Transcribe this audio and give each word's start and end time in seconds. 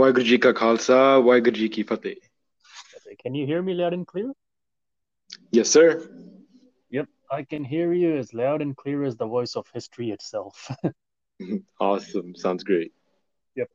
ਵਾਹਿਗੁਰੂ 0.00 0.24
ਜੀ 0.24 0.36
ਕਾ 0.38 0.50
ਖਾਲਸਾ 0.58 0.96
ਵਾਹਿਗੁਰੂ 1.20 1.56
ਜੀ 1.56 1.68
ਕੀ 1.68 1.84
Can 3.22 3.34
you 3.38 3.46
hear 3.48 3.62
me 3.64 3.72
loud 3.78 3.94
and 3.94 4.06
clear? 4.10 4.28
Yes, 5.56 5.72
sir. 5.76 5.88
Yep, 6.96 7.08
I 7.36 7.40
can 7.50 7.66
hear 7.72 7.88
you 8.02 8.12
as 8.20 8.32
loud 8.40 8.64
and 8.66 8.76
clear 8.82 9.02
as 9.08 9.18
the 9.22 9.28
voice 9.32 9.52
of 9.60 9.68
history 9.74 10.08
itself. 10.16 10.62
awesome, 11.88 12.30
sounds 12.44 12.64
great. 12.70 12.94
Yep. 13.62 13.68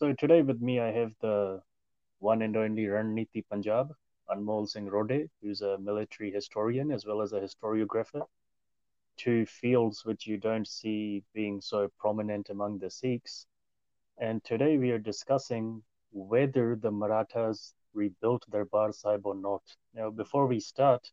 So 0.00 0.12
today 0.24 0.38
with 0.50 0.60
me 0.70 0.76
I 0.88 0.90
have 0.98 1.14
the 1.28 1.38
one 2.28 2.46
and 2.48 2.60
only 2.64 2.86
Ranneeti 2.96 3.44
Punjab, 3.54 3.96
Anmol 4.36 4.68
Singh 4.74 4.92
Rode, 4.96 5.16
who's 5.40 5.64
a 5.70 5.72
military 5.88 6.30
historian 6.36 6.94
as 6.98 7.08
well 7.12 7.24
as 7.28 7.32
a 7.32 7.42
historiographer. 7.46 8.26
Two 9.24 9.40
fields 9.56 10.04
which 10.10 10.28
you 10.34 10.38
don't 10.46 10.70
see 10.76 11.24
being 11.40 11.58
so 11.72 11.82
prominent 12.04 12.54
among 12.58 12.78
the 12.84 12.94
Sikhs 13.00 13.40
and 14.18 14.42
today 14.44 14.78
we 14.78 14.90
are 14.90 14.98
discussing 14.98 15.82
whether 16.10 16.76
the 16.76 16.90
Marathas 16.90 17.74
rebuilt 17.92 18.44
Darbar 18.50 18.92
Sahib 18.92 19.26
or 19.26 19.34
not. 19.34 19.62
Now, 19.94 20.10
before 20.10 20.46
we 20.46 20.60
start, 20.60 21.12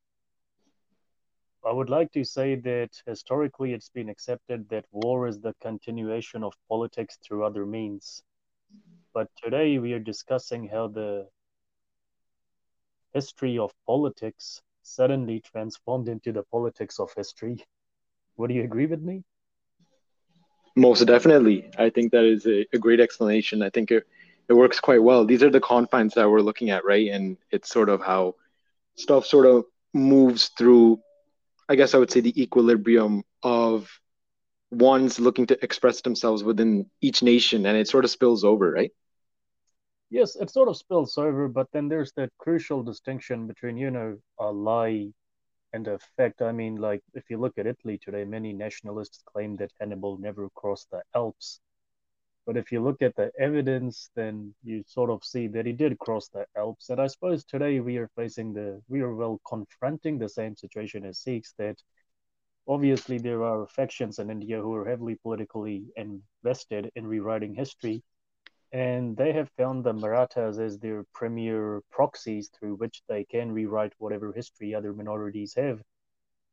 I 1.66 1.72
would 1.72 1.90
like 1.90 2.12
to 2.14 2.24
say 2.24 2.55
that 2.55 3.02
historically 3.05 3.74
it's 3.74 3.90
been 3.90 4.10
accepted 4.10 4.70
that 4.70 4.85
war 4.91 5.27
is 5.27 5.40
the 5.41 5.54
continuation 5.62 6.43
of 6.43 6.54
politics 6.68 7.18
through 7.18 7.43
other 7.46 7.66
means. 7.66 8.24
But 9.13 9.30
today 9.36 9.80
we 9.80 9.93
are 9.93 9.99
discussing 9.99 10.68
how 10.68 10.88
the 10.88 11.30
history 13.13 13.58
of 13.58 13.74
politics 13.86 14.62
suddenly 14.82 15.40
transformed 15.40 16.08
into 16.08 16.32
the 16.32 16.43
politics 16.43 16.99
of 16.99 17.13
history. 17.13 17.58
Would 18.38 18.52
you 18.52 18.63
agree 18.63 18.88
with 18.88 19.02
me? 19.02 19.24
Most 20.76 21.05
definitely. 21.05 21.70
I 21.77 21.90
think 21.90 22.12
that 22.12 22.24
is 22.24 22.46
a, 22.46 22.66
a 22.74 22.77
great 22.77 23.00
explanation. 23.00 23.62
I 23.62 23.70
think 23.70 23.91
it, 23.91 24.08
it 24.48 24.54
works 24.54 24.80
quite 24.80 25.04
well. 25.04 25.26
These 25.26 25.44
are 25.44 25.50
the 25.50 25.60
confines 25.60 26.14
that 26.14 26.30
we're 26.30 26.41
looking 26.41 26.70
at, 26.70 26.86
right? 26.86 27.10
And 27.10 27.38
it's 27.52 27.70
sort 27.70 27.90
of 27.90 28.02
how 28.02 28.36
stuff 28.96 29.26
sort 29.26 29.46
of 29.46 29.66
moves 29.94 30.49
through, 30.58 31.02
I 31.68 31.76
guess 31.76 31.94
I 31.94 31.98
would 31.98 32.12
say, 32.12 32.22
the 32.22 32.42
equilibrium 32.42 33.24
of 33.44 33.90
ones 34.72 35.20
looking 35.20 35.48
to 35.48 35.62
express 35.64 36.02
themselves 36.02 36.44
within 36.44 36.90
each 37.02 37.22
nation, 37.22 37.66
and 37.66 37.77
it 37.77 37.90
sort 37.90 38.05
of 38.05 38.12
spills 38.12 38.44
over, 38.44 38.72
right? 38.72 38.92
Yes, 40.10 40.36
it 40.36 40.49
sort 40.49 40.70
of 40.70 40.77
spills 40.77 41.18
over, 41.18 41.48
but 41.48 41.68
then 41.74 41.88
there's 41.90 42.12
that 42.18 42.30
crucial 42.38 42.84
distinction 42.84 43.48
between, 43.48 43.77
you 43.77 43.92
know, 43.92 44.18
a 44.40 44.52
lie 44.52 45.12
and 45.74 45.88
a 45.88 46.00
fact. 46.18 46.41
I 46.41 46.52
mean, 46.52 46.76
like, 46.76 47.02
if 47.14 47.30
you 47.30 47.38
look 47.38 47.58
at 47.58 47.68
Italy 47.68 47.98
today, 47.98 48.26
many 48.26 48.54
nationalists 48.54 49.24
claim 49.26 49.55
that 49.58 49.72
Hannibal 49.80 50.18
never 50.18 50.50
crossed 50.55 50.90
the 50.91 51.02
Alps. 51.16 51.60
But 52.46 52.58
if 52.58 52.72
you 52.72 52.82
look 52.82 53.02
at 53.02 53.16
the 53.16 53.32
evidence, 53.40 54.10
then 54.16 54.55
you 54.64 54.84
sort 54.88 55.10
of 55.10 55.24
see 55.24 55.48
that 55.48 55.66
he 55.66 55.74
did 55.74 55.99
cross 55.99 56.27
the 56.30 56.46
Alps. 56.58 56.90
And 56.90 56.99
I 56.99 57.08
suppose 57.08 57.46
today 57.46 57.80
we 57.80 57.98
are 57.98 58.10
facing 58.16 58.54
the, 58.54 58.82
we 58.90 59.02
are 59.02 59.14
well 59.16 59.40
confronting 59.48 60.18
the 60.18 60.30
same 60.30 60.55
situation 60.55 61.05
as 61.05 61.20
Sikhs 61.20 61.54
that 61.58 61.77
obviously 62.68 63.20
there 63.20 63.44
are 63.44 63.68
factions 63.68 64.19
in 64.19 64.30
India 64.31 64.59
who 64.59 64.74
are 64.74 64.88
heavily 64.88 65.16
politically 65.16 65.86
invested 65.96 66.92
in 66.96 67.06
rewriting 67.06 67.54
history. 67.54 68.04
And 68.74 69.18
they 69.18 69.34
have 69.34 69.50
found 69.58 69.84
the 69.84 69.94
Marathas 69.94 70.58
as 70.58 70.80
their 70.80 71.04
premier 71.14 71.82
proxies 71.92 72.50
through 72.50 72.76
which 72.76 73.02
they 73.08 73.26
can 73.26 73.52
rewrite 73.52 73.94
whatever 73.98 74.32
history 74.32 74.74
other 74.74 74.94
minorities 74.94 75.54
have. 75.56 75.82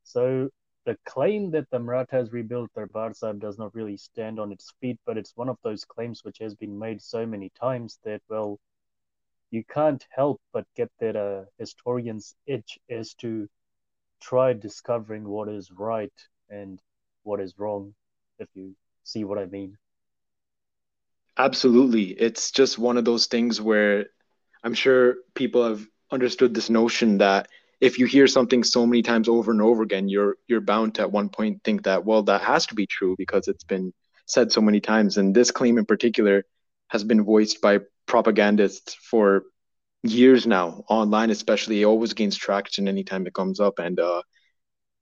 So 0.03 0.51
the 0.85 0.97
claim 1.05 1.51
that 1.53 1.71
the 1.71 1.79
Marathas 1.79 2.33
rebuilt 2.33 2.71
Darbar 2.75 3.13
does 3.39 3.59
not 3.59 3.75
really 3.75 3.97
stand 3.97 4.41
on 4.41 4.53
its 4.53 4.73
feet, 4.81 4.99
but 5.07 5.19
it's 5.19 5.37
one 5.37 5.49
of 5.49 5.59
those 5.63 5.85
claims 5.85 6.25
which 6.25 6.39
has 6.39 6.55
been 6.55 6.79
made 6.79 7.01
so 7.03 7.27
many 7.27 7.51
times 7.51 7.99
that, 8.05 8.23
well, 8.29 8.59
you 9.51 9.63
can't 9.65 10.05
help 10.11 10.41
but 10.53 10.67
get 10.75 10.91
that 10.99 11.15
a 11.15 11.47
historian's 11.59 12.35
itch 12.47 12.79
as 12.91 13.15
to 13.15 13.49
try 14.21 14.53
discovering 14.53 15.29
what 15.29 15.49
is 15.49 15.71
right 15.71 16.13
and 16.51 16.81
what 17.23 17.41
is 17.41 17.59
wrong, 17.59 17.95
if 18.39 18.49
you 18.55 18.75
see 19.05 19.25
what 19.25 19.39
I 19.39 19.47
mean. 19.47 19.77
Absolutely. 21.39 22.11
It's 22.11 22.51
just 22.51 22.79
one 22.79 22.97
of 22.97 23.05
those 23.05 23.27
things 23.27 23.61
where 23.61 24.07
I'm 24.65 24.75
sure 24.75 25.17
people 25.35 25.67
have 25.69 25.87
understood 26.11 26.55
this 26.55 26.71
notion 26.71 27.19
that 27.19 27.49
if 27.81 27.99
you 27.99 28.07
hear 28.07 28.27
something 28.27 28.65
so 28.65 28.87
many 28.87 29.03
times 29.03 29.29
over 29.29 29.53
and 29.53 29.63
over 29.63 29.83
again, 29.83 30.09
you're 30.09 30.37
you're 30.49 30.61
bound 30.61 30.97
to 30.97 31.03
at 31.03 31.13
one 31.13 31.29
point 31.29 31.63
think 31.65 31.85
that 31.85 32.05
well 32.05 32.25
that 32.25 32.41
has 32.43 32.67
to 32.67 32.75
be 32.75 32.87
true 32.87 33.15
because 33.17 33.47
it's 33.47 33.63
been 33.65 33.93
said 34.27 34.51
so 34.53 34.61
many 34.61 34.81
times. 34.81 35.17
And 35.17 35.35
this 35.35 35.53
claim 35.53 35.79
in 35.79 35.87
particular 35.87 36.45
has 36.89 37.05
been 37.05 37.23
voiced 37.25 37.61
by 37.63 37.81
propagandists 38.07 38.95
for 38.95 39.45
years 40.03 40.47
now 40.47 40.85
online, 40.89 41.31
especially. 41.31 41.83
It 41.83 41.87
always 41.87 42.15
gains 42.15 42.37
traction 42.37 42.89
anytime 42.89 43.27
it 43.27 43.35
comes 43.35 43.61
up, 43.61 43.79
and 43.79 44.01
uh, 44.01 44.23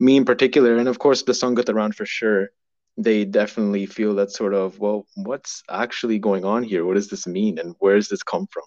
me 0.00 0.16
in 0.16 0.24
particular, 0.24 0.76
and 0.76 0.88
of 0.88 0.98
course 0.98 1.22
the 1.22 1.32
Sangat 1.32 1.68
around 1.70 1.96
for 1.96 2.06
sure. 2.06 2.50
They 2.98 3.24
definitely 3.24 3.86
feel 3.86 4.14
that 4.16 4.30
sort 4.30 4.54
of 4.54 4.78
well, 4.78 5.06
what's 5.16 5.62
actually 5.70 6.18
going 6.18 6.44
on 6.44 6.62
here? 6.62 6.84
What 6.84 6.94
does 6.94 7.08
this 7.08 7.26
mean, 7.26 7.58
and 7.58 7.74
where 7.78 7.96
does 7.96 8.08
this 8.08 8.22
come 8.22 8.46
from? 8.50 8.64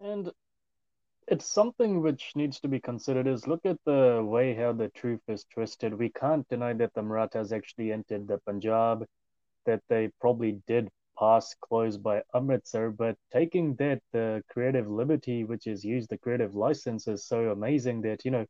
And 0.00 0.30
it's 1.28 1.46
something 1.46 2.00
which 2.00 2.32
needs 2.34 2.58
to 2.60 2.68
be 2.68 2.80
considered 2.80 3.28
is 3.28 3.46
look 3.46 3.64
at 3.64 3.78
the 3.84 4.20
way 4.24 4.54
how 4.54 4.72
the 4.72 4.88
truth 4.88 5.20
is 5.28 5.44
twisted. 5.44 5.94
We 5.94 6.10
can't 6.10 6.48
deny 6.48 6.72
that 6.74 6.92
the 6.94 7.02
Marathas 7.02 7.52
actually 7.52 7.92
entered 7.92 8.26
the 8.26 8.38
Punjab, 8.38 9.06
that 9.66 9.82
they 9.88 10.08
probably 10.20 10.60
did 10.66 10.88
pass 11.18 11.54
close 11.60 11.96
by 11.98 12.22
Amritsar, 12.34 12.90
but 12.90 13.16
taking 13.32 13.74
that 13.76 14.00
the 14.12 14.42
creative 14.50 14.88
liberty 14.90 15.44
which 15.44 15.66
is 15.66 15.84
used, 15.84 16.10
the 16.10 16.18
creative 16.18 16.54
license 16.54 17.06
is 17.06 17.26
so 17.26 17.50
amazing 17.50 18.00
that, 18.02 18.24
you 18.24 18.30
know, 18.30 18.46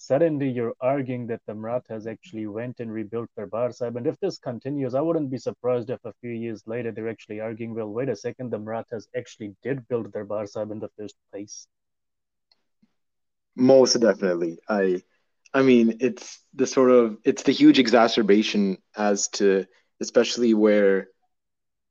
suddenly 0.00 0.48
you're 0.48 0.74
arguing 0.80 1.26
that 1.26 1.42
the 1.46 1.54
Marathas 1.54 2.06
actually 2.06 2.46
went 2.46 2.80
and 2.80 2.90
rebuilt 2.90 3.28
Darbar 3.36 3.70
Sahib. 3.70 3.96
And 3.96 4.06
if 4.06 4.18
this 4.20 4.38
continues, 4.38 4.94
I 4.94 5.02
wouldn't 5.02 5.30
be 5.30 5.36
surprised 5.36 5.90
if 5.90 6.02
a 6.06 6.14
few 6.22 6.30
years 6.30 6.62
later 6.66 6.90
they're 6.90 7.10
actually 7.10 7.40
arguing, 7.40 7.74
well, 7.74 7.90
wait 7.90 8.08
a 8.08 8.16
second, 8.16 8.50
the 8.50 8.58
Marathas 8.58 9.08
actually 9.14 9.54
did 9.62 9.86
build 9.88 10.10
Darbar 10.10 10.46
Sahib 10.46 10.70
in 10.70 10.80
the 10.80 10.88
first 10.98 11.16
place. 11.30 11.66
Most 13.54 14.00
definitely. 14.00 14.58
I 14.66 15.02
I 15.52 15.60
mean 15.62 15.98
it's 16.00 16.40
the 16.54 16.66
sort 16.66 16.90
of 16.90 17.18
it's 17.24 17.42
the 17.42 17.52
huge 17.52 17.78
exacerbation 17.78 18.78
as 18.96 19.28
to 19.36 19.66
especially 20.00 20.54
where 20.54 21.08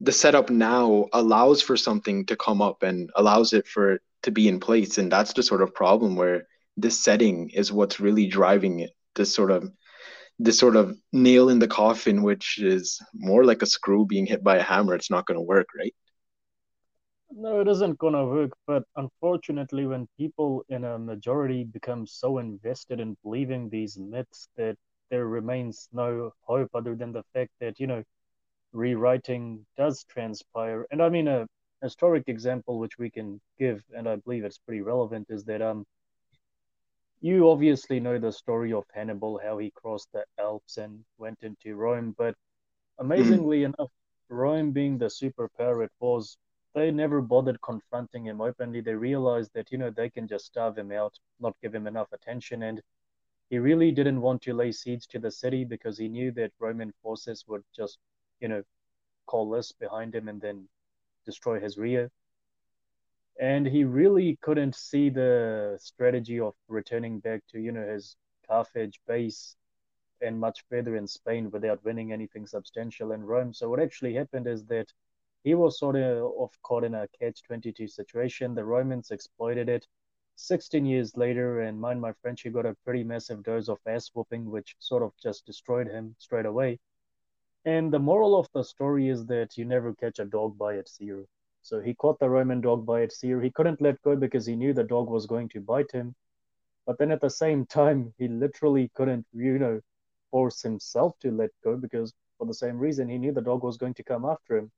the 0.02 0.12
setup 0.12 0.50
now 0.50 1.08
allows 1.14 1.62
for 1.62 1.78
something 1.78 2.26
to 2.26 2.36
come 2.36 2.62
up 2.64 2.82
and 2.82 3.12
allows 3.16 3.54
it 3.54 3.68
for 3.68 3.94
it 3.94 4.02
to 4.24 4.32
be 4.32 4.48
in 4.48 4.60
place. 4.60 4.98
And 4.98 5.12
that's 5.12 5.34
the 5.34 5.44
sort 5.44 5.62
of 5.62 5.76
problem 5.76 6.16
where 6.16 6.48
this 6.82 7.04
setting 7.04 7.50
is 7.50 7.72
what's 7.72 8.00
really 8.00 8.28
driving 8.28 8.80
it. 8.80 8.92
This 9.16 9.34
sort 9.34 9.52
of 9.52 9.70
this 10.40 10.58
sort 10.58 10.76
of 10.78 10.98
nail 11.12 11.50
in 11.50 11.60
the 11.60 11.68
coffin, 11.68 12.24
which 12.24 12.60
is 12.60 13.02
more 13.14 13.44
like 13.44 13.62
a 13.62 13.66
screw 13.66 14.06
being 14.06 14.26
hit 14.26 14.44
by 14.44 14.58
a 14.58 14.64
hammer. 14.64 14.96
It's 14.96 15.12
not 15.12 15.26
going 15.26 15.38
to 15.38 15.42
work, 15.42 15.68
right? 15.78 15.94
No, 17.32 17.60
it 17.62 17.68
isn't 17.68 18.00
going 18.00 18.14
to 18.14 18.26
work. 18.26 18.52
But 18.68 18.84
unfortunately, 18.96 19.86
when 19.88 20.08
people 20.18 20.64
in 20.70 20.84
a 20.84 20.98
majority 21.00 21.64
become 21.64 22.08
so 22.08 22.38
invested 22.40 23.00
in 23.00 23.18
believing 23.24 23.70
these 23.70 23.98
myths 23.98 24.48
that 24.58 24.78
there 25.10 25.28
remains 25.28 25.90
no 25.92 26.34
hope 26.42 26.70
other 26.74 26.96
than 26.96 27.12
the 27.12 27.24
fact 27.34 27.52
that, 27.60 27.80
you 27.80 27.88
know, 27.88 28.04
rewriting 28.74 29.66
does 29.78 30.04
transpire. 30.06 30.86
And 30.92 31.02
I 31.02 31.10
mean, 31.10 31.28
a 31.28 31.48
historic 31.82 32.26
example 32.28 32.80
which 32.80 32.98
we 32.98 33.10
can 33.10 33.42
give, 33.58 33.84
and 33.96 34.08
I 34.08 34.18
believe 34.18 34.46
it's 34.46 34.60
pretty 34.60 34.82
relevant, 34.82 35.28
is 35.30 35.44
that 35.46 35.62
um, 35.62 35.86
you 37.22 37.50
obviously 37.50 38.00
know 38.00 38.18
the 38.18 38.32
story 38.32 38.72
of 38.74 38.86
Hannibal, 38.94 39.40
how 39.44 39.58
he 39.58 39.72
crossed 39.72 40.10
the 40.14 40.24
Alps 40.40 40.78
and 40.78 41.04
went 41.18 41.40
into 41.42 41.76
Rome. 41.76 42.16
But 42.18 42.36
amazingly 42.98 43.60
mm-hmm. 43.60 43.74
enough, 43.80 43.92
Rome 44.30 44.72
being 44.72 44.98
the 44.98 45.08
superpower 45.08 45.84
it 45.84 45.92
was, 46.00 46.38
they 46.74 46.92
never 46.92 47.22
bothered 47.22 47.62
confronting 47.62 48.26
him 48.26 48.42
openly. 48.42 48.82
They 48.82 48.94
realized 48.94 49.52
that, 49.54 49.72
you 49.72 49.78
know, 49.78 49.90
they 49.90 50.10
can 50.10 50.28
just 50.28 50.46
starve 50.46 50.78
him 50.78 50.92
out, 50.92 51.14
not 51.40 51.56
give 51.62 51.76
him 51.76 51.88
enough 51.88 52.12
attention. 52.14 52.64
And 52.64 52.82
he 53.50 53.58
really 53.58 53.92
didn't 53.92 54.22
want 54.22 54.44
to 54.44 54.54
lay 54.54 54.72
siege 54.72 55.08
to 55.08 55.20
the 55.20 55.32
city 55.32 55.66
because 55.66 55.98
he 55.98 56.08
knew 56.08 56.32
that 56.34 56.52
Roman 56.60 56.94
forces 57.02 57.44
would 57.48 57.64
just, 57.76 57.98
you 58.40 58.48
know, 58.48 58.64
coalesce 59.26 59.72
behind 59.74 60.16
him 60.16 60.28
and 60.30 60.40
then 60.40 60.70
destroy 61.26 61.60
his 61.60 61.78
rear 61.78 62.10
and 63.40 63.66
he 63.66 63.86
really 63.86 64.38
couldn't 64.42 64.76
see 64.76 65.10
the 65.10 65.78
strategy 65.82 66.40
of 66.40 66.54
returning 66.68 67.20
back 67.20 67.42
to 67.50 67.60
you 67.60 67.72
know 67.72 67.88
his 67.88 68.18
Carthage 68.46 69.00
base 69.08 69.56
and 70.22 70.38
much 70.40 70.66
further 70.70 70.98
in 70.98 71.08
Spain 71.08 71.50
without 71.50 71.84
winning 71.86 72.12
anything 72.12 72.46
substantial 72.46 73.14
in 73.14 73.24
Rome. 73.24 73.54
So 73.54 73.70
what 73.70 73.80
actually 73.80 74.14
happened 74.14 74.48
is 74.48 74.66
that 74.66 74.92
he 75.44 75.56
was 75.56 75.80
sort 75.80 75.96
of 75.96 76.52
caught 76.64 76.84
in 76.84 76.96
a 76.96 77.08
catch-22 77.20 77.90
situation. 77.90 78.54
The 78.54 78.66
Romans 78.66 79.12
exploited 79.12 79.70
it. 79.70 79.88
16 80.36 80.86
years 80.86 81.16
later, 81.16 81.62
and 81.62 81.80
mind 81.80 82.02
my 82.02 82.12
French, 82.22 82.42
he 82.42 82.50
got 82.50 82.66
a 82.66 82.76
pretty 82.84 83.04
massive 83.04 83.44
dose 83.44 83.70
of 83.70 83.78
ass 83.86 84.10
whooping, 84.14 84.50
which 84.50 84.76
sort 84.80 85.04
of 85.04 85.14
just 85.22 85.46
destroyed 85.46 85.88
him 85.88 86.16
straight 86.18 86.46
away. 86.46 86.80
And 87.64 87.94
the 87.94 88.00
moral 88.00 88.38
of 88.38 88.50
the 88.54 88.64
story 88.64 89.08
is 89.08 89.26
that 89.28 89.58
you 89.58 89.64
never 89.64 89.94
catch 89.94 90.20
a 90.20 90.26
dog 90.26 90.58
by 90.58 90.74
its 90.74 90.98
ear. 91.00 91.26
So 91.62 91.80
he 91.80 91.94
caught 91.94 92.20
the 92.20 92.30
Roman 92.30 92.62
dog 92.62 92.86
by 92.86 93.02
its 93.02 93.24
ear. 93.24 93.42
He 93.42 93.52
couldn't 93.52 93.82
let 93.82 94.02
go 94.02 94.16
because 94.16 94.46
he 94.46 94.56
knew 94.56 94.74
the 94.74 94.84
dog 94.84 95.10
was 95.10 95.26
going 95.26 95.50
to 95.50 95.62
bite 95.62 95.92
him. 95.92 96.16
But 96.86 96.98
then 96.98 97.12
at 97.12 97.22
the 97.22 97.30
same 97.30 97.66
time, 97.66 98.14
he 98.18 98.28
literally 98.28 98.90
couldn't, 98.96 99.26
you 99.34 99.60
know, 99.60 99.82
force 100.32 100.62
himself 100.62 101.18
to 101.20 101.32
let 101.32 101.52
go 101.64 101.78
because 101.78 102.14
for 102.38 102.48
the 102.48 102.54
same 102.54 102.78
reason 102.78 103.10
he 103.10 103.18
knew 103.18 103.32
the 103.32 103.42
dog 103.42 103.64
was 103.64 103.78
going 103.78 103.94
to 103.96 104.04
come 104.04 104.26
after 104.26 104.58
him. 104.58 104.72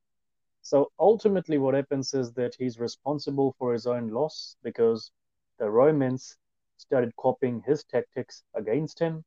So 0.61 0.91
ultimately, 0.99 1.57
what 1.57 1.73
happens 1.73 2.13
is 2.13 2.33
that 2.33 2.55
he's 2.55 2.79
responsible 2.79 3.55
for 3.57 3.73
his 3.73 3.87
own 3.87 4.09
loss 4.09 4.55
because 4.63 5.11
the 5.57 5.69
Romans 5.69 6.37
started 6.77 7.15
copying 7.15 7.61
his 7.65 7.83
tactics 7.83 8.43
against 8.53 8.99
him. 8.99 9.23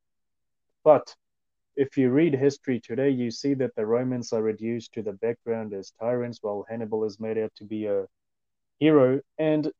But 0.83 1.15
if 1.75 1.97
you 1.97 2.09
read 2.09 2.33
history 2.33 2.79
today, 2.79 3.09
you 3.09 3.31
see 3.31 3.53
that 3.55 3.75
the 3.75 3.85
Romans 3.85 4.31
are 4.33 4.41
reduced 4.41 4.93
to 4.93 5.01
the 5.01 5.13
background 5.13 5.73
as 5.73 5.91
tyrants, 5.99 6.39
while 6.41 6.65
Hannibal 6.69 7.03
is 7.03 7.19
made 7.19 7.37
out 7.37 7.53
to 7.55 7.65
be 7.65 7.85
a 7.85 8.05
hero. 8.79 9.19
And 9.37 9.71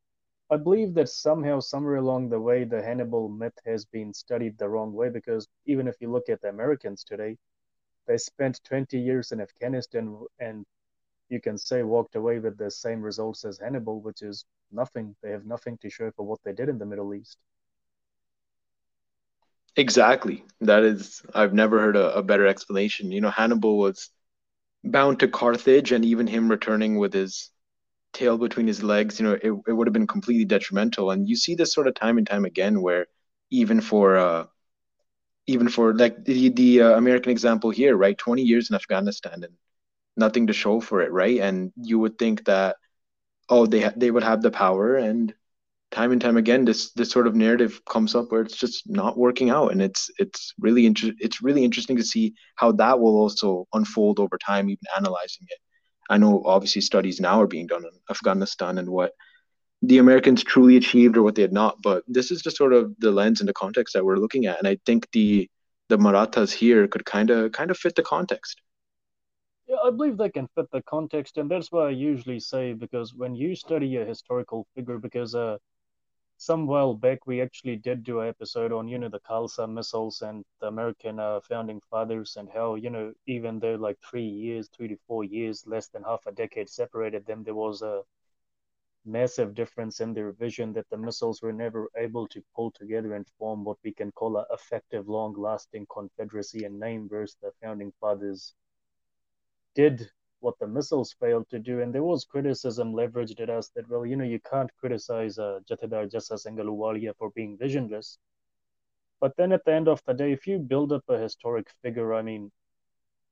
I 0.49 0.57
believe 0.57 0.93
that 0.95 1.09
somehow, 1.09 1.59
somewhere 1.59 1.95
along 1.95 2.29
the 2.29 2.39
way, 2.39 2.65
the 2.65 2.81
Hannibal 2.81 3.29
myth 3.29 3.57
has 3.65 3.85
been 3.85 4.13
studied 4.13 4.57
the 4.57 4.69
wrong 4.69 4.93
way 4.93 5.09
because 5.09 5.47
even 5.65 5.87
if 5.87 5.95
you 6.01 6.11
look 6.11 6.29
at 6.29 6.41
the 6.41 6.49
Americans 6.49 7.03
today, 7.03 7.37
they 8.07 8.17
spent 8.17 8.61
20 8.65 8.99
years 8.99 9.31
in 9.31 9.41
Afghanistan 9.41 10.19
and 10.39 10.65
you 11.29 11.41
can 11.41 11.57
say 11.57 11.81
walked 11.81 12.15
away 12.15 12.39
with 12.39 12.57
the 12.57 12.69
same 12.69 13.01
results 13.01 13.45
as 13.45 13.57
Hannibal, 13.59 14.01
which 14.01 14.21
is 14.21 14.45
nothing. 14.71 15.15
They 15.23 15.31
have 15.31 15.45
nothing 15.45 15.77
to 15.79 15.89
show 15.89 16.11
for 16.11 16.23
what 16.25 16.39
they 16.43 16.53
did 16.53 16.69
in 16.69 16.77
the 16.77 16.85
Middle 16.85 17.13
East. 17.15 17.37
Exactly. 19.77 20.43
That 20.61 20.83
is, 20.83 21.21
I've 21.33 21.53
never 21.53 21.79
heard 21.79 21.95
a, 21.95 22.15
a 22.17 22.23
better 22.23 22.47
explanation. 22.47 23.11
You 23.11 23.21
know, 23.21 23.29
Hannibal 23.29 23.77
was 23.77 24.09
bound 24.83 25.19
to 25.21 25.27
Carthage, 25.29 25.91
and 25.93 26.05
even 26.05 26.27
him 26.27 26.49
returning 26.49 26.97
with 26.97 27.13
his 27.13 27.51
tail 28.13 28.37
between 28.37 28.67
his 28.67 28.83
legs, 28.83 29.19
you 29.19 29.25
know, 29.27 29.33
it, 29.33 29.51
it 29.67 29.73
would 29.73 29.87
have 29.87 29.93
been 29.93 30.07
completely 30.07 30.45
detrimental. 30.45 31.11
And 31.11 31.27
you 31.29 31.35
see 31.37 31.55
this 31.55 31.73
sort 31.73 31.87
of 31.87 31.95
time 31.95 32.17
and 32.17 32.27
time 32.27 32.45
again 32.45 32.81
where 32.81 33.07
even 33.51 33.81
for, 33.81 34.17
uh, 34.17 34.45
even 35.47 35.69
for 35.69 35.93
like 35.93 36.23
the, 36.25 36.49
the 36.49 36.81
uh, 36.81 36.97
American 36.97 37.31
example 37.31 37.69
here, 37.69 37.95
right? 37.95 38.17
20 38.17 38.41
years 38.43 38.69
in 38.69 38.75
Afghanistan 38.75 39.43
and 39.43 39.53
nothing 40.17 40.47
to 40.47 40.53
show 40.53 40.81
for 40.81 41.01
it, 41.01 41.11
right? 41.11 41.39
And 41.39 41.73
you 41.77 41.99
would 41.99 42.17
think 42.19 42.45
that, 42.45 42.77
oh, 43.49 43.65
they, 43.67 43.81
ha- 43.81 43.93
they 43.95 44.11
would 44.11 44.23
have 44.23 44.41
the 44.41 44.51
power 44.51 44.97
and 44.97 45.33
time 45.91 46.11
and 46.11 46.21
time 46.21 46.37
again 46.37 46.65
this 46.65 46.91
this 46.93 47.09
sort 47.11 47.27
of 47.27 47.35
narrative 47.35 47.81
comes 47.85 48.15
up 48.15 48.31
where 48.31 48.41
it's 48.41 48.57
just 48.57 48.89
not 48.89 49.17
working 49.17 49.49
out. 49.49 49.71
And 49.71 49.81
it's 49.81 50.09
it's 50.19 50.53
really 50.59 50.85
inter- 50.85 51.13
it's 51.19 51.41
really 51.41 51.63
interesting 51.63 51.97
to 51.97 52.03
see 52.03 52.33
how 52.55 52.71
that 52.73 52.99
will 52.99 53.17
also 53.17 53.67
unfold 53.73 54.19
over 54.19 54.37
time 54.37 54.69
even 54.69 54.83
analyzing 54.97 55.47
it. 55.49 55.59
I 56.09 56.17
know 56.17 56.43
obviously 56.45 56.81
studies 56.81 57.19
now 57.19 57.41
are 57.41 57.47
being 57.47 57.67
done 57.67 57.83
in 57.83 57.91
afghanistan 58.09 58.77
and 58.77 58.89
what 58.89 59.13
the 59.81 59.97
americans 59.97 60.43
truly 60.43 60.77
achieved 60.77 61.17
or 61.17 61.23
what 61.23 61.35
they 61.35 61.41
had 61.41 61.53
not 61.53 61.81
but 61.81 62.03
this 62.07 62.31
is 62.31 62.41
just 62.41 62.57
sort 62.57 62.73
of 62.73 62.93
the 62.99 63.11
lens 63.11 63.39
and 63.39 63.49
the 63.49 63.53
context 63.53 63.93
that 63.93 64.05
we're 64.05 64.17
looking 64.17 64.45
at. 64.45 64.59
And 64.59 64.67
i 64.67 64.77
think 64.85 65.07
the 65.11 65.49
the 65.89 65.97
marathas 65.97 66.51
here 66.51 66.87
could 66.87 67.05
kind 67.05 67.29
of 67.29 67.51
kind 67.51 67.71
of 67.71 67.77
fit 67.77 67.95
the 67.95 68.03
context. 68.03 68.61
Yeah, 69.67 69.77
I 69.83 69.89
believe 69.89 70.17
they 70.17 70.29
can 70.29 70.47
fit 70.55 70.67
the 70.71 70.81
context, 70.83 71.37
and 71.37 71.49
that's 71.49 71.71
why 71.71 71.87
I 71.87 71.89
usually 71.89 72.39
say 72.39 72.73
because 72.73 73.13
when 73.15 73.35
you 73.35 73.55
study 73.55 73.97
a 73.97 74.05
historical 74.05 74.67
figure, 74.75 74.99
because 74.99 75.33
uh, 75.33 75.57
some 76.37 76.67
while 76.67 76.93
back 76.93 77.25
we 77.25 77.41
actually 77.41 77.77
did 77.77 78.03
do 78.03 78.19
an 78.19 78.27
episode 78.27 78.71
on 78.71 78.87
you 78.87 78.97
know 78.97 79.09
the 79.09 79.19
Khalsa 79.19 79.67
misls 79.67 80.21
and 80.21 80.43
the 80.59 80.67
American 80.67 81.19
uh, 81.19 81.39
founding 81.41 81.81
fathers 81.89 82.35
and 82.37 82.49
how 82.53 82.75
you 82.75 82.89
know 82.89 83.13
even 83.25 83.59
though 83.59 83.75
like 83.75 83.97
three 84.01 84.27
years, 84.27 84.69
three 84.69 84.87
to 84.89 84.97
four 85.07 85.23
years, 85.23 85.65
less 85.65 85.87
than 85.87 86.03
half 86.03 86.25
a 86.25 86.31
decade 86.31 86.69
separated 86.69 87.25
them, 87.25 87.43
there 87.43 87.55
was 87.55 87.81
a 87.81 88.01
massive 89.05 89.53
difference 89.53 89.99
in 89.99 90.13
their 90.13 90.31
vision 90.31 90.73
that 90.73 90.89
the 90.89 90.97
misls 90.97 91.41
were 91.41 91.53
never 91.53 91.89
able 91.95 92.27
to 92.27 92.43
pull 92.55 92.71
together 92.71 93.13
and 93.13 93.27
form 93.37 93.63
what 93.63 93.77
we 93.83 93.93
can 93.93 94.11
call 94.11 94.37
an 94.37 94.45
effective, 94.51 95.07
long-lasting 95.07 95.85
confederacy 95.93 96.65
in 96.65 96.79
name, 96.79 97.07
versus 97.07 97.37
the 97.41 97.51
founding 97.61 97.93
fathers 98.01 98.53
did 99.75 100.09
what 100.39 100.57
the 100.59 100.65
misls 100.65 101.15
failed 101.19 101.49
to 101.49 101.59
do. 101.59 101.81
And 101.81 101.93
there 101.93 102.03
was 102.03 102.25
criticism 102.25 102.93
leveraged 102.93 103.39
at 103.39 103.49
us 103.49 103.69
that, 103.75 103.89
well, 103.89 104.05
you 104.05 104.15
know, 104.15 104.23
you 104.23 104.39
can't 104.39 104.69
criticize 104.77 105.37
uh, 105.39 105.59
Jathedar 105.69 106.11
Jassa 106.11 106.37
Singh 106.37 106.57
Ahluwalia 106.57 107.15
for 107.17 107.31
being 107.31 107.57
visionless. 107.57 108.17
But 109.19 109.35
then 109.37 109.51
at 109.51 109.63
the 109.65 109.73
end 109.73 109.87
of 109.87 110.03
the 110.05 110.13
day, 110.13 110.31
if 110.31 110.45
you 110.45 110.59
build 110.59 110.91
up 110.91 111.03
a 111.09 111.17
historic 111.17 111.67
figure, 111.81 112.13
I 112.13 112.21
mean, 112.21 112.51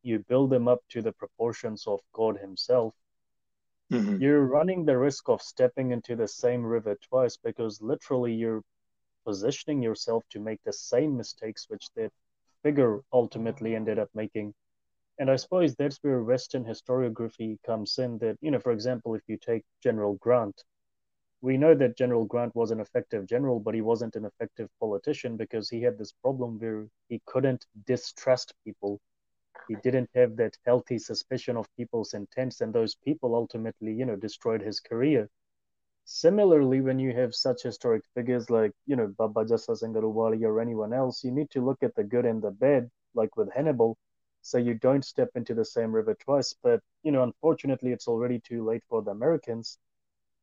you 0.01 0.19
build 0.27 0.49
them 0.49 0.67
up 0.67 0.79
to 0.89 1.01
the 1.01 1.11
proportions 1.11 1.85
of 1.87 1.99
God 2.13 2.37
Himself, 2.37 2.93
mm-hmm. 3.91 4.21
you're 4.21 4.45
running 4.45 4.85
the 4.85 4.97
risk 4.97 5.29
of 5.29 5.41
stepping 5.41 5.91
into 5.91 6.15
the 6.15 6.27
same 6.27 6.65
river 6.65 6.97
twice 7.09 7.37
because 7.37 7.81
literally 7.81 8.33
you're 8.33 8.63
positioning 9.25 9.81
yourself 9.81 10.23
to 10.29 10.39
make 10.39 10.61
the 10.63 10.73
same 10.73 11.15
mistakes 11.15 11.69
which 11.69 11.89
that 11.95 12.11
figure 12.63 13.01
ultimately 13.11 13.75
ended 13.75 13.99
up 13.99 14.09
making 14.13 14.53
and 15.19 15.29
I 15.29 15.35
suppose 15.35 15.75
that's 15.75 15.99
where 16.01 16.23
Western 16.23 16.65
historiography 16.65 17.57
comes 17.63 17.97
in. 17.99 18.17
That, 18.19 18.37
you 18.41 18.51
know, 18.51 18.59
for 18.59 18.71
example, 18.71 19.15
if 19.15 19.21
you 19.27 19.37
take 19.37 19.63
General 19.81 20.15
Grant, 20.15 20.63
we 21.41 21.57
know 21.57 21.75
that 21.75 21.97
General 21.97 22.25
Grant 22.25 22.55
was 22.55 22.71
an 22.71 22.79
effective 22.79 23.27
general, 23.27 23.59
but 23.59 23.75
he 23.75 23.81
wasn't 23.81 24.15
an 24.15 24.25
effective 24.25 24.69
politician 24.79 25.35
because 25.35 25.69
he 25.69 25.81
had 25.81 25.97
this 25.97 26.13
problem 26.13 26.57
where 26.57 26.87
he 27.09 27.21
couldn't 27.25 27.65
distrust 27.85 28.53
people. 28.63 28.99
He 29.67 29.75
didn't 29.75 30.09
have 30.15 30.35
that 30.37 30.57
healthy 30.65 30.97
suspicion 30.97 31.57
of 31.57 31.67
people's 31.75 32.13
intents, 32.13 32.61
and 32.61 32.73
those 32.73 32.95
people 32.95 33.35
ultimately, 33.35 33.93
you 33.93 34.05
know, 34.05 34.15
destroyed 34.15 34.61
his 34.61 34.79
career. 34.79 35.29
Similarly, 36.05 36.81
when 36.81 36.99
you 36.99 37.13
have 37.13 37.35
such 37.35 37.63
historic 37.63 38.03
figures 38.13 38.49
like, 38.49 38.71
you 38.85 38.95
know, 38.95 39.07
Baba 39.07 39.45
Jassa 39.45 39.77
Singh 39.77 39.93
Ahluwalia 39.93 40.47
or 40.47 40.61
anyone 40.61 40.93
else, 40.93 41.23
you 41.23 41.31
need 41.31 41.49
to 41.51 41.61
look 41.61 41.83
at 41.83 41.95
the 41.95 42.03
good 42.03 42.25
and 42.25 42.41
the 42.41 42.51
bad, 42.51 42.89
like 43.13 43.35
with 43.37 43.51
Hannibal 43.53 43.97
so 44.43 44.57
you 44.59 44.75
don't 44.75 45.05
step 45.05 45.29
into 45.35 45.55
the 45.55 45.65
same 45.65 45.91
river 45.95 46.13
twice. 46.13 46.53
But 46.61 46.81
you 47.01 47.11
know, 47.11 47.23
unfortunately, 47.23 47.91
it's 47.91 48.07
already 48.07 48.39
too 48.39 48.63
late 48.63 48.83
for 48.89 49.01
the 49.01 49.11
Americans. 49.11 49.79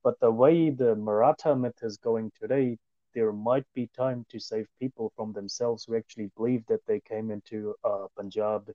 But 0.03 0.19
the 0.19 0.31
way 0.31 0.71
the 0.71 0.97
Maratha 0.97 1.55
myth 1.55 1.83
is 1.83 1.99
going 1.99 2.33
today, 2.41 2.79
there 3.15 3.33
might 3.33 3.67
be 3.75 3.87
time 3.89 4.25
to 4.31 4.41
save 4.41 4.67
people 4.79 5.13
from 5.15 5.33
themselves 5.33 5.85
who 5.85 5.97
actually 5.97 6.31
believe 6.37 6.65
that 6.67 6.85
they 6.87 7.01
came 7.01 7.31
into 7.31 7.75
uh, 7.85 8.07
Punjab 8.17 8.73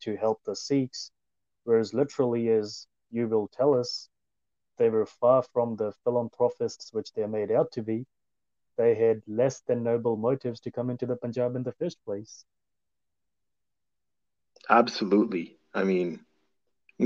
to 0.00 0.16
help 0.16 0.42
the 0.44 0.54
Sikhs, 0.54 1.10
whereas 1.64 1.94
literally, 1.94 2.50
as 2.50 2.86
you 3.10 3.26
will 3.28 3.48
tell 3.48 3.74
us, 3.74 4.10
they 4.76 4.90
were 4.90 5.06
far 5.06 5.42
from 5.42 5.76
the 5.76 5.92
philanthropists 6.04 6.92
which 6.92 7.12
they're 7.12 7.26
made 7.26 7.50
out 7.50 7.72
to 7.72 7.82
be. 7.82 8.06
They 8.76 8.94
had 8.94 9.22
less 9.26 9.60
than 9.60 9.82
noble 9.82 10.16
motives 10.16 10.60
to 10.60 10.70
come 10.70 10.90
into 10.90 11.06
the 11.06 11.16
Punjab 11.16 11.56
in 11.56 11.62
the 11.62 11.72
first 11.72 12.04
place. 12.04 12.44
Absolutely. 14.68 15.58
I 15.74 15.84
mean, 15.84 16.20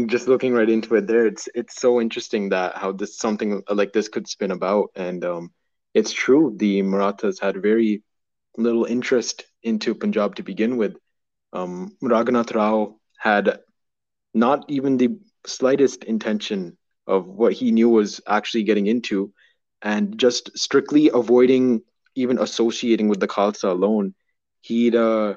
just 0.07 0.29
looking 0.29 0.55
right 0.55 0.69
into 0.71 0.95
it 0.97 1.07
there, 1.07 1.27
it's 1.27 1.49
it's 1.55 1.77
so 1.81 2.01
interesting 2.01 2.51
that 2.51 2.77
how 2.77 2.93
this 2.93 3.19
something 3.19 3.63
like 3.71 3.93
this 3.93 4.09
could 4.09 4.29
spin 4.29 4.51
about. 4.53 4.91
And 4.97 5.25
um, 5.25 5.53
it's 5.95 6.13
true, 6.13 6.55
the 6.57 6.83
Marathas 6.83 7.41
had 7.41 7.63
very 7.63 8.03
little 8.57 8.85
interest 8.87 9.45
into 9.63 9.95
Punjab 9.95 10.37
to 10.37 10.43
begin 10.43 10.77
with. 10.77 10.97
Um, 11.53 11.97
Raghunath 12.03 12.55
Rao 12.55 12.97
had 13.19 13.61
not 14.35 14.65
even 14.69 14.97
the 14.97 15.19
slightest 15.47 16.05
intention 16.05 16.77
of 17.07 17.27
what 17.27 17.53
he 17.53 17.73
knew 17.73 17.89
was 17.91 18.21
actually 18.27 18.65
getting 18.65 18.87
into, 18.87 19.33
and 19.83 20.19
just 20.19 20.57
strictly 20.59 21.11
avoiding 21.13 21.83
even 22.15 22.39
associating 22.39 23.09
with 23.09 23.21
the 23.21 23.29
Khalsa 23.29 23.71
alone. 23.71 24.15
He'd 24.63 24.95
uh, 24.95 25.35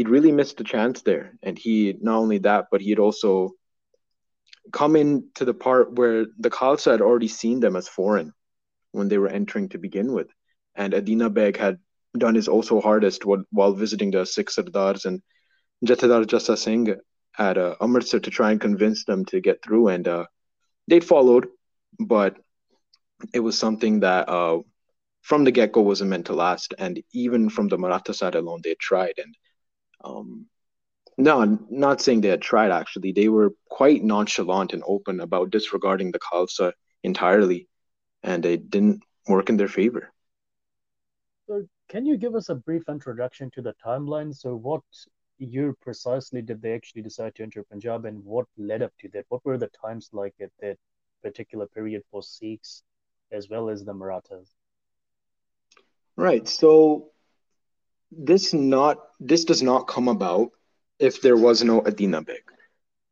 he'd 0.00 0.08
really 0.08 0.32
missed 0.32 0.56
the 0.56 0.64
chance 0.64 1.02
there. 1.02 1.34
And 1.42 1.58
he 1.58 1.94
not 2.00 2.16
only 2.16 2.38
that, 2.38 2.68
but 2.70 2.80
he'd 2.80 2.98
also 2.98 3.50
come 4.72 4.96
into 4.96 5.44
the 5.44 5.52
part 5.52 5.92
where 5.92 6.24
the 6.38 6.48
Khalsa 6.48 6.92
had 6.92 7.02
already 7.02 7.28
seen 7.28 7.60
them 7.60 7.76
as 7.76 7.86
foreign 7.86 8.32
when 8.92 9.08
they 9.08 9.18
were 9.18 9.28
entering 9.28 9.68
to 9.68 9.78
begin 9.78 10.14
with. 10.14 10.28
And 10.74 10.94
Adina 10.94 11.28
Beg 11.28 11.58
had 11.58 11.80
done 12.16 12.34
his 12.34 12.48
also 12.48 12.80
hardest 12.80 13.26
while 13.26 13.74
visiting 13.74 14.10
the 14.10 14.24
Sikh 14.24 14.48
Sardars 14.48 15.04
and 15.04 15.20
Jathedar 15.84 16.24
Jassa 16.24 16.56
Singh 16.56 16.96
at 17.38 17.58
uh, 17.58 17.74
Amritsar 17.82 18.20
to 18.20 18.30
try 18.30 18.52
and 18.52 18.60
convince 18.60 19.04
them 19.04 19.26
to 19.26 19.42
get 19.42 19.62
through. 19.62 19.88
And 19.88 20.08
uh, 20.08 20.24
they 20.88 21.00
followed, 21.00 21.46
but 21.98 22.38
it 23.34 23.40
was 23.40 23.58
something 23.58 24.00
that 24.00 24.30
uh, 24.30 24.60
from 25.20 25.44
the 25.44 25.50
get 25.50 25.72
go 25.72 25.82
wasn't 25.82 26.08
meant 26.08 26.26
to 26.28 26.32
last. 26.32 26.72
And 26.78 27.02
even 27.12 27.50
from 27.50 27.68
the 27.68 27.76
Maratha 27.76 28.14
side 28.14 28.34
alone, 28.34 28.60
they 28.64 28.76
tried. 28.80 29.18
And 29.18 29.34
um, 30.04 30.46
no, 31.16 31.58
not 31.70 32.00
saying 32.00 32.20
they 32.20 32.28
had 32.28 32.42
tried. 32.42 32.70
Actually, 32.70 33.12
they 33.12 33.28
were 33.28 33.54
quite 33.68 34.02
nonchalant 34.02 34.72
and 34.72 34.82
open 34.86 35.20
about 35.20 35.50
disregarding 35.50 36.12
the 36.12 36.18
Khalsa 36.18 36.72
entirely, 37.02 37.68
and 38.22 38.44
it 38.46 38.70
didn't 38.70 39.02
work 39.28 39.48
in 39.48 39.56
their 39.56 39.68
favor. 39.68 40.12
So, 41.46 41.66
can 41.88 42.06
you 42.06 42.16
give 42.16 42.34
us 42.34 42.48
a 42.48 42.54
brief 42.54 42.88
introduction 42.88 43.50
to 43.52 43.62
the 43.62 43.74
timeline? 43.84 44.34
So, 44.34 44.54
what 44.56 44.82
year 45.38 45.74
precisely 45.80 46.42
did 46.42 46.62
they 46.62 46.74
actually 46.74 47.02
decide 47.02 47.34
to 47.34 47.42
enter 47.42 47.64
Punjab, 47.64 48.04
and 48.04 48.24
what 48.24 48.46
led 48.56 48.82
up 48.82 48.92
to 49.00 49.08
that? 49.10 49.26
What 49.28 49.44
were 49.44 49.58
the 49.58 49.68
times 49.68 50.10
like 50.12 50.34
at 50.40 50.50
that 50.60 50.78
particular 51.22 51.66
period 51.66 52.02
for 52.10 52.22
Sikhs 52.22 52.82
as 53.32 53.48
well 53.48 53.68
as 53.68 53.84
the 53.84 53.94
Marathas. 53.94 54.54
Right. 56.16 56.46
So 56.48 57.10
this 58.10 58.52
not 58.52 58.98
this 59.20 59.44
does 59.44 59.62
not 59.62 59.86
come 59.86 60.08
about 60.08 60.50
if 60.98 61.22
there 61.22 61.36
was 61.36 61.62
no 61.62 61.84
Adina 61.86 62.22
Beg, 62.22 62.42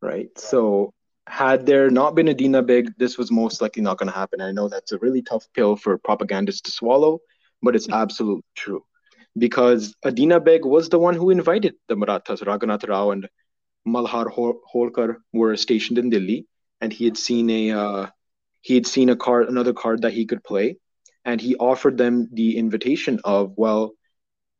right? 0.02 0.28
So 0.37 0.93
had 1.26 1.67
there 1.67 1.90
not 1.90 2.14
been 2.14 2.28
Adina 2.28 2.62
Beg, 2.62 2.95
this 2.99 3.19
was 3.19 3.31
most 3.31 3.61
likely 3.61 3.83
not 3.83 3.99
going 3.99 4.11
to 4.11 4.19
happen. 4.19 4.40
I 4.40 4.52
know 4.52 4.69
that's 4.69 4.93
a 4.93 4.99
really 4.99 5.23
tough 5.23 5.47
pill 5.55 5.76
for 5.76 5.99
propagandists 5.99 6.62
to 6.62 6.71
swallow, 6.71 7.21
but 7.62 7.76
it's 7.76 7.88
absolutely 7.88 8.45
true. 8.55 8.85
Because 9.37 9.95
Adina 10.05 10.40
Beg 10.40 10.64
was 10.64 10.88
the 10.88 10.99
one 10.99 11.14
who 11.14 11.31
invited 11.31 11.75
the 11.88 11.97
Marathas, 11.97 12.40
Raghunath 12.40 12.88
Rao 12.88 13.11
and 13.11 13.28
Malhar 13.87 14.26
Holkar 14.75 15.17
were 15.33 15.57
stationed 15.57 15.99
in 15.99 16.11
Delhi, 16.11 16.47
and 16.81 16.93
he 16.93 17.05
had 17.05 17.17
seen 17.17 17.49
a 17.50 17.71
uh, 17.73 18.07
he 18.61 18.75
had 18.75 18.87
seen 18.87 19.09
a 19.09 19.17
card, 19.17 19.49
another 19.49 19.73
card 19.73 20.02
that 20.02 20.12
he 20.12 20.26
could 20.26 20.43
play, 20.43 20.76
and 21.25 21.40
he 21.40 21.57
offered 21.57 21.97
them 21.97 22.28
the 22.33 22.57
invitation 22.59 23.21
of, 23.25 23.52
well, 23.57 23.93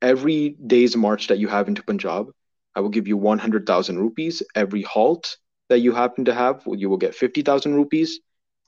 every 0.00 0.50
day's 0.67 0.97
march 0.97 1.28
that 1.28 1.38
you 1.38 1.49
have 1.49 1.69
into 1.69 1.83
Punjab, 1.83 2.31
I 2.75 2.81
will 2.81 2.88
give 2.88 3.09
you 3.09 3.17
100,000 3.17 3.99
rupees. 3.99 4.43
Every 4.55 4.83
halt 4.83 5.37
that 5.69 5.81
you 5.81 5.93
happen 5.93 6.25
to 6.26 6.35
have, 6.35 6.62
you 6.67 6.88
will 6.88 6.97
get 6.97 7.14
50,000 7.14 7.75
rupees, 7.75 8.21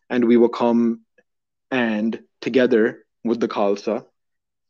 and 0.08 0.25
we 0.25 0.37
will 0.37 0.49
come 0.49 1.02
and 1.70 2.20
together 2.40 3.04
with 3.25 3.40
the 3.40 3.49
Khalsa, 3.49 4.04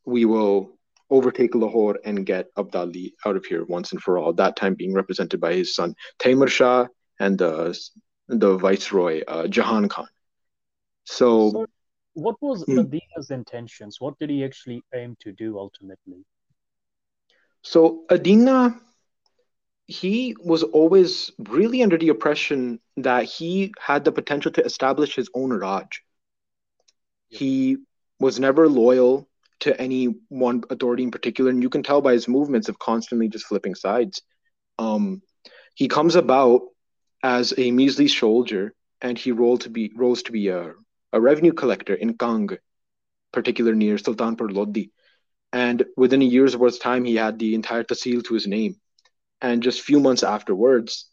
we 0.05 0.25
will 0.25 0.77
overtake 1.09 1.55
Lahore 1.55 1.99
and 2.05 2.25
get 2.25 2.53
Abdali 2.55 3.13
out 3.25 3.35
of 3.35 3.45
here 3.45 3.65
once 3.65 3.91
and 3.91 4.01
for 4.01 4.17
all. 4.17 4.33
That 4.33 4.55
time 4.55 4.75
being 4.75 4.93
represented 4.93 5.39
by 5.39 5.53
his 5.53 5.75
son 5.75 5.95
Taimur 6.19 6.47
Shah 6.47 6.87
and 7.19 7.37
the 7.37 7.77
the 8.27 8.57
viceroy 8.57 9.21
uh, 9.27 9.47
Jahan 9.47 9.89
Khan. 9.89 10.07
So, 11.03 11.51
so 11.51 11.65
what 12.13 12.35
was 12.41 12.63
hmm. 12.63 12.79
Adina's 12.79 13.31
intentions? 13.31 13.97
What 13.99 14.17
did 14.19 14.29
he 14.29 14.43
actually 14.43 14.83
aim 14.93 15.17
to 15.21 15.31
do 15.31 15.57
ultimately? 15.57 16.23
So 17.63 18.03
Adina, 18.09 18.79
he 19.87 20.35
was 20.43 20.63
always 20.63 21.31
really 21.37 21.83
under 21.83 21.97
the 21.97 22.09
oppression 22.09 22.79
that 22.97 23.25
he 23.25 23.73
had 23.79 24.05
the 24.05 24.11
potential 24.11 24.51
to 24.53 24.63
establish 24.63 25.15
his 25.15 25.29
own 25.33 25.51
Raj. 25.51 26.01
Yep. 27.29 27.39
He 27.39 27.77
was 28.19 28.39
never 28.39 28.67
loyal 28.67 29.27
to 29.61 29.79
any 29.79 30.05
one 30.29 30.63
authority 30.69 31.03
in 31.03 31.11
particular, 31.11 31.51
and 31.51 31.61
you 31.61 31.69
can 31.69 31.83
tell 31.83 32.01
by 32.01 32.13
his 32.13 32.27
movements 32.27 32.67
of 32.69 32.79
constantly 32.79 33.29
just 33.29 33.45
flipping 33.45 33.75
sides. 33.75 34.21
Um, 34.79 35.21
he 35.75 35.87
comes 35.87 36.15
about 36.15 36.61
as 37.23 37.53
a 37.57 37.71
measly 37.71 38.07
soldier, 38.07 38.73
and 39.01 39.17
he 39.17 39.31
rolled 39.31 39.61
to 39.61 39.69
be 39.69 39.91
rose 39.95 40.23
to 40.23 40.31
be 40.31 40.47
a, 40.47 40.73
a 41.13 41.21
revenue 41.21 41.53
collector 41.53 41.93
in 41.93 42.17
Kang, 42.17 42.49
particular 43.31 43.75
near 43.75 43.97
Sultanpur 43.97 44.51
Lodi. 44.51 44.91
And 45.53 45.85
within 45.97 46.21
a 46.21 46.25
year's 46.25 46.55
worth 46.55 46.79
time, 46.79 47.03
he 47.03 47.15
had 47.15 47.37
the 47.37 47.55
entire 47.55 47.83
Tahsil 47.83 48.23
to 48.25 48.33
his 48.33 48.47
name. 48.47 48.75
And 49.41 49.63
just 49.63 49.81
few 49.81 49.99
months 49.99 50.23
afterwards, 50.23 51.09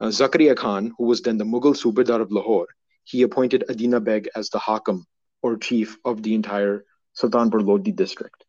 uh, 0.00 0.06
Zakaria 0.06 0.56
Khan, 0.56 0.94
who 0.96 1.04
was 1.04 1.22
then 1.22 1.38
the 1.38 1.44
Mughal 1.44 1.74
Subedar 1.74 2.20
of 2.20 2.30
Lahore, 2.30 2.68
he 3.04 3.22
appointed 3.22 3.64
Adina 3.68 4.00
Beg 4.00 4.28
as 4.36 4.50
the 4.50 4.58
Hakam 4.58 5.04
or 5.42 5.56
chief 5.56 5.96
of 6.04 6.22
the 6.22 6.34
entire 6.34 6.84
Sultanpur 7.18 7.66
Lodi 7.66 7.92
district, 7.92 8.44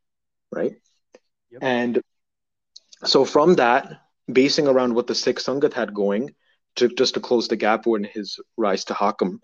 right? 0.51 0.74
Yep. 1.51 1.63
And 1.63 2.01
so 3.03 3.25
from 3.25 3.55
that, 3.55 4.01
basing 4.31 4.67
around 4.67 4.93
what 4.93 5.07
the 5.07 5.15
Sikh 5.15 5.39
Sangat 5.39 5.74
had 5.74 5.93
going, 5.93 6.36
to 6.75 6.88
just 6.88 7.15
to 7.15 7.19
close 7.19 7.48
the 7.48 7.55
gap 7.55 7.86
in 7.88 8.03
his 8.03 8.39
rise 8.57 8.86
to 8.86 8.93
Hakam, 8.93 9.39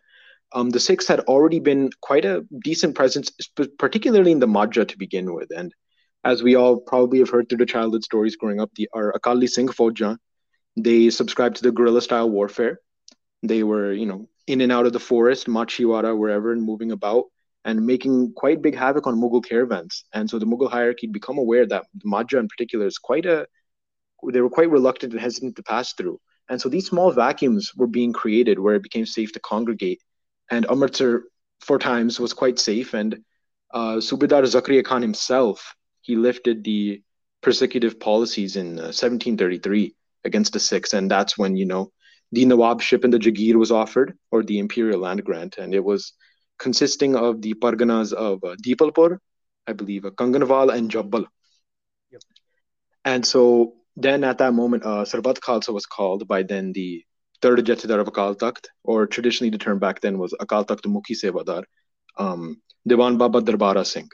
um, 0.54 0.70
the 0.70 0.80
Sikhs 0.80 1.08
had 1.08 1.22
already 1.22 1.60
been 1.60 1.90
quite 2.02 2.26
a 2.26 2.46
decent 2.64 2.96
presence, 2.96 3.32
particularly 3.78 4.32
in 4.32 4.40
the 4.40 4.48
Majha 4.48 4.88
to 4.88 4.98
begin 4.98 5.34
with. 5.34 5.50
And 5.56 5.74
as 6.24 6.44
we 6.44 6.56
all 6.56 6.78
probably 6.78 7.20
have 7.20 7.30
heard 7.30 7.48
through 7.48 7.60
the 7.60 7.66
childhood 7.66 8.04
stories 8.04 8.36
growing 8.36 8.60
up, 8.60 8.72
the 8.76 8.90
our 8.94 9.12
Akali 9.12 9.48
Singh 9.48 9.68
Faujan, 9.68 10.18
they 10.76 11.10
subscribed 11.10 11.58
to 11.58 11.64
the 11.64 11.72
guerrilla 11.72 12.02
style 12.02 12.30
warfare. 12.30 12.80
They 13.44 13.64
were, 13.64 13.94
you 13.94 14.06
know, 14.06 14.30
in 14.48 14.62
and 14.62 14.72
out 14.72 14.86
of 14.86 14.94
the 14.94 15.00
forest, 15.00 15.48
Machiwara, 15.48 16.18
wherever, 16.18 16.52
and 16.52 16.64
moving 16.64 16.92
about 16.92 17.26
and 17.66 17.86
making 17.86 18.34
quite 18.34 18.62
big 18.62 18.76
havoc 18.76 19.06
on 19.08 19.20
Mughal 19.20 19.44
caravans. 19.44 20.06
And 20.14 20.30
so 20.30 20.40
the 20.40 20.46
Mughal 20.46 20.72
hierarchy 20.72 21.08
had 21.08 21.14
become 21.14 21.38
aware 21.38 21.66
that 21.68 21.86
the 21.94 22.38
in 22.38 22.48
particular 22.48 22.86
is 22.86 22.98
quite 22.98 23.26
a, 23.26 23.46
they 24.32 24.42
were 24.42 24.50
quite 24.50 24.70
reluctant 24.70 25.12
and 25.12 25.22
hesitant 25.22 25.58
to 25.58 25.64
pass 25.64 25.94
through. 25.94 26.20
And 26.50 26.62
so 26.62 26.70
these 26.70 26.88
small 26.88 27.12
vacuums 27.12 27.74
were 27.76 27.88
being 27.88 28.14
created 28.14 28.58
where 28.58 28.76
it 28.76 28.84
became 28.84 29.06
safe 29.06 29.34
to 29.34 29.40
congregate. 29.42 30.02
And 30.50 30.66
Amritsar, 30.70 31.24
for 31.60 31.78
times, 31.78 32.22
was 32.22 32.32
quite 32.32 32.58
safe. 32.58 32.94
And 32.94 33.18
uh, 33.74 33.96
Subedar 33.96 34.44
Zakaria 34.44 34.84
Khan 34.86 35.02
himself, 35.02 35.76
he 36.08 36.16
lifted 36.16 36.64
the 36.64 37.02
persecutive 37.42 38.00
policies 38.00 38.56
in 38.56 38.80
uh, 38.80 38.96
1733 38.96 39.94
against 40.24 40.54
the 40.54 40.60
Sikhs. 40.60 40.94
And 40.94 41.12
that's 41.12 41.38
when, 41.38 41.58
you 41.58 41.66
know, 41.66 41.92
the 42.32 42.46
Nawabship 42.46 43.04
and 43.04 43.14
the 43.14 43.20
Jagir 43.20 43.56
was 43.56 43.72
offered, 43.72 44.18
or 44.32 44.42
the 44.42 44.60
imperial 44.60 45.02
land 45.02 45.24
grant. 45.26 45.58
And 45.58 45.76
it 45.76 45.84
was 45.84 46.14
consisting 46.58 47.16
of 47.16 47.42
the 47.42 47.54
parganas 47.56 48.14
of 48.14 48.42
uh, 48.44 48.56
Deepalpur, 48.66 49.18
I 49.68 49.74
believe, 49.74 50.06
uh, 50.06 50.12
Kanganwal, 50.12 50.74
and 50.74 50.90
Jabbal. 50.90 51.26
Yep. 52.12 52.22
And 53.04 53.26
so 53.26 53.76
then 53.98 54.24
at 54.24 54.38
that 54.38 54.54
moment, 54.54 54.86
uh, 54.86 55.04
Sarbat 55.04 55.40
Khalsa 55.40 55.74
was 55.74 55.86
called 55.86 56.26
by 56.28 56.44
then 56.44 56.72
the 56.72 57.04
third 57.42 57.60
Jathedar 57.60 58.00
of 58.00 58.08
Akal 58.08 58.38
Takht, 58.38 58.68
or 58.84 59.08
traditionally 59.08 59.50
the 59.50 59.58
term 59.58 59.80
back 59.80 60.00
then 60.00 60.18
was 60.18 60.34
Akal 60.42 60.66
Takht 60.66 60.86
Mukhi 60.86 61.16
Sevadar, 61.22 61.64
um, 62.18 62.62
Diwan 62.90 63.18
Baba 63.18 63.42
Darbara 63.42 63.86
Singh. 63.86 64.10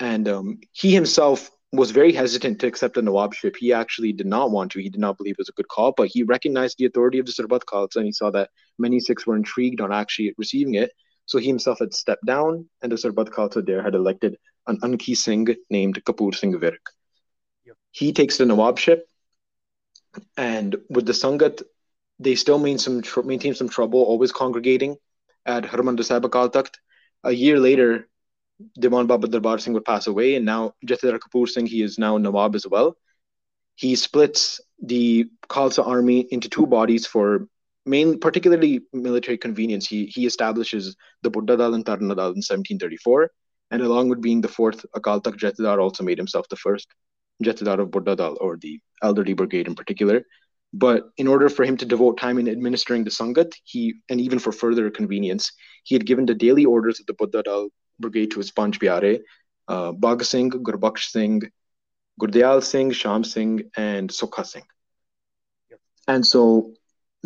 And 0.00 0.28
um, 0.28 0.60
he 0.72 0.92
himself 0.92 1.50
was 1.72 1.90
very 1.90 2.12
hesitant 2.12 2.60
to 2.60 2.66
accept 2.66 2.94
the 2.94 3.02
Nawabship. 3.02 3.56
He 3.56 3.72
actually 3.72 4.12
did 4.12 4.26
not 4.26 4.50
want 4.50 4.72
to. 4.72 4.80
He 4.80 4.88
did 4.88 5.00
not 5.00 5.18
believe 5.18 5.34
it 5.34 5.38
was 5.38 5.50
a 5.50 5.52
good 5.52 5.68
call, 5.68 5.92
but 5.92 6.08
he 6.08 6.22
recognized 6.22 6.78
the 6.78 6.86
authority 6.86 7.18
of 7.18 7.26
the 7.26 7.32
Sarbat 7.32 7.64
Khalsa 7.64 7.96
and 7.96 8.06
he 8.06 8.12
saw 8.12 8.30
that 8.30 8.50
many 8.78 9.00
Sikhs 9.00 9.26
were 9.26 9.36
intrigued 9.36 9.80
on 9.80 9.92
actually 9.92 10.34
receiving 10.38 10.74
it. 10.74 10.92
So 11.26 11.38
he 11.38 11.46
himself 11.46 11.78
had 11.78 11.92
stepped 11.92 12.24
down, 12.24 12.70
and 12.80 12.90
the 12.90 12.96
Sarbat 12.96 13.28
Khalsa 13.28 13.64
there 13.64 13.82
had 13.82 13.94
elected 13.94 14.38
an 14.66 14.80
Anki 14.80 15.14
Singh 15.14 15.48
named 15.68 16.02
Kapur 16.04 16.34
Singh 16.34 16.54
Virk. 16.54 16.84
Yep. 17.66 17.76
He 17.90 18.14
takes 18.14 18.38
the 18.38 18.44
Nawabship, 18.44 19.00
and 20.38 20.76
with 20.88 21.04
the 21.04 21.12
Sangat, 21.12 21.62
they 22.18 22.34
still 22.34 22.58
maintain 22.58 22.78
some, 22.78 23.02
tr- 23.02 23.22
maintain 23.22 23.54
some 23.54 23.68
trouble, 23.68 24.00
always 24.00 24.32
congregating 24.32 24.96
at 25.44 25.64
Harmandir 25.64 26.04
Sahib 26.04 26.22
Akal 26.22 26.50
Takht. 26.50 26.76
A 27.24 27.32
year 27.32 27.58
later, 27.58 28.08
Diwan 28.78 29.06
Baba 29.06 29.28
Darbar 29.28 29.58
Singh 29.58 29.74
would 29.74 29.84
pass 29.84 30.06
away, 30.06 30.34
and 30.34 30.44
now 30.44 30.74
Jathedar 30.84 31.18
Kapoor 31.18 31.48
Singh, 31.48 31.66
he 31.66 31.82
is 31.82 31.98
now 31.98 32.16
Nawab 32.16 32.54
as 32.54 32.66
well. 32.66 32.96
He 33.76 33.94
splits 33.94 34.60
the 34.82 35.26
Khalsa 35.48 35.86
army 35.86 36.26
into 36.30 36.48
two 36.48 36.66
bodies 36.66 37.06
for 37.06 37.48
main, 37.88 38.18
particularly 38.20 38.82
military 38.92 39.38
convenience, 39.38 39.86
he, 39.86 40.06
he 40.06 40.26
establishes 40.26 40.96
the 41.22 41.30
Buddha 41.30 41.56
Dal 41.56 41.74
and 41.74 41.84
Tarna 41.84 42.14
Dal 42.14 42.34
in 42.36 42.42
1734, 42.44 43.30
and 43.70 43.82
along 43.82 44.08
with 44.08 44.20
being 44.20 44.40
the 44.40 44.48
fourth 44.48 44.84
Akal 44.96 45.22
Takht 45.22 45.38
Jathedar, 45.38 45.80
also 45.80 46.04
made 46.04 46.18
himself 46.18 46.48
the 46.48 46.56
first 46.56 46.88
Jathedar 47.42 47.80
of 47.80 47.90
Buddha 47.90 48.14
Dal, 48.14 48.36
or 48.40 48.56
the 48.56 48.80
Elderly 49.02 49.32
Brigade 49.32 49.66
in 49.66 49.74
particular. 49.74 50.24
But 50.72 51.08
in 51.16 51.26
order 51.26 51.48
for 51.48 51.64
him 51.64 51.78
to 51.78 51.86
devote 51.86 52.18
time 52.18 52.38
in 52.38 52.48
administering 52.48 53.04
the 53.04 53.10
Sangat, 53.10 53.54
he 53.64 53.94
and 54.10 54.20
even 54.20 54.38
for 54.38 54.52
further 54.52 54.90
convenience, 54.90 55.50
he 55.84 55.94
had 55.94 56.04
given 56.04 56.26
the 56.26 56.34
daily 56.34 56.66
orders 56.66 57.00
of 57.00 57.06
the 57.06 57.14
Buddha 57.14 57.42
Dal 57.42 57.68
Brigade 57.98 58.30
to 58.32 58.38
his 58.38 58.50
Panch 58.50 58.78
Pyare, 58.78 59.20
uh, 59.68 59.92
Bhag 59.92 60.24
Singh, 60.24 60.50
Gurbaksh 60.50 61.10
Singh, 61.10 61.42
Gurdayal 62.18 62.60
Singh, 62.60 62.92
Sham 62.92 63.24
Singh, 63.24 63.70
and 63.76 64.10
Sukha 64.10 64.44
Singh. 64.44 64.66
Yep. 65.70 65.80
And 66.08 66.26
so 66.26 66.74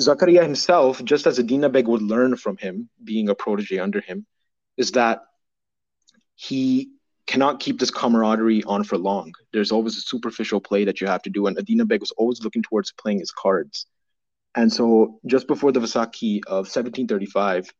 Zakaria 0.01 0.43
himself, 0.43 1.03
just 1.05 1.27
as 1.27 1.39
Adina 1.39 1.69
Beg 1.69 1.87
would 1.87 2.03
learn 2.03 2.37
from 2.37 2.57
him, 2.57 2.89
being 3.03 3.29
a 3.29 3.35
protege 3.35 3.79
under 3.79 4.01
him, 4.01 4.27
is 4.77 4.93
that 4.93 5.23
he 6.35 6.91
cannot 7.27 7.61
keep 7.61 7.79
this 7.79 7.91
camaraderie 7.91 8.65
on 8.65 8.85
for 8.85 8.99
long. 8.99 9.33
There's 9.53 9.73
always 9.73 9.97
a 9.97 10.01
superficial 10.01 10.61
play 10.61 10.85
that 10.85 11.01
you 11.01 11.07
have 11.07 11.23
to 11.23 11.31
do, 11.31 11.47
and 11.47 11.59
Adina 11.59 11.85
Beg 11.85 12.01
was 12.01 12.11
always 12.13 12.43
looking 12.43 12.63
towards 12.63 12.93
playing 12.93 13.21
his 13.21 13.31
cards. 13.31 13.87
And 14.55 14.71
so, 14.73 15.21
just 15.27 15.47
before 15.47 15.73
the 15.73 15.81
Vaisakhi 15.81 16.41
of 16.47 16.67
1735, 16.69 17.73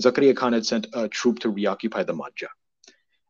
Zakaria 0.00 0.36
Khan 0.36 0.52
had 0.52 0.66
sent 0.66 0.86
a 0.92 1.08
troop 1.08 1.40
to 1.40 1.50
reoccupy 1.50 2.02
the 2.02 2.14
Majha. 2.14 2.48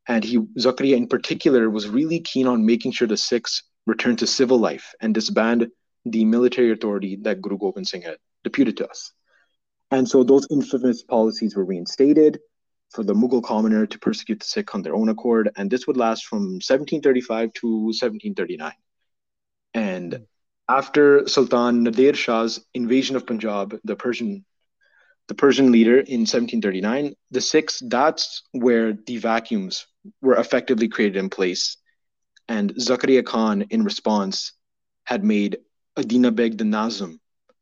And 0.09 0.25
he, 0.25 0.39
Zakaria 0.59 0.97
in 0.97 1.09
particular, 1.09 1.71
was 1.71 1.89
really 1.89 2.21
keen 2.21 2.47
on 2.47 2.67
making 2.67 2.93
sure 2.93 3.09
the 3.09 3.17
Sikhs 3.17 3.63
returned 3.87 4.19
to 4.21 4.27
civil 4.27 4.59
life 4.59 4.95
and 5.01 5.15
disband 5.15 5.69
the 6.05 6.25
military 6.25 6.73
authority 6.73 7.17
that 7.23 7.43
Guru 7.43 7.59
Gobind 7.59 7.87
Singh 7.87 8.03
had 8.03 8.17
deputed 8.45 8.77
to 8.79 8.89
us. 8.89 9.13
And 9.91 10.09
so 10.09 10.23
those 10.23 10.47
infamous 10.51 11.03
policies 11.03 11.57
were 11.57 11.65
reinstated 11.65 12.39
for 12.91 13.05
the 13.05 13.15
Mughal 13.15 13.43
commoner 13.43 13.87
to 13.87 13.99
persecute 13.99 14.41
the 14.41 14.47
Sikh 14.47 14.75
on 14.75 14.83
their 14.83 14.95
own 14.95 15.09
accord. 15.09 15.51
And 15.57 15.71
this 15.71 15.87
would 15.87 15.97
last 15.97 16.27
from 16.27 16.59
1735 16.61 17.53
to 17.55 17.67
1739. 17.67 18.73
And 19.75 20.27
after 20.69 21.27
Sultan 21.29 21.83
Nadir 21.83 22.15
Shah's 22.15 22.65
invasion 22.75 23.17
of 23.17 23.27
Punjab, 23.27 23.79
the 23.85 23.97
Persian 23.97 24.45
the 25.31 25.35
Persian 25.37 25.71
leader 25.71 26.01
in 26.01 26.27
1739. 26.27 27.15
The 27.31 27.41
six 27.41 27.81
that's 27.87 28.43
where 28.51 28.95
the 29.07 29.19
vacuums 29.19 29.87
were 30.21 30.35
effectively 30.35 30.89
created 30.89 31.17
in 31.17 31.31
place. 31.31 31.77
And 32.49 32.75
Zakaria 32.75 33.25
Khan, 33.25 33.63
in 33.71 33.85
response, 33.85 34.55
had 35.05 35.23
made 35.23 35.59
Adina 35.97 36.33
Beg 36.33 36.59
the 36.59 36.65
Nazim, 36.65 37.21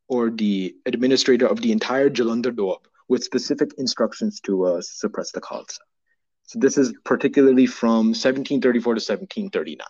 or 0.08 0.30
the 0.30 0.76
administrator 0.87 1.46
of 1.46 1.60
the 1.60 1.70
entire 1.70 2.08
Jalandhar 2.08 2.56
Doab, 2.56 2.87
with 3.06 3.22
specific 3.22 3.75
instructions 3.76 4.40
to 4.46 4.64
uh, 4.64 4.80
suppress 4.80 5.30
the 5.32 5.42
Khalsa. 5.42 5.80
So 6.44 6.58
this 6.58 6.78
is 6.78 6.94
particularly 7.04 7.66
from 7.66 8.16
1734 8.16 8.94
to 8.94 8.98
1739. 8.98 9.87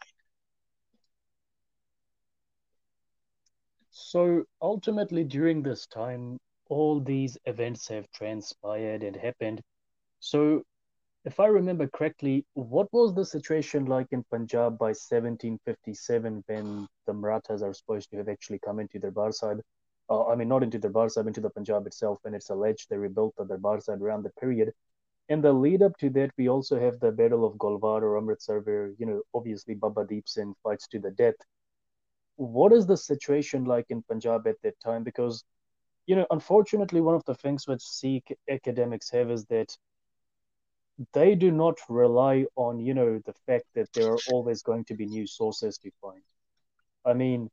So 3.93 4.43
ultimately, 4.61 5.23
during 5.23 5.63
this 5.63 5.87
time, 5.87 6.39
all 6.69 7.01
these 7.01 7.39
events 7.45 7.89
have 7.89 8.11
transpired 8.13 9.03
and 9.03 9.17
happened. 9.17 9.61
So, 10.21 10.63
if 11.25 11.41
I 11.41 11.47
remember 11.47 11.89
correctly, 11.89 12.47
what 12.55 12.89
was 12.93 13.15
the 13.15 13.25
situation 13.25 13.87
like 13.87 14.07
in 14.13 14.25
Punjab 14.31 14.79
by 14.79 14.93
1757 14.95 16.45
when 16.47 16.87
the 17.07 17.13
Marathas 17.13 17.63
are 17.63 17.75
supposed 17.75 18.11
to 18.11 18.17
have 18.17 18.29
actually 18.29 18.61
come 18.61 18.81
into 18.81 18.99
Darbar 18.99 19.33
Sahib? 19.33 19.61
Uh, 20.09 20.27
I 20.27 20.37
mean, 20.37 20.49
not 20.49 20.63
into 20.63 20.79
Darbar 20.79 21.09
Sahib, 21.09 21.27
into 21.27 21.41
the 21.41 21.51
Punjab 21.51 21.87
itself, 21.87 22.19
when 22.23 22.35
it's 22.35 22.51
alleged 22.51 22.89
they 22.89 22.97
rebuilt 22.97 23.35
the 23.37 23.45
Darbar 23.45 23.81
around 23.89 24.23
the 24.23 24.31
period. 24.41 24.73
In 25.29 25.43
the 25.43 25.53
lead 25.53 25.83
up 25.83 25.97
to 25.99 26.09
that, 26.11 26.31
we 26.39 26.49
also 26.49 26.81
have 26.81 26.99
the 27.01 27.13
Battle 27.13 27.45
of 27.45 27.59
Golwar 27.59 28.01
or 28.03 28.17
Amritsar, 28.17 28.61
where, 28.61 28.93
you 28.99 29.05
know, 29.05 29.23
obviously 29.35 29.75
Baba 29.75 30.07
Deep 30.09 30.27
Singh 30.27 30.55
fights 30.63 30.89
to 30.89 30.99
the 30.99 31.11
death 31.11 31.37
what 32.39 32.73
is 32.73 32.87
the 32.87 32.97
situation 32.97 33.65
like 33.65 33.87
in 33.91 34.03
Punjab 34.03 34.47
at 34.47 34.63
that 34.63 34.79
time? 34.81 35.03
Because, 35.03 35.45
you 36.09 36.17
know, 36.17 36.27
unfortunately, 36.31 37.03
one 37.03 37.15
of 37.15 37.25
the 37.27 37.35
things 37.35 37.69
which 37.69 37.83
Sikh 37.83 38.35
academics 38.51 39.11
have 39.11 39.31
is 39.31 39.45
that 39.47 39.77
they 41.13 41.35
do 41.35 41.51
not 41.51 41.77
rely 41.91 42.47
on, 42.57 42.81
you 42.81 42.95
know, 42.95 43.21
the 43.27 43.35
fact 43.47 43.67
that 43.75 43.93
there 43.93 44.09
are 44.09 44.19
always 44.33 44.63
going 44.63 44.87
to 44.87 44.95
be 44.95 45.05
new 45.05 45.27
sources 45.27 45.77
to 45.79 45.91
find. 46.01 46.23
I 47.05 47.13
mean, 47.13 47.51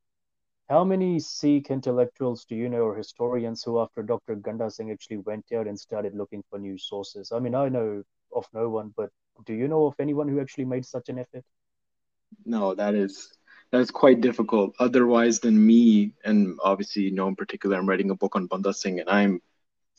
how 0.69 0.85
many 0.85 1.19
Sikh 1.19 1.69
intellectuals 1.69 2.45
do 2.45 2.55
you 2.55 2.69
know 2.69 2.83
or 2.83 2.95
historians 2.95 3.61
who, 3.61 3.77
after 3.81 4.01
Dr. 4.01 4.35
Ganda 4.35 4.71
Singh 4.71 4.89
actually 4.89 5.17
went 5.17 5.51
out 5.53 5.67
and 5.67 5.77
started 5.77 6.15
looking 6.15 6.41
for 6.49 6.57
new 6.57 6.77
sources? 6.77 7.33
I 7.33 7.39
mean, 7.39 7.55
I 7.55 7.67
know 7.67 8.03
of 8.33 8.47
no 8.53 8.69
one, 8.69 8.93
but 8.95 9.09
do 9.45 9.53
you 9.53 9.67
know 9.67 9.85
of 9.85 9.95
anyone 9.99 10.29
who 10.29 10.39
actually 10.39 10.65
made 10.65 10.85
such 10.85 11.09
an 11.09 11.19
effort? 11.19 11.43
No, 12.45 12.73
that 12.73 12.95
is 12.95 13.33
that's 13.71 13.91
quite 13.91 14.21
difficult. 14.21 14.75
Otherwise, 14.79 15.39
than 15.39 15.65
me, 15.65 16.13
and 16.23 16.57
obviously, 16.63 17.03
you 17.03 17.11
know, 17.11 17.27
in 17.27 17.35
particular, 17.35 17.77
I'm 17.77 17.87
writing 17.87 18.11
a 18.11 18.15
book 18.15 18.35
on 18.35 18.47
Banda 18.47 18.73
Singh, 18.73 18.99
and 18.99 19.09
I'm 19.09 19.41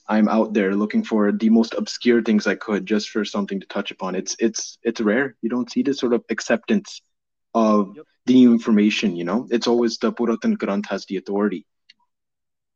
I'm 0.08 0.28
out 0.28 0.54
there 0.54 0.74
looking 0.74 1.02
for 1.02 1.32
the 1.32 1.50
most 1.50 1.74
obscure 1.74 2.22
things 2.22 2.46
I 2.46 2.54
could 2.54 2.86
just 2.86 3.10
for 3.10 3.24
something 3.24 3.60
to 3.60 3.66
touch 3.66 3.90
upon. 3.90 4.14
It's 4.14 4.36
it's 4.38 4.78
it's 4.82 5.00
rare. 5.00 5.36
You 5.42 5.50
don't 5.50 5.70
see 5.70 5.82
this 5.82 5.98
sort 5.98 6.12
of 6.14 6.24
acceptance 6.30 7.00
of 7.54 7.96
yep. 7.96 8.04
the 8.26 8.34
new 8.34 8.52
information. 8.52 9.16
You 9.16 9.24
know, 9.24 9.48
it's 9.50 9.66
always 9.66 9.98
the 9.98 10.12
Puratan 10.12 10.56
Granth 10.56 10.86
has 10.86 11.04
the 11.06 11.16
authority. 11.16 11.66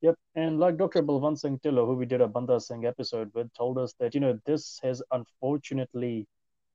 Yep, 0.03 0.15
and 0.35 0.59
like 0.59 0.79
Dr. 0.79 1.03
Balwant 1.03 1.39
Singh 1.39 1.59
Dhillon, 1.59 1.87
who 1.87 1.95
we 1.95 2.07
did 2.07 2.23
a 2.23 2.27
Banda 2.27 2.59
Singh 2.59 2.87
episode 2.87 3.31
with, 3.35 3.53
told 3.55 3.79
us 3.79 3.95
that 4.01 4.15
you 4.15 4.21
know 4.21 4.39
this 4.47 4.81
has 4.83 5.03
unfortunately 5.13 6.27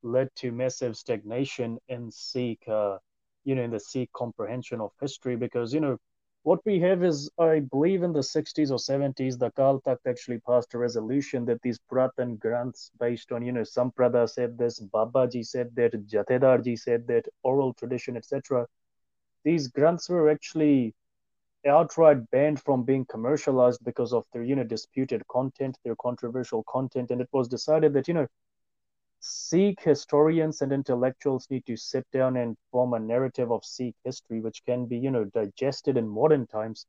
led 0.03 0.29
to 0.35 0.51
massive 0.51 0.95
stagnation 0.95 1.79
in 1.89 2.11
Sikh 2.11 2.63
uh, 2.67 2.97
you 3.45 3.55
know, 3.55 3.63
in 3.63 3.71
the 3.71 3.79
Sikh 3.79 4.11
comprehension 4.13 4.81
of 4.81 4.91
history 4.99 5.35
because, 5.35 5.73
you 5.73 5.79
know, 5.79 5.97
what 6.43 6.59
we 6.63 6.79
have 6.81 7.03
is, 7.03 7.29
I 7.39 7.61
believe 7.61 8.03
in 8.03 8.13
the 8.13 8.19
60s 8.19 8.69
or 8.69 8.77
70s, 8.77 9.39
the 9.39 9.49
Akal 9.49 9.81
Takht 9.83 10.05
actually 10.07 10.39
passed 10.39 10.75
a 10.75 10.77
resolution 10.77 11.43
that 11.45 11.59
these 11.63 11.79
Puratan 11.91 12.37
Granths 12.37 12.91
based 12.99 13.31
on, 13.31 13.43
you 13.43 13.51
know, 13.51 13.61
Samprada 13.61 14.29
said 14.29 14.55
this, 14.55 14.79
Babaji 14.79 15.43
said 15.43 15.75
that, 15.75 15.93
Jathedarji 16.07 16.77
said 16.77 17.07
that, 17.07 17.25
oral 17.41 17.73
tradition, 17.73 18.15
etc. 18.15 18.67
These 19.43 19.69
Granths 19.69 20.07
were 20.07 20.29
actually 20.29 20.93
outright 21.65 22.29
banned 22.29 22.61
from 22.61 22.83
being 22.83 23.05
commercialized 23.05 23.83
because 23.83 24.13
of 24.13 24.25
their, 24.31 24.43
you 24.43 24.55
know, 24.55 24.63
disputed 24.63 25.27
content, 25.27 25.79
their 25.83 25.95
controversial 25.95 26.63
content. 26.69 27.09
And 27.09 27.21
it 27.21 27.29
was 27.31 27.47
decided 27.47 27.93
that, 27.93 28.07
you 28.07 28.13
know, 28.13 28.27
Sikh 29.19 29.81
historians 29.81 30.61
and 30.61 30.71
intellectuals 30.71 31.47
need 31.49 31.65
to 31.65 31.75
sit 31.75 32.05
down 32.11 32.37
and 32.37 32.55
form 32.71 32.93
a 32.93 32.99
narrative 32.99 33.51
of 33.51 33.65
Sikh 33.65 33.95
history, 34.03 34.39
which 34.41 34.63
can 34.65 34.85
be, 34.85 34.97
you 34.97 35.11
know, 35.11 35.25
digested 35.25 35.97
in 35.97 36.07
modern 36.07 36.47
times, 36.47 36.85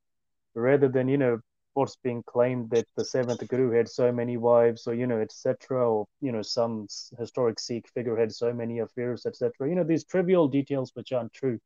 rather 0.55 0.89
than, 0.89 1.09
you 1.09 1.19
know, 1.19 1.41
what's 1.75 1.97
being 1.97 2.23
claimed 2.23 2.71
that 2.71 2.87
the 2.97 3.05
seventh 3.05 3.47
Guru 3.49 3.71
had 3.71 3.89
so 3.89 4.11
many 4.11 4.37
wives, 4.39 4.87
or 4.87 4.95
you 4.95 5.07
know, 5.07 5.21
etc., 5.21 5.89
or 5.89 6.07
you 6.21 6.33
know, 6.33 6.43
some 6.43 6.87
historic 7.19 7.61
Sikh 7.61 7.89
figure 7.89 8.17
had 8.17 8.33
so 8.33 8.53
many 8.53 8.79
affairs, 8.79 9.27
etc. 9.27 9.69
You 9.69 9.75
know, 9.75 9.85
these 9.85 10.05
trivial 10.05 10.49
details 10.49 10.91
which 10.95 11.13
aren't 11.13 11.33
true. 11.33 11.59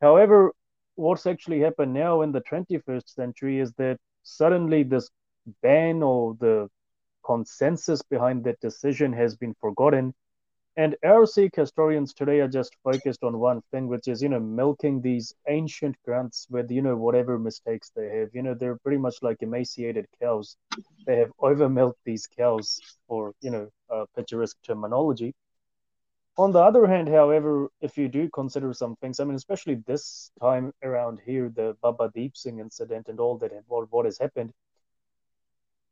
However, 0.00 0.52
what's 0.96 1.26
actually 1.26 1.60
happened 1.60 1.94
now 1.94 2.22
in 2.22 2.32
the 2.32 2.42
21st 2.42 3.08
century 3.08 3.60
is 3.60 3.72
that 3.74 3.98
suddenly 4.24 4.82
this 4.82 5.10
ban 5.62 6.02
or 6.02 6.36
the 6.40 6.68
consensus 7.24 8.02
behind 8.02 8.44
that 8.44 8.60
decision 8.60 9.12
has 9.12 9.36
been 9.36 9.54
forgotten. 9.60 10.14
And 10.76 10.96
Sikh 11.24 11.54
historians 11.54 12.12
today 12.14 12.40
are 12.40 12.48
just 12.48 12.76
focused 12.82 13.22
on 13.22 13.38
one 13.38 13.62
thing, 13.70 13.86
which 13.86 14.08
is, 14.08 14.20
you 14.20 14.28
know, 14.28 14.40
milking 14.40 15.00
these 15.00 15.32
ancient 15.48 15.94
Granths 16.04 16.48
with, 16.50 16.68
you 16.70 16.82
know, 16.82 16.96
whatever 16.96 17.38
mistakes 17.38 17.92
they 17.94 18.08
have. 18.18 18.30
You 18.34 18.42
know, 18.42 18.54
they're 18.54 18.78
pretty 18.78 18.98
much 18.98 19.14
like 19.22 19.42
emaciated 19.42 20.06
cows. 20.20 20.56
They 21.06 21.16
have 21.18 21.30
over 21.38 21.68
milked 21.68 22.00
these 22.04 22.26
cows, 22.26 22.80
for, 23.06 23.34
you 23.40 23.50
know, 23.50 23.68
uh, 23.88 24.06
picturesque 24.16 24.56
terminology. 24.66 25.32
On 26.36 26.50
the 26.50 26.58
other 26.58 26.88
hand, 26.88 27.06
however, 27.08 27.68
if 27.80 27.96
you 27.96 28.08
do 28.08 28.28
consider 28.30 28.72
some 28.74 28.96
things, 28.96 29.20
I 29.20 29.24
mean, 29.24 29.36
especially 29.36 29.76
this 29.86 30.32
time 30.40 30.72
around 30.82 31.20
here, 31.24 31.52
the 31.54 31.76
Baba 31.80 32.10
Deep 32.12 32.36
Singh 32.36 32.58
incident 32.58 33.06
and 33.08 33.20
all 33.20 33.38
that, 33.38 33.52
what, 33.68 33.86
what 33.92 34.06
has 34.06 34.18
happened, 34.18 34.52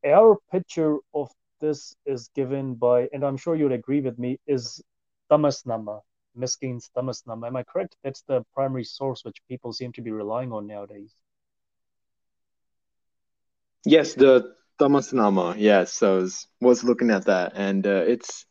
our 0.04 0.38
picture 0.50 0.98
of 1.14 1.30
this 1.60 1.94
is 2.06 2.28
given 2.34 2.74
by, 2.74 3.08
and 3.12 3.24
I'm 3.24 3.36
sure 3.36 3.54
you'd 3.54 3.72
agree 3.72 4.00
with 4.00 4.18
me, 4.18 4.38
is 4.46 4.82
Tamasnama, 5.30 6.00
Miskeen's 6.34 6.90
Tamasnama. 6.96 7.46
Am 7.46 7.56
I 7.56 7.62
correct? 7.62 7.96
That's 8.02 8.22
the 8.22 8.44
primary 8.54 8.84
source 8.84 9.24
which 9.24 9.36
people 9.48 9.72
seem 9.72 9.92
to 9.92 10.02
be 10.02 10.10
relying 10.10 10.52
on 10.52 10.66
nowadays. 10.66 11.12
Yes, 13.84 14.14
the 14.14 14.54
Tamasnama. 14.80 15.54
Yes, 15.58 16.02
I 16.02 16.10
was 16.10 16.46
was 16.60 16.84
looking 16.84 17.10
at 17.10 17.26
that, 17.26 17.52
and 17.54 17.86
uh, 17.86 18.04
it's 18.06 18.46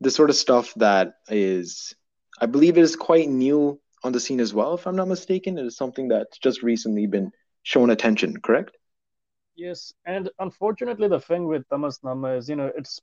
the 0.00 0.10
sort 0.10 0.30
of 0.30 0.36
stuff 0.36 0.74
that 0.76 1.14
is, 1.28 1.94
I 2.40 2.46
believe, 2.46 2.76
it 2.76 2.82
is 2.82 2.96
quite 2.96 3.28
new 3.28 3.80
on 4.02 4.12
the 4.12 4.20
scene 4.20 4.40
as 4.40 4.52
well. 4.52 4.74
If 4.74 4.86
I'm 4.86 4.96
not 4.96 5.08
mistaken, 5.08 5.58
it 5.58 5.66
is 5.66 5.76
something 5.76 6.08
that's 6.08 6.38
just 6.38 6.62
recently 6.62 7.06
been 7.06 7.30
shown 7.62 7.90
attention. 7.90 8.40
Correct? 8.40 8.76
Yes, 9.56 9.94
and 10.04 10.28
unfortunately, 10.40 11.06
the 11.08 11.20
thing 11.20 11.46
with 11.46 11.68
Tamasnama 11.68 12.38
is, 12.38 12.48
you 12.48 12.56
know, 12.56 12.72
it's 12.76 13.00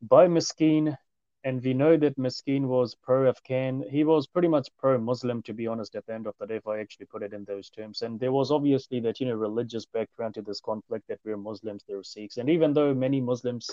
by 0.00 0.26
Miskeen, 0.28 0.96
and 1.44 1.60
we 1.62 1.74
know 1.74 1.96
that 1.96 2.16
Miskeen 2.16 2.66
was 2.66 2.94
pro 2.94 3.28
Afghan. 3.28 3.84
He 3.90 4.04
was 4.04 4.28
pretty 4.28 4.46
much 4.46 4.68
pro 4.78 4.98
Muslim, 4.98 5.42
to 5.42 5.52
be 5.52 5.66
honest, 5.66 5.96
at 5.96 6.06
the 6.06 6.14
end 6.14 6.28
of 6.28 6.34
the 6.38 6.46
day, 6.46 6.56
if 6.56 6.68
I 6.68 6.78
actually 6.78 7.06
put 7.06 7.24
it 7.24 7.32
in 7.32 7.44
those 7.44 7.70
terms. 7.70 8.02
And 8.02 8.20
there 8.20 8.30
was 8.30 8.52
obviously 8.52 9.00
that, 9.00 9.18
you 9.18 9.26
know, 9.26 9.34
religious 9.34 9.84
background 9.84 10.34
to 10.34 10.42
this 10.42 10.60
conflict 10.60 11.08
that 11.08 11.18
we're 11.24 11.36
Muslims, 11.36 11.82
they're 11.88 12.04
Sikhs. 12.04 12.36
And 12.36 12.48
even 12.48 12.72
though 12.72 12.94
many 12.94 13.20
Muslims 13.20 13.68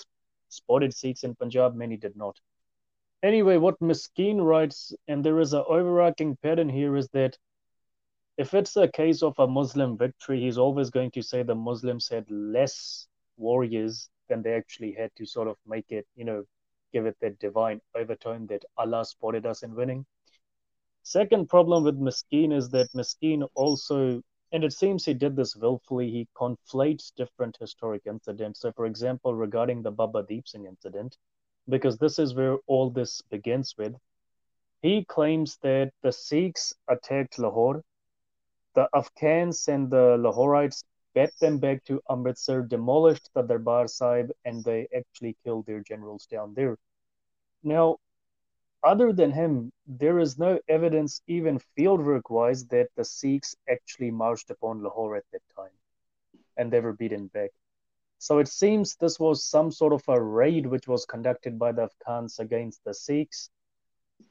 spotted 0.47 0.91
Sikhs 0.95 1.23
in 1.23 1.35
Punjab, 1.35 1.75
many 1.75 1.97
did 1.97 2.15
not. 2.17 2.39
Anyway, 3.21 3.57
what 3.57 3.79
Miskeen 3.79 4.43
writes, 4.43 4.91
and 5.07 5.23
there 5.23 5.39
is 5.39 5.53
an 5.53 5.63
overarching 5.67 6.35
pattern 6.41 6.69
here, 6.69 6.95
is 6.95 7.09
that 7.09 7.37
if 8.39 8.53
it's 8.53 8.77
a 8.77 8.87
case 8.87 9.21
of 9.21 9.37
a 9.37 9.45
Muslim 9.45 9.97
victory, 9.97 10.39
he's 10.39 10.57
always 10.57 10.89
going 10.89 11.11
to 11.11 11.21
say 11.21 11.43
the 11.43 11.53
Muslims 11.53 12.07
had 12.07 12.23
less 12.31 13.05
warriors 13.35 14.09
than 14.29 14.41
they 14.41 14.53
actually 14.53 14.93
had 14.93 15.11
to 15.17 15.25
sort 15.25 15.49
of 15.49 15.57
make 15.67 15.91
it, 15.91 16.07
you 16.15 16.23
know, 16.23 16.45
give 16.93 17.05
it 17.05 17.17
that 17.19 17.37
divine 17.39 17.81
overtone 17.95 18.47
that 18.47 18.63
Allah 18.77 19.03
spotted 19.03 19.45
us 19.45 19.61
in 19.61 19.75
winning. 19.75 20.05
Second 21.03 21.49
problem 21.49 21.83
with 21.83 21.99
Miskeen 21.99 22.53
is 22.53 22.69
that 22.69 22.87
Miskeen 22.93 23.45
also, 23.55 24.21
and 24.53 24.63
it 24.63 24.71
seems 24.71 25.03
he 25.03 25.13
did 25.13 25.35
this 25.35 25.57
willfully, 25.57 26.09
he 26.09 26.25
conflates 26.33 27.11
different 27.17 27.57
historic 27.59 28.03
incidents. 28.05 28.61
So, 28.61 28.71
for 28.71 28.85
example, 28.85 29.35
regarding 29.35 29.81
the 29.81 29.91
Baba 29.91 30.23
Deep 30.23 30.47
Singh 30.47 30.65
incident, 30.65 31.17
because 31.67 31.97
this 31.97 32.17
is 32.17 32.35
where 32.35 32.55
all 32.67 32.89
this 32.89 33.21
begins 33.29 33.75
with, 33.77 33.95
he 34.81 35.03
claims 35.03 35.57
that 35.61 35.91
the 36.03 36.13
Sikhs 36.13 36.73
attacked 36.87 37.37
Lahore 37.37 37.83
the 38.75 38.87
Afghans 38.93 39.67
and 39.67 39.89
the 39.89 40.17
Lahorites 40.17 40.83
bet 41.13 41.31
them 41.39 41.57
back 41.57 41.83
to 41.85 42.01
Amritsar, 42.09 42.61
demolished 42.61 43.29
the 43.33 43.41
Darbar 43.41 43.87
Sahib, 43.87 44.31
and 44.45 44.63
they 44.63 44.87
actually 44.95 45.35
killed 45.43 45.65
their 45.65 45.81
generals 45.81 46.25
down 46.27 46.53
there. 46.53 46.77
Now, 47.63 47.97
other 48.83 49.11
than 49.11 49.31
him, 49.31 49.71
there 49.87 50.19
is 50.19 50.37
no 50.37 50.59
evidence, 50.67 51.21
even 51.27 51.59
fieldwork 51.77 52.29
wise, 52.29 52.65
that 52.67 52.89
the 52.95 53.03
Sikhs 53.03 53.55
actually 53.69 54.11
marched 54.11 54.49
upon 54.49 54.81
Lahore 54.81 55.17
at 55.17 55.25
that 55.31 55.41
time 55.55 55.71
and 56.59 56.71
they 56.71 56.79
were 56.79 56.93
beaten 56.93 57.27
back. 57.27 57.51
So 58.19 58.39
it 58.39 58.49
seems 58.49 58.95
this 58.95 59.19
was 59.19 59.45
some 59.45 59.71
sort 59.71 59.93
of 59.93 60.03
a 60.07 60.21
raid 60.21 60.65
which 60.65 60.87
was 60.87 61.05
conducted 61.05 61.57
by 61.57 61.71
the 61.71 61.83
Afghans 61.83 62.39
against 62.39 62.83
the 62.83 62.93
Sikhs. 62.93 63.49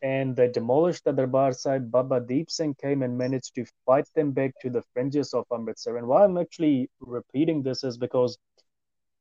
And 0.03 0.37
they 0.37 0.48
demolished 0.48 1.05
the 1.05 1.12
Darbar 1.12 1.53
Sahib. 1.53 1.90
Baba 1.90 2.20
Deep 2.20 2.51
Singh 2.51 2.74
came 2.74 3.03
and 3.03 3.18
managed 3.18 3.55
to 3.57 3.64
fight 3.85 4.07
them 4.14 4.33
back 4.33 4.55
to 4.61 4.70
the 4.70 4.83
fringes 4.92 5.35
of 5.35 5.44
Amritsar. 5.53 5.96
And 5.96 6.07
why 6.07 6.24
I'm 6.24 6.38
actually 6.38 6.90
repeating 7.01 7.62
this 7.62 7.83
is 7.85 7.98
because 7.98 8.38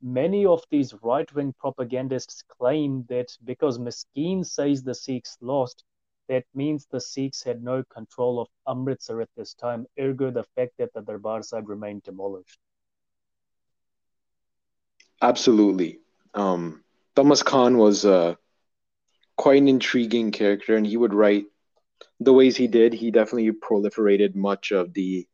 many 0.02 0.46
of 0.46 0.64
these 0.70 0.94
right 1.02 1.32
wing 1.34 1.54
propagandists 1.60 2.44
claim 2.48 3.06
that 3.10 3.36
because 3.44 3.80
Maskeen 3.80 4.46
says 4.46 4.84
the 4.84 4.94
Sikhs 4.94 5.38
lost, 5.42 5.84
that 6.30 6.46
means 6.54 6.86
the 6.86 7.02
Sikhs 7.02 7.44
had 7.44 7.64
no 7.64 7.84
control 7.84 8.40
of 8.40 8.48
Amritsar 8.68 9.22
at 9.22 9.30
this 9.36 9.54
time, 9.54 9.86
ergo 10.00 10.30
the 10.30 10.44
fact 10.56 10.74
that 10.78 10.94
the 10.94 11.02
Darbar 11.02 11.42
Sahib 11.42 11.70
remained 11.70 12.04
demolished. 12.04 12.60
Absolutely. 15.22 16.00
Um, 16.34 16.84
Tamas 17.16 17.42
Khan 17.42 17.78
was 17.78 18.06
uh, 18.06 18.36
quite 19.38 19.62
an 19.62 19.68
intriguing 19.68 20.32
character, 20.32 20.76
and 20.76 20.86
he 20.86 20.98
would 20.98 21.14
write 21.14 21.46
the 22.20 22.34
ways 22.34 22.58
he 22.58 22.68
did. 22.68 22.94
He 22.94 23.12
definitely 23.12 23.52
proliferated 23.52 24.36
much 24.36 24.72
of 24.72 24.94
the 24.94 25.28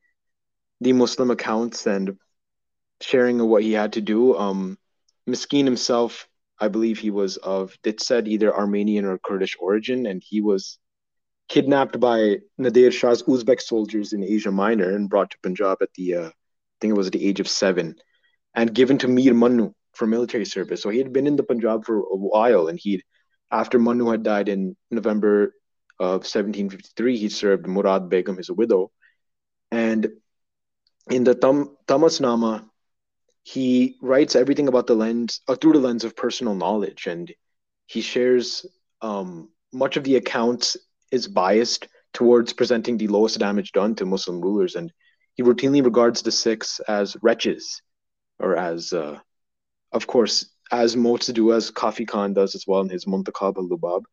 the 0.81 0.93
Muslim 0.93 1.31
accounts 1.31 1.87
and 1.87 2.17
sharing 3.01 3.39
of 3.39 3.47
what 3.47 3.63
he 3.63 3.71
had 3.71 3.93
to 3.93 4.01
do. 4.01 4.35
Um, 4.35 4.77
Maskeen 5.27 5.65
himself, 5.65 6.27
I 6.59 6.67
believe 6.67 6.99
he 6.99 7.11
was 7.11 7.37
of, 7.37 7.77
it 7.85 8.01
said 8.01 8.27
either 8.27 8.53
Armenian 8.53 9.05
or 9.05 9.17
Kurdish 9.17 9.55
origin, 9.59 10.05
and 10.05 10.21
he 10.25 10.41
was 10.41 10.77
kidnapped 11.47 11.99
by 11.99 12.39
Nadir 12.57 12.91
Shah's 12.91 13.23
Uzbek 13.23 13.61
soldiers 13.61 14.11
in 14.11 14.23
Asia 14.23 14.51
Minor 14.51 14.95
and 14.95 15.09
brought 15.09 15.31
to 15.31 15.37
Punjab 15.41 15.77
at 15.81 15.93
the, 15.95 16.15
uh, 16.15 16.27
I 16.27 16.77
think 16.81 16.91
it 16.91 16.97
was 16.97 17.07
at 17.07 17.13
the 17.13 17.25
age 17.25 17.39
of 17.39 17.47
seven, 17.47 17.95
and 18.53 18.73
given 18.73 18.97
to 18.99 19.07
Mir 19.07 19.33
Mannu 19.33 19.73
for 19.93 20.05
military 20.05 20.45
service. 20.45 20.81
So 20.81 20.89
he 20.89 20.97
had 20.97 21.13
been 21.13 21.27
in 21.27 21.37
the 21.37 21.43
Punjab 21.43 21.85
for 21.85 21.99
a 21.99 22.15
while, 22.15 22.67
and 22.67 22.77
he, 22.77 23.03
after 23.53 23.77
Manu 23.77 24.09
had 24.09 24.23
died 24.23 24.49
in 24.49 24.75
November 24.89 25.53
of 25.99 26.25
1753, 26.25 27.17
he 27.17 27.29
served 27.29 27.67
Murad 27.67 28.09
Begum, 28.09 28.35
his 28.35 28.49
widow, 28.49 28.91
and 29.71 30.07
in 31.09 31.23
the 31.23 31.35
Tam- 31.35 31.77
Tamasnama, 31.87 32.65
he 33.43 33.97
writes 34.01 34.35
everything 34.35 34.67
about 34.67 34.87
the 34.87 34.95
lens 34.95 35.41
uh, 35.47 35.55
through 35.55 35.73
the 35.73 35.79
lens 35.79 36.03
of 36.03 36.15
personal 36.15 36.55
knowledge, 36.55 37.05
and 37.07 37.31
he 37.85 38.01
shares 38.01 38.65
um, 39.01 39.49
much 39.71 39.97
of 39.97 40.03
the 40.03 40.15
accounts 40.15 40.75
is 41.11 41.27
biased 41.27 41.87
towards 42.13 42.53
presenting 42.53 42.97
the 42.97 43.07
lowest 43.07 43.37
damage 43.39 43.71
done 43.71 43.93
to 43.95 44.05
Muslim 44.05 44.41
rulers, 44.41 44.75
and 44.75 44.91
he 45.35 45.43
routinely 45.43 45.83
regards 45.83 46.21
the 46.21 46.31
Sikhs 46.31 46.79
as 46.87 47.17
wretches, 47.21 47.81
or 48.39 48.55
as, 48.55 48.93
uh, 48.93 49.19
of 49.91 50.07
course, 50.07 50.52
as 50.73 50.93
to 50.93 51.33
do, 51.33 51.53
as 51.53 51.71
Khafi 51.71 52.07
Khan 52.07 52.33
does 52.33 52.55
as 52.55 52.65
well 52.67 52.81
in 52.81 52.89
his 52.89 53.05
Muntakhab 53.05 53.57
al 53.57 53.69
Lubab. 53.69 54.03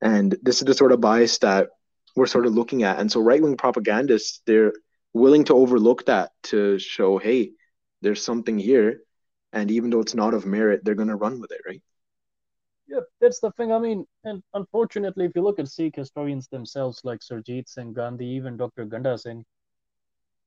And 0.00 0.36
this 0.42 0.58
is 0.58 0.64
the 0.64 0.74
sort 0.74 0.92
of 0.92 1.00
bias 1.00 1.38
that 1.38 1.68
we're 2.16 2.26
sort 2.26 2.46
of 2.46 2.54
looking 2.54 2.82
at. 2.82 2.98
And 2.98 3.10
so 3.10 3.20
right 3.20 3.42
wing 3.42 3.56
propagandists, 3.56 4.42
they're 4.46 4.72
willing 5.12 5.44
to 5.44 5.54
overlook 5.54 6.06
that 6.06 6.30
to 6.44 6.78
show, 6.78 7.18
hey, 7.18 7.52
there's 8.02 8.24
something 8.24 8.58
here. 8.58 9.00
And 9.52 9.70
even 9.70 9.90
though 9.90 10.00
it's 10.00 10.14
not 10.14 10.34
of 10.34 10.46
merit, 10.46 10.84
they're 10.84 10.94
going 10.94 11.08
to 11.08 11.16
run 11.16 11.40
with 11.40 11.52
it, 11.52 11.60
right? 11.66 11.82
Yeah, 12.86 13.00
that's 13.20 13.40
the 13.40 13.50
thing. 13.52 13.72
I 13.72 13.78
mean, 13.78 14.06
and 14.24 14.42
unfortunately, 14.54 15.26
if 15.26 15.32
you 15.34 15.42
look 15.42 15.58
at 15.58 15.68
Sikh 15.68 15.96
historians 15.96 16.48
themselves, 16.48 17.00
like 17.04 17.20
Surjit 17.20 17.68
Singh 17.68 17.92
Gandhi, 17.92 18.26
even 18.26 18.56
Dr. 18.56 18.86
Ganda 18.86 19.18
Singh, 19.18 19.44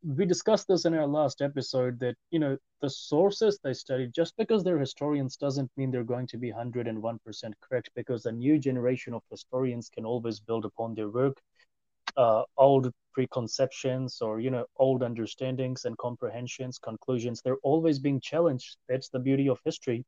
we 0.03 0.25
discussed 0.25 0.67
this 0.67 0.85
in 0.85 0.93
our 0.93 1.07
last 1.07 1.41
episode 1.41 1.99
that, 1.99 2.15
you 2.31 2.39
know, 2.39 2.57
the 2.81 2.89
sources 2.89 3.59
they 3.63 3.73
study 3.73 4.07
just 4.07 4.35
because 4.37 4.63
they're 4.63 4.79
historians 4.79 5.37
doesn't 5.37 5.71
mean 5.77 5.91
they're 5.91 6.03
going 6.03 6.27
to 6.27 6.37
be 6.37 6.51
101% 6.51 7.55
correct, 7.61 7.89
because 7.95 8.25
a 8.25 8.31
new 8.31 8.57
generation 8.57 9.13
of 9.13 9.23
historians 9.29 9.89
can 9.89 10.05
always 10.05 10.39
build 10.39 10.65
upon 10.65 10.95
their 10.95 11.09
work. 11.09 11.37
Uh, 12.17 12.43
old 12.57 12.91
preconceptions 13.13 14.21
or, 14.21 14.39
you 14.39 14.49
know, 14.51 14.65
old 14.77 15.03
understandings 15.03 15.85
and 15.85 15.97
comprehensions, 15.97 16.77
conclusions, 16.79 17.41
they're 17.41 17.57
always 17.63 17.99
being 17.99 18.19
challenged. 18.19 18.77
That's 18.89 19.09
the 19.09 19.19
beauty 19.19 19.47
of 19.49 19.59
history 19.65 20.05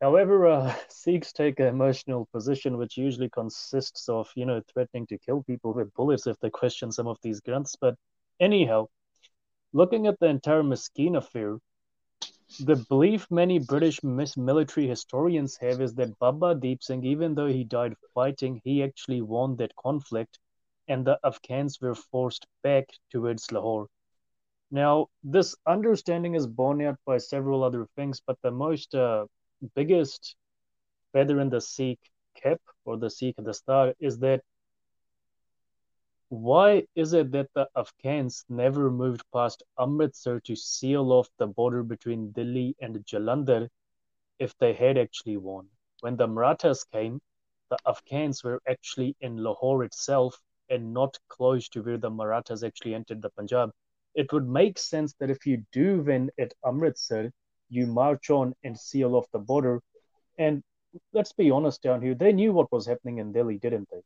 However, 0.00 0.46
uh, 0.46 0.74
Sikhs 0.88 1.32
take 1.32 1.60
an 1.60 1.66
emotional 1.66 2.26
position, 2.32 2.78
which 2.78 2.96
usually 2.96 3.28
consists 3.30 4.08
of, 4.08 4.30
you 4.34 4.46
know, 4.46 4.62
threatening 4.72 5.06
to 5.08 5.18
kill 5.18 5.42
people 5.42 5.72
with 5.74 5.92
bullets 5.94 6.26
if 6.26 6.38
they 6.40 6.50
question 6.50 6.90
some 6.92 7.06
of 7.06 7.18
these 7.22 7.40
granths. 7.40 7.76
But 7.76 7.96
anyhow, 8.40 8.86
looking 9.72 10.06
at 10.06 10.18
the 10.20 10.26
entire 10.26 10.62
Maskeen 10.62 11.16
affair, 11.16 11.58
the 12.60 12.76
belief 12.88 13.30
many 13.30 13.58
British 13.58 14.02
military 14.02 14.86
historians 14.86 15.56
have 15.58 15.80
is 15.80 15.94
that 15.94 16.18
Baba 16.18 16.54
Deep 16.54 16.82
Singh, 16.82 17.04
even 17.04 17.34
though 17.34 17.48
he 17.48 17.64
died 17.64 17.94
fighting, 18.14 18.60
he 18.64 18.82
actually 18.82 19.20
won 19.22 19.56
that 19.56 19.74
conflict, 19.76 20.38
and 20.88 21.04
the 21.06 21.18
Afghans 21.24 21.80
were 21.80 21.94
forced 21.94 22.46
back 22.62 22.88
towards 23.10 23.50
Lahore. 23.52 23.88
Now, 24.70 25.08
this 25.22 25.54
understanding 25.66 26.34
is 26.34 26.46
borne 26.46 26.82
out 26.82 26.98
by 27.04 27.18
several 27.18 27.62
other 27.62 27.86
things, 27.96 28.20
but 28.26 28.38
the 28.42 28.50
most 28.50 28.94
uh, 28.94 29.26
biggest 29.74 30.36
feather 31.12 31.40
in 31.40 31.50
the 31.50 31.60
Sikh 31.60 32.00
cap 32.34 32.60
or 32.84 32.96
the 32.96 33.10
Sikh 33.10 33.36
the 33.38 33.54
star 33.54 33.94
is 34.00 34.18
that 34.20 34.42
why 36.28 36.84
is 36.96 37.12
it 37.12 37.30
that 37.32 37.52
the 37.54 37.68
Afghans 37.76 38.44
never 38.48 38.90
moved 38.90 39.22
past 39.32 39.62
Amritsar 39.78 40.40
to 40.40 40.56
seal 40.56 41.12
off 41.12 41.28
the 41.38 41.46
border 41.46 41.84
between 41.84 42.32
Delhi 42.32 42.74
and 42.80 42.96
Jalandhar 43.06 43.68
if 44.40 44.56
they 44.58 44.72
had 44.72 44.98
actually 44.98 45.36
won? 45.36 45.68
When 46.00 46.16
the 46.16 46.26
Marathas 46.26 46.82
came, 46.84 47.20
the 47.70 47.78
Afghans 47.86 48.42
were 48.42 48.60
actually 48.66 49.16
in 49.20 49.36
Lahore 49.36 49.84
itself 49.84 50.40
and 50.68 50.92
not 50.92 51.16
close 51.28 51.68
to 51.68 51.82
where 51.82 51.98
the 51.98 52.10
Marathas 52.10 52.64
actually 52.64 52.94
entered 52.94 53.22
the 53.22 53.30
Punjab. 53.30 53.70
It 54.14 54.32
would 54.32 54.48
make 54.48 54.78
sense 54.78 55.14
that 55.20 55.30
if 55.30 55.46
you 55.46 55.64
do 55.70 56.02
win 56.02 56.30
at 56.40 56.54
Amritsar, 56.64 57.32
you 57.68 57.86
march 57.86 58.30
on 58.30 58.54
and 58.64 58.76
seal 58.78 59.14
off 59.14 59.30
the 59.30 59.38
border. 59.38 59.80
And 60.38 60.64
let's 61.12 61.32
be 61.32 61.52
honest 61.52 61.82
down 61.82 62.02
here, 62.02 62.14
they 62.14 62.32
knew 62.32 62.52
what 62.52 62.72
was 62.72 62.86
happening 62.86 63.18
in 63.18 63.32
Delhi, 63.32 63.58
didn't 63.58 63.88
they? 63.90 64.02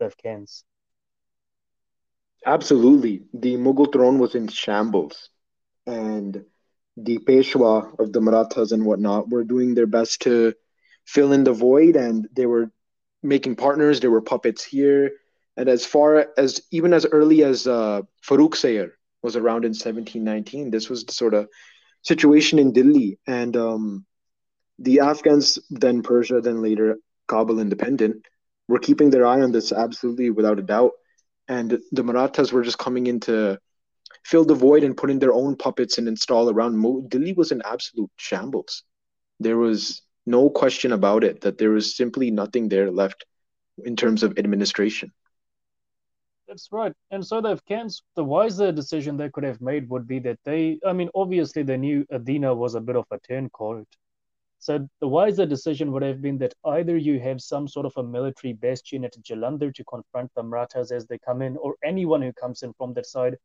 The 0.00 0.06
Afghans. 0.06 0.64
Absolutely. 2.46 3.22
The 3.32 3.56
Mughal 3.56 3.92
throne 3.92 4.18
was 4.18 4.34
in 4.34 4.48
shambles. 4.48 5.30
And 5.86 6.44
the 6.96 7.18
Peshwa 7.18 7.98
of 7.98 8.12
the 8.12 8.20
Marathas 8.20 8.72
and 8.72 8.84
whatnot 8.84 9.28
were 9.28 9.44
doing 9.44 9.74
their 9.74 9.86
best 9.86 10.22
to 10.22 10.54
fill 11.06 11.32
in 11.32 11.44
the 11.44 11.52
void 11.52 11.96
and 11.96 12.28
they 12.34 12.46
were 12.46 12.70
making 13.22 13.56
partners. 13.56 14.00
There 14.00 14.10
were 14.10 14.22
puppets 14.22 14.64
here. 14.64 15.12
And 15.56 15.68
as 15.68 15.84
far 15.86 16.28
as 16.36 16.62
even 16.70 16.92
as 16.92 17.06
early 17.06 17.42
as 17.44 17.66
uh, 17.66 18.02
Farrukhsiyar 18.26 18.90
was 19.22 19.36
around 19.36 19.64
in 19.64 19.70
1719, 19.70 20.70
this 20.70 20.88
was 20.88 21.04
the 21.04 21.12
sort 21.12 21.34
of 21.34 21.48
situation 22.02 22.58
in 22.58 22.72
Delhi, 22.72 23.18
and 23.26 23.56
um, 23.56 24.04
the 24.78 25.00
Afghans, 25.00 25.58
then 25.70 26.02
Persia, 26.02 26.40
then 26.40 26.60
later 26.60 26.98
Kabul 27.28 27.60
independent, 27.60 28.26
were 28.68 28.78
keeping 28.78 29.10
their 29.10 29.26
eye 29.26 29.40
on 29.40 29.52
this 29.52 29.72
absolutely 29.72 30.30
without 30.30 30.58
a 30.58 30.62
doubt. 30.62 30.92
And 31.48 31.78
the 31.92 32.02
Marathas 32.02 32.52
were 32.52 32.62
just 32.62 32.78
coming 32.78 33.06
in 33.06 33.20
to 33.20 33.58
fill 34.24 34.44
the 34.44 34.54
void 34.54 34.84
and 34.84 34.96
put 34.96 35.10
in 35.10 35.18
their 35.18 35.32
own 35.32 35.56
puppets 35.56 35.98
and 35.98 36.08
install 36.08 36.48
around. 36.48 36.80
Delhi 37.08 37.32
was 37.34 37.52
an 37.52 37.62
absolute 37.64 38.10
shambles. 38.16 38.82
There 39.40 39.58
was 39.58 40.02
no 40.26 40.48
question 40.48 40.92
about 40.92 41.24
it 41.24 41.42
that 41.42 41.58
there 41.58 41.70
was 41.70 41.96
simply 41.96 42.30
nothing 42.30 42.68
there 42.68 42.90
left 42.90 43.26
in 43.84 43.96
terms 43.96 44.22
of 44.22 44.38
administration. 44.38 45.12
That's 46.48 46.68
right. 46.70 46.92
And 47.10 47.26
so 47.26 47.40
the 47.40 47.50
Afghans, 47.50 48.02
the 48.16 48.24
wiser 48.24 48.70
decision 48.70 49.16
they 49.16 49.30
could 49.30 49.44
have 49.44 49.60
made 49.60 49.88
would 49.88 50.06
be 50.06 50.18
that 50.20 50.38
they, 50.44 50.78
I 50.86 50.92
mean, 50.92 51.08
obviously 51.14 51.62
they 51.62 51.76
knew 51.76 52.06
Adina 52.12 52.54
was 52.54 52.74
a 52.74 52.80
bit 52.80 52.96
of 52.96 53.06
a 53.10 53.18
turncoat. 53.18 53.88
So 54.64 54.88
the 55.02 55.08
wiser 55.08 55.44
decision 55.44 55.92
would 55.92 56.02
have 56.02 56.22
been 56.22 56.38
that 56.38 56.54
either 56.64 56.96
you 56.96 57.20
have 57.20 57.42
some 57.42 57.68
sort 57.68 57.84
of 57.84 57.92
a 57.98 58.02
military 58.02 58.54
bastion 58.54 59.04
at 59.04 59.14
Jalandhar 59.22 59.74
to 59.74 59.84
confront 59.84 60.32
the 60.34 60.42
Marathas 60.42 60.90
as 60.90 61.06
they 61.06 61.18
come 61.18 61.42
in, 61.42 61.58
or 61.58 61.76
anyone 61.84 62.22
who 62.22 62.32
comes 62.32 62.62
in 62.62 62.72
from 62.72 62.94
that 62.94 63.04
side, 63.04 63.36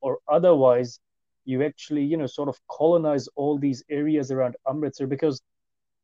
or 0.00 0.16
otherwise 0.28 0.98
you 1.44 1.62
actually, 1.62 2.02
you 2.02 2.16
know, 2.16 2.26
sort 2.26 2.48
of 2.48 2.58
colonize 2.68 3.28
all 3.36 3.58
these 3.58 3.84
areas 3.90 4.30
around 4.30 4.56
Amritsar 4.66 5.06
because 5.06 5.42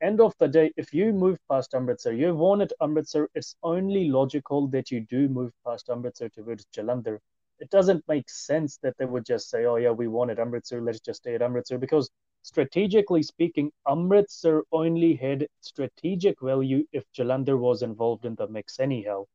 end 0.02 0.20
of 0.20 0.34
the 0.38 0.48
day, 0.48 0.70
if 0.76 0.92
you 0.92 1.14
move 1.14 1.38
past 1.50 1.74
Amritsar, 1.74 2.12
you've 2.12 2.36
won 2.36 2.60
at 2.60 2.74
Amritsar, 2.82 3.30
it's 3.34 3.56
only 3.62 4.10
logical 4.10 4.68
that 4.68 4.90
you 4.90 5.00
do 5.00 5.30
move 5.30 5.50
past 5.64 5.88
Amritsar 5.88 6.28
towards 6.28 6.66
Jalandhar. 6.76 7.20
It 7.58 7.70
doesn't 7.70 8.06
make 8.06 8.28
sense 8.28 8.76
that 8.82 8.98
they 8.98 9.06
would 9.06 9.24
just 9.24 9.48
say, 9.48 9.64
oh, 9.64 9.76
yeah, 9.76 9.92
we 9.92 10.08
won 10.08 10.28
at 10.28 10.38
Amritsar, 10.38 10.82
let's 10.82 11.00
just 11.00 11.20
stay 11.20 11.36
at 11.36 11.40
Amritsar, 11.40 11.78
because 11.78 12.10
strategically 12.48 13.22
speaking, 13.22 13.70
Amritsar 13.86 14.64
only 14.72 15.14
had 15.14 15.46
strategic 15.60 16.40
value 16.40 16.82
if 16.92 17.04
Jalandhar 17.12 17.58
was 17.58 17.82
involved 17.82 18.24
in 18.24 18.34
the 18.36 18.48
mix 18.48 18.80
anyhow. 18.80 19.26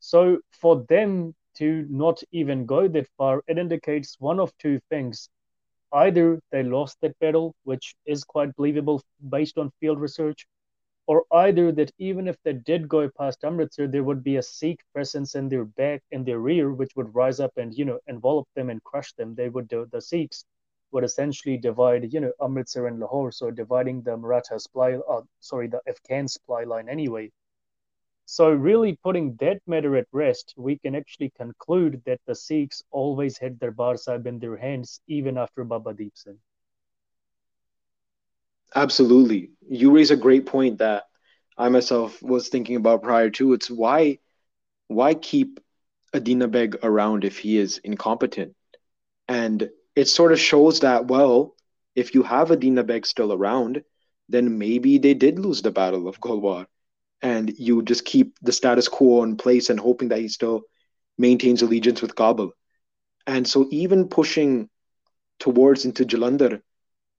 So 0.00 0.40
for 0.50 0.84
them 0.88 1.34
to 1.58 1.86
not 1.88 2.22
even 2.32 2.66
go 2.66 2.88
that 2.88 3.08
far, 3.16 3.42
it 3.46 3.56
indicates 3.56 4.18
one 4.18 4.40
of 4.40 4.52
two 4.58 4.80
things 4.90 5.28
either 5.92 6.40
they 6.50 6.64
lost 6.64 6.98
that 7.00 7.16
battle, 7.20 7.54
which 7.62 7.94
is 8.04 8.24
quite 8.24 8.56
believable 8.56 9.00
based 9.28 9.56
on 9.56 9.70
field 9.78 10.00
research, 10.00 10.44
or 11.06 11.24
either 11.30 11.70
that 11.70 11.92
even 11.98 12.26
if 12.26 12.36
they 12.42 12.52
did 12.52 12.88
go 12.88 13.08
past 13.16 13.44
Amritsar, 13.44 13.86
there 13.86 14.02
would 14.02 14.24
be 14.24 14.38
a 14.38 14.42
Sikh 14.42 14.80
presence 14.92 15.36
in 15.36 15.48
their 15.48 15.64
back 15.64 16.02
and 16.10 16.26
their 16.26 16.40
rear, 16.40 16.72
which 16.72 16.96
would 16.96 17.14
rise 17.14 17.38
up 17.38 17.52
and 17.56 17.72
you 17.72 17.84
know 17.84 18.00
envelop 18.08 18.48
them 18.56 18.70
and 18.70 18.82
crush 18.82 19.12
them. 19.12 19.36
They 19.36 19.48
would 19.48 19.68
the, 19.68 19.86
the 19.92 20.00
Sikhs 20.00 20.44
would 20.94 21.04
essentially 21.04 21.58
divide 21.58 22.14
you 22.14 22.20
know 22.22 22.32
Amritsar 22.40 22.86
and 22.88 23.00
Lahore, 23.00 23.32
so 23.32 23.50
dividing 23.50 24.02
the 24.02 24.16
Maratha 24.16 24.60
supply, 24.60 24.94
uh, 24.94 25.22
sorry, 25.40 25.68
the 25.68 25.82
Afghan 25.86 26.28
supply 26.28 26.64
line 26.64 26.88
anyway. 26.88 27.32
So 28.26 28.50
really 28.52 28.96
putting 28.96 29.36
that 29.36 29.62
matter 29.66 29.96
at 29.96 30.08
rest, 30.12 30.54
we 30.56 30.78
can 30.78 30.94
actually 30.94 31.30
conclude 31.30 32.02
that 32.06 32.20
the 32.26 32.34
Sikhs 32.34 32.82
always 32.90 33.38
had 33.38 33.58
Darbar 33.60 33.96
Sahib 33.96 34.26
in 34.26 34.38
their 34.38 34.56
hands, 34.56 35.00
even 35.06 35.38
after 35.38 35.64
Baba 35.64 35.94
Deep 35.94 36.16
Singh. 36.16 36.40
Absolutely. 38.74 39.50
You 39.68 39.90
raise 39.92 40.10
a 40.10 40.16
great 40.16 40.46
point 40.46 40.78
that 40.78 41.04
I 41.56 41.68
myself 41.68 42.22
was 42.22 42.48
thinking 42.48 42.76
about 42.76 43.02
prior 43.02 43.30
to. 43.30 43.52
It's 43.54 43.70
why 43.70 44.18
why 44.88 45.14
keep 45.14 45.60
Adina 46.14 46.48
Beg 46.48 46.76
around 46.82 47.24
if 47.24 47.38
he 47.38 47.58
is 47.58 47.78
incompetent? 47.84 48.54
And 49.28 49.68
it 49.96 50.08
sort 50.08 50.32
of 50.32 50.40
shows 50.40 50.80
that, 50.80 51.06
well, 51.06 51.54
if 51.94 52.14
you 52.14 52.22
have 52.22 52.50
Adina 52.50 52.82
Beg 52.82 53.06
still 53.06 53.32
around, 53.32 53.82
then 54.28 54.58
maybe 54.58 54.98
they 54.98 55.14
did 55.14 55.38
lose 55.38 55.62
the 55.62 55.70
Battle 55.70 56.08
of 56.08 56.20
Golwar. 56.20 56.66
And 57.22 57.52
you 57.58 57.82
just 57.82 58.04
keep 58.04 58.36
the 58.42 58.52
status 58.52 58.88
quo 58.88 59.22
in 59.22 59.36
place 59.36 59.70
and 59.70 59.78
hoping 59.78 60.08
that 60.08 60.18
he 60.18 60.28
still 60.28 60.62
maintains 61.16 61.62
allegiance 61.62 62.02
with 62.02 62.14
Kabul. 62.14 62.52
And 63.26 63.46
so 63.46 63.68
even 63.70 64.08
pushing 64.08 64.68
towards 65.38 65.84
into 65.84 66.04
Jalandhar 66.04 66.60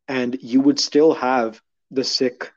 and 0.08 0.38
you 0.42 0.62
would 0.62 0.80
still 0.80 1.14
have 1.14 1.62
the 1.92 2.04
Sikh 2.04 2.52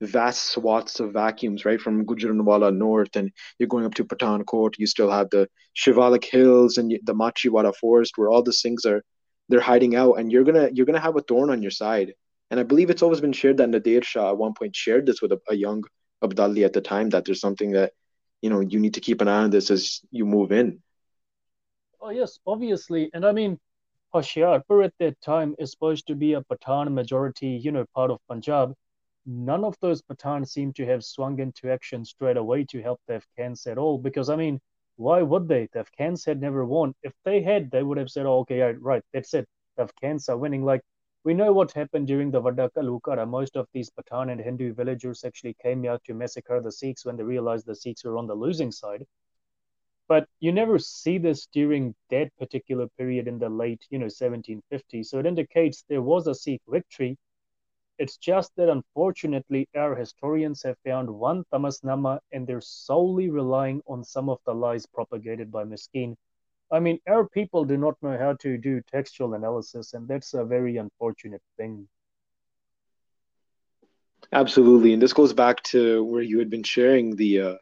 vast 0.00 0.50
swaths 0.50 1.00
of 1.00 1.12
vacuums, 1.12 1.64
right? 1.64 1.80
From 1.80 2.04
Gujranwala 2.04 2.74
north, 2.74 3.16
and 3.16 3.30
you're 3.58 3.68
going 3.68 3.84
up 3.84 3.94
to 3.94 4.04
Pathankot. 4.04 4.74
You 4.78 4.86
still 4.86 5.10
have 5.10 5.30
the 5.30 5.48
Shivalik 5.76 6.24
Hills 6.24 6.78
and 6.78 6.90
the 6.90 7.14
Machiwara 7.14 7.74
Forest, 7.74 8.16
where 8.16 8.28
all 8.28 8.42
the 8.42 8.52
things 8.52 8.84
are 8.84 9.02
they're 9.48 9.60
hiding 9.60 9.94
out, 9.94 10.14
and 10.14 10.30
you're 10.32 10.44
gonna 10.44 10.70
you're 10.72 10.86
gonna 10.86 11.00
have 11.00 11.16
a 11.16 11.22
thorn 11.22 11.50
on 11.50 11.62
your 11.62 11.70
side. 11.70 12.14
And 12.50 12.60
I 12.60 12.62
believe 12.62 12.90
it's 12.90 13.02
always 13.02 13.20
been 13.20 13.32
shared 13.32 13.56
that 13.56 13.68
Nadir 13.68 14.02
Shah 14.02 14.30
at 14.30 14.38
one 14.38 14.54
point 14.54 14.76
shared 14.76 15.06
this 15.06 15.20
with 15.20 15.32
a, 15.32 15.40
a 15.48 15.54
young 15.54 15.82
Abdali 16.22 16.64
at 16.64 16.72
the 16.72 16.80
time 16.80 17.10
that 17.10 17.24
there's 17.24 17.40
something 17.40 17.72
that 17.72 17.92
you 18.42 18.50
know 18.50 18.60
you 18.60 18.80
need 18.80 18.94
to 18.94 19.00
keep 19.00 19.20
an 19.20 19.28
eye 19.28 19.42
on 19.42 19.50
this 19.50 19.70
as 19.70 20.00
you 20.10 20.24
move 20.24 20.52
in. 20.52 20.82
Oh 22.00 22.10
yes, 22.10 22.38
obviously, 22.46 23.10
and 23.12 23.24
I 23.24 23.32
mean 23.32 23.58
Hoshiarpur 24.14 24.84
at 24.84 24.94
that 25.00 25.20
time 25.20 25.56
is 25.58 25.72
supposed 25.72 26.06
to 26.06 26.14
be 26.14 26.34
a 26.34 26.42
Pathan 26.42 26.92
majority, 26.92 27.48
you 27.48 27.72
know, 27.72 27.84
part 27.94 28.12
of 28.12 28.20
Punjab. 28.28 28.72
None 29.26 29.64
of 29.64 29.74
those 29.80 30.02
Pathans 30.02 30.50
seem 30.50 30.72
to 30.74 30.86
have 30.86 31.02
swung 31.02 31.40
into 31.40 31.68
action 31.70 32.04
straight 32.04 32.36
away 32.36 32.64
to 32.66 32.80
help 32.80 33.00
the 33.08 33.14
Afghans 33.14 33.66
at 33.66 33.76
all. 33.76 33.98
Because, 33.98 34.30
I 34.30 34.36
mean, 34.36 34.60
why 34.96 35.22
would 35.22 35.48
they? 35.48 35.68
The 35.72 35.80
Afghans 35.80 36.24
had 36.24 36.40
never 36.40 36.64
won. 36.64 36.94
If 37.02 37.12
they 37.24 37.42
had, 37.42 37.70
they 37.70 37.82
would 37.82 37.98
have 37.98 38.10
said, 38.10 38.26
oh, 38.26 38.40
okay, 38.40 38.60
right, 38.60 39.02
that's 39.12 39.34
it. 39.34 39.48
The 39.76 39.84
Afghans 39.84 40.28
are 40.28 40.36
winning. 40.36 40.64
Like, 40.64 40.82
we 41.24 41.34
know 41.34 41.52
what 41.52 41.72
happened 41.72 42.06
during 42.06 42.30
the 42.30 42.40
Vadda 42.40 42.70
Ghallughara. 42.76 43.28
Most 43.28 43.56
of 43.56 43.68
these 43.72 43.90
Pathan 43.90 44.30
and 44.30 44.40
Hindu 44.40 44.74
villagers 44.74 45.24
actually 45.24 45.54
came 45.62 45.84
out 45.86 46.02
to 46.04 46.14
massacre 46.14 46.60
the 46.60 46.72
Sikhs 46.72 47.04
when 47.04 47.16
they 47.16 47.22
realized 47.22 47.66
the 47.66 47.74
Sikhs 47.74 48.04
were 48.04 48.18
on 48.18 48.26
the 48.26 48.34
losing 48.34 48.70
side 48.70 49.06
but 50.08 50.28
you 50.40 50.52
never 50.52 50.78
see 50.78 51.18
this 51.18 51.46
during 51.46 51.94
that 52.10 52.30
particular 52.38 52.88
period 52.98 53.26
in 53.26 53.38
the 53.38 53.48
late 53.48 53.86
you 53.90 53.98
know 53.98 54.06
1750s 54.06 55.06
so 55.06 55.18
it 55.18 55.26
indicates 55.26 55.84
there 55.88 56.02
was 56.02 56.26
a 56.26 56.34
sikh 56.34 56.60
victory 56.68 57.16
it's 57.98 58.16
just 58.16 58.52
that 58.56 58.68
unfortunately 58.68 59.68
our 59.76 59.94
historians 59.94 60.62
have 60.62 60.76
found 60.84 61.08
one 61.08 61.44
tamasnama 61.52 62.18
and 62.32 62.46
they're 62.46 62.60
solely 62.60 63.30
relying 63.30 63.80
on 63.86 64.02
some 64.02 64.28
of 64.28 64.38
the 64.46 64.54
lies 64.54 64.86
propagated 64.86 65.50
by 65.50 65.64
Miskeen. 65.64 66.16
I 66.72 66.80
mean, 66.80 66.98
our 67.08 67.28
people 67.28 67.64
do 67.64 67.76
not 67.76 67.94
know 68.02 68.18
how 68.18 68.34
to 68.40 68.58
do 68.58 68.80
textual 68.90 69.34
analysis, 69.34 69.94
and 69.94 70.08
that's 70.08 70.34
a 70.34 70.44
very 70.44 70.76
unfortunate 70.76 71.42
thing. 71.56 71.88
Absolutely, 74.32 74.92
and 74.92 75.00
this 75.00 75.12
goes 75.12 75.32
back 75.32 75.62
to 75.64 76.02
where 76.04 76.22
you 76.22 76.38
had 76.38 76.50
been 76.50 76.64
sharing 76.64 77.14
the 77.14 77.40
uh, 77.40 77.54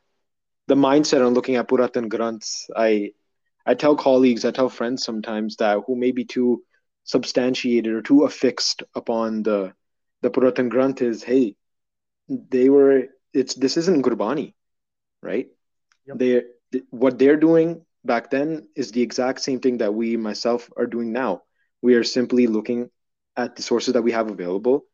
the 0.69 0.75
mindset 0.75 1.27
on 1.27 1.35
looking 1.35 1.57
at 1.57 1.69
Puratan 1.69 2.09
Granths. 2.09 2.71
I 2.75 3.13
I 3.67 3.75
tell 3.75 3.97
colleagues, 3.97 4.45
I 4.45 4.51
tell 4.53 4.71
friends 4.71 5.05
sometimes 5.05 5.57
that 5.57 5.83
who 5.87 5.97
may 5.97 6.13
be 6.13 6.25
too 6.25 6.63
substantiated 7.05 7.93
or 7.93 8.01
too 8.01 8.25
affixed 8.25 8.83
upon 8.95 9.43
the 9.43 9.75
the 10.23 10.31
Puratan 10.31 10.71
Granth 10.71 11.03
is, 11.03 11.23
hey, 11.23 11.57
they 12.29 12.69
were 12.69 13.09
it's 13.35 13.55
this 13.55 13.77
isn't 13.77 14.05
Gurbani, 14.05 14.55
right? 15.23 15.49
Yep. 16.07 16.19
They 16.19 16.43
what 16.91 17.19
they're 17.19 17.37
doing 17.37 17.85
back 18.05 18.31
then 18.31 18.69
is 18.75 18.93
the 18.93 19.03
exact 19.03 19.41
same 19.41 19.61
thing 19.61 19.79
that 19.79 19.95
we 19.95 20.17
myself 20.17 20.71
are 20.77 20.87
doing 20.87 21.13
now. 21.13 21.43
We 21.83 21.95
are 21.95 22.05
simply 22.05 22.47
looking 22.47 22.91
at 23.37 23.57
the 23.57 23.63
sources 23.63 23.95
that 23.95 24.03
we 24.03 24.13
have 24.13 24.31
available 24.31 24.85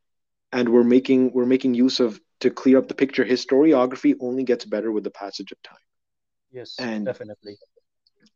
and 0.53 0.69
we're 0.69 0.85
making 0.85 1.33
we're 1.33 1.47
making 1.47 1.75
use 1.75 2.01
of 2.01 2.21
to 2.41 2.51
clear 2.51 2.79
up 2.79 2.89
the 2.89 2.95
picture, 2.95 3.25
historiography 3.25 4.15
only 4.21 4.45
gets 4.45 4.65
better 4.65 4.93
with 4.93 5.05
the 5.05 5.11
passage 5.11 5.53
of 5.53 5.61
time. 5.63 5.77
Yes, 6.53 6.77
and 6.79 7.05
definitely. 7.05 7.59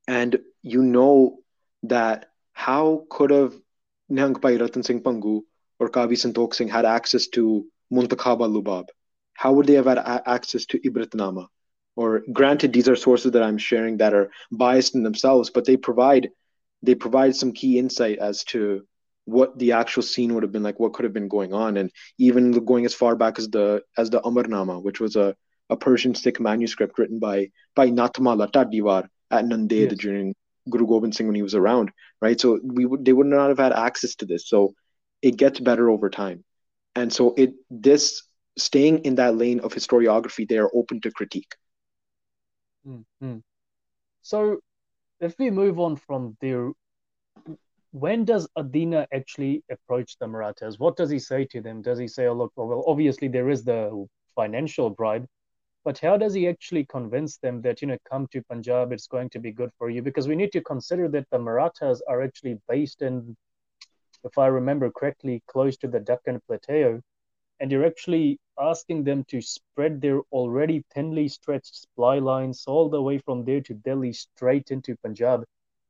And 0.09 0.39
you 0.63 0.83
know 0.83 1.39
that 1.85 2.31
how 2.53 3.07
could 3.09 3.31
have 3.31 3.55
Nihang 4.11 4.43
Ratan 4.43 4.83
Singh 4.83 5.03
Bhangu 5.03 5.43
or 5.79 5.89
Kavi 5.89 6.13
Santokh 6.13 6.55
Singh 6.55 6.69
had 6.69 6.85
access 6.85 7.29
to 7.29 7.67
Muntakhab 7.93 8.41
al 8.41 8.51
Lubab? 8.51 8.89
How 9.35 9.53
would 9.53 9.67
they 9.67 9.75
have 9.75 9.87
had 9.87 9.99
a- 9.99 10.29
access 10.29 10.67
to 10.67 10.79
Ibratnama? 10.81 11.47
Or 11.97 12.23
granted, 12.33 12.73
these 12.73 12.89
are 12.89 12.97
sources 12.97 13.33
that 13.33 13.43
I'm 13.43 13.59
sharing 13.59 13.99
that 13.99 14.15
are 14.15 14.31
biased 14.51 14.95
in 14.95 15.03
themselves, 15.03 15.51
but 15.51 15.65
they 15.65 15.77
provide 15.77 16.31
they 16.85 16.95
provide 16.95 17.37
some 17.37 17.53
key 17.53 17.79
insight 17.79 18.19
as 18.19 18.43
to 18.45 18.83
what 19.25 19.57
the 19.59 19.73
actual 19.73 20.03
scene 20.03 20.35
would 20.35 20.43
have 20.43 20.51
been 20.51 20.65
like, 20.65 20.81
what 20.81 20.95
could 20.95 21.05
have 21.05 21.13
been 21.13 21.29
going 21.29 21.53
on, 21.53 21.77
and 21.77 21.91
even 22.19 22.65
going 22.65 22.85
as 22.85 22.95
far 22.95 23.15
back 23.15 23.39
as 23.39 23.49
the 23.49 23.83
as 23.97 24.11
the 24.11 24.21
Amarnama, 24.21 24.83
which 24.83 25.01
was 25.01 25.17
a, 25.17 25.37
a 25.71 25.77
Persian 25.77 26.15
Sikh 26.15 26.41
manuscript 26.41 26.99
written 26.99 27.19
by 27.19 27.51
by 27.75 27.89
Natma 27.89 28.37
Lata 28.37 28.65
Diwar 28.65 29.09
at 29.31 29.45
Nanded 29.45 29.91
yes. 29.91 29.99
during 29.99 30.35
Guru 30.69 30.87
Gobind 30.87 31.15
Singh 31.15 31.27
when 31.27 31.37
he 31.37 31.43
was 31.43 31.55
around, 31.55 31.91
right? 32.21 32.41
So 32.41 32.59
we 32.63 32.85
would 32.85 33.05
they 33.05 33.13
would 33.13 33.27
not 33.27 33.49
have 33.49 33.59
had 33.59 33.73
access 33.73 34.15
to 34.17 34.27
this. 34.27 34.49
So 34.49 34.75
it 35.23 35.37
gets 35.37 35.61
better 35.61 35.89
over 35.89 36.11
time, 36.11 36.45
and 36.95 37.13
so 37.13 37.35
it 37.37 37.55
this 37.71 38.23
staying 38.59 38.99
in 39.05 39.15
that 39.15 39.37
lane 39.37 39.61
of 39.61 39.73
historiography, 39.73 40.47
they 40.47 40.59
are 40.59 40.71
open 40.75 41.01
to 41.01 41.11
critique. 41.11 41.55
Mm-hmm. 42.87 43.39
So 44.21 44.61
if 45.21 45.39
we 45.39 45.51
move 45.51 45.81
on 45.81 45.97
from 45.97 46.37
there, 46.41 46.73
when 47.93 48.25
does 48.25 48.49
Adina 48.59 49.07
actually 49.13 49.63
approach 49.71 50.19
the 50.19 50.27
Marathas? 50.27 50.79
What 50.79 50.97
does 50.97 51.09
he 51.09 51.19
say 51.19 51.45
to 51.47 51.61
them? 51.63 51.81
Does 51.81 51.99
he 51.99 52.09
say, 52.09 52.27
oh, 52.27 52.35
look, 52.35 52.53
well, 52.57 52.85
obviously 52.87 53.29
there 53.29 53.49
is 53.49 53.65
the 53.65 54.07
financial 54.35 54.91
bribe, 54.91 55.27
but 55.85 55.99
how 55.99 56.17
does 56.17 56.35
he 56.35 56.49
actually 56.49 56.85
convince 56.85 57.39
them 57.39 57.63
that, 57.63 57.81
you 57.81 57.89
know, 57.89 57.99
come 58.11 58.27
to 58.33 58.43
Punjab, 58.43 58.93
it's 58.93 59.07
going 59.07 59.31
to 59.31 59.39
be 59.39 59.53
good 59.53 59.71
for 59.79 59.89
you? 59.91 60.03
Because 60.03 60.29
we 60.29 60.37
need 60.37 60.53
to 60.53 60.61
consider 60.63 61.09
that 61.09 61.27
the 61.31 61.39
Marathas 61.39 62.03
are 62.09 62.23
actually 62.23 62.59
based 62.69 63.03
in, 63.03 63.37
if 64.25 64.39
I 64.39 64.47
remember 64.47 64.91
correctly, 64.91 65.43
close 65.47 65.77
to 65.79 65.89
the 65.89 66.01
Deccan 66.01 66.41
Plateau. 66.47 67.01
And 67.61 67.71
you're 67.71 67.87
actually 67.87 68.39
asking 68.59 69.05
them 69.05 69.25
to 69.25 69.41
spread 69.41 70.01
their 70.01 70.21
already 70.33 70.85
thinly 70.93 71.29
stretched 71.29 71.75
supply 71.75 72.19
lines 72.19 72.65
all 72.67 72.89
the 72.89 73.03
way 73.03 73.19
from 73.19 73.45
there 73.45 73.61
to 73.63 73.75
Delhi 73.75 74.13
straight 74.13 74.71
into 74.71 74.97
Punjab 74.97 75.45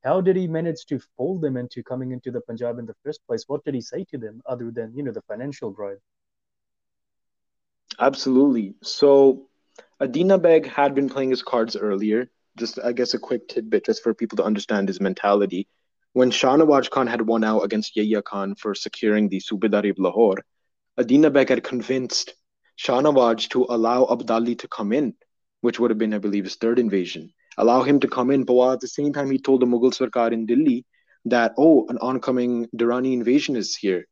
how 0.04 0.20
did 0.20 0.36
he 0.36 0.46
manage 0.46 0.84
to 0.86 0.98
fool 1.16 1.38
them 1.38 1.56
into 1.56 1.82
coming 1.82 2.10
into 2.12 2.30
the 2.30 2.40
Punjab 2.40 2.78
in 2.78 2.86
the 2.86 2.94
first 3.04 3.24
place? 3.26 3.44
What 3.48 3.64
did 3.64 3.74
he 3.74 3.80
say 3.80 4.04
to 4.10 4.18
them 4.18 4.42
other 4.46 4.70
than, 4.70 4.94
you 4.96 5.02
know, 5.02 5.12
the 5.12 5.22
financial 5.22 5.70
bribe? 5.70 6.00
Absolutely. 7.98 8.74
So 8.82 9.48
Adina 10.00 10.38
Beg 10.38 10.66
had 10.66 10.94
been 10.94 11.08
playing 11.08 11.30
his 11.30 11.42
cards 11.42 11.76
earlier. 11.76 12.30
Just, 12.56 12.78
I 12.82 12.92
guess, 12.92 13.14
a 13.14 13.18
quick 13.18 13.48
tidbit 13.48 13.86
just 13.86 14.02
for 14.02 14.14
people 14.14 14.36
to 14.36 14.44
understand 14.44 14.88
his 14.88 15.00
mentality. 15.00 15.68
When 16.14 16.30
Shahnawaz 16.30 16.90
Khan 16.90 17.06
had 17.06 17.22
won 17.22 17.42
out 17.42 17.60
against 17.60 17.96
Yahya 17.96 18.22
Khan 18.22 18.54
for 18.54 18.74
securing 18.74 19.28
the 19.28 19.40
Subedari 19.40 19.90
of 19.90 19.98
Lahore, 19.98 20.44
Adina 20.98 21.30
Beg 21.30 21.48
had 21.48 21.64
convinced 21.64 22.34
Shahnawaz 22.78 23.48
to 23.50 23.66
allow 23.68 24.04
Abdali 24.04 24.58
to 24.58 24.68
come 24.68 24.92
in, 24.92 25.14
which 25.62 25.80
would 25.80 25.90
have 25.90 25.98
been, 25.98 26.12
I 26.12 26.18
believe, 26.18 26.44
his 26.44 26.56
third 26.56 26.78
invasion 26.78 27.32
allow 27.58 27.82
him 27.82 28.00
to 28.00 28.08
come 28.08 28.30
in. 28.30 28.44
But 28.44 28.54
while 28.54 28.72
at 28.72 28.80
the 28.80 28.88
same 28.88 29.12
time, 29.12 29.30
he 29.30 29.38
told 29.38 29.60
the 29.60 29.66
Mughal 29.66 29.92
Sarkar 29.92 30.32
in 30.32 30.46
Delhi 30.46 30.84
that, 31.26 31.54
oh, 31.56 31.86
an 31.88 31.98
oncoming 31.98 32.68
Durrani 32.76 33.12
invasion 33.12 33.56
is 33.56 33.76
here. 33.76 34.06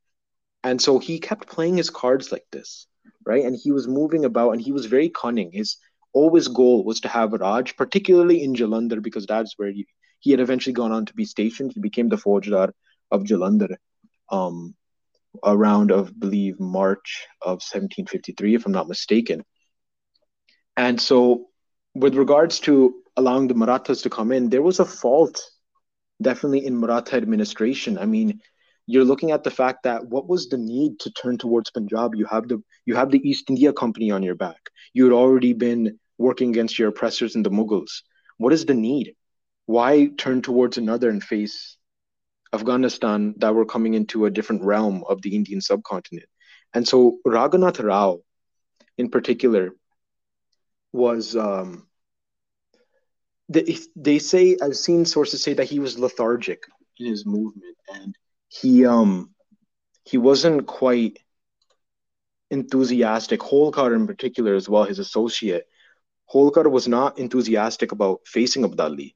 And 0.63 0.81
so 0.81 0.99
he 0.99 1.19
kept 1.19 1.49
playing 1.49 1.77
his 1.77 1.91
cards 1.91 2.31
like 2.31 2.45
this, 2.53 2.87
right? 3.25 3.45
And 3.45 3.57
he 3.57 3.73
was 3.73 3.89
moving 3.89 4.25
about 4.25 4.53
and 4.53 4.61
he 4.61 4.73
was 4.73 4.87
very 4.87 5.09
cunning. 5.09 5.51
His 5.53 5.77
always 6.13 6.49
goal 6.49 6.85
was 6.85 7.01
to 7.01 7.09
have 7.09 7.33
Raj, 7.33 7.77
particularly 7.77 8.43
in 8.43 8.55
Jalandhar, 8.55 9.03
because 9.03 9.27
that's 9.27 9.55
where 9.57 9.73
he, 9.73 9.87
he 10.21 10.31
had 10.31 10.41
eventually 10.41 10.75
gone 10.75 10.93
on 10.93 11.07
to 11.07 11.15
be 11.15 11.25
stationed. 11.25 11.73
He 11.75 11.81
became 11.81 12.09
the 12.09 12.17
Faujdar 12.17 12.73
of 13.11 13.25
Jalandhar. 13.25 13.77
um, 14.31 14.75
around 15.45 15.91
of 15.91 16.19
believe 16.19 16.59
March 16.61 17.27
of 17.43 17.63
1753, 17.63 18.55
if 18.55 18.67
I'm 18.67 18.73
not 18.73 18.89
mistaken. 18.89 19.45
And 20.77 21.01
so, 21.01 21.49
with 21.95 22.15
regards 22.15 22.61
to 22.61 23.03
allowing 23.17 23.49
the 23.49 23.55
Marathas 23.55 24.03
to 24.03 24.11
come 24.11 24.33
in, 24.33 24.49
there 24.51 24.63
was 24.63 24.81
a 24.81 24.85
fault 24.85 25.41
definitely 26.23 26.67
in 26.67 26.77
Maratha 26.79 27.17
administration. 27.17 27.99
I 27.99 28.07
mean, 28.07 28.41
you're 28.87 29.05
looking 29.05 29.31
at 29.33 29.45
the 29.45 29.51
fact 29.51 29.85
that 29.85 30.07
what 30.07 30.29
was 30.29 30.49
the 30.49 30.59
need 30.59 30.99
to 31.01 31.11
turn 31.13 31.39
towards 31.39 31.71
Punjab? 31.71 32.15
You 32.15 32.27
have 32.27 32.49
the 32.49 32.63
you 32.87 32.95
have 32.97 33.11
the 33.11 33.21
East 33.29 33.51
India 33.51 33.73
Company 33.73 34.11
on 34.11 34.23
your 34.23 34.35
back. 34.35 34.71
You 34.95 35.05
had 35.05 35.13
already 35.15 35.53
been 35.53 35.99
working 36.19 36.51
against 36.51 36.79
your 36.79 36.89
oppressors 36.89 37.37
in 37.37 37.43
the 37.43 37.51
Mughals. 37.51 38.03
What 38.39 38.53
is 38.53 38.65
the 38.67 38.75
need? 38.75 39.15
Why 39.71 40.11
turn 40.19 40.43
towards 40.43 40.79
another 40.79 41.09
and 41.11 41.23
face 41.23 41.77
Afghanistan 42.53 43.35
that 43.39 43.55
were 43.55 43.65
coming 43.65 43.95
into 43.95 44.27
a 44.27 44.31
different 44.31 44.65
realm 44.65 45.05
of 45.09 45.23
the 45.23 45.37
Indian 45.37 45.61
subcontinent? 45.61 46.27
And 46.75 46.89
so 46.89 47.19
Raghunath 47.25 47.81
Rao, 47.81 48.19
in 48.99 49.11
particular, 49.11 49.71
was 50.93 51.37
um, 51.37 51.87
they, 53.49 53.79
they 53.95 54.19
say 54.19 54.57
I've 54.61 54.77
seen 54.77 55.05
sources 55.05 55.41
say 55.41 55.55
that 55.55 55.69
he 55.69 55.79
was 55.79 56.01
lethargic 56.01 56.65
in 56.99 57.07
his 57.07 57.25
movement 57.25 57.77
and 57.95 58.17
he 58.49 58.85
um 58.87 59.31
he 60.05 60.19
wasn't 60.19 60.67
quite 60.67 61.19
enthusiastic. 62.51 63.39
Holkar 63.39 63.95
in 63.95 64.09
particular 64.09 64.57
as 64.57 64.69
well, 64.69 64.83
his 64.83 64.99
associate. 64.99 65.69
Holkar 66.33 66.69
was 66.69 66.89
not 66.89 67.21
enthusiastic 67.21 67.93
about 67.93 68.21
facing 68.27 68.65
Abdali, 68.65 69.15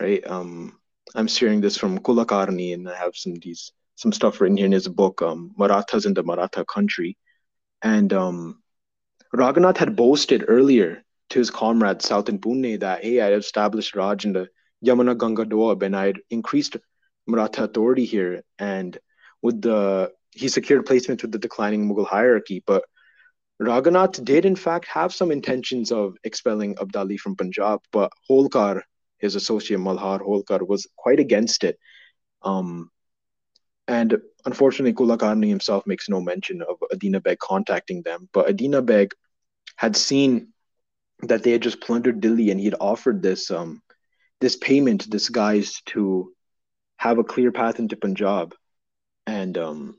right? 0.00 0.26
Um, 0.26 0.78
I'm 1.14 1.28
sharing 1.28 1.60
this 1.60 1.76
from 1.76 1.98
Kulakarni, 1.98 2.74
and 2.74 2.88
I 2.88 2.96
have 2.96 3.16
some 3.16 3.34
these 3.34 3.72
some 3.96 4.12
stuff 4.12 4.40
written 4.40 4.56
here 4.56 4.66
in 4.66 4.72
his 4.72 4.88
book, 4.88 5.22
um, 5.22 5.52
Marathas 5.56 6.06
in 6.06 6.14
the 6.14 6.22
Maratha 6.22 6.64
Country, 6.64 7.16
and 7.82 8.12
um, 8.12 8.62
Raghunath 9.34 9.76
had 9.76 9.96
boasted 9.96 10.44
earlier 10.48 11.04
to 11.30 11.38
his 11.38 11.50
comrades 11.50 12.06
south 12.06 12.28
in 12.28 12.38
Pune 12.38 12.80
that 12.80 13.02
hey, 13.02 13.20
I 13.20 13.32
established 13.32 13.94
Raj 13.94 14.24
in 14.24 14.32
the 14.32 14.48
Yamuna 14.84 15.16
Ganga 15.16 15.44
Doab 15.44 15.82
and 15.82 15.96
I 15.96 16.06
had 16.06 16.20
increased 16.30 16.76
Maratha 17.26 17.64
authority 17.64 18.04
here, 18.04 18.42
and 18.58 18.98
with 19.42 19.62
the 19.62 20.12
he 20.32 20.48
secured 20.48 20.86
placement 20.86 21.22
with 21.22 21.32
the 21.32 21.38
declining 21.38 21.88
Mughal 21.88 22.06
hierarchy. 22.06 22.62
But 22.66 22.84
Raghunath 23.60 24.24
did 24.24 24.44
in 24.44 24.56
fact 24.56 24.86
have 24.86 25.14
some 25.14 25.30
intentions 25.30 25.92
of 25.92 26.16
expelling 26.24 26.74
Abdali 26.76 27.18
from 27.18 27.36
Punjab, 27.36 27.80
but 27.92 28.12
Holkar, 28.28 28.82
his 29.22 29.36
associate 29.36 29.80
Malhar 29.80 30.20
Holkar, 30.20 30.66
was 30.66 30.86
quite 30.96 31.20
against 31.20 31.64
it. 31.64 31.78
Um, 32.42 32.90
and 33.88 34.20
unfortunately, 34.44 34.92
Kulakarni 34.92 35.48
himself 35.48 35.86
makes 35.86 36.08
no 36.08 36.20
mention 36.20 36.62
of 36.62 36.76
Adina 36.92 37.20
Beg 37.20 37.38
contacting 37.38 38.02
them. 38.02 38.28
But 38.32 38.48
Adina 38.48 38.82
Beg 38.82 39.14
had 39.76 39.96
seen 39.96 40.48
that 41.22 41.42
they 41.42 41.52
had 41.52 41.62
just 41.62 41.80
plundered 41.80 42.20
Delhi 42.20 42.50
and 42.50 42.58
he 42.58 42.66
had 42.66 42.74
offered 42.80 43.22
this 43.22 43.50
um 43.50 43.80
this 44.40 44.56
payment 44.56 45.08
this 45.10 45.28
guys 45.28 45.80
to 45.86 46.32
have 46.96 47.18
a 47.18 47.24
clear 47.24 47.52
path 47.52 47.78
into 47.78 47.96
Punjab. 47.96 48.54
And 49.26 49.56
um 49.56 49.96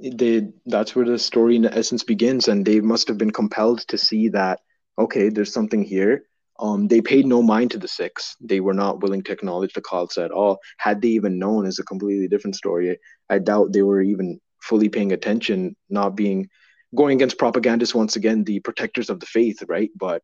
they 0.00 0.48
that's 0.66 0.94
where 0.94 1.06
the 1.06 1.18
story 1.18 1.56
in 1.56 1.64
essence 1.64 2.02
begins 2.04 2.48
and 2.48 2.64
they 2.64 2.80
must 2.80 3.08
have 3.08 3.18
been 3.18 3.30
compelled 3.30 3.80
to 3.88 3.98
see 3.98 4.28
that 4.28 4.60
okay 4.98 5.30
there's 5.30 5.52
something 5.52 5.82
here 5.82 6.26
um 6.58 6.88
they 6.88 7.00
paid 7.00 7.26
no 7.26 7.42
mind 7.42 7.70
to 7.70 7.78
the 7.78 7.88
Sikhs. 7.88 8.36
they 8.40 8.60
were 8.60 8.74
not 8.74 9.00
willing 9.00 9.22
to 9.22 9.32
acknowledge 9.32 9.72
the 9.74 9.82
Khalsa 9.82 10.24
at 10.24 10.30
all 10.30 10.58
had 10.78 11.00
they 11.00 11.08
even 11.08 11.38
known 11.38 11.66
is 11.66 11.78
a 11.78 11.84
completely 11.84 12.28
different 12.28 12.56
story 12.56 12.98
i 13.30 13.38
doubt 13.38 13.72
they 13.72 13.82
were 13.82 14.02
even 14.02 14.40
fully 14.62 14.88
paying 14.88 15.12
attention 15.12 15.76
not 15.88 16.16
being 16.16 16.48
going 16.94 17.16
against 17.16 17.38
propagandists 17.38 17.94
once 17.94 18.16
again, 18.16 18.44
the 18.44 18.60
protectors 18.60 19.10
of 19.10 19.20
the 19.20 19.26
faith, 19.26 19.62
right? 19.68 19.90
But 19.96 20.22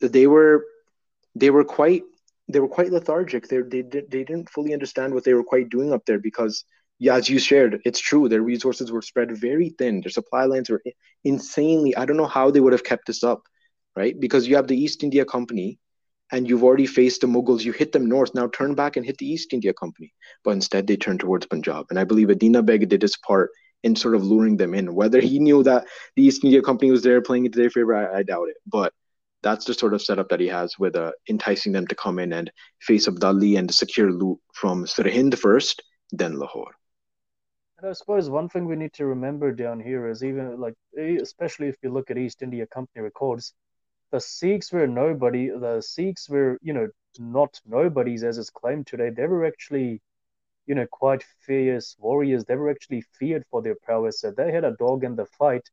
they 0.00 0.26
were 0.26 0.64
they 1.34 1.50
were 1.50 1.64
quite 1.64 2.02
they 2.48 2.60
were 2.60 2.68
quite 2.68 2.92
lethargic. 2.92 3.48
They 3.48 3.60
they 3.60 3.82
they 3.82 4.24
didn't 4.24 4.50
fully 4.50 4.72
understand 4.72 5.14
what 5.14 5.24
they 5.24 5.34
were 5.34 5.44
quite 5.44 5.68
doing 5.68 5.92
up 5.92 6.04
there 6.06 6.18
because 6.18 6.64
yeah, 6.98 7.16
as 7.16 7.28
you 7.28 7.38
shared, 7.38 7.80
it's 7.84 8.00
true. 8.00 8.28
Their 8.28 8.42
resources 8.42 8.92
were 8.92 9.02
spread 9.02 9.36
very 9.36 9.70
thin. 9.70 10.00
Their 10.00 10.10
supply 10.10 10.44
lines 10.44 10.70
were 10.70 10.82
insanely. 11.24 11.96
I 11.96 12.04
don't 12.04 12.16
know 12.16 12.26
how 12.26 12.50
they 12.50 12.60
would 12.60 12.72
have 12.72 12.84
kept 12.84 13.06
this 13.06 13.24
up, 13.24 13.42
right? 13.96 14.18
Because 14.18 14.46
you 14.46 14.56
have 14.56 14.68
the 14.68 14.76
East 14.76 15.02
India 15.02 15.24
Company, 15.24 15.78
and 16.32 16.48
you've 16.48 16.64
already 16.64 16.86
faced 16.86 17.20
the 17.20 17.26
Mughals. 17.26 17.62
You 17.62 17.72
hit 17.72 17.92
them 17.92 18.06
north. 18.06 18.34
Now 18.34 18.48
turn 18.48 18.74
back 18.74 18.96
and 18.96 19.04
hit 19.04 19.18
the 19.18 19.26
East 19.26 19.52
India 19.52 19.74
Company. 19.74 20.12
But 20.44 20.52
instead, 20.52 20.86
they 20.86 20.96
turned 20.96 21.20
towards 21.20 21.46
Punjab. 21.46 21.86
And 21.90 21.98
I 21.98 22.04
believe 22.04 22.30
Adina 22.30 22.62
Beg 22.62 22.88
did 22.88 23.02
his 23.02 23.16
part 23.18 23.50
in 23.82 23.94
sort 23.94 24.14
of 24.14 24.24
luring 24.24 24.56
them 24.56 24.74
in. 24.74 24.94
Whether 24.94 25.20
he 25.20 25.38
knew 25.38 25.62
that 25.64 25.86
the 26.16 26.22
East 26.22 26.42
India 26.42 26.62
Company 26.62 26.90
was 26.90 27.02
there 27.02 27.20
playing 27.20 27.44
into 27.44 27.58
their 27.58 27.68
favor, 27.68 27.94
I, 27.94 28.20
I 28.20 28.22
doubt 28.22 28.48
it. 28.48 28.56
But 28.66 28.94
that's 29.42 29.66
the 29.66 29.74
sort 29.74 29.92
of 29.92 30.00
setup 30.00 30.28
that 30.30 30.40
he 30.40 30.48
has 30.48 30.78
with 30.78 30.96
uh, 30.96 31.12
enticing 31.28 31.72
them 31.72 31.86
to 31.88 31.94
come 31.94 32.18
in 32.18 32.32
and 32.32 32.50
face 32.80 33.08
Abdali 33.08 33.58
and 33.58 33.72
secure 33.72 34.10
loot 34.10 34.38
from 34.54 34.86
Sirhind 34.86 35.36
first, 35.36 35.82
then 36.12 36.38
Lahore. 36.38 36.72
And 37.78 37.90
I 37.90 37.92
suppose 37.92 38.30
one 38.30 38.48
thing 38.48 38.66
we 38.66 38.76
need 38.76 38.92
to 38.94 39.06
remember 39.06 39.52
down 39.52 39.80
here 39.80 40.08
is 40.08 40.22
even 40.22 40.60
like, 40.60 40.74
especially 40.96 41.68
if 41.68 41.76
you 41.82 41.90
look 41.90 42.10
at 42.10 42.16
East 42.16 42.40
India 42.40 42.66
Company 42.68 43.02
records, 43.02 43.52
the 44.12 44.20
Sikhs 44.20 44.72
were 44.72 44.86
nobody. 44.86 45.50
The 45.50 45.80
Sikhs 45.82 46.28
were, 46.28 46.58
you 46.62 46.72
know, 46.72 46.88
not 47.18 47.60
nobodies 47.66 48.22
as 48.24 48.38
is 48.38 48.50
claimed 48.50 48.86
today. 48.86 49.10
They 49.10 49.26
were 49.26 49.44
actually 49.46 50.00
you 50.66 50.74
know, 50.74 50.86
quite 50.86 51.22
fierce 51.22 51.96
warriors. 51.98 52.44
They 52.44 52.56
were 52.56 52.70
actually 52.70 53.02
feared 53.02 53.44
for 53.50 53.62
their 53.62 53.76
prowess. 53.76 54.20
So 54.20 54.30
they 54.30 54.52
had 54.52 54.64
a 54.64 54.76
dog 54.76 55.04
in 55.04 55.16
the 55.16 55.26
fight. 55.26 55.70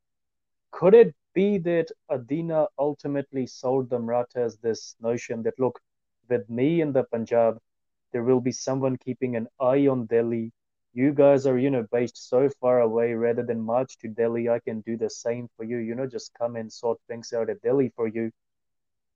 Could 0.72 0.96
it 0.96 1.16
be 1.34 1.60
that 1.60 1.92
Adina 2.10 2.68
ultimately 2.80 3.46
sold 3.48 3.90
the 3.90 4.00
Marathas 4.00 4.58
this 4.58 4.96
notion 5.00 5.44
that, 5.44 5.60
look, 5.60 5.80
with 6.30 6.50
me 6.50 6.82
in 6.82 6.94
the 6.94 7.04
Punjab, 7.04 7.60
there 8.12 8.24
will 8.24 8.42
be 8.42 8.52
someone 8.52 8.98
keeping 8.98 9.36
an 9.36 9.48
eye 9.60 9.88
on 9.88 10.06
Delhi. 10.08 10.52
You 10.94 11.14
guys 11.14 11.46
are, 11.48 11.58
you 11.58 11.70
know, 11.72 11.88
based 11.92 12.18
so 12.30 12.50
far 12.50 12.82
away. 12.82 13.14
Rather 13.14 13.44
than 13.44 13.62
march 13.62 13.98
to 14.00 14.08
Delhi, 14.08 14.50
I 14.50 14.60
can 14.60 14.82
do 14.82 14.98
the 14.98 15.10
same 15.10 15.50
for 15.56 15.64
you. 15.64 15.78
You 15.78 15.96
know, 15.96 16.08
just 16.08 16.34
come 16.34 16.56
and 16.56 16.72
sort 16.72 17.00
things 17.08 17.34
out 17.34 17.50
at 17.50 17.62
Delhi 17.62 17.90
for 17.96 18.08
you. 18.08 18.32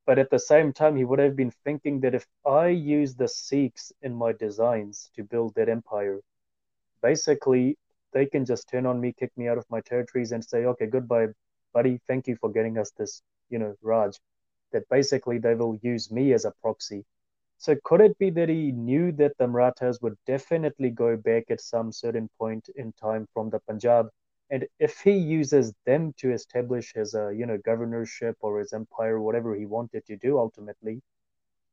But 0.06 0.20
at 0.20 0.30
the 0.30 0.40
same 0.40 0.74
time, 0.74 0.96
he 0.96 1.04
would 1.06 1.20
have 1.20 1.36
been 1.36 1.52
thinking 1.52 2.00
that 2.02 2.16
if 2.16 2.26
I 2.46 2.68
use 2.70 3.16
the 3.16 3.28
Sikhs 3.28 3.92
in 4.02 4.14
my 4.16 4.32
designs 4.34 5.10
to 5.16 5.24
build 5.24 5.56
that 5.56 5.70
empire, 5.70 6.22
basically 7.02 7.78
they 8.14 8.26
can 8.26 8.46
just 8.46 8.70
turn 8.70 8.86
on 8.86 9.00
me, 9.00 9.14
kick 9.14 9.32
me 9.38 9.48
out 9.48 9.58
of 9.58 9.70
my 9.70 9.82
territories, 9.82 10.32
and 10.32 10.44
say, 10.44 10.66
okay, 10.66 10.88
goodbye, 10.88 11.28
buddy. 11.74 12.00
Thank 12.08 12.28
you 12.28 12.36
for 12.38 12.50
getting 12.50 12.78
us 12.78 12.92
this, 12.92 13.22
you 13.50 13.60
know, 13.60 13.76
Raj. 13.82 14.20
That 14.72 14.88
basically 14.90 15.38
they 15.40 15.56
will 15.56 15.76
use 15.82 16.12
me 16.12 16.34
as 16.34 16.46
a 16.46 16.54
proxy. 16.62 17.06
So 17.64 17.78
could 17.86 18.02
it 18.02 18.20
be 18.20 18.32
that 18.32 18.50
he 18.50 18.74
knew 18.74 19.12
that 19.14 19.38
the 19.38 19.48
Marathas 19.48 20.02
would 20.02 20.18
definitely 20.28 20.92
go 20.92 21.18
back 21.18 21.52
at 21.52 21.62
some 21.62 21.92
certain 21.94 22.30
point 22.40 22.70
in 22.76 22.94
time 22.94 23.28
from 23.34 23.50
the 23.50 23.60
Punjab 23.62 24.10
and 24.52 24.68
if 24.80 25.02
he 25.02 25.14
uses 25.18 25.74
them 25.86 26.14
to 26.18 26.32
establish 26.34 26.94
his, 26.94 27.16
uh, 27.16 27.30
you 27.30 27.48
know, 27.48 27.58
governorship 27.58 28.38
or 28.42 28.60
his 28.60 28.74
empire, 28.74 29.20
whatever 29.22 29.56
he 29.56 29.66
wanted 29.66 30.06
to 30.08 30.18
do 30.18 30.38
ultimately, 30.40 31.02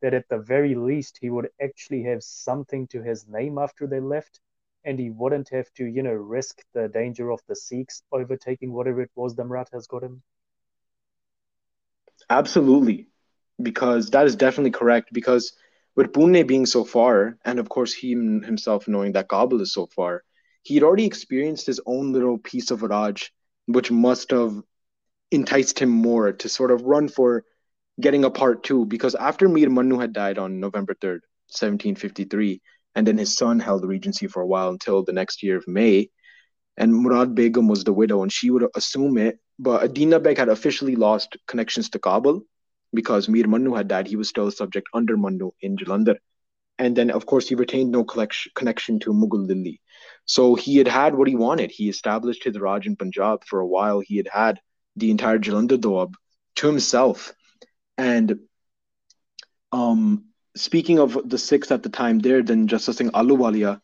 that 0.02 0.14
at 0.14 0.28
the 0.28 0.38
very 0.38 0.74
least 0.74 1.18
he 1.20 1.30
would 1.30 1.50
actually 1.60 2.02
have 2.04 2.22
something 2.22 2.86
to 2.88 3.02
his 3.02 3.26
name 3.28 3.58
after 3.58 3.86
they 3.86 4.00
left, 4.00 4.40
and 4.84 4.98
he 4.98 5.10
wouldn't 5.10 5.48
have 5.50 5.72
to, 5.74 5.84
you 5.86 6.02
know, 6.02 6.14
risk 6.14 6.64
the 6.72 6.88
danger 6.88 7.30
of 7.30 7.42
the 7.46 7.56
Sikhs 7.56 8.02
overtaking 8.12 8.72
whatever 8.72 9.02
it 9.02 9.12
was 9.16 9.36
the 9.36 9.44
Marathas 9.44 9.88
got 9.88 10.04
him. 10.04 10.22
Absolutely, 12.30 13.08
because 13.62 14.10
that 14.10 14.26
is 14.26 14.36
definitely 14.36 14.70
correct. 14.70 15.10
Because 15.12 15.52
with 15.96 16.12
Pune 16.12 16.46
being 16.46 16.66
so 16.66 16.84
far, 16.84 17.38
and 17.44 17.58
of 17.58 17.68
course 17.68 17.92
he 17.92 18.10
himself 18.10 18.88
knowing 18.88 19.12
that 19.12 19.28
Kabul 19.28 19.60
is 19.60 19.72
so 19.72 19.86
far, 19.86 20.22
he'd 20.62 20.82
already 20.82 21.06
experienced 21.06 21.66
his 21.66 21.80
own 21.86 22.12
little 22.12 22.38
piece 22.38 22.70
of 22.70 22.82
Raj, 22.82 23.32
which 23.66 23.90
must 23.90 24.30
have 24.30 24.54
enticed 25.30 25.78
him 25.78 25.90
more 25.90 26.32
to 26.32 26.48
sort 26.48 26.70
of 26.70 26.82
run 26.82 27.08
for 27.08 27.44
getting 28.00 28.24
a 28.24 28.30
part 28.30 28.62
two. 28.62 28.86
Because 28.86 29.14
after 29.14 29.48
Mir 29.48 29.70
Manu 29.70 29.98
had 29.98 30.12
died 30.12 30.38
on 30.38 30.60
November 30.60 30.94
3rd, 30.94 31.20
1753, 31.50 32.60
and 32.94 33.06
then 33.06 33.18
his 33.18 33.36
son 33.36 33.60
held 33.60 33.82
the 33.82 33.88
regency 33.88 34.26
for 34.26 34.42
a 34.42 34.46
while 34.46 34.70
until 34.70 35.04
the 35.04 35.12
next 35.12 35.42
year 35.42 35.56
of 35.56 35.68
May, 35.68 36.10
and 36.76 36.94
Murad 36.94 37.34
Begum 37.34 37.68
was 37.68 37.84
the 37.84 37.92
widow, 37.92 38.22
and 38.22 38.32
she 38.32 38.50
would 38.50 38.66
assume 38.74 39.18
it. 39.18 39.38
But 39.58 39.82
Adina 39.82 40.18
Beg 40.18 40.38
had 40.38 40.48
officially 40.48 40.96
lost 40.96 41.36
connections 41.46 41.90
to 41.90 41.98
Kabul 41.98 42.42
because 42.92 43.28
Mir 43.28 43.44
Mannu 43.44 43.76
had 43.76 43.88
died. 43.88 44.06
He 44.06 44.16
was 44.16 44.28
still 44.28 44.48
a 44.48 44.52
subject 44.52 44.88
under 44.94 45.16
Mannu 45.16 45.52
in 45.60 45.76
Jalandhar. 45.76 46.16
And 46.78 46.96
then, 46.96 47.10
of 47.10 47.26
course, 47.26 47.48
he 47.48 47.54
retained 47.54 47.90
no 47.90 48.04
connection 48.04 49.00
to 49.00 49.12
Mughal 49.12 49.46
Delhi. 49.46 49.80
So 50.24 50.54
he 50.54 50.78
had 50.78 50.88
had 50.88 51.14
what 51.14 51.28
he 51.28 51.36
wanted. 51.36 51.70
He 51.70 51.90
established 51.90 52.44
his 52.44 52.58
Raj 52.58 52.86
in 52.86 52.96
Punjab 52.96 53.44
for 53.44 53.60
a 53.60 53.66
while. 53.66 54.00
He 54.00 54.16
had 54.16 54.28
had 54.32 54.60
the 54.96 55.10
entire 55.10 55.38
Jalandhar 55.38 55.78
Doab 55.78 56.14
to 56.56 56.66
himself. 56.66 57.34
And 57.98 58.40
um, 59.72 60.24
speaking 60.56 60.98
of 60.98 61.28
the 61.28 61.38
Sikhs 61.38 61.70
at 61.70 61.82
the 61.82 61.90
time 61.90 62.18
there, 62.18 62.42
then 62.42 62.66
Jassa 62.66 62.94
Singh 62.94 63.10
Ahluwalia, 63.10 63.80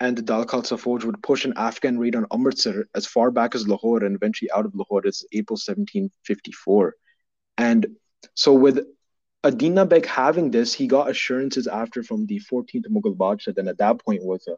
and 0.00 0.16
the 0.16 0.22
Dal 0.22 0.44
Khalsa 0.44 0.78
Fauj 0.78 1.04
would 1.04 1.22
push 1.22 1.44
an 1.44 1.54
Afghan 1.56 1.98
raid 1.98 2.14
on 2.14 2.26
Amritsar 2.32 2.88
as 2.94 3.06
far 3.06 3.30
back 3.30 3.54
as 3.54 3.66
Lahore 3.66 4.04
and 4.04 4.14
eventually 4.14 4.50
out 4.50 4.64
of 4.64 4.74
Lahore 4.74 5.06
as 5.06 5.24
April 5.32 5.56
1754. 5.56 6.94
And 7.56 7.96
so, 8.34 8.52
with 8.52 8.86
Adina 9.44 9.86
Beg 9.86 10.06
having 10.06 10.50
this, 10.50 10.72
he 10.74 10.86
got 10.86 11.10
assurances 11.10 11.66
after 11.66 12.02
from 12.02 12.26
the 12.26 12.40
14th 12.50 12.86
Mughal 12.88 13.16
Badshah, 13.16 13.54
then 13.54 13.68
at 13.68 13.78
that 13.78 14.04
point 14.04 14.24
was 14.24 14.46
uh, 14.48 14.54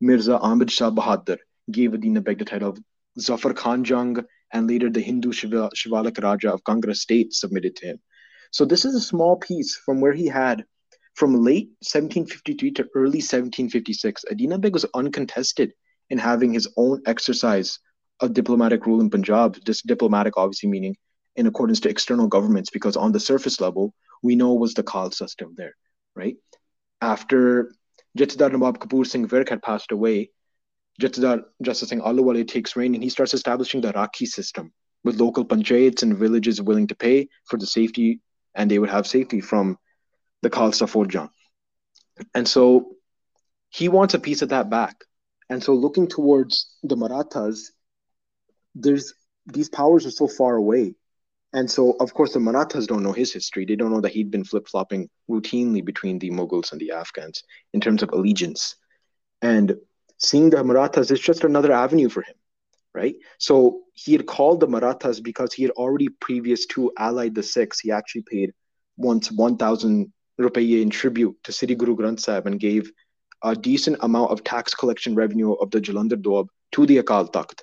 Mirza 0.00 0.38
Ahmad 0.38 0.70
Shah 0.70 0.90
Bahadur, 0.90 1.38
gave 1.70 1.94
Adina 1.94 2.20
Beg 2.20 2.38
the 2.38 2.44
title 2.44 2.70
of 2.70 2.78
Zafar 3.18 3.54
Khan 3.54 3.84
Jung, 3.84 4.24
and 4.52 4.68
later 4.68 4.90
the 4.90 5.00
Hindu 5.00 5.32
Shiva, 5.32 5.70
Shivalik 5.74 6.22
Raja 6.22 6.52
of 6.52 6.64
Kangra 6.64 6.94
state 6.94 7.32
submitted 7.32 7.76
to 7.76 7.86
him. 7.86 8.00
So, 8.50 8.64
this 8.64 8.84
is 8.84 8.94
a 8.94 9.00
small 9.00 9.36
piece 9.36 9.76
from 9.76 10.00
where 10.00 10.12
he 10.12 10.26
had 10.26 10.64
from 11.14 11.42
late 11.42 11.68
1753 11.80 12.72
to 12.72 12.88
early 12.94 13.22
1756, 13.24 14.24
Adina 14.30 14.58
Beg 14.58 14.74
was 14.74 14.84
uncontested 14.94 15.72
in 16.10 16.18
having 16.18 16.52
his 16.52 16.68
own 16.76 17.02
exercise 17.06 17.78
of 18.20 18.34
diplomatic 18.34 18.86
rule 18.86 19.00
in 19.00 19.10
Punjab. 19.10 19.58
This 19.64 19.82
diplomatic, 19.82 20.34
obviously, 20.36 20.68
meaning 20.68 20.94
in 21.36 21.46
accordance 21.46 21.80
to 21.80 21.88
external 21.88 22.26
governments, 22.26 22.70
because 22.70 22.96
on 22.96 23.12
the 23.12 23.20
surface 23.20 23.60
level, 23.60 23.94
we 24.22 24.36
know 24.36 24.54
was 24.54 24.74
the 24.74 24.82
Khalsa 24.82 25.14
system 25.14 25.54
there, 25.56 25.74
right? 26.14 26.36
After 27.00 27.72
Jathedar 28.18 28.50
Nawab 28.50 28.78
Kapoor 28.78 29.06
Singh 29.06 29.28
Virk 29.28 29.48
had 29.48 29.62
passed 29.62 29.92
away, 29.92 30.30
Jathedar 31.00 31.42
Jassa 31.62 31.86
Singh 31.86 32.00
Ahluwalia 32.00 32.48
takes 32.48 32.74
reign 32.74 32.94
and 32.94 33.04
he 33.04 33.10
starts 33.10 33.34
establishing 33.34 33.82
the 33.82 33.92
Rakhi 33.92 34.26
system 34.26 34.72
with 35.04 35.20
local 35.20 35.44
panchayats 35.44 36.02
and 36.02 36.16
villages 36.16 36.60
willing 36.60 36.86
to 36.86 36.96
pay 36.96 37.28
for 37.44 37.58
the 37.58 37.66
safety, 37.66 38.20
and 38.54 38.70
they 38.70 38.78
would 38.78 38.90
have 38.90 39.06
safety 39.06 39.40
from 39.40 39.76
the 40.42 40.50
Khalsa 40.50 40.88
Fauj. 40.88 41.28
And 42.34 42.48
so 42.48 42.96
he 43.68 43.88
wants 43.88 44.14
a 44.14 44.18
piece 44.18 44.42
of 44.42 44.48
that 44.48 44.70
back. 44.70 44.96
And 45.50 45.62
so 45.62 45.74
looking 45.74 46.08
towards 46.08 46.76
the 46.82 46.96
Marathas, 46.96 47.72
there's 48.74 49.14
these 49.46 49.68
powers 49.68 50.06
are 50.06 50.10
so 50.10 50.26
far 50.26 50.56
away. 50.56 50.94
And 51.52 51.70
so 51.70 51.96
of 52.00 52.12
course 52.12 52.32
the 52.32 52.40
Marathas 52.40 52.86
don't 52.86 53.02
know 53.02 53.12
his 53.12 53.32
history. 53.32 53.64
They 53.64 53.76
don't 53.76 53.90
know 53.90 54.00
that 54.00 54.12
he'd 54.12 54.30
been 54.30 54.44
flip-flopping 54.44 55.08
routinely 55.30 55.84
between 55.84 56.18
the 56.18 56.30
Mughals 56.30 56.72
and 56.72 56.80
the 56.80 56.92
Afghans 56.92 57.42
in 57.72 57.80
terms 57.80 58.02
of 58.02 58.10
allegiance. 58.10 58.76
And 59.42 59.76
seeing 60.18 60.50
the 60.50 60.62
Marathas 60.62 61.10
is 61.10 61.20
just 61.20 61.44
another 61.44 61.72
avenue 61.72 62.08
for 62.08 62.22
him, 62.22 62.34
right? 62.94 63.14
So 63.38 63.82
he 63.94 64.12
had 64.12 64.26
called 64.26 64.60
the 64.60 64.66
Marathas 64.66 65.20
because 65.20 65.52
he 65.52 65.62
had 65.62 65.72
already 65.72 66.08
previous 66.08 66.66
to 66.66 66.92
allied 66.98 67.34
the 67.34 67.42
Sikhs, 67.42 67.80
he 67.80 67.90
actually 67.90 68.22
paid 68.22 68.52
once 68.96 69.30
1,000 69.30 70.12
rupiah 70.40 70.82
in 70.82 70.90
tribute 70.90 71.36
to 71.44 71.52
Sri 71.52 71.74
Guru 71.74 71.96
Granth 71.96 72.20
Sahib 72.20 72.46
and 72.46 72.60
gave 72.60 72.90
a 73.42 73.54
decent 73.54 73.98
amount 74.00 74.30
of 74.30 74.42
tax 74.42 74.74
collection 74.74 75.14
revenue 75.14 75.52
of 75.52 75.70
the 75.70 75.80
Jalandhar 75.80 76.20
Doab 76.20 76.48
to 76.72 76.86
the 76.86 76.98
Akal 77.02 77.30
Takht. 77.30 77.62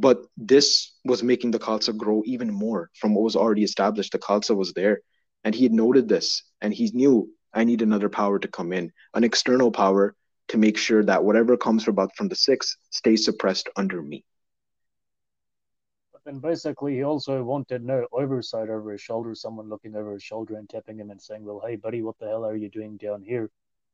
But 0.00 0.24
this 0.38 0.94
was 1.04 1.22
making 1.22 1.50
the 1.50 1.58
Khalsa 1.58 1.94
grow 1.94 2.22
even 2.24 2.50
more 2.50 2.90
from 2.94 3.14
what 3.14 3.22
was 3.22 3.36
already 3.36 3.64
established. 3.64 4.12
The 4.12 4.18
Khalsa 4.18 4.56
was 4.56 4.72
there, 4.72 5.02
and 5.44 5.54
he 5.54 5.64
had 5.64 5.74
noted 5.74 6.08
this, 6.08 6.42
and 6.62 6.72
he 6.72 6.90
knew 6.94 7.30
I 7.52 7.64
need 7.64 7.82
another 7.82 8.08
power 8.08 8.38
to 8.38 8.48
come 8.48 8.72
in, 8.72 8.92
an 9.12 9.24
external 9.24 9.70
power 9.70 10.14
to 10.48 10.56
make 10.56 10.78
sure 10.78 11.04
that 11.04 11.22
whatever 11.22 11.58
comes 11.58 11.84
from, 11.84 11.98
from 12.16 12.28
the 12.28 12.34
Sikhs 12.34 12.78
stays 12.88 13.26
suppressed 13.26 13.68
under 13.76 14.00
me. 14.00 14.24
And 16.24 16.40
basically, 16.40 16.94
he 16.94 17.02
also 17.02 17.42
wanted 17.42 17.84
no 17.84 18.06
oversight 18.12 18.70
over 18.70 18.92
his 18.92 19.02
shoulder, 19.02 19.34
someone 19.34 19.68
looking 19.68 19.96
over 19.96 20.12
his 20.12 20.22
shoulder 20.22 20.56
and 20.56 20.68
tapping 20.68 20.98
him 20.98 21.10
and 21.10 21.20
saying, 21.20 21.44
Well, 21.44 21.62
hey, 21.66 21.76
buddy, 21.76 22.02
what 22.02 22.18
the 22.18 22.26
hell 22.26 22.46
are 22.46 22.56
you 22.56 22.70
doing 22.70 22.96
down 22.96 23.22
here? 23.22 23.50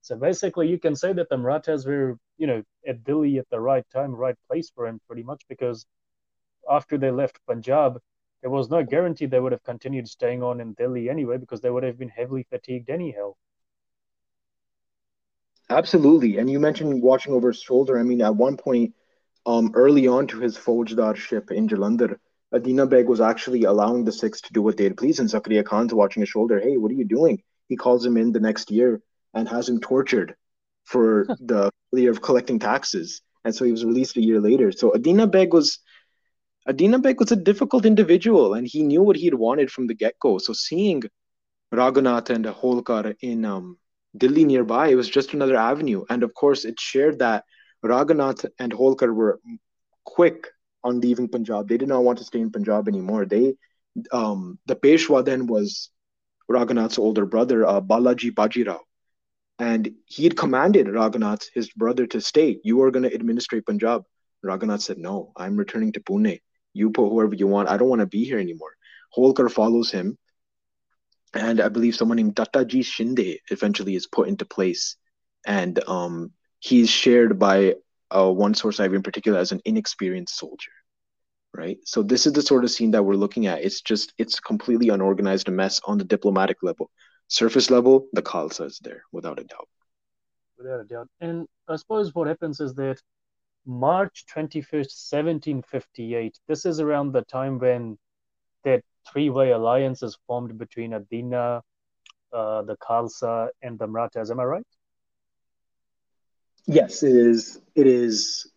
So 0.06 0.14
basically, 0.14 0.68
you 0.68 0.78
can 0.78 0.94
say 0.94 1.12
that 1.14 1.28
the 1.28 1.36
Marathas 1.36 1.84
were, 1.84 2.16
you 2.38 2.46
know, 2.46 2.62
at 2.86 3.02
Delhi 3.02 3.38
at 3.38 3.50
the 3.50 3.58
right 3.58 3.84
time, 3.92 4.14
right 4.14 4.36
place 4.48 4.70
for 4.72 4.86
him, 4.86 5.00
pretty 5.08 5.24
much, 5.24 5.42
because 5.48 5.84
after 6.70 6.96
they 6.96 7.10
left 7.10 7.40
Punjab, 7.44 7.98
there 8.40 8.50
was 8.50 8.70
no 8.70 8.84
guarantee 8.84 9.26
they 9.26 9.40
would 9.40 9.50
have 9.50 9.64
continued 9.64 10.08
staying 10.08 10.44
on 10.44 10.60
in 10.60 10.74
Delhi 10.74 11.10
anyway, 11.10 11.38
because 11.38 11.60
they 11.60 11.70
would 11.70 11.82
have 11.82 11.98
been 11.98 12.08
heavily 12.08 12.46
fatigued 12.48 12.88
anyhow. 12.88 13.34
Absolutely. 15.68 16.38
And 16.38 16.48
you 16.48 16.60
mentioned 16.60 17.02
watching 17.02 17.32
over 17.32 17.48
his 17.48 17.60
shoulder. 17.60 17.98
I 17.98 18.04
mean, 18.04 18.22
at 18.22 18.36
one 18.36 18.56
point, 18.56 18.94
um, 19.44 19.72
early 19.74 20.06
on 20.06 20.28
to 20.28 20.38
his 20.38 20.56
Faujdar 20.56 21.50
in 21.50 21.66
Jalandhar, 21.66 22.16
Adina 22.54 22.86
Beg 22.86 23.08
was 23.08 23.20
actually 23.20 23.64
allowing 23.64 24.04
the 24.04 24.12
Sikhs 24.12 24.40
to 24.42 24.52
do 24.52 24.62
what 24.62 24.76
they'd 24.76 24.96
please, 24.96 25.18
and 25.18 25.28
Zakaria 25.28 25.64
Khan's 25.64 25.92
watching 25.92 26.20
his 26.20 26.28
shoulder. 26.28 26.60
Hey, 26.60 26.76
what 26.76 26.92
are 26.92 27.00
you 27.02 27.04
doing? 27.04 27.42
He 27.68 27.74
calls 27.74 28.06
him 28.06 28.16
in 28.16 28.30
the 28.30 28.38
next 28.38 28.70
year 28.70 29.02
and 29.36 29.48
has 29.48 29.68
him 29.68 29.80
tortured 29.80 30.34
for 30.84 31.26
the 31.40 31.70
failure 31.92 32.10
of 32.10 32.22
collecting 32.22 32.58
taxes, 32.58 33.22
and 33.44 33.54
so 33.54 33.64
he 33.64 33.70
was 33.70 33.84
released 33.84 34.16
a 34.16 34.22
year 34.22 34.40
later. 34.40 34.72
So 34.72 34.92
Adina 34.94 35.26
Beg 35.28 35.52
was 35.52 35.78
Adina 36.68 36.98
Beg 36.98 37.20
was 37.20 37.30
a 37.30 37.36
difficult 37.36 37.86
individual, 37.86 38.54
and 38.54 38.66
he 38.66 38.82
knew 38.82 39.02
what 39.02 39.16
he 39.16 39.26
had 39.26 39.34
wanted 39.34 39.70
from 39.70 39.86
the 39.86 39.94
get 39.94 40.18
go. 40.18 40.38
So 40.38 40.52
seeing 40.52 41.02
Raghunath 41.72 42.30
and 42.30 42.44
Holkar 42.44 43.14
in 43.20 43.44
um, 43.44 43.78
Delhi 44.16 44.44
nearby, 44.44 44.88
it 44.88 44.96
was 44.96 45.08
just 45.08 45.34
another 45.34 45.56
avenue, 45.56 46.04
and 46.10 46.24
of 46.24 46.34
course, 46.34 46.64
it 46.64 46.80
shared 46.80 47.20
that 47.20 47.44
Raghunath 47.84 48.46
and 48.58 48.72
Holkar 48.72 49.14
were 49.14 49.38
quick 50.04 50.48
on 50.82 51.00
leaving 51.00 51.28
Punjab. 51.28 51.68
They 51.68 51.76
did 51.76 51.88
not 51.88 52.04
want 52.04 52.18
to 52.18 52.24
stay 52.24 52.40
in 52.40 52.50
Punjab 52.50 52.88
anymore. 52.88 53.26
They, 53.26 53.54
um, 54.12 54.58
the 54.66 54.76
Peshwa 54.76 55.24
then 55.24 55.46
was 55.46 55.90
Raghunath's 56.50 56.98
older 56.98 57.26
brother, 57.26 57.66
uh, 57.66 57.80
Balaji 57.80 58.32
Bajirao. 58.32 58.85
And 59.58 59.94
he 60.04 60.24
had 60.24 60.36
commanded 60.36 60.86
Raghunath, 60.86 61.46
his 61.54 61.70
brother, 61.70 62.06
to 62.08 62.20
stay. 62.20 62.60
You 62.62 62.82
are 62.82 62.90
going 62.90 63.04
to 63.04 63.14
administrate 63.14 63.66
Punjab. 63.66 64.04
Raghunath 64.44 64.82
said, 64.82 64.98
No, 64.98 65.32
I'm 65.36 65.56
returning 65.56 65.92
to 65.92 66.00
Pune. 66.00 66.40
You 66.74 66.90
put 66.90 67.08
whoever 67.08 67.34
you 67.34 67.46
want. 67.46 67.70
I 67.70 67.78
don't 67.78 67.88
want 67.88 68.00
to 68.00 68.06
be 68.06 68.24
here 68.24 68.38
anymore. 68.38 68.76
Holkar 69.16 69.50
follows 69.50 69.90
him. 69.90 70.18
And 71.32 71.60
I 71.60 71.68
believe 71.68 71.96
someone 71.96 72.16
named 72.16 72.34
Dattaji 72.34 72.84
Shinde 72.84 73.38
eventually 73.50 73.94
is 73.94 74.06
put 74.06 74.28
into 74.28 74.44
place. 74.44 74.96
And 75.46 75.82
um, 75.88 76.32
he's 76.60 76.90
shared 76.90 77.38
by 77.38 77.76
uh, 78.10 78.30
one 78.30 78.54
source 78.54 78.80
I've 78.80 78.94
in 78.94 79.02
particular 79.02 79.38
as 79.38 79.52
an 79.52 79.60
inexperienced 79.64 80.36
soldier, 80.36 80.72
right? 81.54 81.78
So 81.84 82.02
this 82.02 82.26
is 82.26 82.32
the 82.32 82.42
sort 82.42 82.64
of 82.64 82.70
scene 82.70 82.92
that 82.92 83.04
we're 83.04 83.14
looking 83.14 83.46
at. 83.46 83.64
It's 83.64 83.80
just 83.80 84.12
it's 84.18 84.40
completely 84.40 84.90
unorganized, 84.90 85.48
a 85.48 85.52
mess 85.52 85.80
on 85.84 85.98
the 85.98 86.04
diplomatic 86.04 86.58
level. 86.62 86.90
Surface 87.28 87.70
level, 87.70 88.06
the 88.12 88.22
Khalsa 88.22 88.66
is 88.66 88.78
there 88.78 89.02
without 89.12 89.38
a 89.38 89.44
doubt. 89.44 89.68
Without 90.58 90.80
a 90.80 90.84
doubt. 90.84 91.08
And 91.20 91.46
I 91.68 91.76
suppose 91.76 92.14
what 92.14 92.28
happens 92.28 92.60
is 92.60 92.74
that 92.74 93.00
March 93.66 94.24
21st, 94.34 95.10
1758, 95.10 96.38
this 96.46 96.64
is 96.64 96.80
around 96.80 97.12
the 97.12 97.22
time 97.22 97.58
when 97.58 97.98
that 98.64 98.82
three-way 99.10 99.50
alliance 99.50 100.02
is 100.02 100.16
formed 100.26 100.56
between 100.56 100.94
Adina, 100.94 101.62
uh, 102.32 102.62
the 102.62 102.76
Khalsa, 102.76 103.48
and 103.62 103.78
the 103.78 103.86
Marathas. 103.86 104.30
Am 104.30 104.40
I 104.40 104.44
right? 104.44 104.66
Yes, 106.66 107.02
it 107.02 107.14
is. 107.14 107.60
It 107.74 107.86
is 107.86 108.50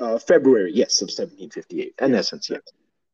uh, 0.00 0.18
February, 0.18 0.72
yes, 0.74 1.00
of 1.00 1.06
1758. 1.06 1.94
In 2.00 2.10
yeah. 2.12 2.18
essence, 2.18 2.50
yes. 2.50 2.60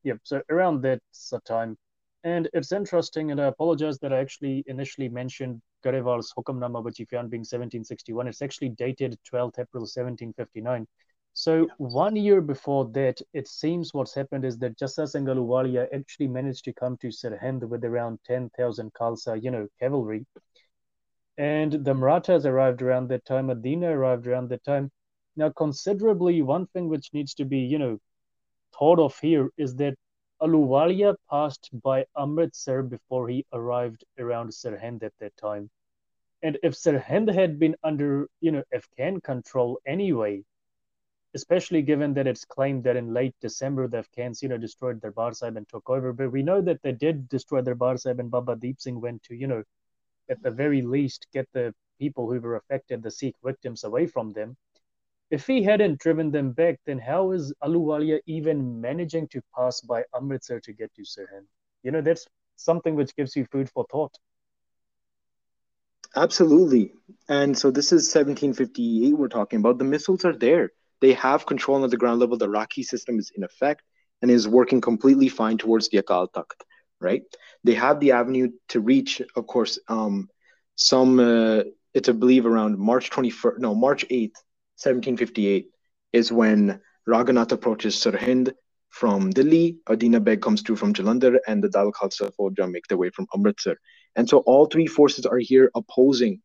Yep. 0.05 0.19
So 0.25 0.43
around 0.51 0.83
that 0.83 1.01
time, 1.47 1.77
and 2.25 2.49
it's 2.53 2.73
interesting, 2.73 3.31
and 3.31 3.41
I 3.41 3.47
apologize 3.47 3.99
that 3.99 4.12
I 4.12 4.18
actually 4.18 4.62
initially 4.66 5.09
mentioned 5.09 5.61
Grewal's 5.85 6.33
Hukamnama, 6.37 6.83
which 6.83 6.99
he 6.99 7.05
found 7.05 7.31
being 7.31 7.41
1761. 7.41 8.29
It's 8.29 8.43
actually 8.43 8.70
dated 8.70 9.18
12th 9.31 9.59
April 9.59 9.83
1759. 9.83 10.87
So 11.35 11.62
yeah. 11.62 11.66
one 11.79 12.14
year 12.14 12.41
before 12.41 12.91
that, 12.93 13.20
it 13.33 13.49
seems 13.49 13.93
what's 13.93 14.14
happened 14.14 14.45
is 14.45 14.59
that 14.59 14.79
Jassa 14.79 15.09
Singh 15.09 15.25
Ahluwalia 15.25 15.89
actually 15.93 16.29
managed 16.29 16.64
to 16.66 16.73
come 16.73 16.97
to 16.99 17.09
Sirhind 17.09 17.66
with 17.66 17.85
around 17.85 18.20
10,000 18.27 18.93
Khalsa, 18.93 19.43
you 19.43 19.51
know, 19.51 19.66
cavalry. 19.81 20.27
And 21.39 21.73
the 21.73 21.95
Marathas 21.95 22.45
arrived 22.45 22.83
around 22.83 23.09
that 23.09 23.25
time, 23.25 23.51
Adina 23.51 23.89
arrived 23.89 24.27
around 24.27 24.51
that 24.51 24.62
time. 24.64 24.91
Now, 25.35 25.51
considerably, 25.51 26.43
one 26.43 26.66
thing 26.66 26.89
which 26.89 27.09
needs 27.14 27.35
to 27.35 27.47
be, 27.47 27.61
you 27.61 27.79
know, 27.79 27.99
thought 28.79 28.99
of 28.99 29.18
here 29.18 29.49
is 29.57 29.75
that 29.77 29.95
Ahluwalia 30.43 31.14
passed 31.30 31.70
by 31.84 32.05
Amritsar 32.16 32.82
before 32.82 33.28
he 33.28 33.47
arrived 33.53 34.05
around 34.18 34.51
Sirhind 34.51 35.05
at 35.05 35.12
that 35.20 35.36
time. 35.36 35.70
And 36.43 36.59
if 36.64 36.74
Sirhind 36.74 37.32
had 37.32 37.61
been 37.61 37.76
under, 37.84 38.28
you 38.40 38.51
know, 38.51 38.64
Afghan 38.74 39.20
control 39.20 39.78
anyway, 39.86 40.43
especially 41.34 41.82
given 41.82 42.12
that 42.14 42.26
it's 42.26 42.45
claimed 42.45 42.82
that 42.84 42.97
in 42.97 43.14
late 43.14 43.36
December 43.40 43.86
the 43.86 43.99
Afghans, 43.99 44.43
you 44.43 44.49
know, 44.49 44.59
destroyed 44.59 45.01
Darbar 45.01 45.32
Sahib 45.32 45.57
and 45.57 45.68
took 45.68 45.88
over. 45.88 46.12
But 46.12 46.32
we 46.32 46.43
know 46.43 46.61
that 46.61 46.82
they 46.82 46.93
did 46.93 47.28
destroy 47.28 47.61
Darbar 47.61 47.97
Sahib 47.97 48.18
and 48.18 48.30
Baba 48.30 48.57
Deep 48.57 48.80
Singh 48.80 49.01
went 49.01 49.22
to, 49.24 49.36
you 49.36 49.47
know, 49.47 49.62
at 50.28 50.43
the 50.43 50.51
very 50.51 50.82
least, 50.82 51.28
get 51.32 51.49
the 51.53 51.72
people 52.01 52.28
who 52.28 52.40
were 52.40 52.57
affected, 52.57 53.01
the 53.01 53.12
Sikh 53.12 53.36
victims, 53.45 53.84
away 53.84 54.09
from 54.09 54.32
them. 54.32 54.57
If 55.33 55.47
he 55.47 55.62
hadn't 55.62 55.99
driven 55.99 56.30
them 56.30 56.53
back, 56.53 56.78
then 56.85 56.99
how 56.99 57.33
is 57.33 57.55
Ahluwalia 57.64 58.20
even 58.26 58.83
managing 58.83 59.28
to 59.28 59.41
pass 59.57 59.80
by 59.80 60.05
Amritsar 60.14 60.61
to 60.61 60.72
get 60.74 60.95
to 60.95 61.03
Sirhind? 61.03 61.47
You 61.83 61.91
know, 61.91 62.03
that's 62.03 62.26
something 62.57 62.95
which 62.95 63.16
gives 63.16 63.35
you 63.35 63.47
food 63.47 63.70
for 63.70 63.87
thought. 63.91 64.14
Absolutely. 66.14 66.93
And 67.30 67.57
so 67.57 67.70
this 67.70 67.87
is 67.87 68.14
1758 68.14 69.16
we're 69.16 69.28
talking 69.28 69.61
about. 69.61 69.78
The 69.78 69.87
misls 69.87 70.26
are 70.26 70.37
there. 70.37 70.70
They 71.01 71.14
have 71.14 71.47
control 71.47 71.83
at 71.83 71.91
the 71.91 71.97
ground 71.97 72.20
level. 72.20 72.37
The 72.37 72.47
Rakhi 72.47 72.85
system 72.85 73.18
is 73.18 73.33
in 73.35 73.43
effect 73.43 73.83
and 74.20 74.30
is 74.30 74.47
working 74.47 74.83
completely 74.83 75.30
fine 75.30 75.57
towards 75.57 75.89
the 75.89 76.03
Akal 76.03 76.28
Takht, 76.30 76.61
right? 77.01 77.22
They 77.64 77.74
have 77.74 78.01
the 78.01 78.12
avenue 78.12 78.51
to 78.68 78.80
reach, 78.80 79.22
of 79.35 79.47
course, 79.47 79.78
um, 79.89 80.28
some, 80.74 81.18
uh, 81.18 81.62
it's 81.95 82.11
I 82.11 82.12
believe 82.12 82.45
around 82.45 82.78
March 82.78 83.09
21st, 83.09 83.59
no, 83.61 83.74
March 83.74 84.05
8th, 84.11 84.37
1758 84.83 85.68
is 86.12 86.33
when 86.33 86.80
Raghunath 87.09 87.53
approaches 87.53 87.97
Sirhind 87.97 88.53
from 88.91 89.30
Delhi, 89.30 89.78
Adina 89.89 90.20
Beg 90.20 90.43
comes 90.43 90.61
through 90.62 90.76
from 90.76 90.93
Jalandhar, 90.93 91.39
and 91.47 91.62
the 91.62 91.68
Dal 91.68 91.93
Khalsa 91.93 92.30
Fauja 92.39 92.70
make 92.70 92.87
their 92.89 92.99
way 92.99 93.11
from 93.11 93.26
Amritsar. 93.35 93.76
And 94.16 94.28
so 94.28 94.39
all 94.39 94.66
three 94.66 94.87
forces 94.87 95.24
are 95.24 95.39
here 95.39 95.70
opposing, 95.74 96.43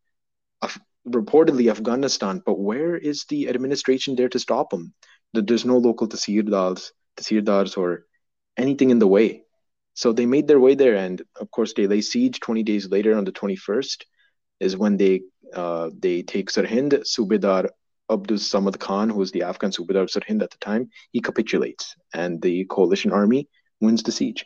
Af- 0.61 0.79
reportedly 1.07 1.69
Afghanistan. 1.69 2.41
But 2.45 2.59
where 2.59 2.95
is 2.95 3.25
the 3.27 3.49
administration 3.49 4.15
there 4.15 4.29
to 4.29 4.39
stop 4.39 4.69
them? 4.69 4.93
There's 5.33 5.65
no 5.65 5.77
local 5.77 6.07
Tehsildars 6.07 7.77
or 7.77 8.05
anything 8.55 8.89
in 8.91 8.99
the 8.99 9.07
way. 9.07 9.43
So 9.93 10.13
they 10.13 10.25
made 10.25 10.47
their 10.47 10.59
way 10.59 10.75
there, 10.75 10.95
and 10.95 11.21
of 11.41 11.51
course 11.51 11.73
they 11.73 11.87
lay 11.87 12.01
siege. 12.01 12.39
Twenty 12.39 12.63
days 12.63 12.89
later, 12.89 13.17
on 13.17 13.25
the 13.25 13.31
twenty-first, 13.31 14.05
is 14.59 14.77
when 14.77 14.95
they 14.97 15.21
uh, 15.53 15.89
they 15.97 16.21
take 16.21 16.49
Sirhind. 16.49 16.93
Subedar 17.03 17.69
Abdul 18.09 18.37
Samad 18.37 18.79
Khan, 18.79 19.09
who 19.09 19.19
was 19.19 19.31
the 19.31 19.43
Afghan 19.43 19.71
Subedar 19.71 20.03
of 20.03 20.09
Sirhind 20.09 20.41
at 20.41 20.51
the 20.51 20.57
time, 20.59 20.89
he 21.11 21.19
capitulates, 21.19 21.95
and 22.13 22.41
the 22.41 22.65
coalition 22.65 23.11
army 23.11 23.49
wins 23.81 24.03
the 24.03 24.11
siege. 24.11 24.45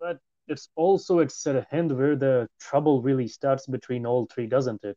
But 0.00 0.18
it's 0.46 0.68
also 0.76 1.20
at 1.20 1.28
Sirhind 1.28 1.96
where 1.96 2.16
the 2.16 2.48
trouble 2.60 3.02
really 3.02 3.28
starts 3.28 3.66
between 3.66 4.06
all 4.06 4.26
three, 4.26 4.46
doesn't 4.46 4.84
it? 4.84 4.96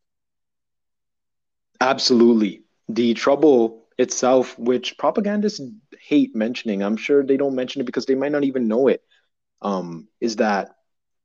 Absolutely. 1.80 2.64
The 2.90 3.14
trouble 3.16 3.88
itself, 3.98 4.58
which 4.60 4.98
propagandists 4.98 5.62
hate 6.00 6.36
mentioning, 6.36 6.84
I'm 6.84 6.98
sure 6.98 7.24
they 7.24 7.38
don't 7.38 7.56
mention 7.56 7.82
it 7.82 7.86
because 7.86 8.06
they 8.06 8.16
might 8.16 8.32
not 8.32 8.44
even 8.44 8.68
know 8.68 8.88
it, 8.88 9.02
um, 9.62 10.08
is 10.20 10.36
that 10.38 10.76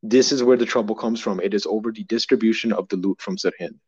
this 0.02 0.32
is 0.32 0.42
where 0.42 0.56
the 0.56 0.66
trouble 0.66 0.94
comes 0.94 1.20
from. 1.20 1.40
It 1.40 1.52
is 1.54 1.66
over 1.66 1.92
the 1.92 2.04
distribution 2.04 2.72
of 2.72 2.88
the 2.88 2.96
loot 2.96 3.20
from 3.20 3.36
Sirhind. 3.36 3.78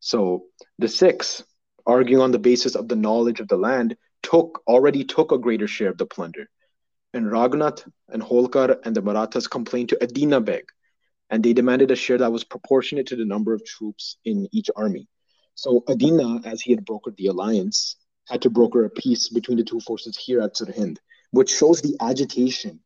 So 0.00 0.44
the 0.78 0.88
Sikhs, 0.88 1.44
arguing 1.86 2.22
on 2.22 2.32
the 2.32 2.38
basis 2.38 2.74
of 2.74 2.88
the 2.88 2.96
knowledge 2.96 3.40
of 3.40 3.48
the 3.48 3.56
land, 3.56 3.96
took 4.22 4.62
already 4.66 5.04
took 5.04 5.32
a 5.32 5.38
greater 5.38 5.66
share 5.66 5.90
of 5.90 5.98
the 5.98 6.06
plunder. 6.06 6.48
And 7.14 7.26
Raghunath 7.26 7.88
and 8.08 8.22
Holkar 8.22 8.78
and 8.84 8.94
the 8.94 9.02
Marathas 9.02 9.46
complained 9.46 9.90
to 9.90 10.02
Adina 10.02 10.40
Beg, 10.40 10.64
and 11.30 11.42
they 11.42 11.52
demanded 11.52 11.90
a 11.90 11.96
share 11.96 12.18
that 12.18 12.32
was 12.32 12.44
proportionate 12.44 13.06
to 13.08 13.16
the 13.16 13.24
number 13.24 13.54
of 13.54 13.64
troops 13.64 14.18
in 14.24 14.48
each 14.52 14.70
army. 14.76 15.08
So 15.54 15.82
Adina, 15.88 16.40
as 16.44 16.60
he 16.60 16.72
had 16.72 16.84
brokered 16.84 17.16
the 17.16 17.28
alliance, 17.28 17.96
had 18.26 18.42
to 18.42 18.50
broker 18.50 18.84
a 18.84 18.90
peace 18.90 19.28
between 19.28 19.56
the 19.56 19.64
two 19.64 19.80
forces 19.80 20.16
here 20.16 20.40
at 20.40 20.54
Sirhind, 20.54 20.98
which 21.30 21.50
shows 21.50 21.80
the 21.80 21.96
agitation 22.00 22.80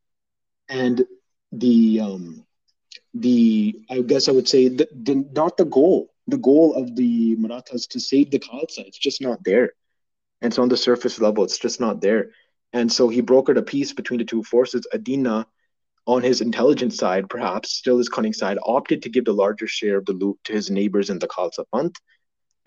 and 0.68 1.04
the 1.52 2.00
um, 2.00 2.46
the 3.14 3.82
I 3.90 4.02
guess 4.02 4.28
I 4.28 4.32
would 4.32 4.48
say 4.48 4.68
the, 4.68 4.88
the 4.94 5.26
not 5.32 5.56
the 5.56 5.64
goal 5.64 6.10
the 6.30 6.38
goal 6.38 6.74
of 6.74 6.96
the 6.96 7.36
Marathas 7.36 7.86
to 7.88 8.00
save 8.00 8.30
the 8.30 8.38
Khalsa. 8.38 8.86
It's 8.86 8.98
just 8.98 9.20
not 9.20 9.42
there. 9.44 9.72
And 10.40 10.52
so 10.52 10.62
on 10.62 10.68
the 10.68 10.76
surface 10.76 11.20
level, 11.20 11.44
it's 11.44 11.58
just 11.58 11.80
not 11.80 12.00
there. 12.00 12.30
And 12.72 12.90
so 12.90 13.08
he 13.08 13.20
brokered 13.20 13.58
a 13.58 13.62
peace 13.62 13.92
between 13.92 14.18
the 14.18 14.24
two 14.24 14.42
forces. 14.42 14.86
Adina, 14.94 15.46
on 16.06 16.22
his 16.22 16.40
intelligence 16.40 16.96
side, 16.96 17.28
perhaps 17.28 17.72
still 17.72 17.98
his 17.98 18.08
cunning 18.08 18.32
side, 18.32 18.58
opted 18.64 19.02
to 19.02 19.08
give 19.08 19.24
the 19.24 19.34
larger 19.34 19.66
share 19.66 19.98
of 19.98 20.06
the 20.06 20.12
loot 20.12 20.38
to 20.44 20.52
his 20.52 20.70
neighbors 20.70 21.10
in 21.10 21.18
the 21.18 21.28
Khalsa 21.28 21.64
Panth. 21.74 21.96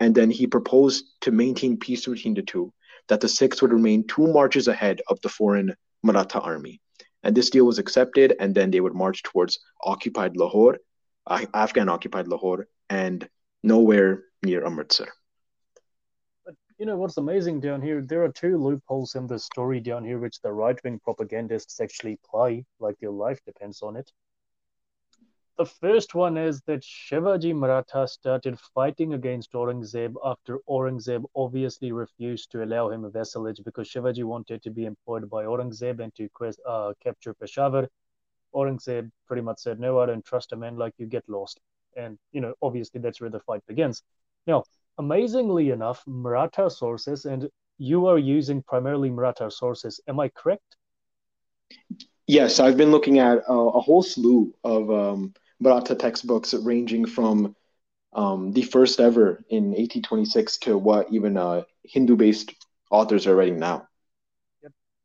And 0.00 0.14
then 0.14 0.30
he 0.30 0.46
proposed 0.46 1.04
to 1.22 1.30
maintain 1.30 1.78
peace 1.78 2.06
between 2.06 2.34
the 2.34 2.42
two, 2.42 2.72
that 3.08 3.20
the 3.20 3.28
Sikhs 3.28 3.62
would 3.62 3.72
remain 3.72 4.06
two 4.06 4.26
marches 4.26 4.68
ahead 4.68 5.00
of 5.08 5.20
the 5.22 5.28
foreign 5.28 5.74
Maratha 6.02 6.40
army. 6.40 6.80
And 7.22 7.34
this 7.34 7.50
deal 7.50 7.64
was 7.64 7.78
accepted, 7.78 8.36
and 8.38 8.54
then 8.54 8.70
they 8.70 8.80
would 8.80 8.94
march 8.94 9.22
towards 9.22 9.58
occupied 9.82 10.36
Lahore, 10.36 10.78
uh, 11.26 11.46
Afghan 11.54 11.88
occupied 11.88 12.28
Lahore, 12.28 12.66
and 12.90 13.26
nowhere 13.64 14.24
near 14.42 14.64
Amritsar. 14.64 15.08
But 16.44 16.54
you 16.78 16.84
know 16.84 16.98
what's 16.98 17.16
amazing 17.16 17.60
down 17.60 17.80
here? 17.80 18.02
There 18.02 18.22
are 18.22 18.30
two 18.30 18.58
loopholes 18.58 19.14
in 19.14 19.26
the 19.26 19.38
story 19.38 19.80
down 19.80 20.04
here 20.04 20.18
which 20.18 20.40
the 20.40 20.52
right 20.52 20.78
wing 20.84 21.00
propagandists 21.02 21.80
actually 21.80 22.18
play, 22.30 22.66
like 22.78 22.96
your 23.00 23.12
life 23.12 23.40
depends 23.46 23.80
on 23.80 23.96
it. 23.96 24.12
The 25.56 25.64
first 25.64 26.14
one 26.14 26.36
is 26.36 26.60
that 26.66 26.82
Shivaji 26.82 27.54
Maratha 27.54 28.06
started 28.06 28.58
fighting 28.74 29.14
against 29.14 29.52
Aurangzeb 29.52 30.14
after 30.22 30.58
Aurangzeb 30.68 31.24
obviously 31.34 31.92
refused 31.92 32.50
to 32.50 32.64
allow 32.64 32.90
him 32.90 33.04
a 33.04 33.10
vassalage 33.10 33.62
because 33.64 33.88
Shivaji 33.88 34.24
wanted 34.24 34.62
to 34.64 34.70
be 34.70 34.84
employed 34.84 35.30
by 35.30 35.44
Aurangzeb 35.44 36.00
and 36.00 36.14
to 36.16 36.28
uh, 36.68 36.92
capture 37.02 37.32
Peshawar. 37.32 37.88
Aurangzeb 38.54 39.10
pretty 39.26 39.42
much 39.42 39.60
said, 39.60 39.80
No, 39.80 40.00
I 40.00 40.06
don't 40.06 40.24
trust 40.24 40.52
a 40.52 40.56
man 40.56 40.76
like 40.76 40.94
you, 40.98 41.06
get 41.06 41.26
lost 41.28 41.60
and 41.96 42.18
you 42.32 42.40
know 42.40 42.54
obviously 42.62 43.00
that's 43.00 43.20
where 43.20 43.30
the 43.30 43.40
fight 43.40 43.62
begins. 43.66 44.02
Now 44.46 44.64
amazingly 44.98 45.70
enough 45.70 46.02
maratha 46.06 46.70
sources 46.70 47.24
and 47.24 47.48
you 47.78 48.06
are 48.06 48.18
using 48.18 48.62
primarily 48.62 49.10
maratha 49.10 49.50
sources 49.50 50.00
am 50.06 50.20
i 50.20 50.28
correct? 50.28 50.76
Yes 52.26 52.60
i've 52.60 52.76
been 52.76 52.90
looking 52.90 53.18
at 53.18 53.38
a, 53.48 53.52
a 53.52 53.80
whole 53.80 54.02
slew 54.02 54.54
of 54.62 54.90
um, 54.90 55.34
maratha 55.60 55.94
textbooks 55.94 56.54
ranging 56.54 57.06
from 57.06 57.56
um, 58.12 58.52
the 58.52 58.62
first 58.62 59.00
ever 59.00 59.44
in 59.48 59.64
1826 59.70 60.58
to 60.58 60.78
what 60.78 61.12
even 61.12 61.36
uh, 61.36 61.62
hindu 61.84 62.16
based 62.16 62.54
authors 62.90 63.26
are 63.26 63.34
writing 63.34 63.58
now 63.58 63.88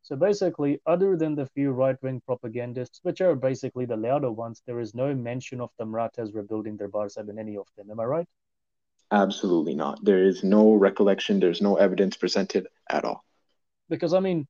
so 0.09 0.15
basically, 0.15 0.81
other 0.87 1.15
than 1.15 1.35
the 1.35 1.45
few 1.45 1.69
right-wing 1.69 2.23
propagandists, 2.25 2.99
which 3.03 3.21
are 3.21 3.35
basically 3.35 3.85
the 3.85 3.95
louder 3.95 4.31
ones, 4.31 4.63
there 4.65 4.79
is 4.79 4.95
no 4.95 5.13
mention 5.13 5.61
of 5.61 5.69
the 5.77 5.85
Marathas 5.85 6.33
rebuilding 6.33 6.77
Darbar 6.77 7.09
Sahib 7.09 7.29
in 7.29 7.37
any 7.37 7.55
of 7.55 7.67
them. 7.77 7.91
Am 7.91 7.99
I 7.99 8.05
right? 8.05 8.27
Absolutely 9.11 9.75
not. 9.75 10.03
There 10.03 10.23
is 10.23 10.43
no 10.43 10.73
recollection. 10.73 11.39
There's 11.39 11.61
no 11.61 11.75
evidence 11.75 12.17
presented 12.17 12.65
at 12.89 13.05
all. 13.05 13.23
Because 13.87 14.15
I 14.15 14.19
mean, 14.19 14.47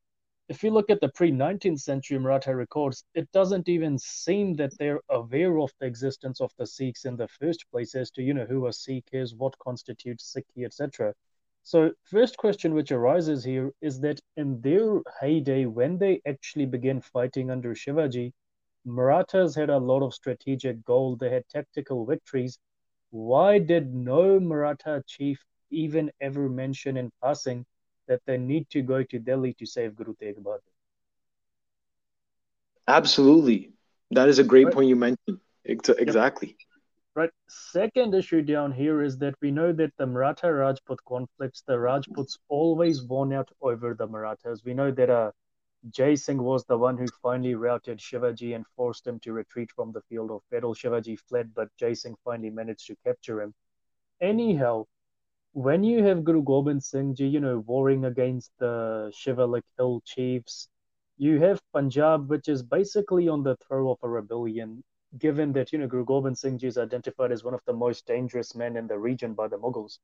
if 0.47 0.63
you 0.63 0.71
look 0.71 0.89
at 0.89 1.01
the 1.01 1.09
pre-19th 1.09 1.81
century 1.81 2.17
Maratha 2.19 2.55
records, 2.55 3.03
it 3.13 3.29
doesn't 3.33 3.67
even 3.67 3.97
seem 3.97 4.55
that 4.55 4.77
they're 4.77 5.01
aware 5.09 5.59
of 5.59 5.73
the 5.81 5.87
existence 5.87 6.39
of 6.39 6.53
the 6.57 6.67
Sikhs 6.67 7.03
in 7.03 7.17
the 7.17 7.27
first 7.27 7.69
place 7.69 7.95
as 7.95 8.11
to 8.11 8.21
you 8.21 8.33
know 8.33 8.45
who 8.45 8.67
a 8.67 8.71
Sikh 8.71 9.09
is, 9.11 9.35
what 9.35 9.59
constitutes 9.59 10.33
Sikhi, 10.33 10.63
etc. 10.63 11.13
So, 11.63 11.91
first 12.03 12.37
question 12.37 12.73
which 12.73 12.91
arises 12.91 13.43
here 13.43 13.71
is 13.81 13.99
that 14.01 14.19
in 14.37 14.59
their 14.61 15.01
heyday, 15.21 15.65
when 15.65 15.97
they 15.97 16.21
actually 16.25 16.65
began 16.65 17.01
fighting 17.01 17.51
under 17.51 17.75
Shivaji, 17.75 18.33
Marathas 18.85 19.55
had 19.55 19.69
a 19.69 19.77
lot 19.77 20.01
of 20.01 20.13
strategic 20.13 20.83
gold. 20.83 21.19
They 21.19 21.29
had 21.29 21.47
tactical 21.49 22.05
victories. 22.05 22.57
Why 23.11 23.59
did 23.59 23.93
no 23.93 24.39
Maratha 24.39 25.03
chief 25.05 25.43
even 25.69 26.11
ever 26.21 26.49
mention 26.49 26.97
in 26.97 27.11
passing 27.21 27.65
that 28.07 28.21
they 28.25 28.37
need 28.37 28.69
to 28.71 28.81
go 28.81 29.03
to 29.03 29.19
Delhi 29.19 29.53
to 29.55 29.65
save 29.65 29.95
Guru 29.95 30.15
Tegh 30.15 30.41
Bahadur? 30.41 30.73
Absolutely. 32.87 33.73
That 34.11 34.29
is 34.29 34.39
a 34.39 34.43
great 34.43 34.65
right. 34.65 34.73
point 34.73 34.87
you 34.87 34.95
mentioned. 34.95 35.39
Exactly. 35.65 36.47
Yep. 36.47 36.68
Right. 37.15 37.31
Second 37.49 38.13
issue 38.13 38.41
down 38.41 38.71
here 38.71 39.01
is 39.01 39.17
that 39.17 39.35
we 39.41 39.51
know 39.51 39.73
that 39.73 39.91
the 39.97 40.05
Maratha 40.05 40.53
Rajput 40.53 40.99
conflicts, 41.05 41.63
the 41.67 41.77
Rajputs 41.77 42.37
always 42.47 43.03
won 43.03 43.33
out 43.33 43.49
over 43.61 43.93
the 43.93 44.07
Marathas. 44.07 44.63
We 44.63 44.73
know 44.73 44.91
that 44.91 45.09
uh, 45.09 45.31
Jai 45.89 46.15
Singh 46.15 46.41
was 46.41 46.63
the 46.65 46.77
one 46.77 46.97
who 46.97 47.07
finally 47.21 47.55
routed 47.55 47.97
Shivaji 47.97 48.55
and 48.55 48.65
forced 48.75 49.07
him 49.07 49.19
to 49.21 49.33
retreat 49.33 49.71
from 49.71 49.91
the 49.91 50.01
field 50.03 50.29
of 50.29 50.43
battle. 50.51 50.75
Shivaji 50.75 51.19
fled, 51.19 51.53
but 51.55 51.69
Jai 51.77 51.93
Singh 51.93 52.15
finally 52.23 52.51
managed 52.51 52.85
to 52.87 52.95
capture 53.03 53.41
him. 53.41 53.53
Anyhow, 54.21 54.85
when 55.53 55.83
you 55.83 56.03
have 56.03 56.23
Guru 56.23 56.43
Gobind 56.43 56.83
Singh 56.83 57.15
Ji, 57.15 57.27
you 57.27 57.39
know, 57.39 57.59
warring 57.59 58.05
against 58.05 58.51
the 58.59 59.11
Shivalik 59.15 59.63
Hill 59.77 60.01
chiefs, 60.05 60.69
you 61.17 61.39
have 61.41 61.59
Punjab, 61.73 62.29
which 62.29 62.47
is 62.47 62.61
basically 62.61 63.27
on 63.27 63.43
the 63.43 63.57
throw 63.67 63.89
of 63.91 63.97
a 64.03 64.09
rebellion 64.09 64.83
given 65.17 65.51
that 65.53 65.71
you 65.71 65.77
know 65.79 65.87
Guru 65.87 66.05
Gobind 66.05 66.37
Singh 66.37 66.57
Ji 66.57 66.67
is 66.67 66.77
identified 66.77 67.31
as 67.31 67.43
one 67.43 67.53
of 67.53 67.63
the 67.65 67.73
most 67.73 68.05
dangerous 68.05 68.53
men 68.55 68.75
in 68.75 68.87
the 68.87 68.97
region 68.97 69.33
by 69.33 69.47
the 69.47 69.57
Mughals, 69.57 69.97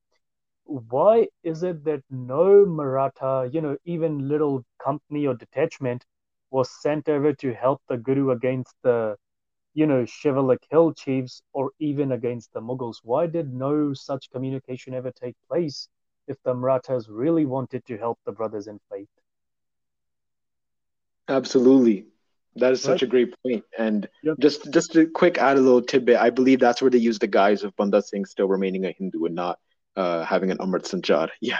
why 0.65 1.27
is 1.43 1.63
it 1.63 1.83
that 1.85 2.03
no 2.09 2.65
Maratha, 2.65 3.49
you 3.51 3.61
know, 3.61 3.77
even 3.85 4.27
little 4.27 4.63
company 4.79 5.25
or 5.25 5.33
detachment 5.35 6.05
was 6.49 6.69
sent 6.81 7.07
over 7.09 7.33
to 7.33 7.53
help 7.53 7.81
the 7.87 7.97
Guru 7.97 8.31
against 8.31 8.75
the, 8.83 9.17
you 9.73 9.85
know, 9.85 10.03
Shivalik 10.03 10.63
Hill 10.69 10.93
chiefs 10.93 11.41
or 11.53 11.71
even 11.79 12.11
against 12.11 12.53
the 12.53 12.61
Mughals? 12.61 12.97
Why 13.03 13.27
did 13.27 13.53
no 13.53 13.93
such 13.93 14.29
communication 14.31 14.93
ever 14.93 15.11
take 15.11 15.35
place 15.47 15.87
if 16.27 16.41
the 16.43 16.53
Marathas 16.53 17.09
really 17.09 17.45
wanted 17.45 17.85
to 17.85 17.97
help 17.97 18.19
the 18.25 18.31
brothers 18.31 18.67
in 18.67 18.79
faith? 18.89 19.09
Absolutely. 21.27 22.07
That 22.57 22.71
is 22.71 22.81
such 22.81 23.01
right. 23.01 23.03
a 23.03 23.07
great 23.07 23.35
point. 23.43 23.63
And 23.77 24.07
yep. 24.23 24.37
just 24.39 24.71
just 24.71 24.93
to 24.93 25.07
quick 25.07 25.37
add 25.37 25.57
a 25.57 25.61
little 25.61 25.81
tidbit, 25.81 26.17
I 26.17 26.29
believe 26.29 26.59
that's 26.59 26.81
where 26.81 26.91
they 26.91 26.97
use 26.97 27.19
the 27.19 27.27
guise 27.27 27.63
of 27.63 27.75
Banda 27.75 28.01
Singh 28.01 28.25
still 28.25 28.47
remaining 28.47 28.85
a 28.85 28.91
Hindu 28.91 29.25
and 29.25 29.35
not 29.35 29.59
uh, 29.95 30.23
having 30.23 30.51
an 30.51 30.57
Amrit 30.59 30.83
Sanchar. 30.83 31.29
Yeah. 31.41 31.59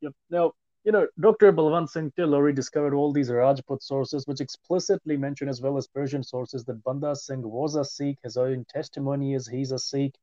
Yep. 0.00 0.12
Now, 0.30 0.52
you 0.84 0.92
know, 0.92 1.06
Dr. 1.18 1.52
Balwant 1.52 1.88
Singh 1.88 2.12
Till 2.14 2.34
already 2.34 2.54
discovered 2.54 2.94
all 2.94 3.12
these 3.12 3.30
Rajput 3.30 3.82
sources, 3.82 4.26
which 4.26 4.40
explicitly 4.40 5.16
mention, 5.16 5.48
as 5.48 5.62
well 5.62 5.78
as 5.78 5.86
Persian 5.86 6.22
sources, 6.22 6.64
that 6.64 6.82
Banda 6.84 7.16
Singh 7.16 7.42
was 7.42 7.76
a 7.76 7.84
Sikh. 7.84 8.18
His 8.22 8.36
own 8.36 8.66
testimony 8.68 9.34
is 9.34 9.48
he's 9.48 9.72
a 9.72 9.78
Sikh. 9.78 10.14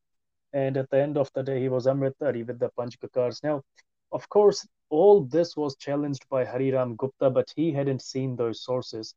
And 0.54 0.78
at 0.78 0.90
the 0.92 0.98
end 1.02 1.18
of 1.18 1.32
the 1.34 1.42
day, 1.42 1.62
he 1.62 1.70
was 1.70 1.88
Amritdhari 1.88 2.46
with 2.46 2.60
the 2.60 2.70
Panch 2.78 3.00
Kakars. 3.00 3.42
Now, 3.44 3.64
of 4.12 4.28
course, 4.30 4.68
all 4.90 5.24
this 5.24 5.56
was 5.56 5.76
challenged 5.78 6.28
by 6.30 6.44
Hariram 6.46 6.98
Gupta, 6.98 7.30
but 7.30 7.52
he 7.56 7.72
hadn't 7.72 8.02
seen 8.02 8.36
those 8.36 8.64
sources. 8.64 9.16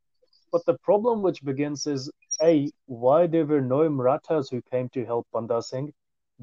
But 0.51 0.65
the 0.65 0.77
problem 0.79 1.21
which 1.21 1.43
begins 1.43 1.85
is 1.87 2.11
A, 2.41 2.71
why 2.85 3.27
there 3.27 3.45
were 3.45 3.61
no 3.61 3.89
Marathas 3.89 4.49
who 4.49 4.61
came 4.61 4.89
to 4.89 5.05
help 5.05 5.27
Banda 5.33 5.61
Singh. 5.61 5.93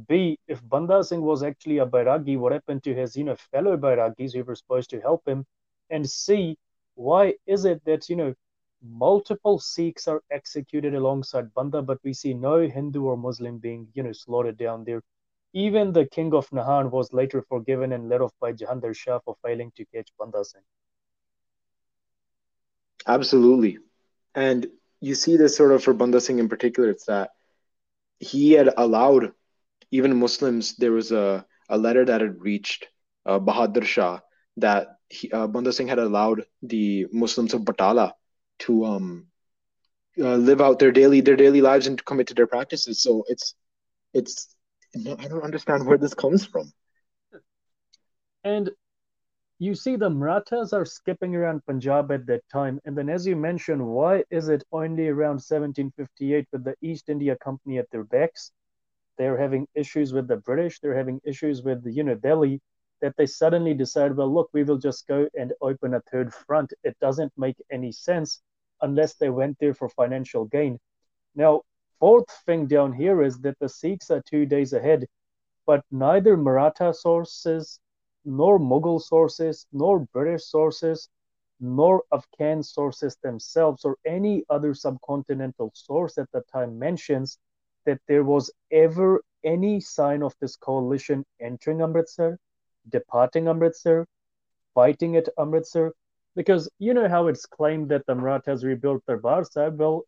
B, 0.09 0.39
if 0.47 0.67
Banda 0.69 1.03
Singh 1.05 1.23
was 1.23 1.43
actually 1.43 1.79
a 1.79 1.87
Bairagi, 1.87 2.39
what 2.39 2.53
happened 2.53 2.83
to 2.85 2.95
his, 2.95 3.17
you 3.17 3.25
know, 3.25 3.37
fellow 3.37 3.77
Bairagis 3.77 4.35
who 4.35 4.43
were 4.45 4.55
supposed 4.55 4.91
to 4.91 5.01
help 5.01 5.27
him? 5.27 5.47
And 5.91 6.09
C, 6.09 6.57
why 6.95 7.35
is 7.47 7.65
it 7.65 7.85
that, 7.85 8.09
you 8.09 8.17
know, 8.17 8.35
multiple 8.83 9.59
Sikhs 9.59 10.09
are 10.09 10.23
executed 10.31 10.95
alongside 10.95 11.55
Banda, 11.55 11.83
but 11.83 11.99
we 12.03 12.13
see 12.13 12.35
no 12.35 12.67
Hindu 12.69 13.05
or 13.05 13.17
Muslim 13.17 13.59
being, 13.59 13.89
you 13.95 14.03
know, 14.03 14.13
slaughtered 14.13 14.57
down 14.57 14.85
there? 14.85 15.03
Even 15.53 15.93
the 15.93 16.07
king 16.07 16.35
of 16.35 16.49
Nahan 16.51 16.91
was 16.91 17.13
later 17.13 17.43
forgiven 17.43 17.93
and 17.93 18.09
let 18.09 18.21
off 18.21 18.33
by 18.41 18.53
Jahandar 18.53 18.95
Shah 18.95 19.21
for 19.21 19.37
failing 19.43 19.73
to 19.77 19.85
catch 19.87 20.11
Banda 20.19 20.45
Singh. 20.45 20.63
Absolutely. 23.07 23.79
And 24.35 24.67
you 25.01 25.15
see 25.15 25.37
this 25.37 25.57
sort 25.57 25.73
of 25.73 25.83
for 25.83 25.95
Banda 25.95 26.21
Singh 26.21 26.39
in 26.39 26.49
particular, 26.49 26.91
it's 26.91 27.07
that 27.07 27.31
he 28.19 28.53
had 28.53 28.73
allowed 28.77 29.33
even 29.91 30.19
Muslims, 30.19 30.75
there 30.77 30.93
was 30.93 31.13
a, 31.13 31.45
a 31.69 31.77
letter 31.77 32.05
that 32.05 32.21
had 32.21 32.41
reached 32.41 32.89
uh, 33.27 33.39
Bahadur 33.39 33.85
Shah 33.85 34.21
that 34.57 34.97
he, 35.09 35.31
uh, 35.31 35.47
Banda 35.47 35.73
Singh 35.73 35.89
had 35.89 35.99
allowed 35.99 36.45
the 36.63 37.07
Muslims 37.13 37.55
of 37.55 37.63
Batala 37.63 38.13
to 38.61 38.85
um, 38.85 39.27
uh, 40.19 40.37
live 40.37 40.61
out 40.61 40.79
their 40.79 40.93
daily 40.93 41.21
their 41.21 41.37
daily 41.37 41.61
lives 41.61 41.87
and 41.87 42.03
commit 42.05 42.29
to 42.29 42.35
their 42.35 42.47
practices. 42.47 43.03
So 43.03 43.25
it's 43.29 43.55
it's 44.15 44.55
I 44.97 45.29
don't 45.29 45.45
understand 45.45 45.87
where 45.87 45.99
this 45.99 46.15
comes 46.15 46.45
from. 46.45 46.73
And 48.45 48.71
you 49.63 49.77
see 49.77 49.95
the 49.95 50.11
Marathas 50.11 50.73
are 50.73 50.85
skipping 50.85 51.37
around 51.37 51.65
Punjab 51.67 52.11
at 52.11 52.27
that 52.27 52.43
time. 52.49 52.81
And 52.85 52.99
then, 52.99 53.09
as 53.09 53.25
you 53.25 53.37
mentioned, 53.37 53.87
why 53.87 54.25
is 54.29 54.49
it 54.49 54.65
only 54.73 55.07
around 55.07 55.39
1758 55.39 56.49
with 56.51 56.65
the 56.65 56.75
East 56.83 57.09
India 57.09 57.37
Company 57.37 57.79
at 57.79 57.89
their 57.93 58.03
backs? 58.03 58.51
They're 59.19 59.39
having 59.39 59.69
issues 59.77 60.13
with 60.13 60.27
the 60.27 60.39
British, 60.39 60.81
they're 60.81 60.97
having 60.97 61.21
issues 61.25 61.63
with 61.63 61.85
the, 61.85 61.93
you 61.93 62.03
know, 62.03 62.17
Delhi, 62.17 62.61
that 63.03 63.15
they 63.17 63.27
suddenly 63.27 63.73
decide, 63.73 64.17
well, 64.17 64.35
look, 64.35 64.51
we 64.53 64.65
will 64.65 64.79
just 64.79 65.07
go 65.07 65.29
and 65.39 65.53
open 65.61 65.95
a 65.95 66.01
third 66.11 66.35
front. 66.35 66.73
It 66.83 66.97
doesn't 67.01 67.33
make 67.37 67.57
any 67.71 67.93
sense 67.93 68.43
unless 68.81 69.15
they 69.15 69.31
went 69.31 69.59
there 69.61 69.75
for 69.75 69.89
financial 69.89 70.45
gain. 70.47 70.81
Now, 71.37 71.63
fourth 72.01 72.31
thing 72.47 72.67
down 72.67 72.93
here 72.93 73.23
is 73.23 73.39
that 73.43 73.61
the 73.61 73.69
Sikhs 73.69 74.11
are 74.11 74.23
two 74.23 74.45
days 74.45 74.73
ahead, 74.73 75.07
but 75.67 75.85
neither 75.93 76.37
Maratha 76.37 76.93
sources 76.93 77.79
nor 78.25 78.59
Mughal 78.59 79.01
sources, 79.01 79.67
nor 79.73 80.01
British 80.13 80.45
sources, 80.45 81.09
nor 81.61 82.03
Afghan 82.13 82.63
sources 82.63 83.17
themselves, 83.23 83.85
or 83.85 83.97
any 84.05 84.45
other 84.51 84.75
subcontinental 84.75 85.71
source 85.75 86.19
at 86.19 86.31
the 86.33 86.43
time 86.53 86.79
mentions 86.79 87.39
that 87.85 88.01
there 88.09 88.25
was 88.25 88.53
ever 88.71 89.23
any 89.45 89.81
sign 89.81 90.23
of 90.23 90.35
this 90.41 90.57
coalition 90.57 91.25
entering 91.41 91.83
Amritsar, 91.83 92.39
departing 92.89 93.49
Amritsar, 93.49 94.07
fighting 94.75 95.17
at 95.17 95.29
Amritsar. 95.39 95.93
Because 96.35 96.71
you 96.79 96.95
know 96.95 97.09
how 97.09 97.27
it's 97.27 97.45
claimed 97.47 97.91
that 97.91 98.07
the 98.07 98.15
Marathas 98.15 98.65
rebuilt 98.65 99.05
Darbar 99.07 99.45
Sahib. 99.45 99.79
Well, 99.79 100.05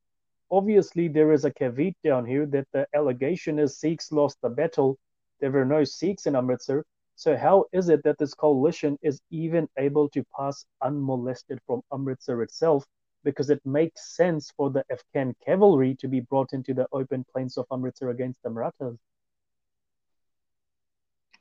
obviously 0.50 1.08
there 1.08 1.32
is 1.32 1.44
a 1.44 1.52
caveat 1.52 1.94
down 2.02 2.24
here 2.24 2.46
that 2.46 2.66
the 2.72 2.86
allegation 2.94 3.58
is 3.58 3.78
Sikhs 3.78 4.10
lost 4.10 4.38
the 4.40 4.48
battle. 4.48 4.98
There 5.40 5.50
were 5.50 5.64
no 5.64 5.84
Sikhs 5.84 6.26
in 6.26 6.34
Amritsar. 6.34 6.84
So 7.16 7.36
how 7.36 7.66
is 7.72 7.88
it 7.88 8.02
that 8.04 8.18
this 8.18 8.34
coalition 8.34 8.98
is 9.02 9.20
even 9.30 9.68
able 9.78 10.08
to 10.10 10.24
pass 10.36 10.66
unmolested 10.82 11.60
from 11.66 11.82
Amritsar 11.92 12.42
itself? 12.42 12.84
Because 13.24 13.50
it 13.50 13.60
makes 13.64 14.16
sense 14.16 14.52
for 14.56 14.70
the 14.70 14.84
Afghan 14.90 15.34
cavalry 15.44 15.96
to 16.00 16.08
be 16.08 16.20
brought 16.20 16.52
into 16.52 16.74
the 16.74 16.86
open 16.92 17.24
plains 17.32 17.56
of 17.56 17.66
Amritsar 17.72 18.10
against 18.10 18.42
the 18.42 18.50
Marathas. 18.50 18.98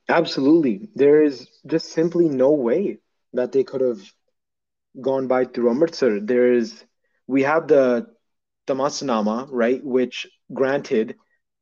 Absolutely. 0.08 0.88
There 0.94 1.22
is 1.22 1.48
just 1.66 1.90
simply 1.92 2.28
no 2.28 2.52
way 2.52 2.98
that 3.32 3.52
they 3.52 3.64
could 3.64 3.80
have 3.80 4.00
gone 5.00 5.26
by 5.26 5.44
through 5.44 5.70
Amritsar. 5.70 6.20
There 6.20 6.52
is, 6.52 6.84
we 7.26 7.42
have 7.42 7.68
the 7.68 8.06
Tamasnama, 8.66 9.48
right, 9.50 9.82
which 9.84 10.26
granted, 10.52 11.16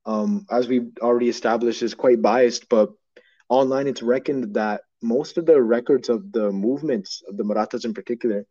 um, 0.06 0.46
as 0.50 0.68
we 0.68 0.90
already 1.00 1.28
established, 1.28 1.82
is 1.82 1.94
quite 1.94 2.20
biased, 2.22 2.68
but 2.68 2.90
online, 3.53 3.86
it's 3.86 4.03
reckoned 4.03 4.55
that 4.55 4.80
most 5.03 5.36
of 5.36 5.44
the 5.44 5.61
records 5.61 6.09
of 6.09 6.32
the 6.32 6.50
movements 6.50 7.22
of 7.28 7.36
the 7.36 7.44
Marathas 7.44 7.84
in 7.84 7.92
particular, 7.92 8.46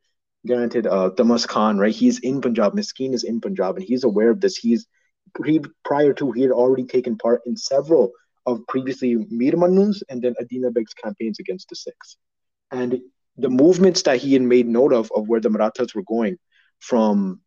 granted, 0.46 0.86
uh, 0.86 1.10
Tamas 1.10 1.46
Khan, 1.46 1.80
right? 1.80 1.94
He's 1.94 2.20
in 2.20 2.40
Punjab. 2.40 2.74
Miskin 2.74 3.14
is 3.14 3.24
in 3.24 3.42
Punjab, 3.42 3.78
and 3.78 3.84
he's 3.84 4.04
aware 4.04 4.30
of 4.30 4.40
this. 4.40 4.56
He's 4.58 4.86
he 5.46 5.62
prior 5.84 6.14
to 6.14 6.32
he 6.32 6.42
had 6.42 6.52
already 6.52 6.86
taken 6.86 7.18
part 7.18 7.42
in 7.46 7.58
several 7.58 8.12
of 8.46 8.66
previously 8.68 9.16
Mir 9.30 9.54
Mannu's 9.54 10.04
and 10.10 10.22
then 10.22 10.36
Adina 10.40 10.72
Beg's 10.72 10.94
campaigns 10.94 11.40
against 11.40 11.70
the 11.70 11.76
Sikhs, 11.76 12.18
and 12.72 13.00
the 13.38 13.50
movements 13.50 14.04
that 14.04 14.18
he 14.18 14.34
had 14.34 14.42
made 14.44 14.68
note 14.68 14.94
of 14.94 15.12
of 15.16 15.28
where 15.28 15.40
the 15.40 15.50
Marathas 15.50 15.96
were 15.96 16.04
going 16.04 16.38
from 16.80 17.42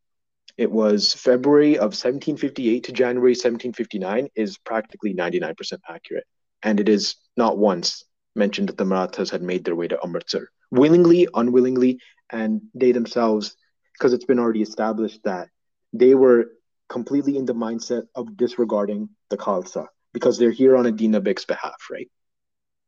it 0.57 0.71
was 0.71 1.13
February 1.13 1.75
of 1.77 1.95
1758 1.95 2.85
to 2.85 2.93
January 2.93 3.33
1759 3.33 4.29
is 4.37 4.59
practically 4.59 5.13
99% 5.13 5.55
accurate 5.89 6.25
and 6.65 6.81
it 6.81 6.89
is 6.89 7.17
not 7.37 7.59
once 7.59 8.05
mentioned 8.35 8.69
that 8.69 8.79
the 8.79 8.85
Marathas 8.85 9.31
had 9.31 9.43
made 9.43 9.65
their 9.65 9.77
way 9.77 9.87
to 9.87 9.99
Amritsar, 10.03 10.49
willingly, 10.71 11.29
unwillingly, 11.35 12.01
and 12.31 12.63
they 12.75 12.91
themselves, 12.91 13.55
because 13.93 14.13
it's 14.13 14.25
been 14.25 14.41
already 14.41 14.63
established 14.63 15.21
that 15.25 15.49
they 15.93 16.15
were 16.15 16.47
completely 16.89 17.37
in 17.37 17.45
the 17.45 17.55
mindset 17.55 18.05
of 18.15 18.37
disregarding 18.37 19.09
the 19.31 19.37
Khalsa 19.37 19.87
because 20.13 20.39
they're 20.39 20.51
here 20.51 20.77
on 20.77 20.87
Adina 20.87 21.21
Beg's 21.21 21.45
behalf, 21.45 21.89
right? 21.91 22.11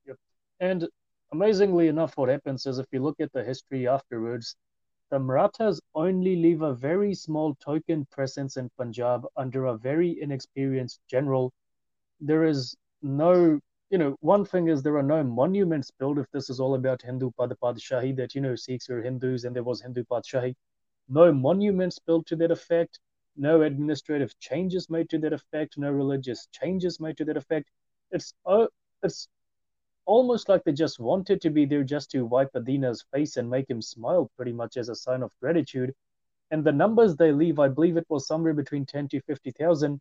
Yep. 0.06 0.16
And 0.60 0.88
amazingly 1.32 1.88
enough, 1.88 2.16
what 2.16 2.28
happens 2.28 2.66
is 2.66 2.78
if 2.78 2.86
you 2.92 3.02
look 3.02 3.20
at 3.20 3.32
the 3.32 3.44
history 3.44 3.86
afterwards, 3.86 4.56
the 5.10 5.18
Marathas 5.18 5.80
only 5.94 6.36
leave 6.36 6.62
a 6.62 6.74
very 6.74 7.14
small 7.14 7.54
token 7.56 8.06
presence 8.10 8.56
in 8.56 8.70
Punjab 8.76 9.24
under 9.36 9.66
a 9.66 9.76
very 9.76 10.20
inexperienced 10.20 11.00
general. 11.08 11.52
There 12.20 12.44
is 12.44 12.76
no 13.02 13.60
you 13.90 13.98
know, 13.98 14.16
one 14.20 14.44
thing 14.44 14.68
is 14.68 14.82
there 14.82 14.96
are 14.96 15.02
no 15.02 15.22
monuments 15.22 15.92
built 15.92 16.18
if 16.18 16.30
this 16.32 16.50
is 16.50 16.58
all 16.58 16.74
about 16.74 17.02
Hindu 17.02 17.30
Padpadishahi, 17.38 18.16
that, 18.16 18.34
you 18.34 18.40
know, 18.40 18.56
Sikhs 18.56 18.88
were 18.88 19.02
Hindus 19.02 19.44
and 19.44 19.54
there 19.54 19.62
was 19.62 19.80
Hindu 19.80 20.04
Padshahi. 20.04 20.54
No 21.08 21.32
monuments 21.32 22.00
built 22.00 22.26
to 22.26 22.36
that 22.36 22.50
effect, 22.50 22.98
no 23.36 23.62
administrative 23.62 24.36
changes 24.40 24.90
made 24.90 25.08
to 25.10 25.18
that 25.18 25.32
effect, 25.32 25.78
no 25.78 25.90
religious 25.90 26.48
changes 26.50 26.98
made 26.98 27.16
to 27.18 27.24
that 27.26 27.36
effect. 27.36 27.70
It's, 28.10 28.32
uh, 28.44 28.66
it's 29.04 29.28
almost 30.04 30.48
like 30.48 30.64
they 30.64 30.72
just 30.72 30.98
wanted 30.98 31.40
to 31.42 31.50
be 31.50 31.64
there 31.64 31.84
just 31.84 32.10
to 32.10 32.24
wipe 32.24 32.50
Adina's 32.54 33.04
face 33.12 33.36
and 33.36 33.48
make 33.48 33.70
him 33.70 33.80
smile 33.80 34.30
pretty 34.36 34.52
much 34.52 34.76
as 34.76 34.88
a 34.88 34.96
sign 34.96 35.22
of 35.22 35.30
gratitude. 35.40 35.94
And 36.50 36.64
the 36.64 36.72
numbers 36.72 37.14
they 37.14 37.30
leave, 37.30 37.60
I 37.60 37.68
believe 37.68 37.96
it 37.96 38.06
was 38.08 38.26
somewhere 38.26 38.54
between 38.54 38.84
10 38.84 39.08
to 39.08 39.20
50,000. 39.20 40.00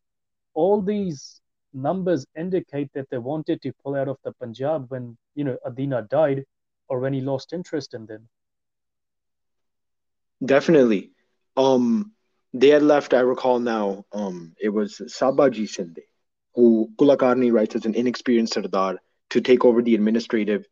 All 0.56 0.82
these 0.82 1.42
numbers 1.76 2.26
indicate 2.38 2.90
that 2.94 3.10
they 3.10 3.18
wanted 3.18 3.62
to 3.62 3.74
pull 3.84 3.96
out 3.96 4.08
of 4.08 4.18
the 4.24 4.32
Punjab 4.34 4.90
when 4.90 5.18
you 5.36 5.44
know 5.44 5.58
Adina 5.66 6.02
died 6.10 6.46
or 6.88 7.00
when 7.00 7.14
he 7.14 7.22
lost 7.22 7.54
interest 7.54 7.94
in 7.94 8.06
them. 8.06 8.28
Definitely. 10.44 11.12
Um 11.58 12.12
they 12.56 12.70
had 12.70 12.84
left, 12.84 13.14
I 13.14 13.20
recall 13.20 13.60
now, 13.60 14.06
um, 14.14 14.54
it 14.62 14.70
was 14.70 15.02
Sabaji 15.06 15.68
Shinde, 15.68 16.04
who 16.54 16.90
Kulakarni 16.98 17.52
writes 17.52 17.76
as 17.76 17.86
an 17.86 17.96
inexperienced 17.96 18.54
Sardar 18.54 18.98
to 19.32 19.42
take 19.42 19.66
over 19.66 19.82
the 19.82 19.94
administrative 19.94 20.66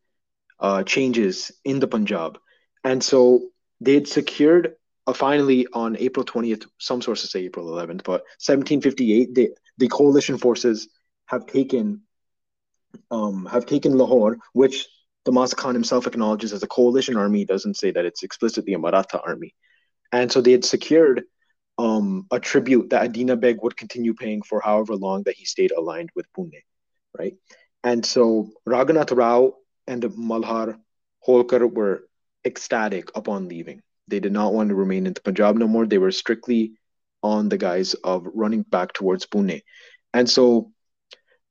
uh, 0.58 0.82
changes 0.84 1.52
in 1.62 1.80
the 1.80 1.86
Punjab. 1.86 2.38
And 2.84 3.04
so 3.04 3.50
they 3.82 3.94
had 3.94 4.08
secured 4.08 4.76
finally 5.12 5.66
on 5.72 5.96
April 5.98 6.24
20th, 6.24 6.66
some 6.78 7.02
sources 7.02 7.30
say 7.30 7.40
April 7.40 7.66
11th, 7.66 8.04
but 8.04 8.22
1758, 8.40 9.34
they, 9.34 9.50
the 9.78 9.88
coalition 9.88 10.38
forces 10.38 10.88
have 11.26 11.46
taken 11.46 12.02
um, 13.10 13.46
have 13.46 13.66
taken 13.66 13.98
Lahore, 13.98 14.38
which 14.52 14.86
Tamas 15.24 15.52
Khan 15.52 15.74
himself 15.74 16.06
acknowledges 16.06 16.52
as 16.52 16.62
a 16.62 16.68
coalition 16.68 17.16
army, 17.16 17.44
doesn't 17.44 17.76
say 17.76 17.90
that 17.90 18.04
it's 18.04 18.22
explicitly 18.22 18.72
a 18.74 18.78
Maratha 18.78 19.20
army. 19.20 19.54
And 20.12 20.30
so 20.30 20.40
they 20.40 20.52
had 20.52 20.64
secured 20.64 21.24
um, 21.78 22.26
a 22.30 22.38
tribute 22.38 22.90
that 22.90 23.02
Adina 23.02 23.36
Beg 23.36 23.58
would 23.62 23.76
continue 23.76 24.14
paying 24.14 24.42
for 24.42 24.60
however 24.60 24.94
long 24.94 25.24
that 25.24 25.34
he 25.34 25.44
stayed 25.44 25.72
aligned 25.72 26.10
with 26.14 26.26
Pune, 26.32 26.62
right? 27.18 27.34
And 27.82 28.04
so 28.06 28.50
Raghunath 28.66 29.16
Rao 29.16 29.54
and 29.86 30.02
Malhar 30.02 30.78
Holkar 31.26 31.72
were 31.72 32.04
ecstatic 32.44 33.10
upon 33.14 33.48
leaving. 33.48 33.82
They 34.08 34.20
did 34.20 34.32
not 34.32 34.52
want 34.52 34.68
to 34.68 34.74
remain 34.74 35.06
in 35.06 35.14
the 35.14 35.20
Punjab 35.20 35.56
no 35.56 35.66
more. 35.66 35.86
They 35.86 35.98
were 35.98 36.10
strictly 36.10 36.72
on 37.22 37.48
the 37.48 37.58
guise 37.58 37.94
of 37.94 38.26
running 38.34 38.62
back 38.62 38.92
towards 38.92 39.26
Pune. 39.26 39.62
And 40.12 40.28
so 40.28 40.72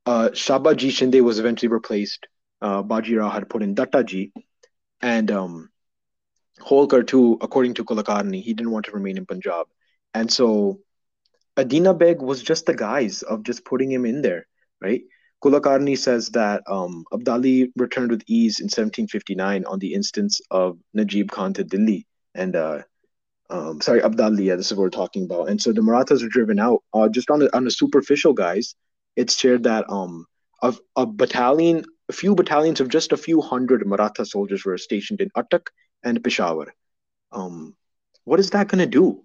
uh, 0.05 0.29
Sabaji 0.33 0.91
Shinde 0.91 1.21
was 1.21 1.39
eventually 1.39 1.69
replaced. 1.69 2.27
Uh, 2.61 2.83
Bajirao 2.83 3.31
had 3.31 3.49
put 3.49 3.63
in 3.63 3.75
Dattaji. 3.75 4.31
And 5.01 5.31
um, 5.31 5.69
Holkar, 6.61 7.05
too, 7.05 7.37
according 7.41 7.73
to 7.75 7.85
Kulakarni, 7.85 8.41
he 8.41 8.53
didn't 8.53 8.71
want 8.71 8.85
to 8.85 8.91
remain 8.91 9.17
in 9.17 9.25
Punjab. 9.25 9.67
And 10.13 10.31
so 10.31 10.79
Adina 11.57 11.93
Beg 11.93 12.21
was 12.21 12.41
just 12.41 12.65
the 12.65 12.73
guise 12.73 13.21
of 13.23 13.43
just 13.43 13.65
putting 13.65 13.91
him 13.91 14.05
in 14.05 14.21
there, 14.21 14.47
right? 14.81 15.01
Kulakarni 15.43 15.97
says 15.97 16.29
that 16.29 16.63
um, 16.67 17.03
Abdali 17.11 17.71
returned 17.75 18.11
with 18.11 18.23
ease 18.27 18.59
in 18.59 18.65
1759 18.65 19.65
on 19.65 19.79
the 19.79 19.93
instance 19.93 20.39
of 20.51 20.79
Najib 20.93 21.29
Khan 21.31 21.53
to 21.55 21.63
Delhi. 21.63 22.07
And 22.35 22.55
uh, 22.55 22.83
um, 23.49 23.81
sorry, 23.81 24.01
Abdali, 24.01 24.45
yeah, 24.45 24.55
this 24.55 24.67
is 24.71 24.77
what 24.77 24.83
we're 24.83 24.89
talking 24.89 25.25
about. 25.25 25.49
And 25.49 25.61
so 25.61 25.71
the 25.71 25.81
Marathas 25.81 26.23
were 26.23 26.29
driven 26.29 26.59
out. 26.59 26.83
Uh, 26.93 27.09
just 27.09 27.29
on 27.29 27.39
the 27.39 27.55
on 27.55 27.65
the 27.65 27.71
superficial 27.71 28.33
guys, 28.33 28.75
it's 29.15 29.37
shared 29.37 29.63
that 29.63 29.89
um, 29.89 30.25
of 30.61 30.79
a 30.95 31.05
battalion, 31.05 31.85
a 32.09 32.13
few 32.13 32.35
battalions 32.35 32.79
of 32.79 32.87
just 32.87 33.11
a 33.11 33.17
few 33.17 33.41
hundred 33.41 33.85
Maratha 33.85 34.25
soldiers 34.25 34.65
were 34.65 34.77
stationed 34.77 35.21
in 35.21 35.29
Attock 35.31 35.67
and 36.03 36.23
Peshawar. 36.23 36.73
Um, 37.31 37.75
what 38.23 38.39
is 38.39 38.51
that 38.51 38.69
going 38.69 38.79
to 38.79 38.87
do? 38.89 39.23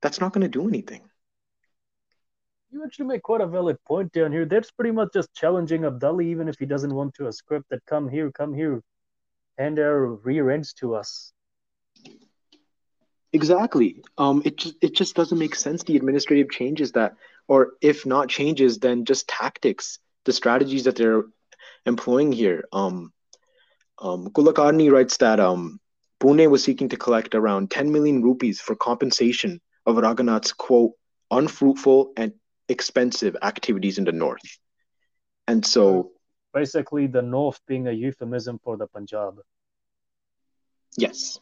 That's 0.00 0.20
not 0.20 0.32
going 0.32 0.42
to 0.42 0.48
do 0.48 0.66
anything. 0.66 1.02
You 2.70 2.82
actually 2.84 3.06
make 3.06 3.22
quite 3.22 3.40
a 3.40 3.46
valid 3.46 3.76
point 3.86 4.10
down 4.12 4.32
here. 4.32 4.46
That's 4.46 4.70
pretty 4.72 4.90
much 4.90 5.10
just 5.14 5.32
challenging 5.34 5.82
Abdali, 5.82 6.24
even 6.24 6.48
if 6.48 6.58
he 6.58 6.66
doesn't 6.66 6.92
want 6.92 7.14
to 7.14 7.28
a 7.28 7.32
script 7.32 7.66
that 7.70 7.86
come 7.86 8.08
here, 8.08 8.32
come 8.32 8.52
here, 8.52 8.82
and 9.58 9.78
our 9.78 10.06
rear 10.06 10.50
ends 10.50 10.72
to 10.74 10.96
us. 10.96 11.33
Exactly. 13.34 14.00
Um, 14.16 14.42
it 14.44 14.56
just 14.56 14.76
it 14.80 14.94
just 14.94 15.16
doesn't 15.16 15.38
make 15.38 15.56
sense. 15.56 15.82
The 15.82 15.96
administrative 15.96 16.50
changes 16.50 16.92
that, 16.92 17.16
or 17.48 17.72
if 17.80 18.06
not 18.06 18.28
changes, 18.28 18.78
then 18.78 19.04
just 19.04 19.26
tactics, 19.26 19.98
the 20.24 20.32
strategies 20.32 20.84
that 20.84 20.94
they're 20.94 21.24
employing 21.84 22.30
here. 22.30 22.64
Um, 22.72 23.12
um, 23.98 24.28
Kulakarni 24.28 24.90
writes 24.90 25.16
that 25.16 25.40
um, 25.40 25.80
Pune 26.20 26.48
was 26.48 26.62
seeking 26.62 26.88
to 26.90 26.96
collect 26.96 27.34
around 27.34 27.72
10 27.72 27.90
million 27.90 28.22
rupees 28.22 28.60
for 28.60 28.76
compensation 28.76 29.60
of 29.84 29.96
Raghunath's 29.96 30.52
quote 30.52 30.92
unfruitful 31.32 32.12
and 32.16 32.34
expensive 32.68 33.36
activities 33.42 33.98
in 33.98 34.04
the 34.04 34.12
north. 34.12 34.58
And 35.48 35.66
so 35.66 36.12
basically 36.52 37.08
the 37.08 37.22
north 37.22 37.60
being 37.66 37.88
a 37.88 37.92
euphemism 37.92 38.60
for 38.62 38.76
the 38.76 38.86
Punjab. 38.86 39.40
Yes. 40.96 41.40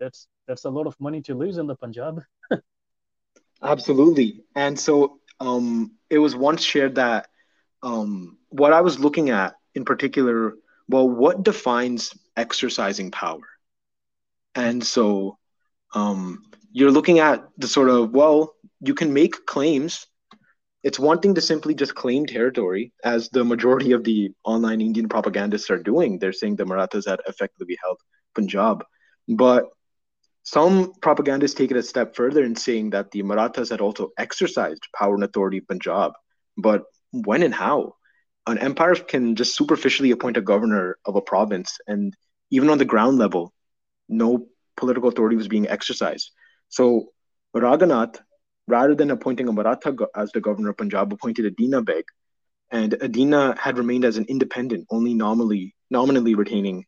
That's 0.00 0.28
that's 0.46 0.64
a 0.64 0.70
lot 0.70 0.86
of 0.86 0.98
money 1.00 1.20
to 1.22 1.34
lose 1.34 1.58
in 1.58 1.66
the 1.66 1.76
Punjab. 1.76 2.22
Absolutely. 3.62 4.44
And 4.54 4.78
so 4.78 5.18
um 5.40 5.92
it 6.10 6.18
was 6.18 6.34
once 6.34 6.62
shared 6.62 6.96
that 6.96 7.28
um 7.82 8.38
what 8.48 8.72
I 8.72 8.80
was 8.80 8.98
looking 8.98 9.30
at 9.30 9.54
in 9.74 9.84
particular, 9.84 10.54
well, 10.88 11.08
what 11.08 11.42
defines 11.42 12.14
exercising 12.36 13.10
power? 13.10 13.46
And 14.54 14.84
so 14.84 15.38
um, 15.94 16.44
you're 16.72 16.90
looking 16.90 17.18
at 17.18 17.44
the 17.56 17.68
sort 17.68 17.88
of 17.88 18.12
well 18.12 18.54
you 18.80 18.94
can 18.94 19.12
make 19.12 19.46
claims 19.46 20.06
it's 20.84 20.98
one 20.98 21.18
thing 21.18 21.34
to 21.34 21.40
simply 21.40 21.74
just 21.74 21.94
claim 21.94 22.24
territory 22.26 22.92
as 23.04 23.28
the 23.30 23.44
majority 23.44 23.92
of 23.92 24.04
the 24.04 24.30
online 24.44 24.80
indian 24.80 25.08
propagandists 25.08 25.70
are 25.70 25.82
doing 25.82 26.18
they're 26.18 26.32
saying 26.32 26.56
the 26.56 26.66
marathas 26.66 27.06
had 27.06 27.20
effectively 27.26 27.76
held 27.82 27.98
punjab 28.34 28.84
but 29.28 29.70
some 30.54 30.92
propagandists 31.06 31.56
take 31.58 31.70
it 31.70 31.76
a 31.76 31.82
step 31.82 32.14
further 32.16 32.42
in 32.48 32.54
saying 32.56 32.90
that 32.90 33.10
the 33.10 33.22
marathas 33.22 33.70
had 33.70 33.80
also 33.80 34.10
exercised 34.24 34.88
power 34.98 35.14
and 35.14 35.24
authority 35.24 35.58
in 35.58 35.66
punjab 35.72 36.12
but 36.56 36.84
when 37.28 37.42
and 37.48 37.54
how 37.54 37.78
an 38.46 38.58
empire 38.68 38.94
can 38.94 39.34
just 39.40 39.56
superficially 39.56 40.10
appoint 40.12 40.36
a 40.36 40.48
governor 40.52 40.86
of 41.04 41.16
a 41.16 41.26
province 41.32 41.78
and 41.86 42.16
even 42.50 42.70
on 42.70 42.78
the 42.78 42.92
ground 42.92 43.18
level 43.18 43.52
no 44.08 44.46
political 44.78 45.08
authority 45.08 45.36
was 45.36 45.48
being 45.48 45.68
exercised. 45.68 46.30
So 46.68 47.12
Raghunath, 47.54 48.16
rather 48.66 48.94
than 48.94 49.10
appointing 49.10 49.48
a 49.48 49.52
Maratha 49.52 49.94
as 50.14 50.32
the 50.32 50.40
governor 50.40 50.70
of 50.70 50.78
Punjab, 50.78 51.12
appointed 51.12 51.46
Adina 51.46 51.82
Beg, 51.82 52.04
and 52.70 52.94
Adina 53.02 53.54
had 53.58 53.78
remained 53.78 54.04
as 54.04 54.16
an 54.18 54.26
independent, 54.28 54.86
only 54.90 55.14
nominally 55.14 55.74
nominally 55.90 56.34
retaining 56.34 56.84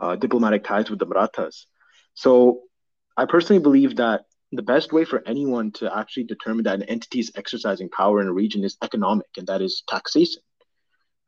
uh, 0.00 0.16
diplomatic 0.16 0.64
ties 0.64 0.90
with 0.90 0.98
the 0.98 1.06
Marathas. 1.06 1.66
So 2.14 2.62
I 3.16 3.26
personally 3.26 3.62
believe 3.62 3.96
that 3.96 4.24
the 4.52 4.62
best 4.62 4.92
way 4.92 5.04
for 5.04 5.22
anyone 5.26 5.72
to 5.72 5.94
actually 5.96 6.24
determine 6.24 6.64
that 6.64 6.74
an 6.74 6.82
entity 6.84 7.20
is 7.20 7.32
exercising 7.34 7.88
power 7.88 8.20
in 8.20 8.28
a 8.28 8.32
region 8.32 8.64
is 8.64 8.76
economic, 8.82 9.28
and 9.36 9.46
that 9.46 9.62
is 9.62 9.82
taxation, 9.88 10.42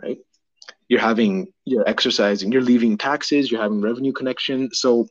right? 0.03 0.19
You're 0.89 1.01
having, 1.01 1.49
you're 1.65 1.89
exercising, 1.89 2.53
you're 2.53 2.63
leaving 2.63 2.99
taxes, 2.99 3.51
you're 3.51 3.63
having 3.63 3.81
revenue 3.81 4.13
connection. 4.13 4.71
So 4.73 5.09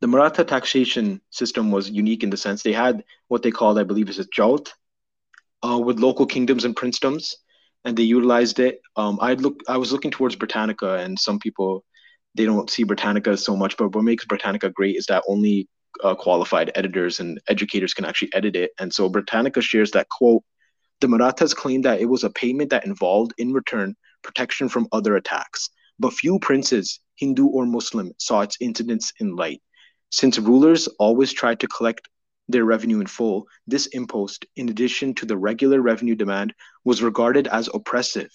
the 0.00 0.06
Maratha 0.06 0.44
taxation 0.44 1.20
system 1.30 1.70
was 1.70 1.90
unique 1.90 2.22
in 2.22 2.30
the 2.30 2.36
sense 2.36 2.62
they 2.62 2.72
had 2.72 3.04
what 3.28 3.42
they 3.42 3.50
called, 3.50 3.78
I 3.78 3.84
believe, 3.84 4.08
is 4.08 4.18
a 4.18 4.26
chauth 4.26 4.72
uh, 5.62 5.78
with 5.78 5.98
local 6.00 6.26
kingdoms 6.26 6.64
and 6.64 6.76
princedoms, 6.76 7.34
and 7.84 7.96
they 7.96 8.02
utilized 8.02 8.58
it. 8.60 8.80
Um, 8.96 9.18
I 9.20 9.34
look, 9.34 9.60
I 9.68 9.76
was 9.76 9.92
looking 9.92 10.10
towards 10.10 10.36
Britannica, 10.36 10.94
and 10.96 11.18
some 11.18 11.38
people 11.38 11.84
they 12.34 12.44
don't 12.44 12.70
see 12.70 12.84
Britannica 12.84 13.36
so 13.36 13.56
much, 13.56 13.76
but 13.76 13.94
what 13.94 14.04
makes 14.04 14.24
Britannica 14.24 14.70
great 14.70 14.96
is 14.96 15.06
that 15.06 15.24
only 15.28 15.68
uh, 16.02 16.14
qualified 16.14 16.70
editors 16.74 17.20
and 17.20 17.40
educators 17.48 17.94
can 17.94 18.04
actually 18.04 18.32
edit 18.32 18.56
it. 18.56 18.70
And 18.78 18.92
so 18.92 19.08
Britannica 19.08 19.60
shares 19.60 19.90
that 19.92 20.08
quote: 20.08 20.42
"The 21.00 21.08
Marathas 21.08 21.54
claimed 21.54 21.84
that 21.84 22.00
it 22.00 22.06
was 22.06 22.24
a 22.24 22.30
payment 22.30 22.70
that 22.70 22.86
involved, 22.86 23.34
in 23.38 23.52
return, 23.52 23.96
protection 24.22 24.68
from 24.68 24.88
other 24.92 25.16
attacks." 25.16 25.70
But 25.98 26.14
few 26.14 26.38
princes, 26.38 27.00
Hindu 27.16 27.46
or 27.46 27.66
Muslim, 27.66 28.12
saw 28.18 28.40
its 28.40 28.56
incidence 28.60 29.12
in 29.20 29.36
light. 29.36 29.60
Since 30.10 30.38
rulers 30.38 30.88
always 30.98 31.32
tried 31.32 31.60
to 31.60 31.68
collect 31.68 32.08
their 32.48 32.64
revenue 32.64 33.00
in 33.00 33.06
full, 33.06 33.46
this 33.66 33.86
impost, 33.88 34.46
in 34.56 34.68
addition 34.68 35.14
to 35.14 35.26
the 35.26 35.36
regular 35.36 35.80
revenue 35.80 36.14
demand, 36.14 36.54
was 36.84 37.02
regarded 37.02 37.46
as 37.48 37.68
oppressive. 37.72 38.30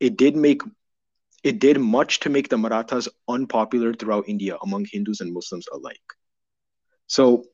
It 0.00 0.16
did 0.16 0.34
make 0.34 0.62
it 1.44 1.58
did 1.60 1.78
much 1.78 2.20
to 2.20 2.30
make 2.30 2.48
the 2.48 2.56
Marathas 2.56 3.06
unpopular 3.28 3.92
throughout 3.92 4.28
India 4.28 4.56
among 4.62 4.86
Hindus 4.90 5.20
and 5.20 5.32
Muslims 5.32 5.66
alike. 5.72 6.00
So 7.06 7.44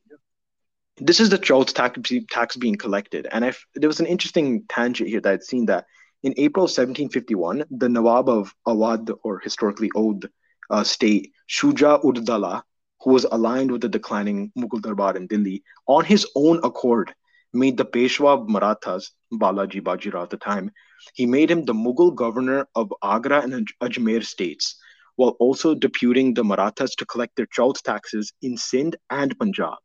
this 0.99 1.19
is 1.19 1.29
the 1.29 1.39
Chauth 1.39 1.75
tax, 1.75 1.99
tax 2.31 2.57
being 2.57 2.77
collected. 2.77 3.27
And 3.33 3.45
I, 3.45 3.53
there 3.75 3.89
was 3.89 4.01
an 4.01 4.07
interesting 4.07 4.65
tangent 4.69 5.09
here 5.09 5.21
that 5.21 5.33
I'd 5.33 5.43
seen 5.43 5.67
that 5.67 5.87
in 6.23 6.35
April 6.37 6.65
1751, 6.65 7.65
the 7.71 7.89
Nawab 7.89 8.29
of 8.29 8.55
Awadh, 8.69 9.17
or 9.25 9.41
historically 9.41 9.91
Oudh 9.97 10.29
uh, 10.71 10.85
state, 10.85 11.33
Shuja 11.49 12.03
Uddala, 12.05 12.63
who 13.01 13.11
was 13.11 13.25
aligned 13.25 13.73
with 13.73 13.81
the 13.81 13.89
declining 13.89 14.53
Mughal 14.57 14.83
Darbar 14.83 15.17
in 15.17 15.27
Delhi, 15.27 15.65
on 15.89 16.05
his 16.05 16.27
own 16.37 16.61
accord, 16.63 17.13
made 17.53 17.77
the 17.77 17.85
Peshwa 17.85 18.41
of 18.41 18.49
Marathas, 18.49 19.13
Balaji 19.33 19.81
Bajirao 19.83 20.23
at 20.23 20.31
the 20.31 20.37
time, 20.37 20.71
he 21.15 21.27
made 21.27 21.51
him 21.51 21.65
the 21.65 21.73
Mughal 21.75 22.15
governor 22.15 22.67
of 22.75 22.93
Agra 23.03 23.43
and 23.43 23.69
Ajmer 23.83 24.25
states, 24.25 24.77
while 25.17 25.37
also 25.41 25.75
deputing 25.75 26.35
the 26.35 26.45
Marathas 26.45 26.95
to 26.97 27.07
collect 27.07 27.37
their 27.37 27.47
chauth 27.47 27.83
taxes 27.83 28.33
in 28.43 28.57
Sindh 28.57 28.97
and 29.09 29.39
Punjab. 29.39 29.79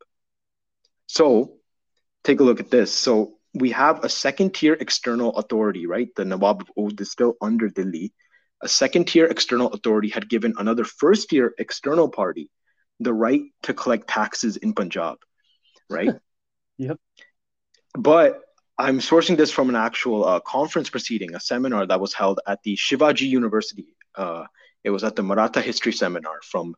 So, 1.08 1.58
take 2.24 2.40
a 2.40 2.44
look 2.44 2.60
at 2.60 2.72
this. 2.72 2.94
So, 2.94 3.38
we 3.54 3.72
have 3.72 4.04
a 4.04 4.10
second 4.10 4.54
tier 4.54 4.74
external 4.74 5.36
authority, 5.38 5.88
right? 5.88 6.10
The 6.16 6.26
Nawab 6.26 6.62
of 6.62 6.72
Oudh 6.78 7.00
is 7.00 7.12
still 7.12 7.36
under 7.42 7.70
Delhi. 7.70 8.14
A 8.62 8.68
second 8.68 9.06
tier 9.08 9.26
external 9.26 9.72
authority 9.72 10.10
had 10.10 10.30
given 10.30 10.54
another 10.58 10.84
first 10.84 11.30
tier 11.30 11.54
external 11.58 12.10
party 12.10 12.50
the 13.00 13.14
right 13.14 13.44
to 13.64 13.74
collect 13.74 14.08
taxes 14.08 14.58
in 14.58 14.74
Punjab, 14.74 15.18
right? 15.90 16.16
yep. 16.78 17.00
But 17.98 18.42
I'm 18.78 19.00
sourcing 19.00 19.38
this 19.38 19.52
from 19.52 19.70
an 19.70 19.76
actual 19.76 20.26
uh, 20.26 20.40
conference 20.42 20.90
proceeding, 20.90 21.36
a 21.36 21.40
seminar 21.40 21.86
that 21.88 22.00
was 22.00 22.14
held 22.14 22.40
at 22.48 22.62
the 22.64 22.76
Shivaji 22.76 23.28
University. 23.28 23.88
Uh, 24.16 24.46
it 24.84 24.90
was 24.90 25.04
at 25.04 25.16
the 25.16 25.24
Maratha 25.24 25.62
History 25.62 25.94
Seminar 25.94 26.42
from 26.44 26.76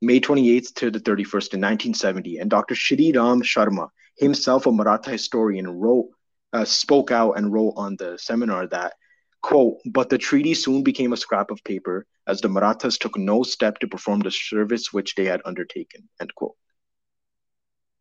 May 0.00 0.20
28th 0.20 0.74
to 0.74 0.90
the 0.90 1.00
31st 1.00 1.54
in 1.54 1.60
1970. 1.60 2.38
And 2.38 2.48
Dr. 2.48 2.74
Shri 2.74 3.12
Ram 3.12 3.42
Sharma, 3.42 3.88
himself 4.16 4.66
a 4.66 4.72
Maratha 4.72 5.10
historian, 5.10 5.68
wrote, 5.68 6.08
uh, 6.52 6.64
spoke 6.64 7.10
out 7.10 7.32
and 7.32 7.52
wrote 7.52 7.74
on 7.76 7.96
the 7.96 8.16
seminar 8.18 8.66
that 8.68 8.94
Quote, 9.42 9.78
but 9.86 10.10
the 10.10 10.18
treaty 10.18 10.52
soon 10.54 10.82
became 10.82 11.12
a 11.12 11.16
scrap 11.16 11.50
of 11.50 11.64
paper 11.64 12.06
as 12.26 12.40
the 12.40 12.48
Marathas 12.48 12.98
took 12.98 13.16
no 13.16 13.42
step 13.42 13.78
to 13.78 13.88
perform 13.88 14.20
the 14.20 14.30
service 14.30 14.92
which 14.92 15.14
they 15.14 15.24
had 15.24 15.40
undertaken. 15.44 16.08
End 16.20 16.34
quote. 16.34 16.56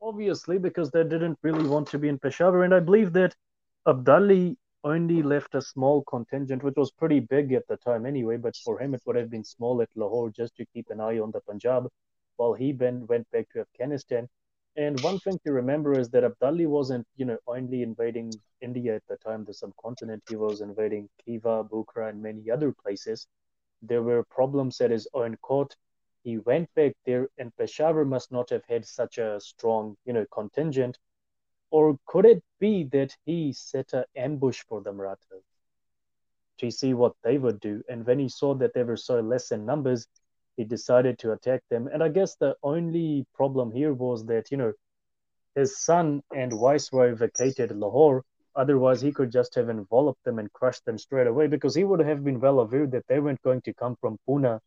Obviously, 0.02 0.58
because 0.58 0.92
they 0.92 1.04
didn't 1.04 1.38
really 1.42 1.68
want 1.68 1.88
to 1.90 2.00
be 2.00 2.10
in 2.10 2.20
Peshawar, 2.20 2.64
and 2.64 2.74
I 2.74 2.80
believe 2.80 3.14
that 3.14 3.36
Abdali 3.88 4.58
only 4.84 5.22
left 5.22 5.56
a 5.56 5.62
small 5.62 6.04
contingent, 6.04 6.64
which 6.64 6.76
was 6.76 6.92
pretty 6.92 7.20
big 7.20 7.54
at 7.54 7.68
the 7.68 7.78
time 7.78 8.06
anyway, 8.06 8.38
but 8.38 8.56
for 8.58 8.80
him 8.80 8.94
it 8.94 9.02
would 9.06 9.16
have 9.16 9.30
been 9.30 9.44
small 9.44 9.82
at 9.82 9.90
Lahore 9.96 10.30
just 10.30 10.56
to 10.56 10.66
keep 10.74 10.90
an 10.90 11.02
eye 11.02 11.20
on 11.20 11.32
the 11.32 11.42
Punjab 11.42 11.90
while 12.38 12.54
he 12.54 12.72
then 12.72 13.06
went 13.08 13.30
back 13.32 13.50
to 13.50 13.60
Afghanistan. 13.60 14.28
And 14.78 15.00
one 15.02 15.20
thing 15.20 15.38
to 15.46 15.52
remember 15.52 16.00
is 16.00 16.10
that 16.12 16.24
Abdali 16.24 16.66
wasn't, 16.66 17.06
you 17.18 17.26
know, 17.26 17.38
only 17.48 17.82
invading 17.82 18.32
India 18.62 18.96
at 18.96 19.04
the 19.10 19.18
time, 19.18 19.44
the 19.44 19.54
subcontinent. 19.54 20.24
He 20.30 20.38
was 20.38 20.62
invading 20.62 21.10
Khiva, 21.26 21.66
Bukhara, 21.70 22.10
and 22.10 22.22
many 22.22 22.50
other 22.50 22.72
places. 22.72 23.28
There 23.82 24.04
were 24.04 24.24
problems 24.24 24.80
at 24.80 24.92
his 24.92 25.08
own 25.14 25.36
court. 25.38 25.76
He 26.24 26.38
went 26.38 26.74
back 26.76 26.94
there, 27.06 27.30
and 27.38 27.56
Peshawar 27.58 28.06
must 28.06 28.32
not 28.32 28.50
have 28.50 28.64
had 28.68 28.86
such 28.86 29.18
a 29.18 29.40
strong, 29.40 29.96
you 30.06 30.14
know, 30.14 30.26
contingent 30.32 30.98
or 31.72 31.98
could 32.06 32.26
it 32.26 32.44
be 32.60 32.84
that 32.86 33.16
he 33.26 33.54
set 33.54 33.94
an 33.94 34.06
ambush 34.16 34.64
for 34.68 34.82
the 34.82 34.92
Marathas 34.92 35.44
to 36.58 36.72
see 36.72 36.94
what 36.94 37.14
they 37.24 37.38
would 37.38 37.60
do? 37.60 37.84
And 37.88 38.06
when 38.06 38.20
he 38.20 38.30
saw 38.30 38.56
that 38.56 38.74
they 38.74 38.84
were 38.84 38.98
so 38.98 39.20
less 39.20 39.52
in 39.52 39.66
numbers, 39.66 40.08
he 40.58 40.64
decided 40.64 41.20
to 41.20 41.32
attack 41.32 41.62
them. 41.70 41.88
And 41.88 42.04
I 42.04 42.10
guess 42.10 42.36
the 42.36 42.56
only 42.64 43.26
problem 43.34 43.72
here 43.72 43.94
was 43.94 44.26
that, 44.26 44.52
you 44.52 44.58
know, 44.58 44.74
his 45.56 45.78
son 45.78 46.22
and 46.36 46.52
viceroy 46.52 47.14
vacated 47.16 47.72
Lahore. 47.72 48.24
Otherwise, 48.56 49.00
he 49.00 49.12
could 49.12 49.32
just 49.32 49.54
have 49.56 49.70
enveloped 49.70 50.24
them 50.24 50.40
and 50.40 50.52
crushed 50.52 50.84
them 50.86 50.98
straight 50.98 51.28
away 51.28 51.48
because 51.48 51.76
he 51.76 51.84
would 51.84 52.00
have 52.00 52.24
been 52.24 52.40
well 52.40 52.60
aware 52.60 52.88
that 52.88 53.06
they 53.08 53.20
weren't 53.20 53.42
going 53.44 53.62
to 53.62 53.74
come 53.74 53.96
from 54.02 54.18
Pune 54.28 54.60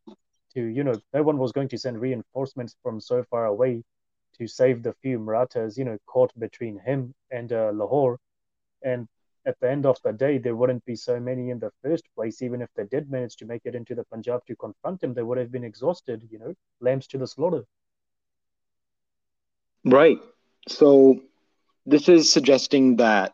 to, 0.55 0.63
you 0.63 0.85
know, 0.85 0.95
no 1.13 1.23
one 1.23 1.39
was 1.39 1.53
going 1.53 1.69
to 1.69 1.79
send 1.79 2.01
reinforcements 2.01 2.77
from 2.83 3.01
so 3.01 3.25
far 3.25 3.47
away 3.47 3.83
to 4.39 4.47
save 4.47 4.83
the 4.83 4.95
few 5.03 5.19
Marathas, 5.19 5.77
you 5.77 5.85
know, 5.85 5.99
caught 6.07 6.33
between 6.39 6.79
him 6.79 7.15
and 7.31 7.53
uh, 7.53 7.71
Lahore. 7.75 8.19
And 8.83 9.07
at 9.45 9.59
the 9.61 9.71
end 9.71 9.87
of 9.87 9.99
the 10.05 10.13
day, 10.13 10.39
there 10.39 10.57
wouldn't 10.57 10.85
be 10.85 10.97
so 10.97 11.19
many 11.21 11.51
in 11.51 11.59
the 11.59 11.71
first 11.83 12.05
place. 12.15 12.43
Even 12.43 12.63
if 12.63 12.69
they 12.77 12.85
did 12.85 13.11
manage 13.11 13.37
to 13.37 13.47
make 13.47 13.63
it 13.65 13.75
into 13.75 13.95
the 13.95 14.05
Punjab 14.05 14.45
to 14.47 14.57
confront 14.57 15.03
him, 15.03 15.15
they 15.15 15.23
would 15.23 15.39
have 15.39 15.53
been 15.53 15.65
exhausted, 15.65 16.27
you 16.31 16.39
know, 16.39 16.55
lambs 16.81 17.07
to 17.09 17.19
the 17.19 17.27
slaughter. 17.27 17.65
Right. 19.85 20.19
So 20.69 21.21
this 21.87 22.09
is 22.09 22.33
suggesting 22.33 22.97
that 22.97 23.33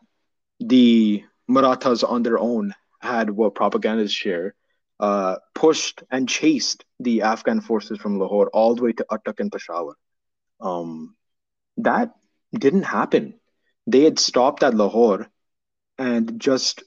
the 0.61 1.25
Marathas 1.47 2.03
on 2.03 2.23
their 2.23 2.39
own 2.39 2.75
had 3.01 3.31
what 3.31 3.55
propagandists 3.55 4.17
share, 4.17 4.55
uh, 5.01 5.37
pushed 5.55 6.03
and 6.11 6.29
chased 6.29 6.85
the 7.01 7.23
Afghan 7.23 7.61
forces 7.61 7.99
from 7.99 8.19
Lahore 8.19 8.51
all 8.53 8.75
the 8.75 8.83
way 8.83 8.93
to 8.93 9.07
Attock 9.11 9.41
and 9.41 9.53
Peshawar. 9.53 9.95
Um, 10.61 11.15
that 11.79 12.13
didn't 12.53 12.83
happen. 12.83 13.35
They 13.87 14.03
had 14.03 14.19
stopped 14.19 14.63
at 14.63 14.75
Lahore, 14.75 15.29
and 15.97 16.41
just 16.41 16.83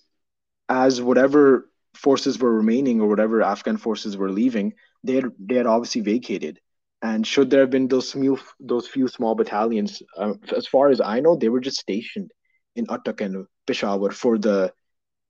as 0.70 1.02
whatever 1.02 1.70
forces 1.96 2.40
were 2.40 2.54
remaining 2.54 3.02
or 3.02 3.08
whatever 3.08 3.42
Afghan 3.42 3.78
forces 3.78 4.18
were 4.18 4.32
leaving, 4.32 4.74
they 5.04 5.16
had 5.16 5.26
they 5.40 5.56
had 5.56 5.66
obviously 5.66 6.02
vacated. 6.02 6.60
And 7.02 7.26
should 7.26 7.50
there 7.50 7.62
have 7.62 7.72
been 7.72 7.88
those 7.88 8.12
few 8.12 8.40
those 8.60 8.88
few 8.88 9.08
small 9.08 9.36
battalions, 9.36 10.04
uh, 10.18 10.34
as 10.56 10.68
far 10.68 10.90
as 10.90 11.02
I 11.02 11.20
know, 11.20 11.36
they 11.36 11.50
were 11.50 11.60
just 11.60 11.80
stationed 11.80 12.32
in 12.76 12.86
Attak 12.88 13.22
and 13.22 13.48
Peshawar 13.66 14.12
for 14.12 14.38
the 14.38 14.74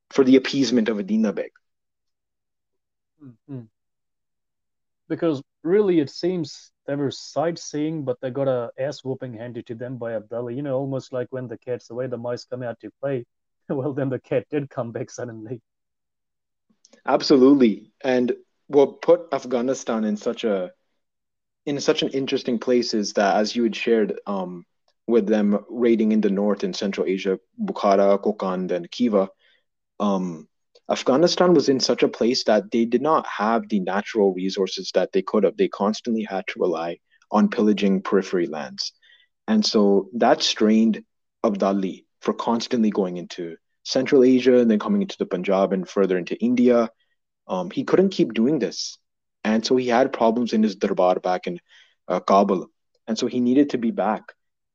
for 0.09 0.23
the 0.23 0.36
appeasement 0.36 0.89
of 0.89 0.99
Adina 0.99 1.32
Beg. 1.32 1.51
Mm-hmm. 3.24 3.61
Because 5.07 5.41
really, 5.63 5.99
it 5.99 6.09
seems 6.09 6.72
they 6.88 6.95
were 6.95 7.11
sightseeing, 7.11 8.03
but 8.03 8.19
they 8.22 8.30
got 8.30 8.47
a 8.47 8.72
ass 8.80 9.03
whooping 9.03 9.34
handed 9.34 9.67
to 9.67 9.76
them 9.76 9.97
by 9.97 10.13
Abdali. 10.13 10.55
You 10.55 10.61
know, 10.61 10.78
almost 10.78 11.13
like 11.13 11.28
when 11.32 11.47
the 11.47 11.57
cat's 11.57 11.89
away, 11.89 12.07
the 12.07 12.17
mice 12.17 12.45
come 12.45 12.63
out 12.63 12.80
to 12.80 12.89
play. 13.01 13.26
well, 13.69 13.93
then 13.93 14.09
the 14.09 14.19
cat 14.19 14.45
did 14.49 14.69
come 14.69 14.91
back 14.91 15.09
suddenly. 15.09 15.61
Absolutely, 17.05 17.91
and 18.03 18.34
what 18.67 19.01
put 19.01 19.28
Afghanistan 19.32 20.03
in 20.03 20.17
such 20.17 20.43
a 20.43 20.72
in 21.65 21.80
such 21.80 22.01
an 22.01 22.09
interesting 22.09 22.57
place 22.57 22.93
is 22.93 23.13
that, 23.13 23.36
as 23.38 23.55
you 23.55 23.63
had 23.63 23.76
shared, 23.76 24.19
um, 24.26 24.65
with 25.07 25.28
them 25.28 25.63
raiding 25.69 26.11
in 26.11 26.22
the 26.22 26.30
north 26.30 26.63
and 26.63 26.76
Central 26.76 27.05
Asia, 27.05 27.39
Bukhara, 27.61 28.19
Kokand, 28.19 28.72
and 28.72 28.89
Khiva, 28.89 29.30
um, 29.99 30.47
Afghanistan 30.92 31.54
was 31.54 31.70
in 31.70 31.80
such 31.80 32.04
a 32.04 32.10
place 32.10 32.44
that 32.44 32.70
they 32.72 32.86
did 32.86 33.02
not 33.02 33.26
have 33.26 33.70
the 33.70 33.80
natural 33.80 34.34
resources 34.34 34.92
that 34.94 35.12
they 35.14 35.22
could 35.22 35.44
have. 35.46 35.56
They 35.56 35.70
constantly 35.70 36.24
had 36.24 36.46
to 36.48 36.60
rely 36.60 36.98
on 37.32 37.50
pillaging 37.50 38.02
periphery 38.02 38.48
lands. 38.48 38.92
And 39.48 39.66
so 39.66 40.10
that 40.14 40.44
strained 40.44 41.04
Abdali 41.46 42.06
for 42.20 42.34
constantly 42.34 42.89
going 42.89 43.18
into 43.18 43.56
Central 43.84 44.24
Asia 44.24 44.60
and 44.60 44.70
then 44.70 44.80
coming 44.80 45.02
into 45.02 45.18
the 45.18 45.26
Punjab 45.26 45.74
and 45.74 45.88
further 45.88 46.18
into 46.18 46.36
India. 46.44 46.89
Um, 47.48 47.72
he 47.72 47.84
couldn't 47.84 48.10
keep 48.10 48.34
doing 48.34 48.60
this. 48.60 48.98
And 49.44 49.66
so 49.66 49.76
he 49.76 49.88
had 49.88 50.14
problems 50.14 50.54
in 50.54 50.62
his 50.62 50.76
darbar 50.76 51.20
back 51.20 51.48
in 51.48 51.60
uh, 52.08 52.20
Kabul. 52.20 52.68
And 53.08 53.18
so 53.18 53.28
he 53.28 53.39
needed 53.39 53.72
to 53.72 53.78
be 53.78 53.92
back. 53.92 54.24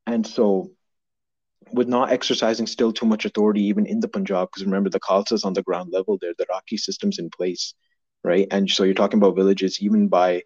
And 0.07 0.27
so 0.27 0.71
with 1.73 1.89
not 1.89 2.11
exercising 2.11 2.67
still 2.67 2.93
too 2.93 3.07
much 3.07 3.25
authority 3.25 3.63
even 3.63 3.87
in 3.87 4.01
the 4.01 4.09
Punjab, 4.09 4.49
because 4.49 4.65
remember 4.65 4.91
the 4.91 5.01
Khalsa's 5.01 5.45
on 5.45 5.53
the 5.53 5.63
ground 5.63 5.91
level 5.93 6.19
there, 6.21 6.33
the 6.39 6.47
Rakhi 6.47 6.79
system's 6.79 7.19
in 7.19 7.31
place, 7.31 7.75
right? 8.25 8.47
And 8.51 8.71
so 8.71 8.85
you're 8.85 8.95
talking 8.95 9.19
about 9.19 9.37
villages 9.37 9.81
even 9.81 10.09
by 10.09 10.43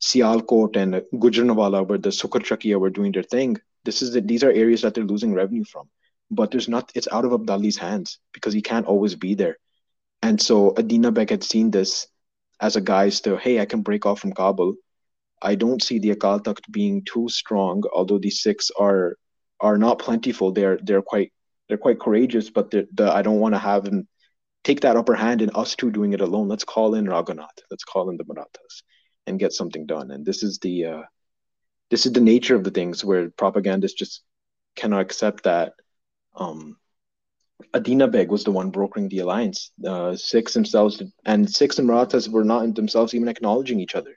Sialkot 0.00 0.76
and 0.76 1.02
Gujranwala, 1.14 1.86
where 1.86 1.98
the 1.98 2.10
Sukerchakia 2.10 2.78
were 2.78 2.90
doing 2.90 3.12
their 3.12 3.22
thing. 3.22 3.56
This 3.84 4.02
is 4.02 4.12
the, 4.12 4.20
these 4.20 4.44
are 4.44 4.52
areas 4.52 4.82
that 4.82 4.94
they're 4.94 5.04
losing 5.04 5.34
revenue 5.34 5.64
from, 5.64 5.88
but 6.30 6.50
there's 6.50 6.68
not. 6.68 6.92
It's 6.94 7.08
out 7.10 7.24
of 7.24 7.32
Abdali's 7.32 7.78
hands 7.78 8.18
because 8.32 8.52
he 8.52 8.62
can't 8.62 8.86
always 8.86 9.14
be 9.14 9.34
there. 9.34 9.56
And 10.22 10.40
so 10.40 10.74
Adina 10.76 11.12
Beg 11.12 11.30
had 11.30 11.42
seen 11.42 11.70
this 11.70 12.06
as 12.60 12.76
a 12.76 12.80
guise 12.80 13.20
to, 13.22 13.36
hey, 13.36 13.60
I 13.60 13.66
can 13.66 13.82
break 13.82 14.04
off 14.04 14.20
from 14.20 14.32
Kabul. 14.32 14.74
I 15.40 15.54
don't 15.54 15.82
see 15.82 15.98
the 15.98 16.14
Akal 16.14 16.42
Takht 16.42 16.70
being 16.70 17.04
too 17.04 17.28
strong, 17.28 17.84
although 17.94 18.18
these 18.18 18.42
Sikhs 18.42 18.70
are 18.78 19.16
are 19.60 19.78
not 19.78 19.98
plentiful. 19.98 20.52
They're 20.52 20.78
they're 20.82 21.02
quite 21.02 21.32
they're 21.68 21.78
quite 21.78 22.00
courageous, 22.00 22.50
but 22.50 22.70
the, 22.70 22.86
I 23.12 23.22
don't 23.22 23.40
want 23.40 23.54
to 23.54 23.58
have 23.58 23.84
them 23.84 24.08
take 24.64 24.80
that 24.80 24.96
upper 24.96 25.14
hand 25.14 25.42
in 25.42 25.50
us 25.54 25.76
two 25.76 25.90
doing 25.90 26.12
it 26.12 26.20
alone. 26.20 26.48
Let's 26.48 26.64
call 26.64 26.94
in 26.94 27.06
Raghunath. 27.06 27.58
Let's 27.70 27.84
call 27.84 28.10
in 28.10 28.16
the 28.16 28.24
Marathas 28.26 28.82
and 29.26 29.38
get 29.38 29.52
something 29.52 29.86
done. 29.86 30.10
And 30.10 30.24
this 30.24 30.42
is 30.42 30.58
the 30.58 30.84
uh, 30.86 31.02
this 31.90 32.06
is 32.06 32.12
the 32.12 32.20
nature 32.20 32.54
of 32.54 32.64
the 32.64 32.70
things 32.70 33.04
where 33.04 33.30
propagandists 33.30 33.98
just 33.98 34.22
cannot 34.76 35.00
accept 35.00 35.44
that 35.44 35.72
um, 36.34 36.76
Adina 37.74 38.08
Beg 38.08 38.30
was 38.30 38.44
the 38.44 38.52
one 38.52 38.70
brokering 38.70 39.08
the 39.08 39.18
alliance. 39.18 39.72
The 39.78 40.16
Sikhs 40.16 40.54
themselves 40.54 41.02
and 41.24 41.50
Sikhs 41.50 41.78
and 41.78 41.86
Marathas 41.86 42.28
were 42.28 42.44
not 42.44 42.74
themselves 42.74 43.14
even 43.14 43.28
acknowledging 43.28 43.80
each 43.80 43.94
other. 43.94 44.16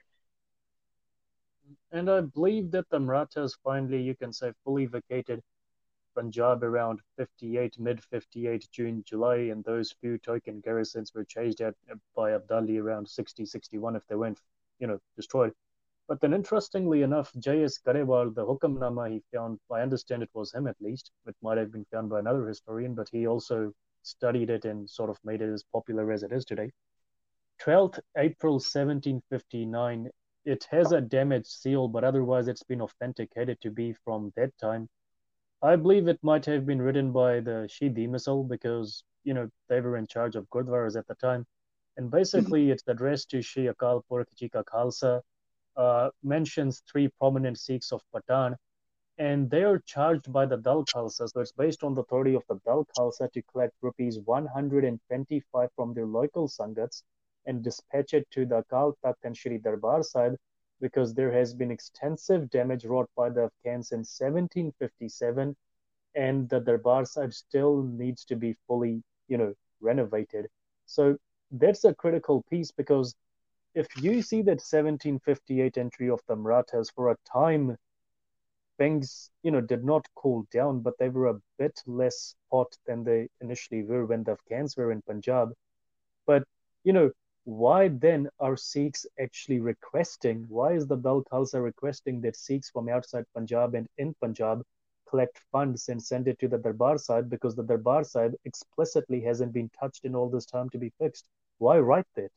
And 1.94 2.10
I 2.10 2.22
believe 2.22 2.70
that 2.70 2.88
the 2.88 2.98
Marathas 2.98 3.54
finally, 3.62 4.00
you 4.00 4.14
can 4.14 4.32
say, 4.32 4.54
fully 4.64 4.86
vacated 4.86 5.42
Punjab 6.14 6.62
around 6.62 7.00
58, 7.18 7.78
mid 7.78 8.02
58, 8.02 8.66
June, 8.72 9.02
July, 9.04 9.36
and 9.52 9.62
those 9.62 9.92
few 9.92 10.16
token 10.16 10.60
garrisons 10.60 11.12
were 11.14 11.24
chased 11.24 11.60
out 11.60 11.76
by 12.16 12.30
Abdali 12.30 12.80
around 12.80 13.08
60, 13.08 13.44
61 13.44 13.94
if 13.94 14.06
they 14.06 14.14
weren't, 14.14 14.40
you 14.78 14.86
know, 14.86 14.98
destroyed. 15.16 15.52
But 16.08 16.20
then, 16.22 16.32
interestingly 16.32 17.02
enough, 17.02 17.30
J.S. 17.38 17.78
Grewal, 17.78 18.34
the 18.34 18.46
Hukamnama 18.46 19.10
he 19.10 19.22
found, 19.30 19.60
I 19.70 19.82
understand 19.82 20.22
it 20.22 20.30
was 20.32 20.52
him 20.54 20.66
at 20.66 20.80
least, 20.80 21.10
it 21.26 21.36
might 21.42 21.58
have 21.58 21.72
been 21.72 21.86
found 21.92 22.08
by 22.08 22.20
another 22.20 22.46
historian, 22.46 22.94
but 22.94 23.10
he 23.12 23.26
also 23.26 23.74
studied 24.02 24.48
it 24.48 24.64
and 24.64 24.88
sort 24.88 25.10
of 25.10 25.18
made 25.24 25.42
it 25.42 25.52
as 25.52 25.62
popular 25.62 26.10
as 26.10 26.22
it 26.22 26.32
is 26.32 26.46
today. 26.46 26.72
12th 27.60 28.00
April 28.16 28.54
1759 28.54 30.10
it 30.44 30.66
has 30.70 30.92
a 30.92 31.00
damaged 31.00 31.46
seal, 31.46 31.88
but 31.88 32.04
otherwise 32.04 32.48
it's 32.48 32.62
been 32.62 32.82
authenticated 32.82 33.60
to 33.60 33.70
be 33.70 33.92
from 34.04 34.32
that 34.36 34.56
time. 34.58 34.88
I 35.62 35.76
believe 35.76 36.08
it 36.08 36.18
might 36.22 36.44
have 36.46 36.66
been 36.66 36.82
written 36.82 37.12
by 37.12 37.40
the 37.40 37.68
Shidi 37.70 38.08
Misl 38.08 38.48
because, 38.48 39.04
you 39.22 39.34
know, 39.34 39.48
they 39.68 39.80
were 39.80 39.96
in 39.96 40.06
charge 40.08 40.34
of 40.34 40.50
Gurdwaras 40.50 40.96
at 40.96 41.06
the 41.06 41.14
time. 41.14 41.46
And 41.96 42.10
basically, 42.10 42.62
mm-hmm. 42.62 42.72
it's 42.72 42.82
addressed 42.88 43.30
to 43.30 43.42
Shri 43.42 43.66
Akal 43.66 44.02
Purkh 44.08 44.34
Ji 44.34 44.48
Ka 44.48 44.62
Khalsa, 44.62 45.20
uh, 45.76 46.10
mentions 46.24 46.82
three 46.90 47.08
prominent 47.20 47.58
Sikhs 47.58 47.92
of 47.92 48.02
Patan, 48.12 48.56
and 49.18 49.48
they 49.50 49.62
are 49.62 49.78
charged 49.78 50.32
by 50.32 50.46
the 50.46 50.56
Dal 50.56 50.84
Khalsa. 50.84 51.30
So 51.30 51.40
it's 51.40 51.52
based 51.52 51.84
on 51.84 51.94
the 51.94 52.00
authority 52.00 52.34
of 52.34 52.42
the 52.48 52.58
Dal 52.64 52.86
Khalsa 52.98 53.30
to 53.30 53.42
collect 53.42 53.74
rupees 53.82 54.18
125 54.24 55.68
from 55.76 55.94
their 55.94 56.06
local 56.06 56.48
Sangats 56.48 57.04
and 57.46 57.62
dispatch 57.62 58.14
it 58.14 58.30
to 58.30 58.46
the 58.46 58.62
Akal 58.62 58.94
Takht 59.04 59.24
and 59.24 59.36
Shri 59.36 59.58
Darbar 59.58 60.02
Sahib 60.02 60.36
because 60.80 61.14
there 61.14 61.32
has 61.32 61.54
been 61.54 61.70
extensive 61.70 62.50
damage 62.50 62.84
wrought 62.84 63.08
by 63.16 63.30
the 63.30 63.44
Afghans 63.44 63.92
in 63.92 64.00
1757 64.00 65.56
and 66.14 66.48
the 66.48 66.60
Darbar 66.60 67.04
Sahib 67.04 67.32
still 67.32 67.82
needs 67.82 68.24
to 68.26 68.36
be 68.36 68.56
fully, 68.66 69.02
you 69.28 69.38
know, 69.38 69.54
renovated. 69.80 70.48
So 70.86 71.16
that's 71.52 71.84
a 71.84 71.94
critical 71.94 72.42
piece 72.50 72.70
because 72.70 73.14
if 73.74 73.86
you 74.02 74.22
see 74.22 74.42
that 74.42 74.60
1758 74.60 75.78
entry 75.78 76.10
of 76.10 76.20
the 76.26 76.36
Marathas 76.36 76.90
for 76.90 77.10
a 77.10 77.16
time 77.30 77.76
things, 78.78 79.30
you 79.42 79.50
know, 79.50 79.60
did 79.60 79.84
not 79.84 80.06
cool 80.14 80.46
down, 80.52 80.80
but 80.80 80.98
they 80.98 81.08
were 81.08 81.28
a 81.28 81.40
bit 81.58 81.80
less 81.86 82.34
hot 82.50 82.76
than 82.86 83.04
they 83.04 83.28
initially 83.40 83.82
were 83.82 84.06
when 84.06 84.24
the 84.24 84.32
Afghans 84.32 84.76
were 84.76 84.92
in 84.92 85.02
Punjab. 85.02 85.52
But, 86.26 86.44
you 86.84 86.92
know, 86.92 87.10
why 87.44 87.88
then 87.88 88.28
are 88.38 88.56
Sikhs 88.56 89.06
actually 89.20 89.60
requesting, 89.60 90.46
why 90.48 90.74
is 90.74 90.86
the 90.86 90.96
Dal 90.96 91.24
Khalsa 91.24 91.62
requesting 91.62 92.20
that 92.20 92.36
Sikhs 92.36 92.70
from 92.70 92.88
outside 92.88 93.24
Punjab 93.34 93.74
and 93.74 93.88
in 93.98 94.14
Punjab 94.20 94.62
collect 95.08 95.40
funds 95.50 95.88
and 95.88 96.02
send 96.02 96.28
it 96.28 96.38
to 96.38 96.48
the 96.48 96.58
Darbar 96.58 96.98
Sahib 96.98 97.28
because 97.28 97.54
the 97.54 97.64
Darbar 97.64 98.04
Sahib 98.04 98.34
explicitly 98.44 99.20
hasn't 99.20 99.52
been 99.52 99.70
touched 99.78 100.04
in 100.04 100.14
all 100.14 100.30
this 100.30 100.46
time 100.46 100.70
to 100.70 100.78
be 100.78 100.92
fixed? 100.98 101.26
Why 101.58 101.78
write 101.78 102.06
that? 102.16 102.30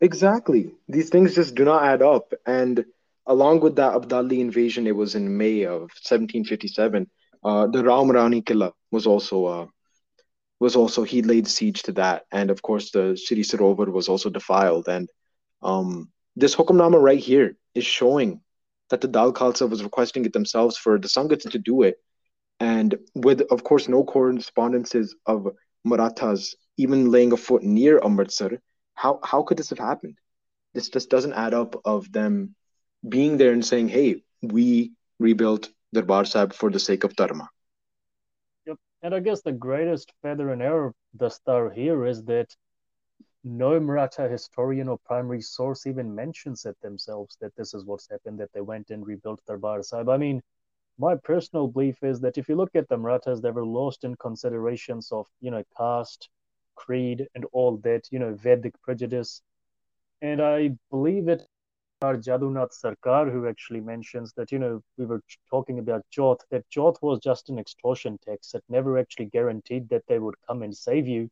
Exactly. 0.00 0.72
These 0.88 1.08
things 1.10 1.34
just 1.34 1.54
do 1.54 1.64
not 1.64 1.84
add 1.84 2.02
up. 2.02 2.32
And 2.46 2.84
along 3.26 3.60
with 3.60 3.76
that 3.76 3.94
Abdali 3.94 4.40
invasion, 4.40 4.86
it 4.86 4.94
was 4.94 5.14
in 5.14 5.36
May 5.36 5.64
of 5.64 5.90
1757. 6.04 7.08
Uh, 7.42 7.66
the 7.68 7.84
Ram 7.84 8.08
Rauni 8.08 8.44
Killa 8.44 8.72
was 8.90 9.06
also 9.06 9.44
uh, 9.44 9.66
was 10.60 10.76
also 10.76 11.02
he 11.02 11.22
laid 11.22 11.46
siege 11.46 11.82
to 11.84 11.92
that, 11.92 12.26
and 12.32 12.50
of 12.50 12.62
course 12.62 12.90
the 12.90 13.16
Sri 13.16 13.42
Sarovar 13.42 13.90
was 13.92 14.08
also 14.08 14.30
defiled. 14.30 14.88
And 14.88 15.08
um, 15.62 16.10
this 16.36 16.54
Hukamnama 16.56 17.00
right 17.00 17.18
here 17.18 17.56
is 17.74 17.84
showing 17.84 18.40
that 18.90 19.00
the 19.00 19.08
Dal 19.08 19.32
Khalsa 19.32 19.68
was 19.68 19.84
requesting 19.84 20.24
it 20.24 20.32
themselves 20.32 20.76
for 20.76 20.98
the 20.98 21.08
Sangats 21.08 21.50
to 21.50 21.58
do 21.58 21.82
it, 21.82 21.96
and 22.60 22.98
with 23.14 23.42
of 23.50 23.62
course 23.64 23.88
no 23.88 24.04
correspondences 24.04 25.14
of 25.26 25.48
Marathas 25.84 26.56
even 26.76 27.10
laying 27.10 27.32
a 27.32 27.36
foot 27.36 27.62
near 27.62 28.00
Amritsar. 28.02 28.60
How 28.94 29.20
how 29.22 29.42
could 29.42 29.58
this 29.58 29.70
have 29.70 29.78
happened? 29.78 30.18
This 30.74 30.88
just 30.88 31.10
doesn't 31.10 31.34
add 31.34 31.54
up 31.54 31.80
of 31.84 32.10
them 32.12 32.54
being 33.08 33.36
there 33.36 33.52
and 33.52 33.64
saying, 33.64 33.88
"Hey, 33.88 34.22
we 34.42 34.92
rebuilt 35.20 35.70
Darbar 35.92 36.24
Sahib 36.24 36.52
for 36.52 36.70
the 36.70 36.80
sake 36.80 37.04
of 37.04 37.14
Dharma." 37.14 37.48
And 39.02 39.14
I 39.14 39.20
guess 39.20 39.42
the 39.42 39.52
greatest 39.52 40.12
feather 40.22 40.52
in 40.52 40.60
our 40.60 40.94
the 41.14 41.28
star 41.28 41.70
here 41.70 42.04
is 42.04 42.24
that 42.24 42.54
no 43.44 43.78
Maratha 43.78 44.28
historian 44.28 44.88
or 44.88 44.98
primary 44.98 45.40
source 45.40 45.86
even 45.86 46.14
mentions 46.14 46.66
it 46.66 46.76
themselves 46.82 47.36
that 47.40 47.54
this 47.54 47.74
is 47.74 47.84
what's 47.84 48.08
happened, 48.10 48.38
that 48.40 48.52
they 48.52 48.60
went 48.60 48.90
and 48.90 49.06
rebuilt 49.06 49.40
Darbar 49.46 49.82
Sahib. 49.82 50.08
I 50.08 50.16
mean, 50.16 50.42
my 50.98 51.14
personal 51.14 51.68
belief 51.68 52.02
is 52.02 52.20
that 52.20 52.38
if 52.38 52.48
you 52.48 52.56
look 52.56 52.74
at 52.74 52.88
the 52.88 52.98
Marathas, 52.98 53.40
they 53.40 53.52
were 53.52 53.64
lost 53.64 54.02
in 54.02 54.16
considerations 54.16 55.12
of, 55.12 55.26
you 55.40 55.52
know, 55.52 55.62
caste, 55.76 56.28
creed, 56.74 57.28
and 57.36 57.44
all 57.52 57.76
that, 57.78 58.08
you 58.10 58.18
know, 58.18 58.34
Vedic 58.34 58.74
prejudice. 58.82 59.42
And 60.20 60.42
I 60.42 60.76
believe 60.90 61.28
it 61.28 61.46
our 62.02 62.16
Jadunath 62.16 62.72
Sarkar, 62.72 63.30
who 63.30 63.48
actually 63.48 63.80
mentions 63.80 64.32
that, 64.34 64.52
you 64.52 64.58
know, 64.58 64.82
we 64.96 65.06
were 65.06 65.22
talking 65.50 65.78
about 65.78 66.04
Chauth, 66.10 66.40
that 66.50 66.68
Chauth 66.70 66.96
was 67.02 67.18
just 67.20 67.48
an 67.48 67.58
extortion 67.58 68.18
tax 68.24 68.52
that 68.52 68.62
never 68.68 68.98
actually 68.98 69.26
guaranteed 69.26 69.88
that 69.88 70.04
they 70.08 70.18
would 70.18 70.34
come 70.46 70.62
and 70.62 70.76
save 70.76 71.08
you. 71.08 71.28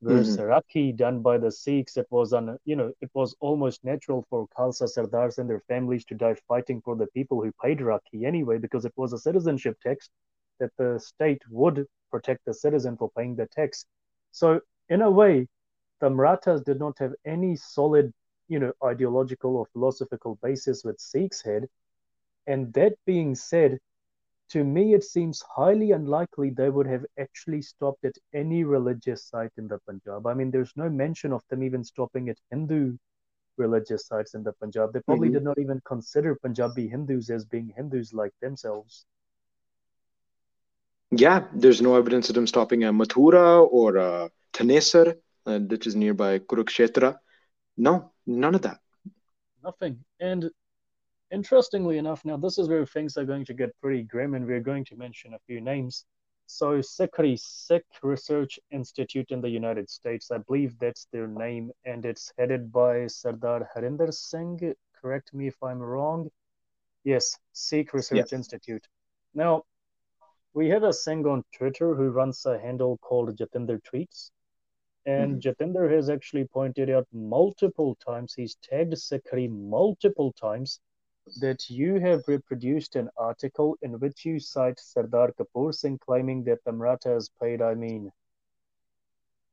Whereas 0.00 0.36
mm-hmm. 0.36 0.50
Rakhi, 0.50 0.96
done 0.96 1.22
by 1.22 1.38
the 1.38 1.50
Sikhs, 1.50 1.96
it 1.96 2.06
was 2.10 2.34
on, 2.34 2.58
you 2.66 2.76
know, 2.76 2.92
it 3.00 3.10
was 3.14 3.34
almost 3.40 3.84
natural 3.84 4.26
for 4.28 4.46
Khalsa 4.48 4.86
Sardars 4.86 5.38
and 5.38 5.48
their 5.48 5.62
families 5.66 6.04
to 6.06 6.14
die 6.14 6.36
fighting 6.46 6.82
for 6.84 6.94
the 6.94 7.06
people 7.08 7.42
who 7.42 7.52
paid 7.62 7.78
Rakhi 7.78 8.24
anyway, 8.26 8.58
because 8.58 8.84
it 8.84 8.92
was 8.96 9.14
a 9.14 9.18
citizenship 9.18 9.78
tax 9.80 10.10
that 10.60 10.72
the 10.76 10.98
state 10.98 11.42
would 11.48 11.86
protect 12.10 12.44
the 12.44 12.52
citizen 12.52 12.96
for 12.98 13.10
paying 13.16 13.34
the 13.34 13.46
tax. 13.46 13.86
So, 14.32 14.60
in 14.90 15.00
a 15.00 15.10
way, 15.10 15.48
the 16.00 16.10
Marathas 16.10 16.60
did 16.60 16.78
not 16.78 16.98
have 16.98 17.14
any 17.24 17.56
solid 17.56 18.12
you 18.48 18.58
know, 18.58 18.72
ideological 18.84 19.56
or 19.56 19.66
philosophical 19.72 20.38
basis 20.42 20.84
with 20.84 21.00
Sikhs 21.00 21.42
had. 21.42 21.68
And 22.46 22.72
that 22.74 22.94
being 23.06 23.34
said, 23.34 23.78
to 24.50 24.62
me, 24.62 24.94
it 24.94 25.04
seems 25.04 25.42
highly 25.42 25.92
unlikely 25.92 26.50
they 26.50 26.68
would 26.68 26.86
have 26.86 27.04
actually 27.18 27.62
stopped 27.62 28.04
at 28.04 28.16
any 28.34 28.64
religious 28.64 29.24
site 29.24 29.52
in 29.56 29.66
the 29.68 29.78
Punjab. 29.86 30.26
I 30.26 30.34
mean, 30.34 30.50
there's 30.50 30.72
no 30.76 30.90
mention 30.90 31.32
of 31.32 31.42
them 31.48 31.62
even 31.62 31.82
stopping 31.82 32.28
at 32.28 32.38
Hindu 32.50 32.96
religious 33.56 34.06
sites 34.06 34.34
in 34.34 34.42
the 34.42 34.52
Punjab. 34.52 34.92
They 34.92 35.00
probably 35.00 35.28
mm-hmm. 35.28 35.34
did 35.34 35.44
not 35.44 35.58
even 35.58 35.80
consider 35.84 36.34
Punjabi 36.34 36.88
Hindus 36.88 37.30
as 37.30 37.44
being 37.44 37.72
Hindus 37.76 38.12
like 38.12 38.32
themselves. 38.40 39.06
Yeah, 41.10 41.44
there's 41.54 41.80
no 41.80 41.96
evidence 41.96 42.28
of 42.28 42.34
them 42.34 42.46
stopping 42.46 42.84
at 42.84 42.92
Mathura 42.92 43.66
or 43.70 43.98
uh, 43.98 44.28
Thanesar, 44.52 45.16
uh, 45.46 45.58
which 45.60 45.86
is 45.86 45.94
nearby 45.94 46.40
Kurukshetra. 46.40 47.16
No, 47.76 48.12
none 48.26 48.54
of 48.54 48.62
that. 48.62 48.78
Nothing. 49.62 50.04
And 50.20 50.50
interestingly 51.30 51.98
enough, 51.98 52.24
now 52.24 52.36
this 52.36 52.58
is 52.58 52.68
where 52.68 52.86
things 52.86 53.16
are 53.16 53.24
going 53.24 53.44
to 53.46 53.54
get 53.54 53.78
pretty 53.80 54.02
grim, 54.02 54.34
and 54.34 54.46
we're 54.46 54.60
going 54.60 54.84
to 54.86 54.96
mention 54.96 55.34
a 55.34 55.38
few 55.46 55.60
names. 55.60 56.04
So, 56.46 56.78
SikhRI, 56.80 57.38
Sikh 57.38 57.86
Research 58.02 58.60
Institute 58.70 59.30
in 59.30 59.40
the 59.40 59.48
United 59.48 59.88
States, 59.88 60.30
I 60.30 60.38
believe 60.38 60.78
that's 60.78 61.06
their 61.10 61.26
name, 61.26 61.72
and 61.84 62.04
it's 62.04 62.32
headed 62.38 62.70
by 62.70 63.06
Sardar 63.06 63.68
Harinder 63.74 64.12
Singh. 64.12 64.74
Correct 65.00 65.32
me 65.32 65.48
if 65.48 65.56
I'm 65.62 65.78
wrong. 65.78 66.30
Yes, 67.02 67.38
Sikh 67.52 67.94
Research 67.94 68.18
yes. 68.18 68.32
Institute. 68.32 68.86
Now, 69.34 69.64
we 70.52 70.68
have 70.68 70.82
a 70.82 70.92
Singh 70.92 71.26
on 71.26 71.44
Twitter 71.56 71.94
who 71.94 72.10
runs 72.10 72.44
a 72.46 72.58
handle 72.58 72.98
called 72.98 73.36
Jatinder 73.36 73.80
Tweets. 73.82 74.30
And 75.06 75.42
mm-hmm. 75.42 75.48
Jatinder 75.48 75.90
has 75.90 76.08
actually 76.08 76.44
pointed 76.46 76.88
out 76.88 77.06
multiple 77.12 77.94
times, 77.96 78.34
he's 78.34 78.56
tagged 78.56 78.94
SikhRI 78.94 79.50
multiple 79.50 80.32
times, 80.32 80.80
that 81.40 81.68
you 81.70 81.98
have 82.00 82.22
reproduced 82.26 82.96
an 82.96 83.08
article 83.16 83.76
in 83.82 83.98
which 83.98 84.24
you 84.24 84.38
cite 84.38 84.78
Sardar 84.78 85.32
Kapoor 85.32 85.74
Singh 85.74 85.98
claiming 85.98 86.44
that 86.44 86.62
the 86.64 86.72
Marathas 86.72 87.30
paid, 87.40 87.62
I 87.62 87.74
mean, 87.74 88.10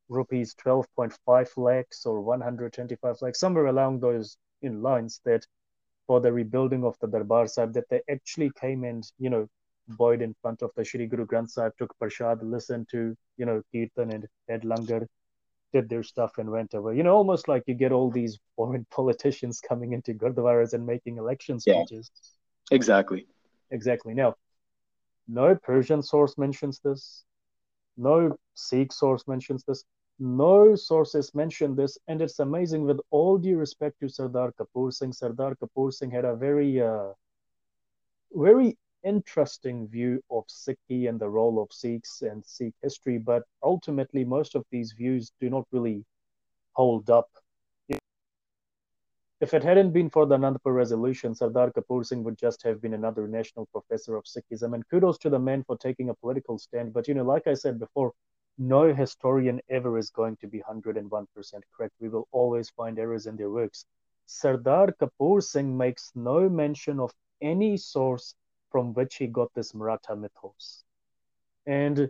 rupees 0.10 0.56
12.5 0.56 1.58
lakhs 1.58 2.06
or 2.06 2.22
125 2.22 3.22
lakhs, 3.22 3.40
somewhere 3.40 3.68
along 3.68 4.00
those 4.00 4.38
in 4.62 4.82
lines, 4.82 5.22
that 5.26 5.46
for 6.08 6.20
the 6.20 6.32
rebuilding 6.32 6.84
of 6.84 6.98
the 7.00 7.08
Darbar 7.08 7.48
Sahib, 7.48 7.74
that 7.74 7.88
they 7.90 8.02
actually 8.10 8.52
came 8.60 8.84
and, 8.84 9.10
you 9.18 9.30
know, 9.30 9.48
boyed 9.88 10.22
in 10.22 10.34
front 10.42 10.62
of 10.62 10.72
the 10.76 10.84
Shri 10.84 11.08
Guru 11.08 11.26
Granth 11.26 11.52
Sahib, 11.52 11.74
took 11.78 11.98
prasad, 11.98 12.44
listened 12.44 12.88
to, 12.92 13.16
you 13.38 13.46
know, 13.46 13.62
Kirtan 13.74 14.12
and 14.12 14.28
had 14.50 14.64
langar 14.64 15.08
did 15.74 15.90
their 15.90 16.04
stuff 16.04 16.38
and 16.38 16.50
went 16.50 16.74
away. 16.74 16.96
You 16.98 17.04
know, 17.04 17.16
almost 17.16 17.48
like 17.48 17.64
you 17.68 17.74
get 17.74 17.92
all 17.92 18.12
these 18.12 18.40
foreign 18.56 18.86
politicians 18.92 19.60
coming 19.60 19.94
into 19.94 20.14
Gurdwaras 20.14 20.74
and 20.74 20.86
making 20.86 21.18
election 21.18 21.60
speeches. 21.60 22.12
Yeah, 22.70 22.76
exactly. 22.76 23.28
Exactly. 23.72 24.14
Now, 24.14 24.36
no 25.28 25.56
Persian 25.56 26.02
source 26.02 26.38
mentions 26.38 26.80
this. 26.80 27.24
No 27.98 28.38
Sikh 28.56 28.92
source 28.92 29.28
mentions 29.28 29.64
this. 29.64 29.84
No 30.20 30.76
sources 30.76 31.34
mention 31.34 31.76
this. 31.76 31.98
And 32.08 32.22
it's 32.22 32.40
amazing, 32.40 32.84
with 32.84 33.00
all 33.10 33.38
due 33.38 33.58
respect 33.58 34.00
to 34.02 34.10
Sardar 34.10 34.54
Kapoor 34.60 34.94
Singh, 34.94 35.14
Sardar 35.14 35.56
Kapoor 35.56 35.94
Singh 35.94 36.12
had 36.12 36.26
a 36.26 36.36
very, 36.36 36.82
uh, 36.82 37.14
very 38.34 38.78
interesting 39.04 39.88
view 39.88 40.22
of 40.30 40.46
Sikhi 40.48 41.10
and 41.10 41.20
the 41.20 41.30
role 41.30 41.62
of 41.62 41.72
Sikhs 41.72 42.22
and 42.22 42.46
Sikh 42.46 42.76
history, 42.82 43.18
but 43.18 43.44
ultimately, 43.64 44.24
most 44.24 44.56
of 44.56 44.66
these 44.72 44.94
views 44.94 45.32
do 45.40 45.50
not 45.50 45.66
really 45.72 46.06
hold 46.74 47.10
up. 47.10 47.30
If 49.42 49.56
it 49.56 49.64
hadn't 49.64 49.92
been 49.92 50.08
for 50.08 50.28
the 50.28 50.38
Anandpur 50.38 50.76
resolution, 50.76 51.34
Sardar 51.34 51.72
Kapoor 51.72 52.06
Singh 52.06 52.24
would 52.24 52.38
just 52.38 52.62
have 52.62 52.80
been 52.80 52.94
another 52.94 53.28
national 53.28 53.66
professor 53.68 54.16
of 54.16 54.26
Sikhism. 54.26 54.76
And 54.76 54.88
kudos 54.88 55.18
to 55.18 55.32
the 55.32 55.40
man 55.40 55.64
for 55.64 55.76
taking 55.78 56.10
a 56.10 56.14
political 56.14 56.60
stand. 56.60 56.94
But, 56.94 57.08
you 57.08 57.16
know, 57.16 57.24
like 57.24 57.48
I 57.48 57.56
said 57.56 57.80
before, 57.80 58.14
no 58.60 58.94
historian 58.94 59.60
ever 59.68 59.98
is 59.98 60.12
going 60.12 60.38
to 60.42 60.48
be 60.48 60.62
101% 60.62 61.26
correct. 61.76 61.96
We 62.00 62.10
will 62.10 62.28
always 62.32 62.70
find 62.70 63.00
errors 63.00 63.26
in 63.26 63.36
their 63.36 63.50
works. 63.50 63.86
Sardar 64.28 64.94
Kapoor 65.02 65.42
Singh 65.42 65.76
makes 65.76 66.12
no 66.14 66.48
mention 66.48 67.00
of 67.00 67.12
any 67.42 67.78
source 67.78 68.36
from 68.72 68.94
which 68.94 69.16
he 69.16 69.28
got 69.28 69.54
this 69.54 69.74
Maratha 69.74 70.16
mythos. 70.16 70.84
And 71.66 72.10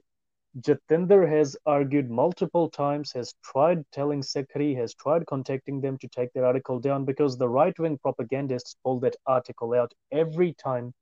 Jatinder 0.59 1.27
has 1.29 1.55
argued 1.65 2.09
multiple 2.09 2.69
times, 2.69 3.13
has 3.13 3.33
tried 3.43 3.85
telling 3.91 4.21
SikhRI, 4.21 4.75
has 4.75 4.93
tried 4.93 5.25
contacting 5.25 5.79
them 5.79 5.97
to 5.99 6.07
take 6.09 6.33
their 6.33 6.45
article 6.45 6.79
down 6.79 7.05
because 7.05 7.37
the 7.37 7.47
right 7.47 7.77
wing 7.79 7.97
propagandists 7.97 8.75
pull 8.83 8.99
that 8.99 9.15
article 9.25 9.73
out 9.73 9.93
every 10.11 10.53
time 10.53 10.93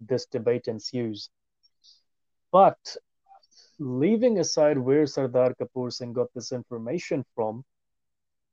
this 0.00 0.26
debate 0.26 0.68
ensues. 0.68 1.30
But 2.52 2.96
leaving 3.78 4.38
aside 4.38 4.78
where 4.78 5.06
Sardar 5.06 5.54
Kapoor 5.54 5.92
Singh 5.92 6.12
got 6.12 6.28
this 6.34 6.52
information 6.52 7.24
from, 7.34 7.64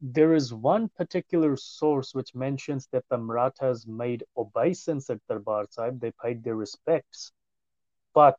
there 0.02 0.34
is 0.34 0.54
one 0.54 0.90
particular 0.90 1.56
source 1.56 2.14
which 2.14 2.36
mentions 2.36 2.88
that 2.92 3.06
the 3.10 3.18
Marathas 3.18 3.88
made 3.88 4.24
obeisance 4.38 5.10
at 5.10 5.26
Darbar 5.28 5.66
Sahib, 5.70 6.00
they 6.00 6.12
paid 6.24 6.44
their 6.44 6.56
respects, 6.56 7.32
but 8.14 8.38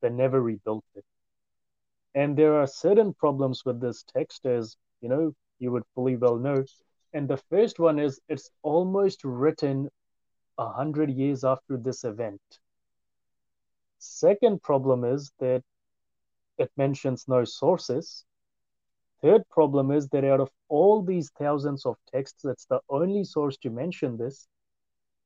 they 0.00 0.10
never 0.10 0.40
rebuilt 0.40 0.84
it. 0.94 1.04
And 2.14 2.36
there 2.36 2.54
are 2.60 2.66
certain 2.66 3.14
problems 3.14 3.64
with 3.64 3.80
this 3.80 4.02
text, 4.02 4.46
as 4.46 4.76
you 5.00 5.08
know, 5.08 5.32
you 5.58 5.70
would 5.72 5.84
fully 5.94 6.16
well 6.16 6.36
know. 6.36 6.64
And 7.12 7.28
the 7.28 7.36
first 7.36 7.78
one 7.78 7.98
is 7.98 8.20
it's 8.28 8.50
almost 8.62 9.24
written 9.24 9.90
a 10.58 10.68
hundred 10.68 11.10
years 11.10 11.44
after 11.44 11.76
this 11.76 12.04
event. 12.04 12.40
Second 13.98 14.62
problem 14.62 15.04
is 15.04 15.30
that 15.40 15.62
it 16.58 16.70
mentions 16.76 17.28
no 17.28 17.44
sources. 17.44 18.24
Third 19.22 19.48
problem 19.50 19.90
is 19.90 20.08
that 20.08 20.24
out 20.24 20.40
of 20.40 20.50
all 20.68 21.02
these 21.02 21.30
thousands 21.38 21.84
of 21.84 21.96
texts, 22.12 22.42
that's 22.42 22.64
the 22.66 22.80
only 22.88 23.24
source 23.24 23.56
to 23.58 23.70
mention 23.70 24.16
this. 24.16 24.48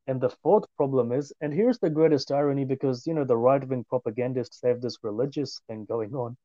And 0.07 0.21
the 0.21 0.31
fourth 0.31 0.65
problem 0.77 1.13
is, 1.13 1.33
and 1.41 1.53
here's 1.53 1.79
the 1.79 1.91
greatest 1.91 2.31
irony 2.31 2.65
because, 2.65 3.07
you 3.07 3.15
know, 3.15 3.25
the 3.25 3.37
right 3.37 3.67
wing 3.67 3.85
propagandists 3.89 4.61
have 4.63 4.81
this 4.81 4.99
religious 5.03 5.61
thing 5.69 5.85
going 5.87 6.15
on. 6.15 6.37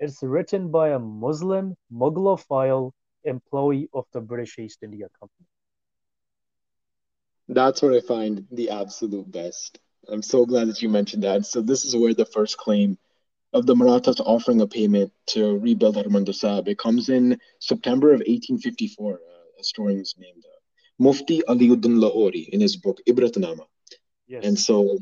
It's 0.00 0.22
written 0.22 0.70
by 0.70 0.90
a 0.90 0.98
Muslim 0.98 1.76
Mughalophile 1.92 2.92
employee 3.24 3.88
of 3.92 4.06
the 4.12 4.20
British 4.20 4.58
East 4.58 4.82
India 4.82 5.08
Company. 5.18 5.46
That's 7.48 7.82
what 7.82 7.94
I 7.94 8.00
find 8.00 8.46
the 8.50 8.70
absolute 8.70 9.30
best. 9.30 9.78
I'm 10.08 10.22
so 10.22 10.46
glad 10.46 10.68
that 10.68 10.82
you 10.82 10.88
mentioned 10.88 11.24
that. 11.24 11.46
So, 11.46 11.60
this 11.60 11.84
is 11.84 11.94
where 11.94 12.14
the 12.14 12.24
first 12.24 12.56
claim 12.56 12.98
of 13.52 13.66
the 13.66 13.76
Marathas 13.76 14.20
offering 14.20 14.60
a 14.60 14.66
payment 14.66 15.12
to 15.28 15.58
rebuild 15.58 15.96
Harmandir 15.96 16.34
Sahib. 16.34 16.68
It 16.68 16.78
comes 16.78 17.08
in 17.08 17.38
September 17.60 18.08
of 18.08 18.20
1854. 18.20 19.12
Uh, 19.12 19.16
a 19.16 19.58
historian 19.58 20.00
is 20.00 20.14
named 20.18 20.44
uh, 20.44 20.58
Mufti 20.98 21.42
Aliuddin 21.48 21.98
Lahori 21.98 22.48
in 22.48 22.60
his 22.60 22.76
book 22.76 22.98
Ibratnama. 23.08 23.66
Yes. 24.26 24.44
And 24.46 24.58
so 24.58 24.98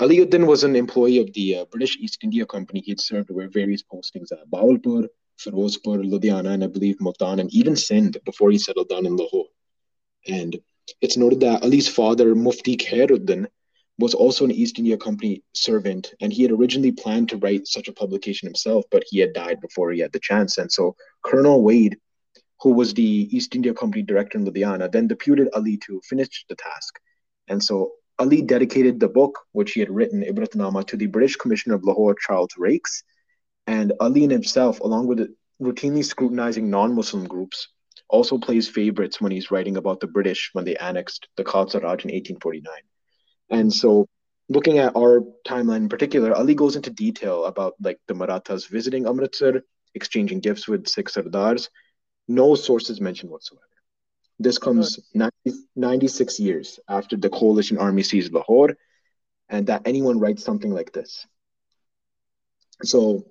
Aliuddin 0.00 0.46
was 0.46 0.64
an 0.64 0.74
employee 0.74 1.18
of 1.18 1.32
the 1.34 1.58
uh, 1.58 1.64
British 1.66 1.96
East 1.98 2.18
India 2.22 2.46
Company. 2.46 2.80
He 2.80 2.92
had 2.92 3.00
served 3.00 3.30
with 3.30 3.52
various 3.52 3.82
postings 3.82 4.32
at 4.32 4.50
Bahawalpur, 4.50 5.08
Firozpur, 5.38 6.04
Ludhiana, 6.04 6.50
and 6.54 6.64
I 6.64 6.66
believe 6.66 7.00
Multan, 7.00 7.38
and 7.38 7.52
even 7.52 7.76
Sindh 7.76 8.16
before 8.24 8.50
he 8.50 8.58
settled 8.58 8.88
down 8.88 9.06
in 9.06 9.16
Lahore. 9.16 9.46
And 10.26 10.58
it's 11.00 11.16
noted 11.16 11.40
that 11.40 11.62
Ali's 11.62 11.88
father, 11.88 12.34
Mufti 12.34 12.76
Khairuddin, 12.76 13.46
was 13.98 14.14
also 14.14 14.44
an 14.44 14.52
East 14.52 14.78
India 14.78 14.96
Company 14.96 15.42
servant, 15.54 16.14
and 16.20 16.32
he 16.32 16.42
had 16.42 16.52
originally 16.52 16.92
planned 16.92 17.28
to 17.30 17.36
write 17.38 17.66
such 17.66 17.88
a 17.88 17.92
publication 17.92 18.46
himself, 18.46 18.84
but 18.90 19.02
he 19.08 19.18
had 19.18 19.32
died 19.32 19.60
before 19.60 19.90
he 19.90 20.00
had 20.00 20.12
the 20.12 20.20
chance. 20.20 20.58
And 20.58 20.70
so 20.70 20.94
Colonel 21.24 21.62
Wade, 21.62 21.98
who 22.60 22.72
was 22.72 22.94
the 22.94 23.28
East 23.36 23.54
India 23.56 23.74
Company 23.74 24.02
director 24.02 24.38
in 24.38 24.44
Ludhiana, 24.44 24.90
then 24.90 25.08
deputed 25.08 25.48
Ali 25.54 25.78
to 25.78 26.00
finish 26.08 26.44
the 26.48 26.54
task. 26.54 26.98
And 27.48 27.62
so 27.62 27.92
Ali 28.20 28.42
dedicated 28.42 29.00
the 29.00 29.08
book, 29.08 29.38
which 29.52 29.72
he 29.72 29.80
had 29.80 29.90
written, 29.90 30.22
Ibratnama, 30.22 30.86
to 30.86 30.96
the 30.96 31.06
British 31.06 31.36
Commissioner 31.36 31.74
of 31.74 31.84
Lahore, 31.84 32.14
Charles 32.14 32.54
Raikes. 32.58 33.02
And 33.66 33.92
Ali 34.00 34.28
himself, 34.28 34.80
along 34.80 35.08
with 35.08 35.28
routinely 35.60 36.04
scrutinizing 36.04 36.70
non 36.70 36.94
Muslim 36.94 37.26
groups, 37.26 37.68
also 38.08 38.38
plays 38.38 38.68
favorites 38.68 39.20
when 39.20 39.32
he's 39.32 39.50
writing 39.50 39.76
about 39.76 40.00
the 40.00 40.06
British 40.06 40.50
when 40.52 40.64
they 40.64 40.76
annexed 40.76 41.28
the 41.36 41.44
Khalsa 41.44 41.82
Raj 41.82 42.04
in 42.04 42.10
1849. 42.10 42.72
And 43.50 43.72
so 43.72 44.08
looking 44.48 44.78
at 44.78 44.96
our 44.96 45.22
timeline 45.46 45.78
in 45.78 45.88
particular, 45.88 46.34
Ali 46.34 46.54
goes 46.54 46.76
into 46.76 46.90
detail 46.90 47.44
about 47.44 47.74
like 47.80 47.98
the 48.06 48.14
Marathas 48.14 48.66
visiting 48.66 49.06
Amritsar, 49.06 49.62
exchanging 49.94 50.40
gifts 50.40 50.68
with 50.68 50.86
Sikh 50.86 51.08
Sardars. 51.08 51.68
No 52.26 52.54
sources 52.54 53.00
mentioned 53.00 53.30
whatsoever. 53.30 53.64
This 54.38 54.58
comes 54.58 55.00
90, 55.14 55.32
96 55.74 56.38
years 56.38 56.78
after 56.88 57.16
the 57.16 57.30
coalition 57.30 57.78
army 57.78 58.02
seized 58.02 58.32
Lahore, 58.32 58.76
and 59.48 59.66
that 59.66 59.82
anyone 59.84 60.20
writes 60.20 60.44
something 60.44 60.70
like 60.72 60.92
this. 60.92 61.26
So 62.84 63.26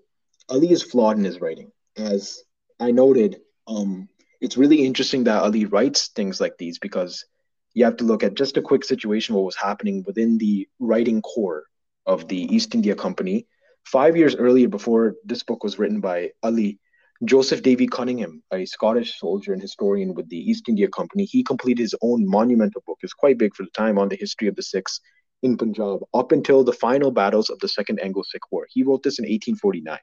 Ali 0.49 0.71
is 0.71 0.83
flawed 0.83 1.17
in 1.17 1.23
his 1.23 1.39
writing. 1.39 1.71
As 1.95 2.43
I 2.79 2.91
noted, 2.91 3.39
um, 3.67 4.09
it's 4.41 4.57
really 4.57 4.85
interesting 4.85 5.23
that 5.25 5.43
Ali 5.43 5.65
writes 5.65 6.09
things 6.09 6.41
like 6.41 6.57
these 6.57 6.79
because 6.79 7.25
you 7.73 7.85
have 7.85 7.97
to 7.97 8.03
look 8.03 8.23
at 8.23 8.33
just 8.33 8.57
a 8.57 8.61
quick 8.61 8.83
situation 8.83 9.35
what 9.35 9.45
was 9.45 9.55
happening 9.55 10.03
within 10.05 10.37
the 10.37 10.67
writing 10.79 11.21
core 11.21 11.65
of 12.05 12.27
the 12.27 12.55
East 12.55 12.73
India 12.73 12.95
Company. 12.95 13.47
Five 13.85 14.17
years 14.17 14.35
earlier, 14.35 14.67
before 14.67 15.15
this 15.23 15.43
book 15.43 15.63
was 15.63 15.77
written 15.77 16.01
by 16.01 16.31
Ali, 16.43 16.79
Joseph 17.23 17.63
Davy 17.63 17.87
Cunningham, 17.87 18.43
a 18.51 18.65
Scottish 18.65 19.19
soldier 19.19 19.53
and 19.53 19.61
historian 19.61 20.13
with 20.13 20.29
the 20.29 20.37
East 20.37 20.69
India 20.69 20.87
Company, 20.87 21.25
he 21.25 21.43
completed 21.43 21.81
his 21.81 21.95
own 22.01 22.29
monumental 22.29 22.83
book. 22.85 22.99
It's 23.01 23.13
quite 23.13 23.37
big 23.37 23.55
for 23.55 23.63
the 23.63 23.71
time 23.71 23.97
on 23.97 24.09
the 24.09 24.15
history 24.15 24.47
of 24.47 24.55
the 24.55 24.61
Sikhs 24.61 24.99
in 25.41 25.57
Punjab 25.57 26.01
up 26.13 26.31
until 26.31 26.63
the 26.63 26.73
final 26.73 27.11
battles 27.11 27.49
of 27.49 27.59
the 27.59 27.67
Second 27.67 27.99
Anglo-Sikh 28.01 28.51
War. 28.51 28.67
He 28.69 28.83
wrote 28.83 29.03
this 29.03 29.19
in 29.19 29.23
1849. 29.23 29.97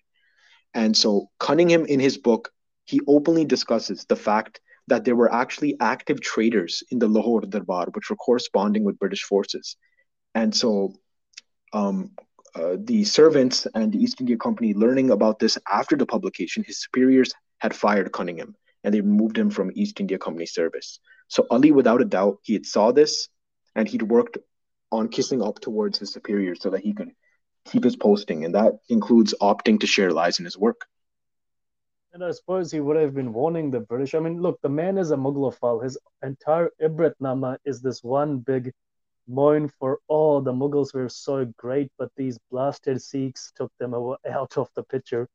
And 0.74 0.96
so 0.96 1.30
Cunningham 1.38 1.86
in 1.86 2.00
his 2.00 2.18
book, 2.18 2.50
he 2.84 3.00
openly 3.06 3.44
discusses 3.44 4.04
the 4.08 4.16
fact 4.16 4.60
that 4.86 5.04
there 5.04 5.16
were 5.16 5.32
actually 5.32 5.76
active 5.80 6.20
traders 6.20 6.82
in 6.90 6.98
the 6.98 7.08
Lahore 7.08 7.40
Darbar, 7.42 7.86
which 7.92 8.10
were 8.10 8.16
corresponding 8.16 8.84
with 8.84 8.98
British 8.98 9.22
forces. 9.22 9.76
And 10.34 10.54
so 10.54 10.94
um, 11.72 12.10
uh, 12.54 12.76
the 12.78 13.04
servants 13.04 13.66
and 13.74 13.92
the 13.92 13.98
East 13.98 14.20
India 14.20 14.36
Company, 14.36 14.74
learning 14.74 15.10
about 15.10 15.38
this 15.38 15.58
after 15.70 15.96
the 15.96 16.06
publication, 16.06 16.64
his 16.64 16.82
superiors 16.82 17.32
had 17.58 17.74
fired 17.74 18.12
Cunningham 18.12 18.54
and 18.82 18.92
they 18.92 19.00
removed 19.00 19.38
him 19.38 19.50
from 19.50 19.72
East 19.74 20.00
India 20.00 20.18
Company 20.18 20.46
service. 20.46 21.00
So 21.28 21.46
Ali, 21.50 21.72
without 21.72 22.02
a 22.02 22.04
doubt, 22.04 22.38
he 22.42 22.52
had 22.52 22.66
saw 22.66 22.92
this 22.92 23.28
and 23.74 23.88
he'd 23.88 24.02
worked 24.02 24.38
on 24.92 25.08
kissing 25.08 25.42
up 25.42 25.60
towards 25.60 25.98
his 25.98 26.12
superiors 26.12 26.60
so 26.60 26.70
that 26.70 26.82
he 26.82 26.92
could 26.92 27.10
keep 27.64 27.82
his 27.82 27.96
posting. 27.96 28.44
And 28.44 28.54
that 28.54 28.74
includes 28.88 29.34
opting 29.40 29.80
to 29.80 29.86
share 29.86 30.12
lies 30.12 30.38
in 30.38 30.44
his 30.44 30.58
work. 30.58 30.82
And 32.14 32.22
I 32.22 32.30
suppose 32.30 32.70
he 32.70 32.78
would 32.78 32.96
have 32.96 33.12
been 33.12 33.32
warning 33.32 33.72
the 33.72 33.80
British. 33.80 34.14
I 34.14 34.20
mean, 34.20 34.40
look, 34.40 34.60
the 34.62 34.68
man 34.68 34.98
is 34.98 35.10
a 35.10 35.16
Mughalophile. 35.16 35.82
His 35.82 35.98
entire 36.22 36.70
Ibratnama 36.80 37.58
is 37.64 37.82
this 37.82 38.04
one 38.04 38.38
big 38.38 38.72
moan 39.26 39.66
for, 39.66 39.98
oh, 40.08 40.40
the 40.40 40.52
Mughals 40.52 40.94
were 40.94 41.08
so 41.08 41.44
great, 41.56 41.90
but 41.98 42.12
these 42.16 42.38
blasted 42.52 43.02
Sikhs 43.02 43.52
took 43.56 43.72
them 43.80 43.94
out 43.94 44.56
of 44.56 44.68
the 44.76 44.84
picture. 44.84 45.28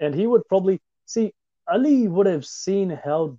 And 0.00 0.14
he 0.14 0.26
would 0.26 0.46
probably 0.48 0.82
see, 1.06 1.32
Ali 1.66 2.08
would 2.08 2.26
have 2.26 2.44
seen 2.44 2.90
how 2.90 3.38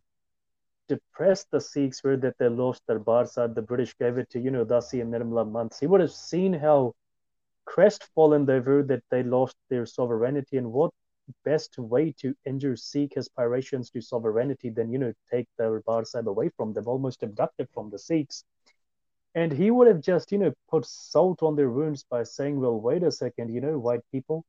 depressed 0.87 1.51
the 1.51 1.61
Sikhs 1.61 2.03
were 2.03 2.17
that 2.17 2.39
they 2.39 2.49
lost 2.49 2.81
their 2.87 2.99
Barsad. 2.99 3.53
The 3.53 3.61
British 3.61 3.95
gave 3.99 4.17
it 4.17 4.31
to, 4.31 4.39
you 4.39 4.49
know, 4.49 4.65
Dasi 4.65 4.99
and 4.99 5.13
Nirmala 5.13 5.47
months. 5.47 5.79
He 5.79 5.85
would 5.85 6.01
have 6.01 6.11
seen 6.11 6.53
how 6.53 6.95
crestfallen 7.65 8.47
they 8.47 8.59
were 8.59 8.81
that 8.81 9.03
they 9.11 9.21
lost 9.21 9.57
their 9.69 9.85
sovereignty 9.85 10.57
and 10.57 10.73
what 10.73 10.91
best 11.45 11.77
way 11.77 12.13
to 12.19 12.35
injure 12.45 12.75
Sikh 12.75 13.17
aspirations 13.17 13.89
to 13.91 14.01
sovereignty 14.01 14.69
than, 14.69 14.91
you 14.91 14.99
know, 14.99 15.13
take 15.29 15.47
the 15.57 15.81
Bar 15.85 16.05
Sahib 16.05 16.27
away 16.27 16.49
from 16.49 16.73
them, 16.73 16.87
almost 16.87 17.23
abducted 17.23 17.67
from 17.73 17.89
the 17.89 17.99
Sikhs. 17.99 18.43
And 19.35 19.51
he 19.51 19.71
would 19.71 19.87
have 19.87 20.01
just, 20.01 20.31
you 20.31 20.37
know, 20.37 20.53
put 20.69 20.85
salt 20.85 21.43
on 21.43 21.55
their 21.55 21.69
wounds 21.69 22.03
by 22.09 22.23
saying, 22.23 22.59
well, 22.59 22.79
wait 22.79 23.03
a 23.03 23.11
second, 23.11 23.53
you 23.53 23.61
know, 23.61 23.77
white 23.77 24.01
people, 24.11 24.43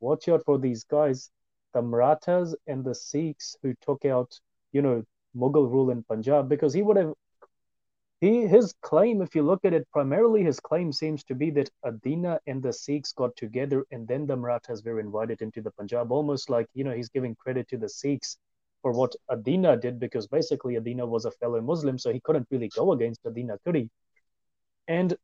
watch 0.00 0.28
out 0.28 0.44
for 0.44 0.58
these 0.58 0.84
guys. 0.84 1.30
The 1.74 1.82
Marathas 1.82 2.54
and 2.66 2.84
the 2.84 2.94
Sikhs 2.94 3.56
who 3.62 3.74
took 3.80 4.04
out, 4.04 4.38
you 4.72 4.82
know, 4.82 5.04
Mughal 5.36 5.70
rule 5.70 5.90
in 5.90 6.02
Punjab, 6.02 6.48
because 6.48 6.74
he 6.74 6.82
would 6.82 6.96
have 6.96 7.12
he 8.22 8.46
his 8.46 8.72
claim, 8.82 9.20
if 9.20 9.34
you 9.34 9.42
look 9.42 9.64
at 9.64 9.74
it, 9.74 9.90
primarily 9.90 10.44
his 10.44 10.60
claim 10.60 10.92
seems 10.92 11.24
to 11.24 11.34
be 11.34 11.50
that 11.50 11.68
Adina 11.84 12.38
and 12.46 12.62
the 12.62 12.72
Sikhs 12.72 13.12
got 13.12 13.34
together 13.34 13.84
and 13.90 14.06
then 14.06 14.26
the 14.26 14.36
Marathas 14.36 14.84
were 14.84 15.00
invited 15.00 15.42
into 15.42 15.60
the 15.60 15.72
Punjab, 15.72 16.12
almost 16.12 16.48
like 16.48 16.68
you 16.72 16.84
know 16.84 16.92
he's 16.92 17.08
giving 17.08 17.34
credit 17.34 17.66
to 17.70 17.76
the 17.76 17.88
Sikhs 17.88 18.38
for 18.80 18.92
what 18.92 19.12
Adina 19.28 19.76
did 19.76 19.98
because 19.98 20.28
basically 20.28 20.76
Adina 20.76 21.04
was 21.04 21.24
a 21.24 21.32
fellow 21.32 21.60
Muslim, 21.60 21.98
so 21.98 22.12
he 22.12 22.20
couldn't 22.20 22.46
really 22.52 22.68
go 22.68 22.92
against 22.92 23.26
Adina, 23.26 23.58
could 23.64 23.74
he? 23.74 23.90
And 24.86 25.16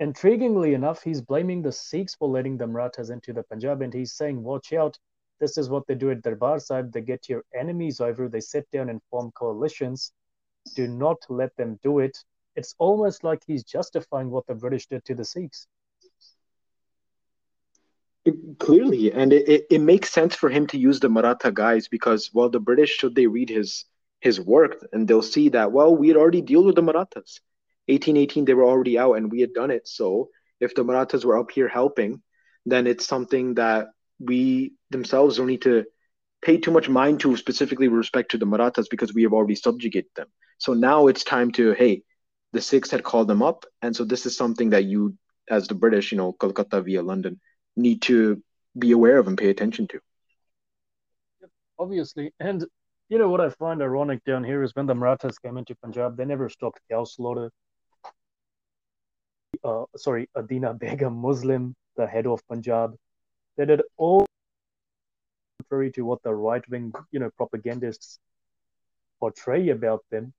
intriguingly 0.00 0.74
enough, 0.74 1.04
he's 1.04 1.22
blaming 1.22 1.62
the 1.62 1.70
Sikhs 1.70 2.16
for 2.16 2.28
letting 2.28 2.56
the 2.56 2.66
Marathas 2.66 3.10
into 3.10 3.32
the 3.32 3.44
Punjab, 3.44 3.80
and 3.80 3.94
he's 3.94 4.14
saying, 4.14 4.42
"Watch 4.42 4.72
out." 4.72 4.98
This 5.38 5.56
is 5.56 5.70
what 5.70 5.86
they 5.86 5.94
do 5.94 6.10
at 6.10 6.22
Darbar 6.22 6.58
Sahib. 6.58 6.90
They 6.90 7.02
get 7.02 7.28
your 7.28 7.44
enemies 7.54 8.00
over. 8.00 8.28
They 8.28 8.40
sit 8.40 8.68
down 8.72 8.88
and 8.88 9.00
form 9.08 9.30
coalitions 9.36 10.12
do 10.74 10.86
not 10.88 11.18
let 11.28 11.56
them 11.56 11.78
do 11.82 11.98
it. 11.98 12.16
It's 12.56 12.74
almost 12.78 13.24
like 13.24 13.42
he's 13.46 13.64
justifying 13.64 14.30
what 14.30 14.46
the 14.46 14.54
British 14.54 14.86
did 14.86 15.04
to 15.06 15.14
the 15.14 15.24
Sikhs. 15.24 15.66
Clearly, 18.58 19.12
and 19.12 19.32
it, 19.32 19.48
it, 19.48 19.66
it, 19.68 19.80
makes 19.80 20.10
sense 20.10 20.36
for 20.36 20.48
him 20.48 20.68
to 20.68 20.78
use 20.78 21.00
the 21.00 21.08
Maratha 21.08 21.50
guys 21.50 21.88
because, 21.88 22.30
well, 22.32 22.48
the 22.48 22.60
British, 22.60 22.96
should 22.96 23.16
they 23.16 23.26
read 23.26 23.48
his 23.48 23.84
his 24.20 24.40
work, 24.40 24.86
and 24.92 25.08
they'll 25.08 25.22
see 25.22 25.48
that, 25.48 25.72
well, 25.72 25.96
we 25.96 26.06
had 26.06 26.16
already 26.16 26.40
dealt 26.40 26.66
with 26.66 26.76
the 26.76 26.82
Marathas. 26.82 27.40
1818, 27.86 28.44
they 28.44 28.54
were 28.54 28.64
already 28.64 28.96
out, 28.96 29.14
and 29.14 29.32
we 29.32 29.40
had 29.40 29.52
done 29.52 29.72
it. 29.72 29.88
So 29.88 30.28
if 30.60 30.76
the 30.76 30.84
Marathas 30.84 31.24
were 31.24 31.36
up 31.36 31.50
here 31.50 31.66
helping, 31.66 32.22
then 32.64 32.86
it's 32.86 33.04
something 33.04 33.54
that 33.54 33.88
we 34.20 34.74
themselves 34.90 35.36
don't 35.36 35.48
need 35.48 35.62
to 35.62 35.84
pay 36.40 36.58
too 36.58 36.70
much 36.70 36.88
mind 36.88 37.18
to 37.20 37.36
specifically 37.36 37.88
with 37.88 37.98
respect 37.98 38.30
to 38.30 38.38
the 38.38 38.46
Marathas 38.46 38.86
because 38.88 39.12
we 39.12 39.24
have 39.24 39.32
already 39.32 39.56
subjugated 39.56 40.10
them. 40.14 40.28
So 40.58 40.74
now 40.74 41.06
it's 41.08 41.24
time 41.24 41.50
to, 41.52 41.72
hey, 41.72 42.02
the 42.52 42.60
Sikhs 42.60 42.90
had 42.90 43.02
called 43.02 43.28
them 43.28 43.42
up. 43.42 43.64
And 43.80 43.94
so 43.94 44.04
this 44.04 44.26
is 44.26 44.36
something 44.36 44.70
that 44.70 44.84
you, 44.84 45.16
as 45.48 45.66
the 45.68 45.74
British, 45.74 46.12
you 46.12 46.18
know, 46.18 46.32
Calcutta 46.32 46.82
via 46.82 47.02
London, 47.02 47.40
need 47.76 48.02
to 48.02 48.42
be 48.78 48.92
aware 48.92 49.18
of 49.18 49.26
and 49.26 49.38
pay 49.38 49.50
attention 49.50 49.88
to. 49.88 50.00
Obviously. 51.78 52.32
And, 52.38 52.64
you 53.08 53.18
know, 53.18 53.28
what 53.28 53.40
I 53.40 53.50
find 53.50 53.82
ironic 53.82 54.24
down 54.24 54.44
here 54.44 54.62
is 54.62 54.74
when 54.74 54.86
the 54.86 54.94
Marathas 54.94 55.38
came 55.38 55.56
into 55.56 55.74
Punjab, 55.76 56.16
they 56.16 56.24
never 56.24 56.48
stopped 56.48 56.80
cow 56.90 57.04
slaughter. 57.04 57.50
uh, 59.64 59.84
sorry, 59.96 60.28
Adina 60.36 60.74
Begum, 60.74 61.14
Muslim, 61.14 61.74
the 61.96 62.06
head 62.06 62.26
of 62.26 62.40
Punjab. 62.48 62.94
They 63.56 63.66
did 63.66 63.82
all 63.96 64.26
contrary 65.60 65.92
to 65.92 66.02
what 66.02 66.22
the 66.22 66.34
right 66.34 66.66
wing, 66.68 66.92
you 67.10 67.20
know, 67.20 67.30
propagandists 67.36 68.18
portray 69.20 69.68
about 69.68 70.04
them. 70.10 70.32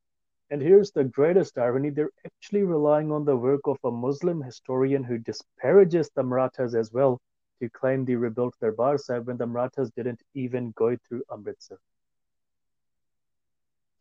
And 0.53 0.61
here's 0.61 0.91
the 0.91 1.05
greatest 1.05 1.57
irony 1.57 1.89
they're 1.89 2.11
actually 2.27 2.61
relying 2.61 3.11
on 3.11 3.25
the 3.25 3.35
work 3.35 3.61
of 3.65 3.79
a 3.83 3.89
Muslim 3.89 4.39
historian 4.39 5.03
who 5.03 5.17
disparages 5.17 6.11
the 6.15 6.21
Marathas 6.21 6.75
as 6.75 6.91
well 6.93 7.19
to 7.59 7.69
claim 7.69 8.05
they 8.05 8.13
rebuilt 8.13 8.53
Darbar 8.61 8.99
Sahib 8.99 9.25
when 9.25 9.37
the 9.37 9.47
Marathas 9.47 9.89
didn't 9.97 10.21
even 10.35 10.71
go 10.75 10.95
through 11.07 11.23
Amritsar. 11.31 11.79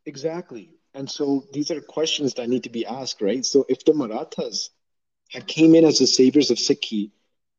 Exactly. 0.05 0.75
And 0.93 1.11
so 1.11 1.47
these 1.55 1.71
are 1.71 1.81
questions 1.81 2.35
that 2.35 2.51
need 2.51 2.65
to 2.65 2.69
be 2.69 2.85
asked, 2.85 3.23
right? 3.23 3.47
So 3.47 3.65
if 3.71 3.83
the 3.87 3.95
Marathas 3.95 4.69
had 5.31 5.47
came 5.47 5.75
in 5.75 5.87
as 5.87 6.01
the 6.01 6.07
saviors 6.07 6.51
of 6.51 6.59
Sikhi, 6.59 7.13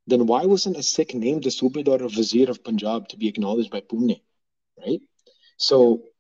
then 0.06 0.28
why 0.28 0.46
wasn't 0.46 0.78
a 0.78 0.84
Sikh 0.84 1.16
named 1.16 1.46
the 1.46 1.50
Subedar 1.50 2.00
or 2.00 2.10
Vizier 2.10 2.52
of 2.52 2.64
Punjab 2.64 3.08
to 3.08 3.18
be 3.18 3.28
acknowledged 3.28 3.72
by 3.72 3.82
Pune, 3.82 4.22
right? 4.78 5.02
So 5.58 6.13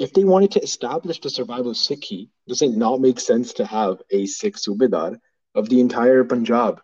if 0.00 0.14
they 0.14 0.24
wanted 0.24 0.50
to 0.52 0.62
establish 0.62 1.20
the 1.20 1.28
survival 1.28 1.72
of 1.72 1.76
Sikhi, 1.76 2.30
does 2.48 2.62
it 2.62 2.70
not 2.70 3.02
make 3.02 3.20
sense 3.20 3.52
to 3.52 3.66
have 3.66 4.00
a 4.10 4.24
Sikh 4.24 4.56
Subedar 4.56 5.18
of 5.54 5.68
the 5.68 5.78
entire 5.78 6.24
Punjab? 6.24 6.80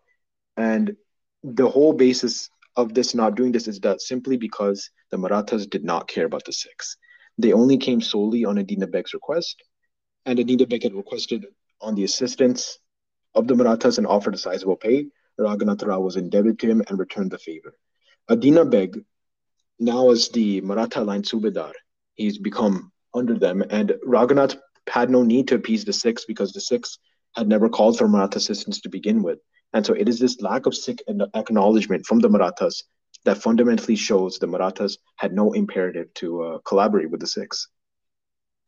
And 0.58 0.94
the 1.42 1.66
whole 1.66 1.94
basis 1.94 2.50
of 2.76 2.92
this 2.92 3.14
not 3.14 3.34
doing 3.34 3.52
this 3.52 3.68
is 3.68 3.80
that 3.80 4.02
simply 4.02 4.36
because 4.36 4.90
the 5.10 5.16
Marathas 5.16 5.66
did 5.66 5.82
not 5.82 6.08
care 6.08 6.26
about 6.26 6.44
the 6.44 6.52
Sikhs. 6.52 6.98
They 7.38 7.54
only 7.54 7.78
came 7.78 8.02
solely 8.02 8.44
on 8.44 8.58
Adina 8.58 8.86
Beg's 8.86 9.14
request, 9.14 9.62
and 10.26 10.38
Adina 10.38 10.66
Beg 10.66 10.82
had 10.82 10.94
requested 10.94 11.46
on 11.80 11.94
the 11.94 12.04
assistance 12.04 12.78
of 13.34 13.48
the 13.48 13.54
Marathas 13.54 13.96
and 13.96 14.06
offered 14.06 14.34
a 14.34 14.38
sizable 14.38 14.76
pay. 14.76 15.06
Raghunatha 15.40 15.86
Rao 15.86 16.00
was 16.00 16.16
indebted 16.16 16.58
to 16.58 16.66
him 16.66 16.82
and 16.86 16.98
returned 16.98 17.30
the 17.30 17.38
favor. 17.38 17.78
Adina 18.28 18.66
Beg, 18.66 19.00
now 19.78 20.10
as 20.10 20.28
the 20.28 20.60
Maratha 20.60 21.00
line 21.00 21.22
Subedar, 21.22 21.72
he's 22.14 22.36
become 22.36 22.92
under 23.16 23.38
them, 23.38 23.62
and 23.70 23.94
Raghunath 24.06 24.56
had 24.88 25.10
no 25.10 25.22
need 25.22 25.48
to 25.48 25.54
appease 25.56 25.84
the 25.84 25.92
Sikhs 25.92 26.24
because 26.24 26.52
the 26.52 26.60
Sikhs 26.60 26.98
had 27.34 27.48
never 27.48 27.68
called 27.68 27.98
for 27.98 28.08
Maratha 28.08 28.38
assistance 28.38 28.80
to 28.80 28.88
begin 28.88 29.22
with. 29.22 29.38
And 29.72 29.84
so 29.84 29.94
it 29.94 30.08
is 30.08 30.18
this 30.18 30.40
lack 30.40 30.66
of 30.66 30.74
Sikh 30.74 31.02
acknowledgement 31.34 32.06
from 32.06 32.20
the 32.20 32.28
Marathas 32.28 32.84
that 33.24 33.38
fundamentally 33.38 33.96
shows 33.96 34.38
the 34.38 34.46
Marathas 34.46 34.98
had 35.16 35.32
no 35.32 35.52
imperative 35.52 36.12
to 36.14 36.42
uh, 36.42 36.58
collaborate 36.64 37.10
with 37.10 37.20
the 37.20 37.26
Sikhs. 37.26 37.68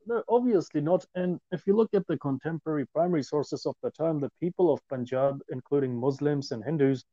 No, 0.06 0.22
obviously 0.28 0.80
not. 0.80 1.04
And 1.14 1.38
if 1.52 1.66
you 1.66 1.76
look 1.76 1.90
at 1.94 2.06
the 2.06 2.18
contemporary 2.18 2.86
primary 2.86 3.22
sources 3.22 3.66
of 3.66 3.76
the 3.82 3.90
time, 3.90 4.18
the 4.18 4.32
people 4.40 4.72
of 4.72 4.80
Punjab, 4.88 5.40
including 5.50 5.94
Muslims 5.94 6.50
and 6.50 6.64
Hindus, 6.64 7.04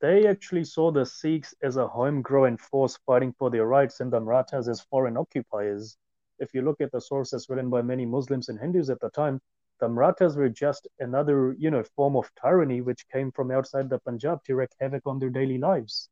they 0.00 0.26
actually 0.26 0.64
saw 0.64 0.90
the 0.90 1.04
Sikhs 1.04 1.54
as 1.62 1.76
a 1.76 1.88
homegrown 1.88 2.56
force 2.58 2.98
fighting 3.04 3.34
for 3.38 3.50
their 3.50 3.66
rights 3.66 4.00
and 4.00 4.12
the 4.12 4.20
Marathas 4.20 4.68
as 4.68 4.80
foreign 4.80 5.16
occupiers. 5.16 5.96
If 6.38 6.54
you 6.54 6.62
look 6.62 6.80
at 6.80 6.92
the 6.92 7.00
sources 7.00 7.46
written 7.48 7.70
by 7.70 7.82
many 7.82 8.06
Muslims 8.06 8.48
and 8.48 8.58
Hindus 8.58 8.90
at 8.90 9.00
the 9.00 9.10
time, 9.10 9.40
the 9.80 9.88
Marathas 9.88 10.36
were 10.36 10.48
just 10.48 10.88
another, 11.00 11.54
you 11.58 11.70
know, 11.70 11.82
form 11.94 12.16
of 12.16 12.30
tyranny 12.40 12.80
which 12.80 13.06
came 13.12 13.30
from 13.32 13.50
outside 13.50 13.90
the 13.90 13.98
Punjab 13.98 14.42
to 14.44 14.54
wreak 14.54 14.70
havoc 14.80 15.02
on 15.06 15.18
their 15.18 15.30
daily 15.30 15.58
lives. 15.58 16.08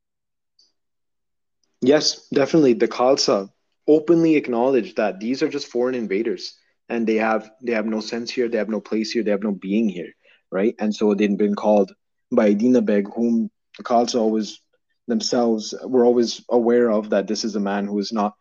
Yes, 1.80 2.28
definitely. 2.28 2.74
The 2.74 2.88
Khalsa 2.88 3.50
openly 3.86 4.36
acknowledged 4.36 4.96
that 4.96 5.20
these 5.20 5.42
are 5.42 5.48
just 5.48 5.68
foreign 5.68 5.94
invaders 5.94 6.56
and 6.88 7.06
they 7.06 7.16
have 7.16 7.50
they 7.62 7.72
have 7.72 7.86
no 7.86 8.00
sense 8.00 8.30
here, 8.30 8.48
they 8.48 8.58
have 8.58 8.68
no 8.68 8.80
place 8.80 9.10
here, 9.10 9.22
they 9.22 9.30
have 9.30 9.42
no 9.42 9.52
being 9.52 9.88
here, 9.88 10.12
right? 10.50 10.74
And 10.78 10.94
so 10.94 11.14
they'd 11.14 11.36
been 11.38 11.54
called 11.54 11.92
by 12.32 12.52
Dina 12.52 12.82
Beg, 12.82 13.08
whom 13.14 13.50
the 13.76 13.84
Khalsa 13.84 14.20
always 14.20 14.60
themselves 15.06 15.74
were 15.84 16.04
always 16.04 16.44
aware 16.48 16.90
of 16.90 17.10
that 17.10 17.26
this 17.26 17.44
is 17.44 17.56
a 17.56 17.60
man 17.60 17.86
who 17.86 17.98
is 17.98 18.12
not 18.12 18.34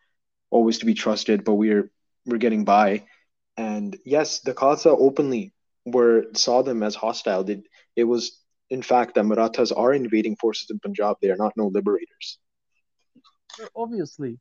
always 0.54 0.78
to 0.80 0.86
be 0.86 0.94
trusted, 0.94 1.44
but 1.44 1.56
we're 1.56 1.90
we're 2.26 2.38
getting 2.46 2.64
by. 2.64 3.04
And 3.58 3.98
yes, 4.06 4.40
the 4.40 4.54
Khalsa 4.54 4.96
openly 5.08 5.54
were 5.86 6.26
saw 6.34 6.62
them 6.62 6.84
as 6.84 6.96
hostile. 6.96 7.50
It, 7.50 7.64
it 7.96 8.06
was 8.06 8.40
in 8.70 8.82
fact 8.82 9.16
that 9.16 9.26
Marathas 9.26 9.72
are 9.72 9.94
invading 9.94 10.36
forces 10.38 10.70
in 10.70 10.80
Punjab. 10.80 11.18
They 11.22 11.32
are 11.32 11.44
not 11.46 11.54
no 11.58 11.68
liberators. 11.68 12.40
Obviously. 13.76 14.40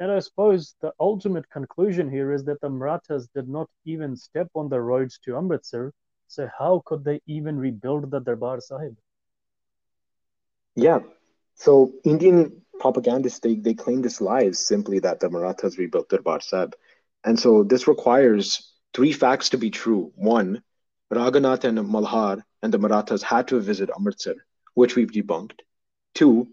And 0.00 0.12
I 0.12 0.20
suppose 0.20 0.76
the 0.80 0.92
ultimate 1.00 1.50
conclusion 1.50 2.08
here 2.08 2.32
is 2.32 2.44
that 2.44 2.60
the 2.60 2.70
Marathas 2.70 3.26
did 3.34 3.48
not 3.48 3.68
even 3.84 4.14
step 4.14 4.48
on 4.54 4.68
the 4.68 4.80
roads 4.80 5.18
to 5.24 5.36
Amritsar. 5.36 5.92
So 6.28 6.48
how 6.56 6.82
could 6.86 7.02
they 7.04 7.20
even 7.26 7.58
rebuild 7.58 8.10
the 8.10 8.20
Darbar 8.20 8.60
Sahib? 8.60 8.96
Yeah. 10.76 11.00
So 11.58 11.92
Indian 12.04 12.62
propagandists 12.80 13.40
they, 13.40 13.56
they 13.56 13.74
claim 13.74 14.02
this 14.02 14.20
lie 14.20 14.42
is 14.42 14.66
simply 14.66 15.00
that 15.00 15.20
the 15.20 15.30
Marathas 15.30 15.78
rebuilt 15.78 16.08
Darbar 16.08 16.40
Sahib. 16.40 16.74
And 17.24 17.38
so 17.38 17.64
this 17.64 17.88
requires 17.88 18.72
three 18.94 19.12
facts 19.12 19.50
to 19.50 19.58
be 19.58 19.70
true. 19.70 20.12
One, 20.14 20.62
Raghunath 21.12 21.64
and 21.64 21.78
Malhar 21.78 22.42
and 22.62 22.72
the 22.72 22.78
Marathas 22.78 23.22
had 23.22 23.48
to 23.48 23.60
visit 23.60 23.90
Amritsar 23.96 24.36
which 24.78 24.94
we've 24.94 25.10
debunked. 25.10 25.58
Two, 26.14 26.46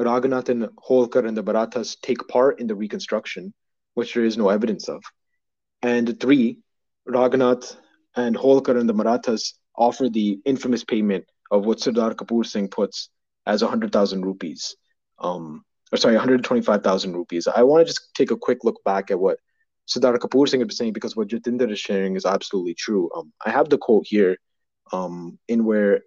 Raghunath 0.00 0.48
and 0.48 0.64
Holkar 0.88 1.24
and 1.24 1.36
the 1.36 1.44
Marathas 1.44 1.94
take 2.02 2.26
part 2.26 2.58
in 2.58 2.66
the 2.66 2.74
reconstruction, 2.74 3.54
which 3.94 4.14
there 4.14 4.24
is 4.24 4.36
no 4.36 4.48
evidence 4.48 4.88
of. 4.88 5.00
And 5.80 6.18
three, 6.18 6.58
Raghunath 7.08 7.76
and 8.16 8.34
Holkar 8.34 8.76
and 8.76 8.88
the 8.88 8.94
Marathas 8.94 9.54
offer 9.76 10.08
the 10.08 10.40
infamous 10.44 10.82
payment 10.82 11.26
of 11.52 11.64
what 11.66 11.78
Sardar 11.78 12.14
Kapoor 12.14 12.44
Singh 12.44 12.66
puts 12.66 13.10
as 13.48 13.62
100,000 13.62 14.24
rupees. 14.24 14.76
Um, 15.18 15.64
or 15.90 15.96
sorry, 15.96 16.14
125,000 16.14 17.14
rupees. 17.14 17.48
I 17.48 17.62
want 17.62 17.80
to 17.80 17.86
just 17.86 18.14
take 18.14 18.30
a 18.30 18.36
quick 18.36 18.58
look 18.62 18.84
back 18.84 19.10
at 19.10 19.18
what 19.18 19.38
Sardar 19.86 20.18
Kapoor 20.18 20.46
Singh 20.46 20.60
is 20.60 20.76
saying 20.76 20.92
because 20.92 21.16
what 21.16 21.28
Jatinder 21.28 21.70
is 21.72 21.80
sharing 21.80 22.14
is 22.14 22.26
absolutely 22.26 22.74
true. 22.74 23.10
Um, 23.16 23.32
I 23.44 23.50
have 23.50 23.70
the 23.70 23.78
quote 23.78 24.06
here 24.06 24.36
um, 24.92 25.38
in 25.48 25.64
where 25.64 26.02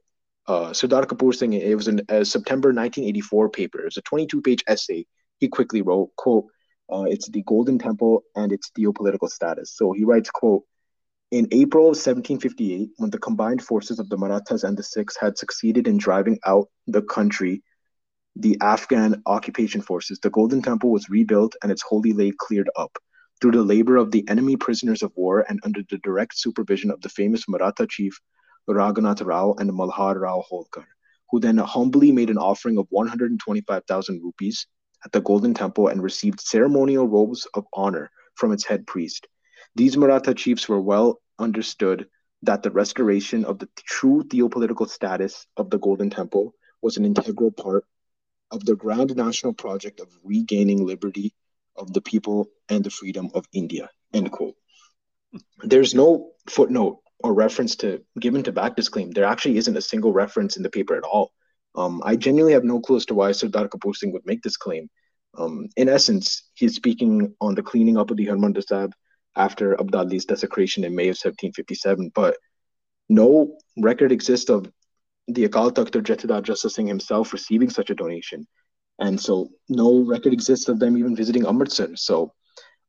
uh, 0.47 0.71
Sardar 0.71 1.05
Kapoor 1.05 1.33
Singh, 1.33 1.53
it 1.53 1.75
was 1.75 1.87
in 1.87 2.01
a 2.09 2.23
September 2.23 2.69
1984 2.69 3.49
paper. 3.49 3.85
It's 3.87 3.97
a 3.97 4.03
22-page 4.03 4.63
essay. 4.67 5.05
He 5.39 5.47
quickly 5.47 5.81
wrote, 5.81 6.11
quote, 6.15 6.45
uh, 6.93 7.05
it's 7.07 7.27
the 7.29 7.41
Golden 7.47 7.79
Temple 7.79 8.21
and 8.35 8.51
its 8.51 8.69
geopolitical 8.77 9.29
status. 9.29 9.75
So 9.75 9.93
he 9.93 10.03
writes, 10.03 10.29
quote, 10.29 10.63
in 11.31 11.47
April 11.51 11.85
of 11.85 11.95
1758, 11.95 12.89
when 12.97 13.09
the 13.09 13.17
combined 13.17 13.63
forces 13.63 13.99
of 13.99 14.09
the 14.09 14.17
Marathas 14.17 14.63
and 14.63 14.77
the 14.77 14.83
Sikhs 14.83 15.15
had 15.17 15.37
succeeded 15.37 15.87
in 15.87 15.97
driving 15.97 16.37
out 16.45 16.67
the 16.87 17.01
country, 17.01 17.63
the 18.35 18.57
Afghan 18.61 19.21
occupation 19.25 19.81
forces, 19.81 20.19
the 20.19 20.29
Golden 20.29 20.61
Temple 20.61 20.91
was 20.91 21.09
rebuilt 21.09 21.55
and 21.63 21.71
its 21.71 21.81
holy 21.81 22.11
lake 22.11 22.37
cleared 22.37 22.69
up. 22.75 22.97
Through 23.39 23.53
the 23.53 23.63
labor 23.63 23.95
of 23.95 24.11
the 24.11 24.27
enemy 24.27 24.57
prisoners 24.57 25.01
of 25.01 25.13
war 25.15 25.45
and 25.47 25.59
under 25.63 25.81
the 25.89 25.99
direct 25.99 26.37
supervision 26.37 26.91
of 26.91 27.01
the 27.01 27.09
famous 27.09 27.47
Maratha 27.47 27.87
chief 27.87 28.19
Raghunath 28.69 29.25
Rao 29.25 29.55
and 29.57 29.71
Malhar 29.71 30.19
Rao 30.19 30.43
Holkar, 30.51 30.85
who 31.29 31.39
then 31.39 31.57
humbly 31.57 32.11
made 32.11 32.29
an 32.29 32.37
offering 32.37 32.77
of 32.77 32.87
125,000 32.89 34.21
rupees 34.21 34.67
at 35.05 35.13
the 35.13 35.21
Golden 35.21 35.53
Temple 35.53 35.87
and 35.87 36.03
received 36.03 36.41
ceremonial 36.41 37.07
robes 37.07 37.47
of 37.53 37.65
honor 37.73 38.11
from 38.35 38.51
its 38.51 38.65
head 38.65 38.85
priest. 38.85 39.27
These 39.75 39.97
Maratha 39.97 40.33
chiefs 40.33 40.67
were 40.67 40.81
well 40.81 41.21
understood 41.39 42.07
that 42.43 42.63
the 42.63 42.71
restoration 42.71 43.45
of 43.45 43.59
the 43.59 43.69
true 43.77 44.23
theopolitical 44.23 44.89
status 44.89 45.45
of 45.57 45.69
the 45.69 45.79
Golden 45.79 46.09
Temple 46.09 46.53
was 46.81 46.97
an 46.97 47.05
integral 47.05 47.51
part 47.51 47.85
of 48.49 48.65
the 48.65 48.75
grand 48.75 49.15
national 49.15 49.53
project 49.53 49.99
of 49.99 50.09
regaining 50.23 50.85
liberty 50.85 51.33
of 51.75 51.93
the 51.93 52.01
people 52.01 52.47
and 52.69 52.83
the 52.83 52.89
freedom 52.89 53.29
of 53.33 53.45
India. 53.53 53.89
End 54.13 54.31
quote. 54.31 54.55
There's 55.63 55.95
no 55.95 56.31
footnote 56.49 56.99
or 57.23 57.33
reference 57.33 57.75
to 57.77 58.03
given 58.19 58.43
to 58.43 58.51
back 58.51 58.75
this 58.75 58.89
claim. 58.89 59.11
There 59.11 59.23
actually 59.25 59.57
isn't 59.57 59.77
a 59.77 59.81
single 59.81 60.11
reference 60.11 60.57
in 60.57 60.63
the 60.63 60.69
paper 60.69 60.95
at 60.95 61.03
all. 61.03 61.31
Um, 61.75 62.01
I 62.03 62.17
genuinely 62.17 62.53
have 62.53 62.65
no 62.65 62.81
clue 62.81 62.97
as 62.97 63.05
to 63.05 63.13
why 63.13 63.31
Sardar 63.31 63.69
Kapoor 63.69 63.95
Singh 63.95 64.11
would 64.11 64.25
make 64.25 64.41
this 64.41 64.57
claim. 64.57 64.89
Um, 65.37 65.69
in 65.77 65.87
essence, 65.87 66.43
he's 66.55 66.75
speaking 66.75 67.33
on 67.39 67.55
the 67.55 67.63
cleaning 67.63 67.97
up 67.97 68.11
of 68.11 68.17
the 68.17 68.25
Harmandir 68.25 68.65
Sahib 68.67 68.93
after 69.35 69.75
Abdali's 69.75 70.25
desecration 70.25 70.83
in 70.83 70.95
May 70.95 71.05
of 71.05 71.17
1757, 71.17 72.11
but 72.13 72.37
no 73.09 73.57
record 73.77 74.11
exists 74.11 74.49
of 74.49 74.71
the 75.27 75.47
Akal 75.47 75.71
Takht 75.71 75.95
or 75.95 76.01
Jassa 76.01 76.69
Singh 76.69 76.87
himself 76.87 77.33
receiving 77.33 77.69
such 77.69 77.89
a 77.89 77.95
donation. 77.95 78.47
And 78.99 79.19
so 79.19 79.49
no 79.69 79.99
record 80.03 80.33
exists 80.33 80.67
of 80.67 80.79
them 80.79 80.97
even 80.97 81.15
visiting 81.15 81.45
Amritsar. 81.45 81.95
So 81.95 82.33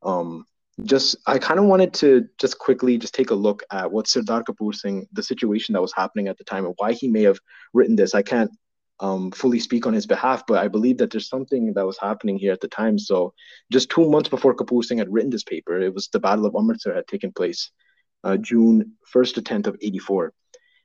um, 0.03 0.45
just 0.85 1.17
I 1.27 1.39
kind 1.39 1.61
of 1.61 1.67
wanted 1.67 1.95
to 1.95 2.29
just 2.39 2.59
quickly 2.59 2.99
just 2.99 3.15
take 3.15 3.31
a 3.31 3.35
look 3.35 3.63
at 3.71 3.91
what 3.91 4.09
Sardar 4.09 4.43
Kapoor 4.45 4.75
Singh, 4.75 5.07
the 5.13 5.23
situation 5.23 5.73
that 5.73 5.83
was 5.83 5.93
happening 5.95 6.29
at 6.29 6.39
the 6.39 6.45
time, 6.45 6.65
and 6.65 6.75
why 6.79 6.93
he 6.93 7.09
may 7.09 7.23
have 7.23 7.39
written 7.73 7.97
this. 7.97 8.15
I 8.15 8.23
can't 8.23 8.51
um, 9.01 9.31
fully 9.31 9.59
speak 9.59 9.87
on 9.87 9.95
his 9.95 10.07
behalf, 10.07 10.45
but 10.47 10.59
I 10.59 10.69
believe 10.69 10.99
that 10.99 11.11
there's 11.11 11.29
something 11.29 11.73
that 11.75 11.87
was 11.87 11.99
happening 11.99 12.39
here 12.39 12.53
at 12.53 12.61
the 12.61 12.69
time. 12.69 12.99
So, 12.99 13.35
just 13.71 13.91
two 13.91 14.09
months 14.09 14.29
before 14.29 14.55
Kapoor 14.55 14.85
Singh 14.85 14.99
had 14.99 15.13
written 15.13 15.31
this 15.31 15.45
paper, 15.45 15.81
it 15.81 15.95
was 15.95 16.09
the 16.09 16.21
Battle 16.21 16.47
of 16.47 16.55
Amritsar 16.55 16.95
had 16.95 17.07
taken 17.07 17.33
place, 17.33 17.71
uh, 18.25 18.37
June 18.37 18.93
1st 19.13 19.35
to 19.35 19.43
10th 19.43 19.67
of 19.67 19.77
84. 19.81 20.33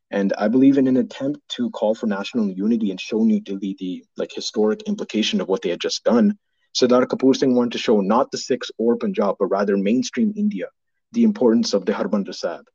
And 0.09 0.33
I 0.37 0.47
believe 0.47 0.77
in 0.77 0.87
an 0.87 0.97
attempt 0.97 1.41
to 1.49 1.69
call 1.71 1.93
for 1.93 2.07
national 2.07 2.49
unity 2.49 2.91
and 2.91 2.99
show 2.99 3.23
New 3.23 3.41
Delhi 3.41 3.75
the 3.77 4.05
like 4.15 4.31
historic 4.31 4.83
implication 4.87 5.41
of 5.41 5.49
what 5.49 5.61
they 5.61 5.69
had 5.69 5.81
just 5.81 6.03
done, 6.03 6.37
Sardar 6.77 7.07
Kapoor 7.07 7.35
Singh 7.35 7.55
wanted 7.55 7.71
to 7.71 7.79
show 7.79 8.01
not 8.01 8.29
the 8.29 8.37
Sikhs 8.37 8.71
or 8.77 8.97
Punjab, 8.97 9.37
but 9.39 9.47
rather 9.47 9.75
mainstream 9.77 10.33
India, 10.37 10.67
the 11.11 11.23
importance 11.23 11.73
of 11.73 11.85
the 11.85 11.91
Harmandir 11.91 12.35
Sahib. 12.35 12.65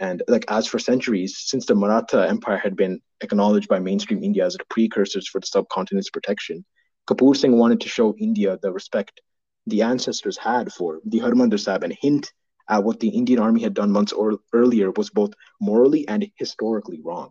And 0.00 0.22
like 0.28 0.46
as 0.48 0.66
for 0.66 0.78
centuries, 0.78 1.38
since 1.38 1.66
the 1.66 1.74
Maratha 1.74 2.26
Empire 2.26 2.56
had 2.56 2.74
been 2.74 3.00
acknowledged 3.20 3.68
by 3.68 3.78
mainstream 3.78 4.24
India 4.24 4.46
as 4.46 4.54
the 4.54 4.64
precursors 4.70 5.28
for 5.28 5.40
the 5.40 5.46
subcontinent's 5.46 6.10
protection, 6.10 6.64
Kapoor 7.06 7.36
Singh 7.36 7.58
wanted 7.58 7.82
to 7.82 7.88
show 7.88 8.16
India 8.16 8.58
the 8.62 8.72
respect 8.72 9.20
the 9.66 9.82
ancestors 9.82 10.38
had 10.38 10.72
for 10.72 11.00
the 11.04 11.20
Harmandir 11.20 11.60
Sahib 11.60 11.84
and 11.84 11.96
hint 12.00 12.32
at 12.68 12.82
what 12.82 12.98
the 12.98 13.08
Indian 13.08 13.40
army 13.40 13.60
had 13.62 13.74
done 13.74 13.90
months 13.90 14.12
or, 14.12 14.38
earlier 14.54 14.90
was 14.92 15.10
both 15.10 15.34
morally 15.60 16.08
and 16.08 16.26
historically 16.36 17.00
wrong. 17.04 17.30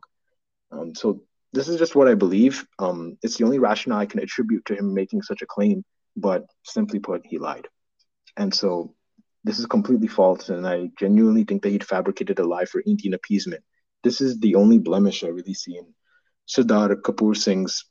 Um, 0.72 0.94
so 0.94 1.24
this 1.54 1.68
is 1.68 1.80
just 1.80 1.96
what 1.96 2.08
I 2.08 2.14
believe. 2.14 2.66
Um, 2.78 3.18
it's 3.24 3.38
the 3.38 3.46
only 3.46 3.58
rationale 3.58 4.00
I 4.00 4.06
can 4.06 4.20
attribute 4.20 4.66
to 4.66 4.76
him 4.76 4.94
making 4.94 5.24
such 5.24 5.42
a 5.42 5.48
claim, 5.48 5.84
but 6.16 6.46
simply 6.64 7.00
put, 7.00 7.22
he 7.26 7.40
lied. 7.40 7.68
And 8.38 8.54
so 8.54 8.94
this 9.44 9.60
is 9.60 9.66
completely 9.66 10.08
false, 10.08 10.50
and 10.50 10.68
I 10.68 10.90
genuinely 10.98 11.44
think 11.44 11.64
that 11.64 11.70
he'd 11.70 11.84
fabricated 11.84 12.40
a 12.40 12.48
lie 12.48 12.66
for 12.66 12.84
Indian 12.86 13.14
appeasement. 13.14 13.64
This 14.04 14.22
is 14.22 14.40
the 14.40 14.56
only 14.56 14.78
blemish 14.78 15.24
I 15.24 15.28
really 15.28 15.54
see 15.54 15.78
in 15.78 15.94
Sardar 16.46 16.96
Kapoor 16.96 17.36
Singh's 17.36 17.86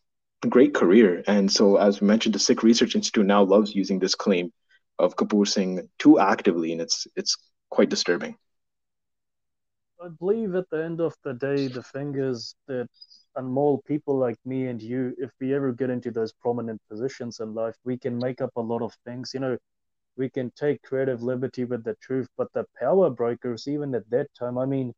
great 0.48 0.74
career. 0.74 1.22
And 1.26 1.50
so, 1.50 1.76
as 1.76 2.00
we 2.00 2.06
mentioned, 2.06 2.34
the 2.34 2.38
Sikh 2.38 2.62
Research 2.62 2.94
Institute 2.94 3.26
now 3.26 3.42
loves 3.42 3.74
using 3.74 3.98
this 3.98 4.14
claim 4.14 4.52
of 4.98 5.16
Kapoor 5.16 5.46
Singh 5.46 5.88
too 5.98 6.18
actively, 6.18 6.72
and 6.72 6.80
it's 6.80 7.06
it's 7.16 7.36
quite 7.70 7.88
disturbing. 7.88 8.36
I 10.02 10.08
believe 10.08 10.54
at 10.54 10.70
the 10.70 10.84
end 10.84 11.00
of 11.00 11.14
the 11.24 11.34
day, 11.34 11.66
the 11.66 11.82
thing 11.82 12.14
is 12.16 12.54
that 12.68 12.88
Anmol, 13.36 13.84
people 13.84 14.16
like 14.16 14.36
me 14.44 14.66
and 14.66 14.80
you, 14.80 15.14
if 15.18 15.30
we 15.40 15.54
ever 15.54 15.72
get 15.72 15.90
into 15.90 16.10
those 16.10 16.32
prominent 16.32 16.80
positions 16.88 17.40
in 17.40 17.52
life, 17.54 17.74
we 17.84 17.98
can 17.98 18.16
make 18.16 18.40
up 18.40 18.50
a 18.56 18.60
lot 18.60 18.82
of 18.82 18.94
things. 19.04 19.32
You 19.34 19.40
know, 19.40 19.58
we 20.18 20.28
can 20.28 20.50
take 20.56 20.82
creative 20.82 21.22
liberty 21.22 21.64
with 21.64 21.84
the 21.84 21.94
truth, 22.02 22.28
but 22.36 22.52
the 22.52 22.64
power 22.78 23.08
brokers, 23.10 23.68
even 23.68 23.94
at 23.94 24.08
that 24.10 24.26
time, 24.38 24.58
I 24.58 24.66
mean, 24.66 24.92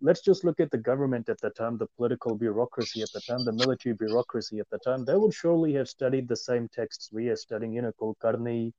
let's 0.00 0.20
just 0.20 0.44
look 0.44 0.60
at 0.60 0.70
the 0.70 0.78
government 0.78 1.28
at 1.28 1.40
the 1.40 1.50
time, 1.50 1.78
the 1.78 1.88
political 1.96 2.36
bureaucracy 2.36 3.02
at 3.02 3.12
the 3.12 3.20
time, 3.22 3.44
the 3.44 3.52
military 3.52 3.94
bureaucracy 3.94 4.58
at 4.60 4.70
the 4.70 4.78
time. 4.78 5.04
They 5.04 5.16
would 5.16 5.34
surely 5.34 5.72
have 5.74 5.88
studied 5.88 6.28
the 6.28 6.36
same 6.36 6.68
texts 6.68 7.10
we 7.12 7.28
are 7.28 7.36
studying, 7.36 7.72
you 7.72 7.82
know, 7.82 7.92
Kulkarni, 8.00 8.72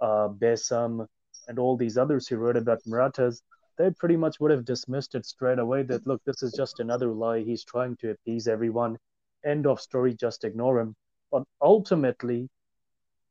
uh, 0.00 0.28
Besam, 0.28 1.06
and 1.48 1.58
all 1.58 1.76
these 1.76 1.96
others 1.96 2.28
who 2.28 2.36
wrote 2.36 2.56
about 2.56 2.80
Marathas, 2.86 3.42
they 3.78 3.90
pretty 3.90 4.16
much 4.16 4.40
would 4.40 4.50
have 4.50 4.64
dismissed 4.64 5.14
it 5.14 5.24
straight 5.26 5.58
away 5.58 5.82
that, 5.84 6.06
look, 6.06 6.22
this 6.24 6.42
is 6.42 6.52
just 6.54 6.80
another 6.80 7.12
lie. 7.12 7.40
He's 7.40 7.64
trying 7.64 7.96
to 7.98 8.10
appease 8.10 8.48
everyone. 8.48 8.98
End 9.44 9.66
of 9.66 9.80
story, 9.80 10.14
just 10.14 10.44
ignore 10.44 10.80
him. 10.80 10.94
But 11.30 11.44
ultimately, 11.60 12.48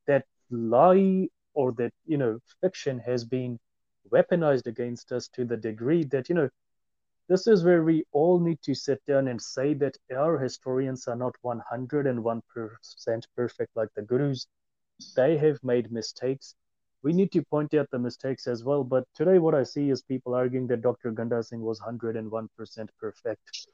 that 0.06 0.24
lie 0.50 1.28
or 1.56 1.72
that, 1.72 1.92
you 2.04 2.18
know, 2.18 2.38
fiction 2.60 2.98
has 3.00 3.24
been 3.24 3.58
weaponized 4.12 4.66
against 4.66 5.10
us 5.10 5.28
to 5.28 5.44
the 5.44 5.56
degree 5.56 6.04
that, 6.04 6.28
you 6.28 6.34
know, 6.34 6.48
this 7.28 7.48
is 7.48 7.64
where 7.64 7.82
we 7.82 8.04
all 8.12 8.38
need 8.38 8.60
to 8.62 8.74
sit 8.74 9.00
down 9.06 9.26
and 9.26 9.42
say 9.42 9.74
that 9.74 9.96
our 10.16 10.38
historians 10.38 11.08
are 11.08 11.16
not 11.16 11.34
101% 11.44 12.40
perfect 13.34 13.70
like 13.74 13.88
the 13.96 14.02
gurus 14.02 14.46
they 15.16 15.36
have 15.36 15.58
made 15.62 15.90
mistakes. 15.90 16.54
We 17.02 17.12
need 17.12 17.32
to 17.32 17.42
point 17.42 17.74
out 17.74 17.88
the 17.90 17.98
mistakes 17.98 18.46
as 18.46 18.64
well. 18.64 18.84
But 18.84 19.04
today, 19.14 19.38
what 19.38 19.54
I 19.54 19.62
see 19.62 19.90
is 19.90 20.02
people 20.02 20.34
arguing 20.34 20.66
that 20.68 20.82
Dr. 20.82 21.10
Ganda 21.10 21.42
Singh 21.42 21.60
was 21.60 21.80
101% 21.80 22.88
perfect. 22.98 23.68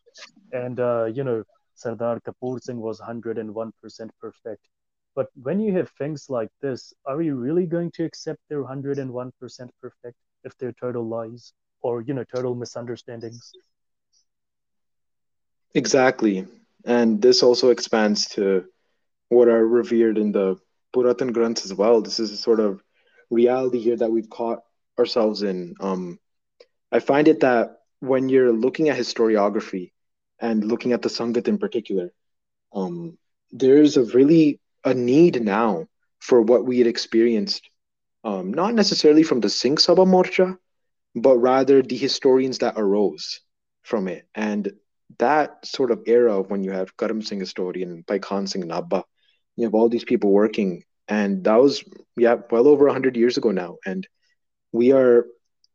And, 0.52 0.80
uh, 0.80 1.04
you 1.04 1.24
know, 1.24 1.44
Sardar 1.74 2.20
Kapoor 2.20 2.60
Singh 2.60 2.80
was 2.80 3.00
101% 3.00 4.10
perfect. 4.20 4.68
But 5.14 5.28
when 5.34 5.60
you 5.60 5.74
have 5.74 5.90
things 5.90 6.26
like 6.28 6.48
this, 6.60 6.92
are 7.06 7.16
we 7.16 7.30
really 7.30 7.66
going 7.66 7.90
to 7.92 8.04
accept 8.04 8.40
they're 8.48 8.64
101% 8.64 9.32
perfect 9.80 10.16
if 10.44 10.56
they're 10.58 10.72
total 10.72 11.06
lies 11.06 11.52
or, 11.82 12.00
you 12.00 12.14
know, 12.14 12.24
total 12.24 12.54
misunderstandings? 12.54 13.52
Exactly. 15.74 16.46
And 16.84 17.20
this 17.20 17.42
also 17.42 17.70
expands 17.70 18.26
to 18.30 18.64
what 19.28 19.48
are 19.48 19.66
revered 19.66 20.18
in 20.18 20.32
the 20.32 20.56
Puratan 20.94 21.30
Granth 21.30 21.64
as 21.64 21.74
well. 21.74 22.00
This 22.00 22.20
is 22.20 22.32
a 22.32 22.36
sort 22.36 22.60
of 22.60 22.82
reality 23.30 23.80
here 23.80 23.96
that 23.96 24.10
we've 24.10 24.28
caught 24.28 24.60
ourselves 24.98 25.42
in. 25.42 25.74
Um, 25.80 26.18
I 26.90 27.00
find 27.00 27.28
it 27.28 27.40
that 27.40 27.78
when 28.00 28.28
you're 28.28 28.52
looking 28.52 28.88
at 28.88 28.98
historiography 28.98 29.92
and 30.38 30.64
looking 30.64 30.92
at 30.92 31.02
the 31.02 31.08
Sangat 31.08 31.48
in 31.48 31.58
particular, 31.58 32.12
um, 32.74 33.16
there's 33.50 33.96
a 33.96 34.04
really 34.04 34.60
a 34.84 34.94
need 34.94 35.42
now 35.42 35.86
for 36.20 36.40
what 36.40 36.64
we 36.64 36.78
had 36.78 36.86
experienced, 36.86 37.68
um, 38.24 38.52
not 38.52 38.74
necessarily 38.74 39.22
from 39.22 39.40
the 39.40 39.48
Singh 39.48 39.76
Sabha 39.76 40.06
Morcha, 40.06 40.56
but 41.14 41.36
rather 41.38 41.82
the 41.82 41.96
historians 41.96 42.58
that 42.58 42.74
arose 42.76 43.40
from 43.82 44.08
it. 44.08 44.26
And 44.34 44.72
that 45.18 45.64
sort 45.66 45.90
of 45.90 46.02
era 46.06 46.38
of 46.38 46.50
when 46.50 46.62
you 46.64 46.70
have 46.72 46.96
Karam 46.96 47.22
Singh 47.22 47.40
historian, 47.40 48.04
Bhai 48.06 48.20
Singh 48.46 48.64
Nabha, 48.64 49.04
you 49.56 49.64
have 49.64 49.74
all 49.74 49.88
these 49.88 50.04
people 50.04 50.30
working. 50.30 50.84
And 51.08 51.44
that 51.44 51.56
was 51.56 51.84
yeah 52.16 52.36
well 52.50 52.68
over 52.68 52.86
100 52.86 53.16
years 53.16 53.36
ago 53.36 53.50
now. 53.50 53.78
And 53.84 54.06
we 54.72 54.92
are 54.92 55.26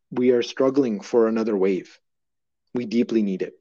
we 0.09 0.31
are 0.31 0.41
struggling 0.41 1.01
for 1.01 1.27
another 1.27 1.55
wave. 1.55 1.99
We 2.73 2.85
deeply 2.85 3.21
need 3.21 3.41
it 3.41 3.53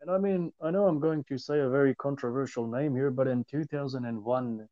and 0.00 0.10
i 0.10 0.18
mean 0.18 0.52
i 0.62 0.70
know 0.70 0.86
i'm 0.86 1.00
going 1.00 1.22
to 1.24 1.38
say 1.38 1.60
a 1.60 1.68
very 1.68 1.94
controversial 1.96 2.66
name 2.66 2.94
here 2.94 3.10
but 3.10 3.26
in 3.26 3.44
2001 3.44 4.68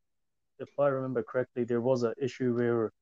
if 0.59 0.69
i 0.79 0.87
remember 0.87 1.23
correctly 1.23 1.65
there 1.65 1.81
was 1.81 2.03
an 2.03 2.15
issue 2.21 2.55
where 2.55 2.93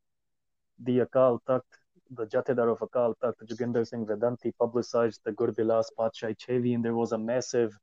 the 0.85 0.99
akal 0.99 1.39
takht 1.49 1.63
the 2.11 2.27
Jathedar 2.27 2.71
of 2.71 2.79
Akal 2.79 3.15
Takht, 3.23 3.47
Joginder 3.47 3.87
Singh 3.87 4.07
Vedanti, 4.07 4.53
publicized 4.59 5.21
the 5.25 5.33
Gurbilas 5.33 5.87
Patshai 5.99 6.37
Chevi, 6.37 6.75
and 6.75 6.85
there 6.85 6.95
was 6.95 7.13
a 7.13 7.19
massive 7.19 7.77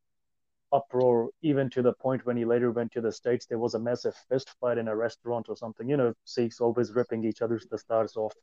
uproar, 0.71 1.29
even 1.41 1.69
to 1.69 1.81
the 1.81 1.93
point 1.93 2.25
when 2.25 2.37
he 2.37 2.45
later 2.45 2.71
went 2.71 2.91
to 2.93 3.01
the 3.01 3.11
States, 3.11 3.45
there 3.45 3.59
was 3.59 3.75
a 3.75 3.79
massive 3.79 4.15
fist 4.29 4.49
fight 4.59 4.77
in 4.77 4.87
a 4.87 4.95
restaurant 4.95 5.47
or 5.49 5.55
something. 5.55 5.87
You 5.87 5.97
know, 5.97 6.13
Sikhs 6.25 6.59
always 6.59 6.93
ripping 6.93 7.23
each 7.23 7.41
other's 7.41 7.67
the 7.67 7.77
stars 7.77 8.15
off. 8.15 8.33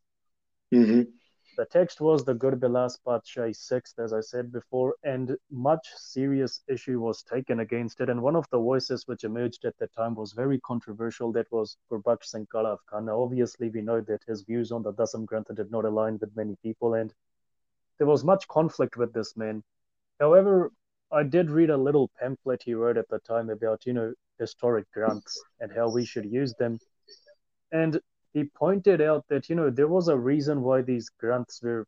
Mm-hmm. 0.72 1.10
The 1.56 1.66
text 1.66 2.01
was 2.01 2.24
the 2.24 2.35
Gurbilas 2.35 2.98
Patshai 3.06 3.51
6th, 3.51 3.98
as 3.98 4.12
I 4.12 4.20
said 4.20 4.51
before, 4.51 4.94
and 5.02 5.36
much 5.51 5.86
serious 5.94 6.62
issue 6.68 7.01
was 7.01 7.22
taken 7.22 7.60
against 7.60 8.01
it. 8.01 8.09
And 8.09 8.22
one 8.22 8.36
of 8.36 8.48
the 8.51 8.59
voices 8.59 9.06
which 9.06 9.24
emerged 9.24 9.64
at 9.64 9.77
the 9.78 9.89
time 9.89 10.14
was 10.14 10.32
very 10.32 10.60
controversial. 10.60 11.32
That 11.32 11.51
was 11.52 11.77
Gurbaksh 11.90 12.24
Singh 12.24 12.47
Kala 12.47 12.78
Afghana. 12.78 13.06
Now, 13.06 13.20
obviously, 13.22 13.68
we 13.68 13.82
know 13.82 14.01
that 14.01 14.24
his 14.27 14.43
views 14.43 14.72
on 14.72 14.82
the 14.82 14.93
Dasam 14.93 15.27
Granth 15.27 15.55
did 15.55 15.70
not 15.70 15.85
align 15.85 16.18
with 16.18 16.35
many 16.36 16.56
people, 16.62 16.94
and 16.94 17.12
there 17.98 18.06
was 18.06 18.24
much 18.24 18.48
conflict 18.48 18.97
with 18.97 19.12
this 19.12 19.36
man. 19.36 19.62
However, 20.18 20.72
I 21.12 21.24
did 21.24 21.51
read 21.51 21.70
a 21.70 21.77
little 21.77 22.09
pamphlet 22.20 22.62
he 22.62 22.74
wrote 22.74 22.97
at 22.97 23.09
the 23.09 23.18
time 23.18 23.51
about, 23.51 23.85
you 23.85 23.93
know, 23.93 24.14
historic 24.39 24.90
granths 24.93 25.43
and 25.59 25.72
how 25.72 25.90
we 25.90 26.05
should 26.05 26.24
use 26.24 26.55
them. 26.55 26.78
And 27.72 28.01
he 28.32 28.44
pointed 28.44 29.01
out 29.01 29.27
that, 29.28 29.48
you 29.48 29.57
know, 29.57 29.70
there 29.70 29.89
was 29.89 30.09
a 30.09 30.19
reason 30.19 30.62
why 30.62 30.82
these 30.82 31.09
granths 31.09 31.61
were 31.62 31.86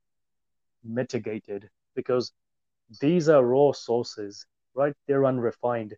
mitigated 0.84 1.70
because 1.94 2.32
these 3.00 3.28
are 3.28 3.44
raw 3.44 3.72
sources, 3.72 4.44
right? 4.74 4.94
They're 5.06 5.24
unrefined. 5.24 5.94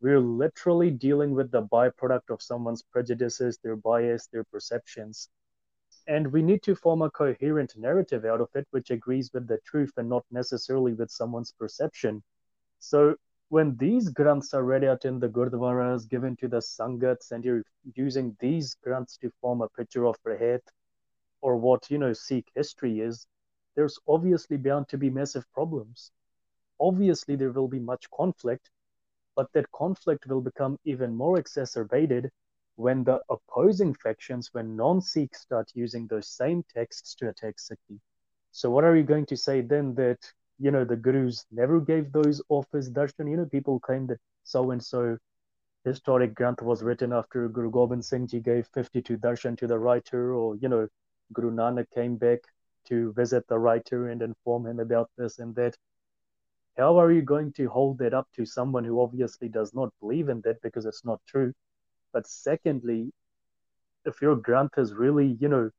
We're 0.00 0.20
literally 0.20 0.90
dealing 0.90 1.32
with 1.34 1.50
the 1.50 1.62
byproduct 1.62 2.30
of 2.30 2.42
someone's 2.42 2.82
prejudices, 2.82 3.58
their 3.62 3.76
bias, 3.76 4.28
their 4.32 4.44
perceptions. 4.44 5.28
And 6.08 6.32
we 6.32 6.42
need 6.42 6.62
to 6.64 6.74
form 6.74 7.02
a 7.02 7.10
coherent 7.10 7.76
narrative 7.76 8.24
out 8.24 8.40
of 8.40 8.48
it 8.54 8.66
which 8.70 8.90
agrees 8.90 9.30
with 9.32 9.46
the 9.46 9.58
truth 9.58 9.92
and 9.96 10.08
not 10.08 10.24
necessarily 10.30 10.94
with 10.94 11.10
someone's 11.10 11.52
perception. 11.52 12.22
So 12.80 13.16
when 13.52 13.76
these 13.76 14.08
granths 14.08 14.54
are 14.54 14.64
read 14.64 14.82
out 14.82 15.04
in 15.04 15.18
the 15.18 15.28
gurdwaras, 15.28 16.08
given 16.08 16.34
to 16.34 16.48
the 16.48 16.62
sangats, 16.62 17.32
and 17.32 17.44
you're 17.44 17.62
using 17.94 18.34
these 18.40 18.74
granths 18.82 19.18
to 19.18 19.30
form 19.42 19.60
a 19.60 19.68
picture 19.68 20.06
of 20.06 20.16
Rahat 20.26 20.62
or 21.42 21.58
what 21.58 21.90
you 21.90 21.98
know 21.98 22.14
Sikh 22.14 22.50
history 22.54 23.00
is, 23.00 23.26
there's 23.76 23.98
obviously 24.08 24.56
bound 24.56 24.88
to 24.88 24.96
be 24.96 25.10
massive 25.10 25.44
problems. 25.52 26.12
Obviously, 26.80 27.36
there 27.36 27.52
will 27.52 27.68
be 27.68 27.78
much 27.78 28.10
conflict, 28.10 28.70
but 29.36 29.52
that 29.52 29.70
conflict 29.72 30.26
will 30.26 30.40
become 30.40 30.78
even 30.86 31.14
more 31.14 31.38
exacerbated 31.38 32.30
when 32.76 33.04
the 33.04 33.20
opposing 33.28 33.92
factions, 33.92 34.48
when 34.54 34.76
non-Sikhs 34.76 35.42
start 35.42 35.70
using 35.74 36.06
those 36.06 36.26
same 36.26 36.64
texts 36.74 37.14
to 37.16 37.28
attack 37.28 37.56
Sikhi. 37.58 38.00
So, 38.50 38.70
what 38.70 38.84
are 38.84 38.96
you 38.96 39.02
going 39.02 39.26
to 39.26 39.36
say 39.36 39.60
then 39.60 39.94
that 39.96 40.32
you 40.58 40.70
know 40.70 40.84
the 40.84 40.96
gurus 40.96 41.44
never 41.50 41.80
gave 41.80 42.12
those 42.12 42.42
office 42.48 42.90
darshan 42.90 43.30
you 43.30 43.36
know 43.36 43.46
people 43.46 43.80
claim 43.80 44.06
that 44.06 44.18
so 44.44 44.70
and 44.70 44.82
so 44.82 45.18
historic 45.84 46.34
granth 46.34 46.62
was 46.62 46.82
written 46.82 47.12
after 47.12 47.48
guru 47.48 47.70
gobind 47.70 48.04
singh 48.04 48.26
ji 48.26 48.40
gave 48.40 48.66
52 48.68 49.16
darshan 49.18 49.56
to 49.56 49.66
the 49.66 49.78
writer 49.78 50.34
or 50.34 50.56
you 50.56 50.68
know 50.68 50.86
guru 51.32 51.50
nanak 51.50 51.90
came 51.90 52.16
back 52.16 52.40
to 52.84 53.12
visit 53.12 53.46
the 53.48 53.58
writer 53.58 54.08
and 54.08 54.22
inform 54.22 54.66
him 54.66 54.80
about 54.80 55.10
this 55.16 55.38
and 55.38 55.54
that. 55.54 55.76
How 56.76 56.98
are 56.98 57.12
you 57.12 57.22
going 57.22 57.52
to 57.54 57.68
hold 57.68 57.98
that 57.98 58.14
up 58.14 58.28
to 58.34 58.46
someone 58.46 58.84
who 58.84 59.00
obviously 59.00 59.48
does 59.48 59.74
not 59.74 59.92
believe 60.00 60.28
in 60.28 60.40
that 60.42 60.60
because 60.62 60.86
it's 60.86 61.04
not 61.04 61.20
true? 61.26 61.52
But 62.12 62.26
secondly, 62.26 63.12
if 64.04 64.20
your 64.22 64.36
Granth 64.36 64.78
is 64.78 64.94
really, 64.94 65.36
you 65.40 65.48
know, 65.48 65.70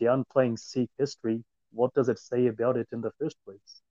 downplaying 0.00 0.58
Sikh 0.58 0.90
history, 0.98 1.44
what 1.72 1.94
does 1.94 2.08
it 2.08 2.18
say 2.18 2.46
about 2.46 2.76
it 2.76 2.88
in 2.92 3.00
the 3.00 3.12
first 3.12 3.36
place? 3.44 3.82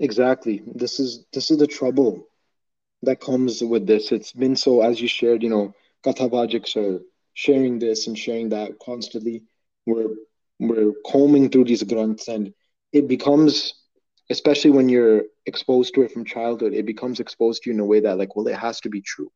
Exactly. 0.00 0.62
This 0.74 0.98
is 1.00 1.24
this 1.32 1.50
is 1.50 1.58
the 1.58 1.66
trouble 1.66 2.26
that 3.02 3.20
comes 3.20 3.62
with 3.62 3.86
this. 3.86 4.12
It's 4.12 4.32
been 4.32 4.56
so, 4.56 4.82
as 4.82 5.00
you 5.00 5.08
shared, 5.08 5.42
you 5.42 5.50
know, 5.50 5.74
Kathavachaks 6.04 6.76
are 6.76 7.02
sharing 7.34 7.78
this 7.78 8.06
and 8.06 8.18
sharing 8.18 8.50
that 8.50 8.78
constantly. 8.80 9.42
We're 9.86 10.14
we're 10.60 10.92
combing 11.06 11.50
through 11.50 11.64
these 11.64 11.82
granths 11.82 12.28
and 12.28 12.52
it 12.92 13.08
becomes 13.08 13.74
especially 14.30 14.70
when 14.70 14.88
you're 14.88 15.24
exposed 15.46 15.94
to 15.94 16.02
it 16.02 16.10
from 16.12 16.24
childhood, 16.24 16.72
it 16.72 16.86
becomes 16.86 17.20
exposed 17.20 17.62
to 17.62 17.70
you 17.70 17.74
in 17.74 17.80
a 17.80 17.84
way 17.84 18.00
that 18.00 18.18
like, 18.18 18.36
well, 18.36 18.48
it 18.48 18.56
has 18.56 18.80
to 18.80 18.88
be 18.88 19.02
true. 19.02 19.30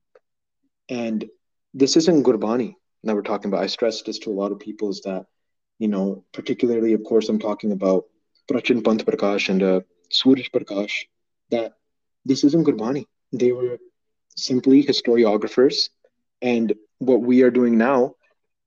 And 0.89 1.29
this 1.75 1.97
isn't 1.97 2.25
Gurbani 2.25 2.75
that 3.05 3.15
we're 3.15 3.23
talking 3.23 3.51
about. 3.51 3.63
I 3.63 3.67
stress 3.67 4.03
this 4.03 4.19
to 4.21 4.31
a 4.31 4.39
lot 4.41 4.53
of 4.53 4.59
people 4.59 4.91
is 4.91 5.03
that, 5.03 5.27
you 5.79 5.89
know, 5.89 6.25
particularly, 6.33 6.93
of 6.95 7.05
course, 7.05 7.29
I'm 7.29 7.39
talking 7.39 7.73
about 7.73 8.05
Prachin 8.51 8.83
Panth 8.83 9.05
Prakash 9.05 9.49
and 9.49 9.63
uh, 9.63 9.81
Suraj 10.11 10.49
Prakash, 10.51 11.07
that 11.51 11.75
this 12.25 12.45
isn't 12.45 12.67
Gurbani. 12.67 13.07
They 13.33 13.53
were 13.53 13.79
simply 14.37 14.85
historiographers. 14.85 15.91
And 16.41 16.75
what 16.99 17.21
we 17.21 17.43
are 17.43 17.51
doing 17.51 17.79
now 17.79 18.15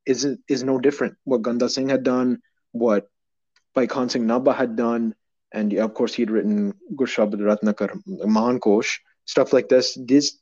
is, 0.05 0.27
is 0.47 0.63
no 0.63 0.79
different. 0.79 1.15
What 1.23 1.41
Ganda 1.41 1.69
Singh 1.69 1.89
had 1.89 2.03
done, 2.03 2.41
what 2.71 3.09
Bhai 3.73 3.87
Singh 3.87 4.25
Nabha 4.25 4.55
had 4.55 4.75
done, 4.75 5.15
and 5.53 5.73
of 5.73 5.93
course 5.93 6.13
he'd 6.13 6.31
written 6.31 6.73
Gurshabd 6.95 7.35
Ratnakar, 7.35 8.01
Mahankosh, 8.07 8.99
stuff 9.25 9.53
like 9.53 9.69
this. 9.69 9.97
This 9.99 10.37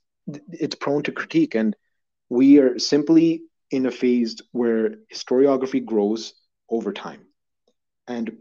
it's 0.52 0.76
prone 0.76 1.04
to 1.04 1.12
critique, 1.12 1.56
and 1.56 1.76
we 2.30 2.60
are 2.60 2.78
simply 2.78 3.44
in 3.72 3.86
a 3.86 3.92
phase 3.92 4.42
where 4.52 4.96
historiography 5.14 5.84
grows 5.84 6.34
over 6.70 6.94
time, 6.94 7.22
and 8.08 8.38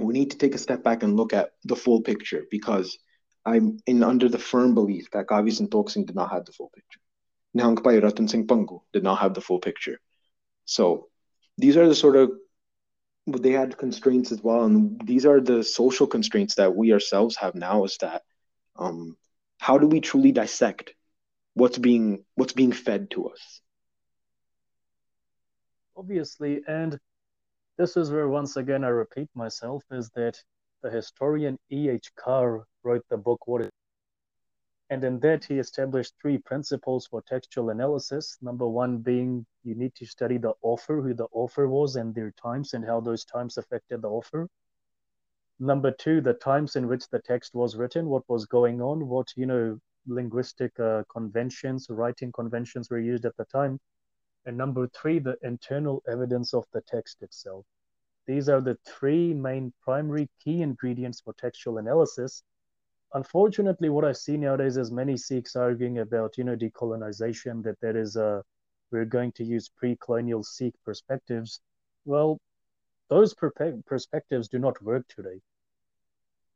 we 0.00 0.14
need 0.14 0.30
to 0.32 0.38
take 0.38 0.54
a 0.54 0.58
step 0.58 0.82
back 0.82 1.02
and 1.02 1.16
look 1.16 1.32
at 1.32 1.50
the 1.64 1.76
full 1.76 2.02
picture 2.02 2.44
because 2.50 2.98
I'm 3.44 3.78
in 3.86 4.02
under 4.02 4.28
the 4.28 4.38
firm 4.38 4.74
belief 4.74 5.10
that 5.12 5.26
Kavi 5.26 5.50
Santokh 5.50 5.90
Singh 5.90 6.06
did 6.06 6.16
not 6.16 6.30
have 6.30 6.44
the 6.44 6.52
full 6.52 6.70
picture. 6.74 7.00
Nihangpai 7.56 8.02
Ratan 8.02 8.28
Singh 8.28 8.46
Bhangu 8.46 8.80
did 8.92 9.02
not 9.02 9.18
have 9.18 9.34
the 9.34 9.40
full 9.40 9.58
picture. 9.58 9.98
So 10.64 11.08
these 11.56 11.76
are 11.76 11.88
the 11.88 11.94
sort 11.94 12.16
of 12.16 12.30
they 13.26 13.52
had 13.52 13.76
constraints 13.76 14.32
as 14.32 14.42
well, 14.42 14.64
and 14.64 15.00
these 15.04 15.26
are 15.26 15.40
the 15.40 15.62
social 15.62 16.06
constraints 16.06 16.54
that 16.54 16.74
we 16.74 16.92
ourselves 16.92 17.36
have 17.36 17.54
now. 17.54 17.84
Is 17.84 17.98
that 17.98 18.22
um, 18.76 19.16
how 19.58 19.76
do 19.78 19.86
we 19.86 20.00
truly 20.00 20.32
dissect 20.32 20.94
what's 21.54 21.78
being 21.78 22.24
what's 22.36 22.52
being 22.52 22.72
fed 22.72 23.10
to 23.10 23.28
us? 23.28 23.60
Obviously, 25.96 26.62
and 26.66 26.98
this 27.78 27.96
is 27.96 28.10
where 28.10 28.28
once 28.28 28.56
again 28.56 28.84
I 28.84 28.88
repeat 28.88 29.28
myself: 29.34 29.84
is 29.90 30.10
that 30.10 30.42
the 30.82 30.90
historian 30.90 31.58
E. 31.72 31.88
H. 31.88 32.12
Carr 32.16 32.66
wrote 32.84 33.04
the 33.08 33.16
book 33.16 33.46
What 33.46 33.62
is 33.62 33.70
and 34.90 35.04
in 35.04 35.20
that, 35.20 35.44
he 35.44 35.58
established 35.58 36.14
three 36.20 36.38
principles 36.38 37.06
for 37.06 37.20
textual 37.20 37.70
analysis. 37.70 38.38
Number 38.40 38.66
one 38.66 38.98
being 38.98 39.44
you 39.62 39.74
need 39.74 39.94
to 39.96 40.06
study 40.06 40.38
the 40.38 40.54
author, 40.62 41.02
who 41.02 41.12
the 41.12 41.26
author 41.30 41.68
was, 41.68 41.96
and 41.96 42.14
their 42.14 42.32
times, 42.42 42.72
and 42.72 42.84
how 42.84 43.00
those 43.00 43.24
times 43.24 43.58
affected 43.58 44.00
the 44.00 44.08
author. 44.08 44.48
Number 45.58 45.90
two, 45.90 46.22
the 46.22 46.34
times 46.34 46.76
in 46.76 46.86
which 46.88 47.06
the 47.10 47.20
text 47.20 47.54
was 47.54 47.76
written, 47.76 48.06
what 48.06 48.26
was 48.28 48.46
going 48.46 48.80
on, 48.80 49.06
what, 49.08 49.28
you 49.36 49.44
know, 49.44 49.78
linguistic 50.06 50.78
uh, 50.80 51.02
conventions, 51.10 51.88
writing 51.90 52.32
conventions 52.32 52.88
were 52.88 53.00
used 53.00 53.26
at 53.26 53.36
the 53.36 53.44
time. 53.46 53.78
And 54.48 54.58
number 54.58 54.88
three, 54.88 55.20
the 55.20 55.36
internal 55.42 56.02
evidence 56.08 56.52
of 56.54 56.64
the 56.72 56.80
text 56.80 57.22
itself. 57.22 57.64
These 58.26 58.48
are 58.48 58.60
the 58.60 58.76
three 58.84 59.32
main 59.32 59.72
primary 59.82 60.28
key 60.42 60.62
ingredients 60.62 61.20
for 61.20 61.34
textual 61.34 61.78
analysis 61.78 62.42
unfortunately, 63.14 63.88
what 63.88 64.04
I 64.04 64.12
see 64.12 64.36
nowadays 64.36 64.76
is 64.76 64.90
many 64.90 65.16
Sikhs 65.16 65.56
arguing 65.56 65.98
about, 65.98 66.36
you 66.36 66.44
know, 66.44 66.56
decolonization, 66.56 67.62
that 67.64 67.80
that 67.80 67.96
is 67.96 68.16
a, 68.16 68.42
we're 68.90 69.04
going 69.04 69.32
to 69.32 69.44
use 69.44 69.68
pre-colonial 69.68 70.42
Sikh 70.42 70.74
perspectives. 70.84 71.60
Well, 72.04 72.38
those 73.08 73.34
per- 73.34 73.52
perspectives 73.86 74.48
do 74.48 74.58
not 74.58 74.82
work 74.82 75.06
today. 75.08 75.40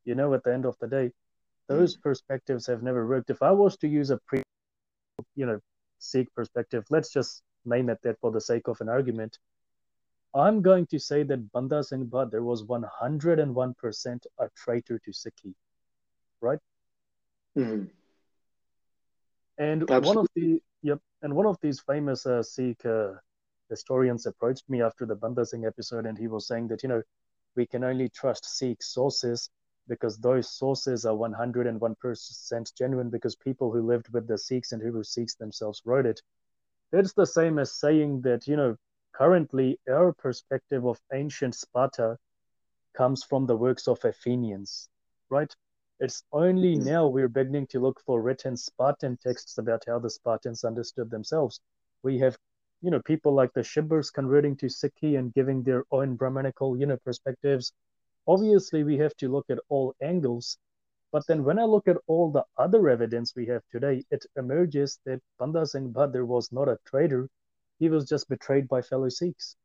You 0.05 0.15
know, 0.15 0.33
at 0.33 0.43
the 0.43 0.53
end 0.53 0.65
of 0.65 0.77
the 0.79 0.87
day, 0.87 1.11
those 1.67 1.95
hmm. 1.95 2.01
perspectives 2.01 2.67
have 2.67 2.83
never 2.83 3.07
worked. 3.07 3.29
If 3.29 3.41
I 3.41 3.51
was 3.51 3.77
to 3.77 3.87
use 3.87 4.09
a 4.09 4.17
pre, 4.27 4.43
you 5.35 5.45
know, 5.45 5.59
Sikh 5.99 6.33
perspective, 6.35 6.83
let's 6.89 7.11
just 7.11 7.41
name 7.65 7.89
it 7.89 7.99
that 8.03 8.19
for 8.19 8.31
the 8.31 8.41
sake 8.41 8.67
of 8.67 8.81
an 8.81 8.89
argument. 8.89 9.37
I'm 10.35 10.61
going 10.61 10.87
to 10.87 10.99
say 10.99 11.23
that 11.23 11.51
Banda 11.51 11.83
Singh 11.83 12.07
Bahadur 12.07 12.41
was 12.41 12.63
101% 12.63 14.25
a 14.39 14.49
traitor 14.55 14.99
to 14.99 15.11
Sikhi 15.11 15.53
right? 16.43 16.59
Mm-hmm. 17.57 17.85
And 19.57 19.81
Absolutely. 19.83 20.07
one 20.07 20.17
of 20.17 20.27
the 20.35 20.61
yep, 20.81 20.99
and 21.21 21.35
one 21.35 21.45
of 21.45 21.57
these 21.61 21.79
famous 21.79 22.25
uh, 22.25 22.43
Sikh 22.43 22.85
uh, 22.85 23.13
historians 23.69 24.25
approached 24.25 24.69
me 24.69 24.81
after 24.81 25.05
the 25.05 25.15
Banda 25.15 25.45
Singh 25.45 25.65
episode, 25.65 26.05
and 26.05 26.17
he 26.17 26.27
was 26.27 26.47
saying 26.47 26.67
that 26.67 26.83
you 26.83 26.89
know 26.89 27.01
we 27.55 27.65
can 27.65 27.83
only 27.83 28.09
trust 28.09 28.45
Sikh 28.45 28.83
sources 28.83 29.49
because 29.87 30.17
those 30.17 30.49
sources 30.49 31.05
are 31.05 31.13
101% 31.13 32.77
genuine 32.77 33.09
because 33.09 33.35
people 33.35 33.71
who 33.71 33.81
lived 33.81 34.07
with 34.13 34.27
the 34.27 34.37
Sikhs 34.37 34.71
and 34.71 34.81
who 34.81 34.93
were 34.93 35.03
Sikhs 35.03 35.35
themselves 35.35 35.81
wrote 35.85 36.05
it. 36.05 36.21
It's 36.93 37.13
the 37.13 37.25
same 37.25 37.57
as 37.57 37.71
saying 37.71 38.21
that, 38.21 38.47
you 38.47 38.55
know, 38.55 38.77
currently 39.13 39.79
our 39.89 40.13
perspective 40.13 40.85
of 40.85 40.99
ancient 41.11 41.55
Sparta 41.55 42.17
comes 42.93 43.23
from 43.23 43.47
the 43.47 43.57
works 43.57 43.87
of 43.87 43.97
Athenians, 44.05 44.89
right? 45.29 45.51
It's 45.99 46.23
only 46.31 46.75
hmm. 46.75 46.83
now 46.83 47.07
we're 47.07 47.27
beginning 47.27 47.65
to 47.67 47.79
look 47.79 47.99
for 48.05 48.21
written 48.21 48.55
Spartan 48.55 49.17
texts 49.17 49.57
about 49.57 49.83
how 49.87 49.97
the 49.97 50.09
Spartans 50.09 50.63
understood 50.63 51.09
themselves. 51.09 51.59
We 52.03 52.19
have, 52.19 52.37
you 52.83 52.91
know, 52.91 53.01
people 53.01 53.33
like 53.33 53.53
the 53.53 53.61
Shibbers 53.61 54.13
converting 54.13 54.55
to 54.57 54.67
Sikhi 54.67 55.17
and 55.17 55.33
giving 55.33 55.63
their 55.63 55.85
own 55.91 56.15
Brahmanical, 56.15 56.77
you 56.77 56.85
know, 56.85 56.97
perspectives. 56.97 57.73
Obviously, 58.27 58.83
we 58.83 58.97
have 58.97 59.15
to 59.15 59.29
look 59.29 59.45
at 59.49 59.59
all 59.69 59.95
angles. 59.99 60.59
But 61.13 61.27
then 61.27 61.43
when 61.43 61.59
I 61.59 61.65
look 61.65 61.87
at 61.87 61.97
all 62.07 62.31
the 62.31 62.43
other 62.57 62.89
evidence 62.89 63.33
we 63.35 63.45
have 63.45 63.61
today, 63.71 64.03
it 64.09 64.25
emerges 64.35 64.99
that 65.05 65.21
Banda 65.37 65.63
Singh 65.67 65.93
was 65.93 66.51
not 66.51 66.67
a 66.67 66.79
traitor. 66.87 67.29
He 67.77 67.87
was 67.87 68.09
just 68.09 68.27
betrayed 68.27 68.67
by 68.67 68.81
fellow 68.81 69.09
Sikhs. 69.09 69.55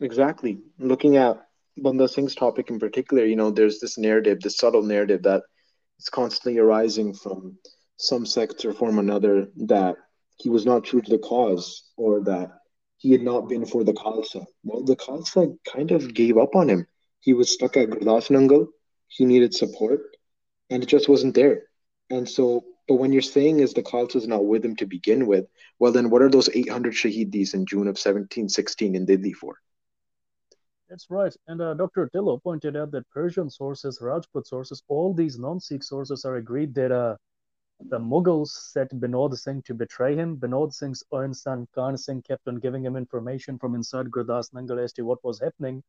Exactly. 0.00 0.62
Looking 0.78 1.18
at 1.18 1.36
Banda 1.76 2.08
Singh's 2.08 2.34
topic 2.34 2.70
in 2.70 2.78
particular, 2.78 3.26
you 3.26 3.36
know, 3.36 3.50
there's 3.50 3.78
this 3.78 3.98
narrative, 3.98 4.40
this 4.40 4.56
subtle 4.56 4.82
narrative 4.82 5.22
that 5.24 5.42
is 5.98 6.08
constantly 6.08 6.58
arising 6.58 7.12
from 7.12 7.58
some 7.98 8.24
sect 8.24 8.64
or 8.64 8.72
from 8.72 8.98
another 8.98 9.50
that 9.66 9.96
he 10.38 10.48
was 10.48 10.64
not 10.64 10.84
true 10.84 11.02
to 11.02 11.10
the 11.10 11.18
cause 11.18 11.90
or 11.98 12.22
that 12.24 12.48
he 12.96 13.12
had 13.12 13.20
not 13.20 13.50
been 13.50 13.66
for 13.66 13.84
the 13.84 13.92
Khalsa. 13.92 14.46
Well, 14.64 14.82
the 14.82 14.96
Khalsa 14.96 15.54
kind 15.70 15.90
of 15.90 16.14
gave 16.14 16.38
up 16.38 16.54
on 16.54 16.70
him. 16.70 16.86
He 17.20 17.34
was 17.34 17.52
stuck 17.52 17.76
at 17.76 17.90
Gurdas 17.90 18.30
Nangal. 18.30 18.68
He 19.10 19.24
needed 19.24 19.52
support, 19.54 20.16
and 20.70 20.82
it 20.82 20.86
just 20.86 21.08
wasn't 21.08 21.34
there. 21.34 21.64
And 22.10 22.28
so, 22.28 22.64
but 22.86 22.94
when 22.94 23.12
you're 23.12 23.22
saying 23.22 23.58
is 23.58 23.74
the 23.74 23.82
Khalsa 23.82 24.16
is 24.16 24.28
not 24.28 24.46
with 24.46 24.64
him 24.64 24.76
to 24.76 24.86
begin 24.86 25.26
with, 25.26 25.46
well, 25.80 25.90
then 25.90 26.10
what 26.10 26.22
are 26.22 26.30
those 26.30 26.48
800 26.48 26.94
Shahidis 26.94 27.54
in 27.54 27.66
June 27.66 27.88
of 27.88 27.98
1716 27.98 28.94
in 28.94 29.04
Delhi 29.04 29.32
for? 29.32 29.56
That's 30.88 31.10
right. 31.10 31.34
And 31.48 31.60
uh, 31.60 31.74
Dr. 31.74 32.08
Tillo 32.12 32.38
pointed 32.42 32.76
out 32.76 32.92
that 32.92 33.08
Persian 33.10 33.50
sources, 33.50 34.00
Rajput 34.00 34.46
sources, 34.46 34.82
all 34.88 35.12
these 35.12 35.38
non-Sikh 35.38 35.82
sources 35.82 36.24
are 36.24 36.36
agreed 36.36 36.74
that 36.74 36.92
uh, 36.92 37.16
the 37.88 37.98
Mughals 37.98 38.48
set 38.48 38.90
Binod 38.90 39.36
Singh 39.36 39.62
to 39.62 39.74
betray 39.74 40.14
him. 40.14 40.36
Binod 40.36 40.72
Singh's 40.72 41.02
own 41.10 41.34
son, 41.34 41.66
Khan 41.74 41.96
Singh, 41.96 42.22
kept 42.22 42.46
on 42.46 42.56
giving 42.56 42.84
him 42.84 42.96
information 42.96 43.58
from 43.58 43.74
inside 43.74 44.06
Gurdas 44.10 44.52
Nangal 44.52 44.82
as 44.82 44.92
to 44.94 45.02
what 45.02 45.22
was 45.24 45.40
happening. 45.40 45.82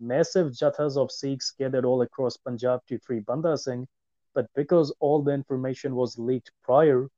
Massive 0.00 0.52
jathas 0.52 0.96
of 0.96 1.10
Sikhs 1.10 1.52
gathered 1.58 1.84
all 1.84 2.02
across 2.02 2.36
Punjab 2.36 2.80
to 2.86 2.98
free 2.98 3.20
Banda 3.20 3.56
Singh. 3.56 3.86
But 4.34 4.46
because 4.54 4.94
all 5.00 5.22
the 5.22 5.32
information 5.32 5.96
was 5.96 6.18
leaked 6.18 6.52
prior, 6.62 7.08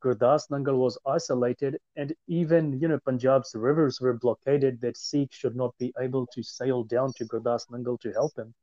Gurdas 0.00 0.48
Nangal 0.50 0.78
was 0.78 0.98
isolated, 1.06 1.78
and 1.96 2.14
even 2.26 2.78
you 2.80 2.88
know 2.88 2.98
Punjab's 3.00 3.54
rivers 3.54 4.00
were 4.00 4.14
blockaded 4.14 4.80
that 4.80 4.96
Sikhs 4.96 5.36
should 5.36 5.56
not 5.56 5.76
be 5.78 5.92
able 5.98 6.26
to 6.28 6.42
sail 6.42 6.84
down 6.84 7.12
to 7.14 7.26
Gurdas 7.26 7.68
Nangal 7.70 8.00
to 8.00 8.12
help 8.12 8.36
him. 8.38 8.54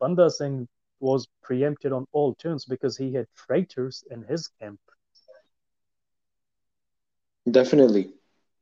Banda 0.00 0.30
Singh 0.30 0.66
was 1.00 1.28
preempted 1.42 1.92
on 1.92 2.06
all 2.12 2.34
turns 2.34 2.64
because 2.64 2.96
he 2.96 3.12
had 3.12 3.26
traitors 3.36 4.02
in 4.10 4.22
his 4.22 4.48
camp. 4.48 4.80
Definitely, 7.48 8.10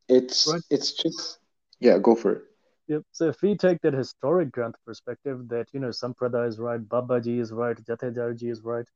it's 0.07 0.47
right. 0.47 0.61
it's 0.69 0.91
just 0.91 1.39
Yeah, 1.79 1.97
go 1.97 2.15
for 2.15 2.33
it. 2.33 2.43
Yep. 2.87 3.03
So 3.11 3.27
if 3.29 3.41
we 3.41 3.55
take 3.55 3.81
that 3.81 3.93
historic 3.93 4.51
Granth 4.51 4.75
perspective, 4.85 5.47
that 5.49 5.73
you 5.73 5.79
know 5.79 5.89
Sampradaya 5.89 6.47
is 6.47 6.59
right, 6.59 6.81
Babaji 6.81 7.39
is 7.39 7.51
right, 7.51 7.77
Jathedarji 7.77 8.51
is 8.51 8.63
right, 8.63 8.87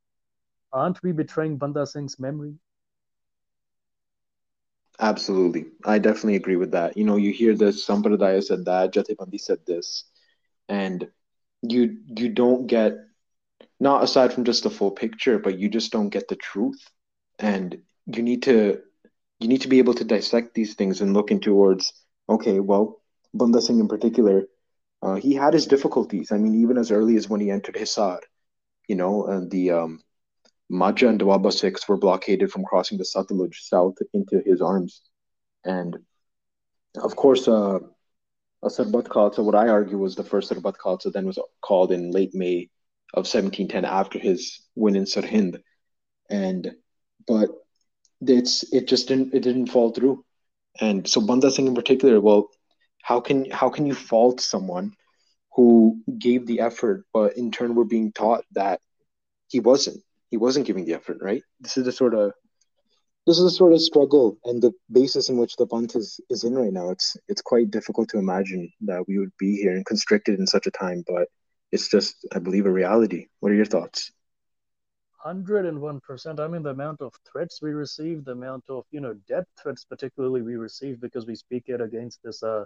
aren't 0.72 1.02
we 1.04 1.12
betraying 1.12 1.58
Banda 1.58 1.86
Singh's 1.86 2.20
memory? 2.20 2.60
Absolutely. 5.00 5.66
I 5.86 6.00
definitely 6.00 6.36
agree 6.36 6.56
with 6.56 6.72
that. 6.72 6.98
You 6.98 7.04
know, 7.06 7.18
you 7.18 7.32
hear 7.32 7.56
this, 7.56 7.86
Sampradaya 7.86 8.44
said 8.44 8.66
that, 8.66 8.94
Jathebandi 8.94 9.40
said 9.40 9.60
this, 9.66 10.04
and 10.68 11.08
you 11.62 11.98
you 12.08 12.30
don't 12.30 12.68
get 12.68 12.94
not 13.80 14.04
aside 14.04 14.34
from 14.34 14.44
just 14.46 14.64
the 14.64 14.70
full 14.70 14.92
picture, 14.92 15.40
but 15.40 15.60
you 15.60 15.70
just 15.70 15.92
don't 15.92 16.10
get 16.10 16.28
the 16.28 16.36
truth. 16.36 16.80
And 17.40 17.78
you 18.06 18.22
need 18.24 18.44
to 18.44 18.80
you 19.40 19.48
need 19.48 19.62
to 19.62 19.68
be 19.70 19.80
able 19.80 19.94
to 19.96 20.04
dissect 20.06 20.54
these 20.54 20.76
things 20.76 21.02
and 21.02 21.14
look 21.14 21.32
into 21.32 21.52
towards, 21.52 21.94
okay, 22.30 22.60
well, 22.60 23.02
Banda 23.34 23.62
Singh 23.62 23.80
in 23.80 23.88
particular, 23.88 24.46
uh, 25.02 25.16
he 25.16 25.34
had 25.34 25.54
his 25.54 25.68
difficulties. 25.68 26.32
I 26.32 26.38
mean, 26.38 26.62
even 26.62 26.78
as 26.78 26.92
early 26.92 27.16
as 27.16 27.30
when 27.30 27.42
he 27.42 27.52
entered 27.52 27.76
Hisar, 27.76 28.20
you 28.88 28.96
know, 28.96 29.28
and 29.28 29.50
the 29.50 29.72
um, 29.72 30.02
Majha 30.72 31.08
and 31.08 31.20
Doaba 31.20 31.52
Sikhs 31.52 31.88
were 31.88 31.98
blockaded 31.98 32.52
from 32.52 32.66
crossing 32.66 32.98
the 32.98 33.04
Satluj 33.04 33.56
south 33.56 33.96
into 34.14 34.42
his 34.46 34.62
arms. 34.62 35.02
And 35.64 35.98
of 36.96 37.16
course, 37.16 37.48
uh, 37.48 37.80
a 38.62 38.68
Sarbat 38.68 39.08
Khalsa, 39.08 39.44
what 39.44 39.56
I 39.56 39.70
argue 39.70 39.98
was 39.98 40.16
the 40.16 40.24
first 40.24 40.52
Sarbat 40.52 40.76
Khalsa, 40.78 41.12
then 41.12 41.26
was 41.26 41.40
called 41.62 41.92
in 41.92 42.12
late 42.12 42.36
May 42.36 42.70
of 43.14 43.26
1710 43.26 43.86
after 43.86 44.20
his 44.20 44.62
win 44.76 44.96
in 44.96 45.06
Sirhind. 45.06 45.62
And, 46.30 46.76
but 47.28 47.50
it's, 48.22 48.72
it 48.74 48.88
just 48.88 49.08
didn't, 49.08 49.34
it 49.34 49.42
didn't 49.42 49.68
fall 49.68 49.92
through. 49.92 50.26
And 50.80 51.08
so 51.08 51.22
Banda 51.22 51.50
Singh 51.50 51.68
in 51.68 51.76
particular, 51.76 52.20
well, 52.20 52.50
how 53.02 53.20
can, 53.20 53.50
how 53.50 53.70
can 53.70 53.86
you 53.86 53.96
fault 53.96 54.42
someone 54.42 54.94
who 55.56 56.00
gave 56.18 56.46
the 56.46 56.60
effort, 56.60 57.06
but 57.14 57.38
in 57.38 57.52
turn 57.52 57.76
were 57.76 57.86
being 57.86 58.12
taught 58.12 58.46
that 58.54 58.82
he 59.48 59.60
wasn't? 59.60 60.04
he 60.30 60.38
wasn't 60.38 60.68
giving 60.68 60.86
the 60.86 60.94
effort, 60.94 61.18
right? 61.22 61.44
This 61.60 61.78
is 61.78 61.86
the 61.86 61.92
sort 61.92 62.14
of 62.14 62.34
this 63.28 63.38
is 63.38 63.44
the 63.44 63.52
sort 63.52 63.74
of 63.74 63.82
struggle 63.82 64.40
and 64.46 64.62
the 64.62 64.72
basis 64.92 65.30
in 65.30 65.38
which 65.38 65.56
the 65.56 65.68
Panth 65.68 65.96
is, 65.96 66.20
is 66.30 66.44
in 66.44 66.56
right 66.56 66.74
now. 66.74 66.90
It's 66.90 67.18
it's 67.28 67.42
quite 67.42 67.72
difficult 67.72 68.10
to 68.10 68.18
imagine 68.18 68.72
that 68.82 69.08
we 69.08 69.20
would 69.20 69.32
be 69.38 69.56
here 69.56 69.76
and 69.76 69.86
constricted 69.86 70.40
in 70.40 70.48
such 70.48 70.68
a 70.68 70.72
time, 70.72 71.04
but 71.08 71.28
it's 71.72 71.90
just, 71.90 72.16
I 72.34 72.40
believe, 72.40 72.66
a 72.66 72.72
reality. 72.72 73.28
What 73.40 73.52
are 73.52 73.56
your 73.56 73.66
thoughts? 73.66 74.12
101%. 75.24 76.40
I 76.40 76.48
mean, 76.48 76.64
the 76.64 76.70
amount 76.70 77.02
of 77.02 77.14
threats 77.30 77.62
we 77.62 77.72
receive, 77.72 78.24
the 78.24 78.32
amount 78.32 78.64
of, 78.70 78.86
you 78.90 79.02
know, 79.02 79.14
death 79.28 79.46
threats, 79.62 79.84
particularly 79.84 80.42
we 80.42 80.56
receive 80.56 81.02
because 81.02 81.28
we 81.28 81.36
speak 81.36 81.66
it 81.68 81.82
against 81.82 82.24
this 82.24 82.42
uh, 82.42 82.64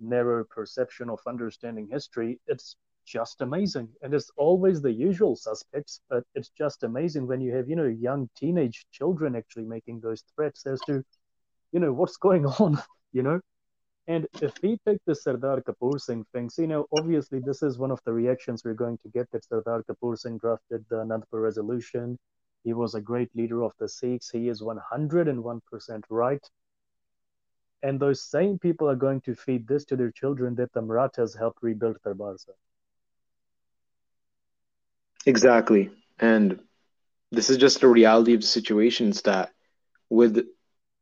narrow 0.00 0.44
perception 0.44 1.08
of 1.08 1.20
understanding 1.26 1.88
history, 1.90 2.40
it's 2.46 2.76
just 3.04 3.40
amazing. 3.40 3.88
And 4.02 4.14
it's 4.14 4.30
always 4.36 4.80
the 4.80 4.92
usual 4.92 5.36
suspects, 5.36 6.00
but 6.08 6.24
it's 6.34 6.50
just 6.50 6.82
amazing 6.82 7.26
when 7.26 7.40
you 7.40 7.54
have, 7.54 7.68
you 7.68 7.76
know, 7.76 7.86
young 7.86 8.28
teenage 8.36 8.86
children 8.92 9.36
actually 9.36 9.64
making 9.64 10.00
those 10.00 10.24
threats 10.34 10.66
as 10.66 10.80
to, 10.82 11.04
you 11.72 11.80
know, 11.80 11.92
what's 11.92 12.16
going 12.16 12.46
on, 12.60 12.80
you 13.12 13.22
know? 13.22 13.40
And 14.08 14.26
if 14.40 14.60
we 14.62 14.78
take 14.84 14.98
the 15.06 15.14
Sardar 15.14 15.62
Kapoor 15.62 16.00
Singh 16.00 16.24
thing, 16.32 16.50
you 16.58 16.66
know, 16.66 16.86
obviously 16.98 17.38
this 17.38 17.62
is 17.62 17.78
one 17.78 17.92
of 17.92 18.00
the 18.04 18.12
reactions 18.12 18.64
we're 18.64 18.74
going 18.74 18.98
to 18.98 19.08
get 19.08 19.30
that 19.30 19.44
Sardar 19.44 19.84
Kapoor 19.84 20.18
Singh 20.18 20.38
drafted 20.38 20.84
the 20.90 20.96
Anandpur 20.96 21.40
resolution. 21.42 22.18
He 22.64 22.72
was 22.72 22.94
a 22.94 23.00
great 23.00 23.34
leader 23.36 23.62
of 23.62 23.72
the 23.78 23.88
Sikhs. 23.88 24.30
He 24.30 24.48
is 24.48 24.60
101% 24.60 26.02
right. 26.10 26.44
And 27.82 28.00
those 28.00 28.22
same 28.22 28.58
people 28.58 28.88
are 28.88 28.96
going 28.96 29.20
to 29.22 29.34
feed 29.34 29.66
this 29.66 29.84
to 29.86 29.96
their 29.96 30.10
children 30.10 30.54
that 30.56 30.72
the 30.72 30.82
Marathas 30.82 31.34
helped 31.34 31.62
rebuild 31.62 31.96
Darbar 32.04 32.38
Sahib. 32.38 32.56
Exactly. 35.26 35.90
And 36.18 36.60
this 37.30 37.50
is 37.50 37.56
just 37.58 37.80
the 37.80 37.88
reality 37.88 38.34
of 38.34 38.40
the 38.40 38.46
situations 38.46 39.22
that 39.22 39.50
with 40.08 40.46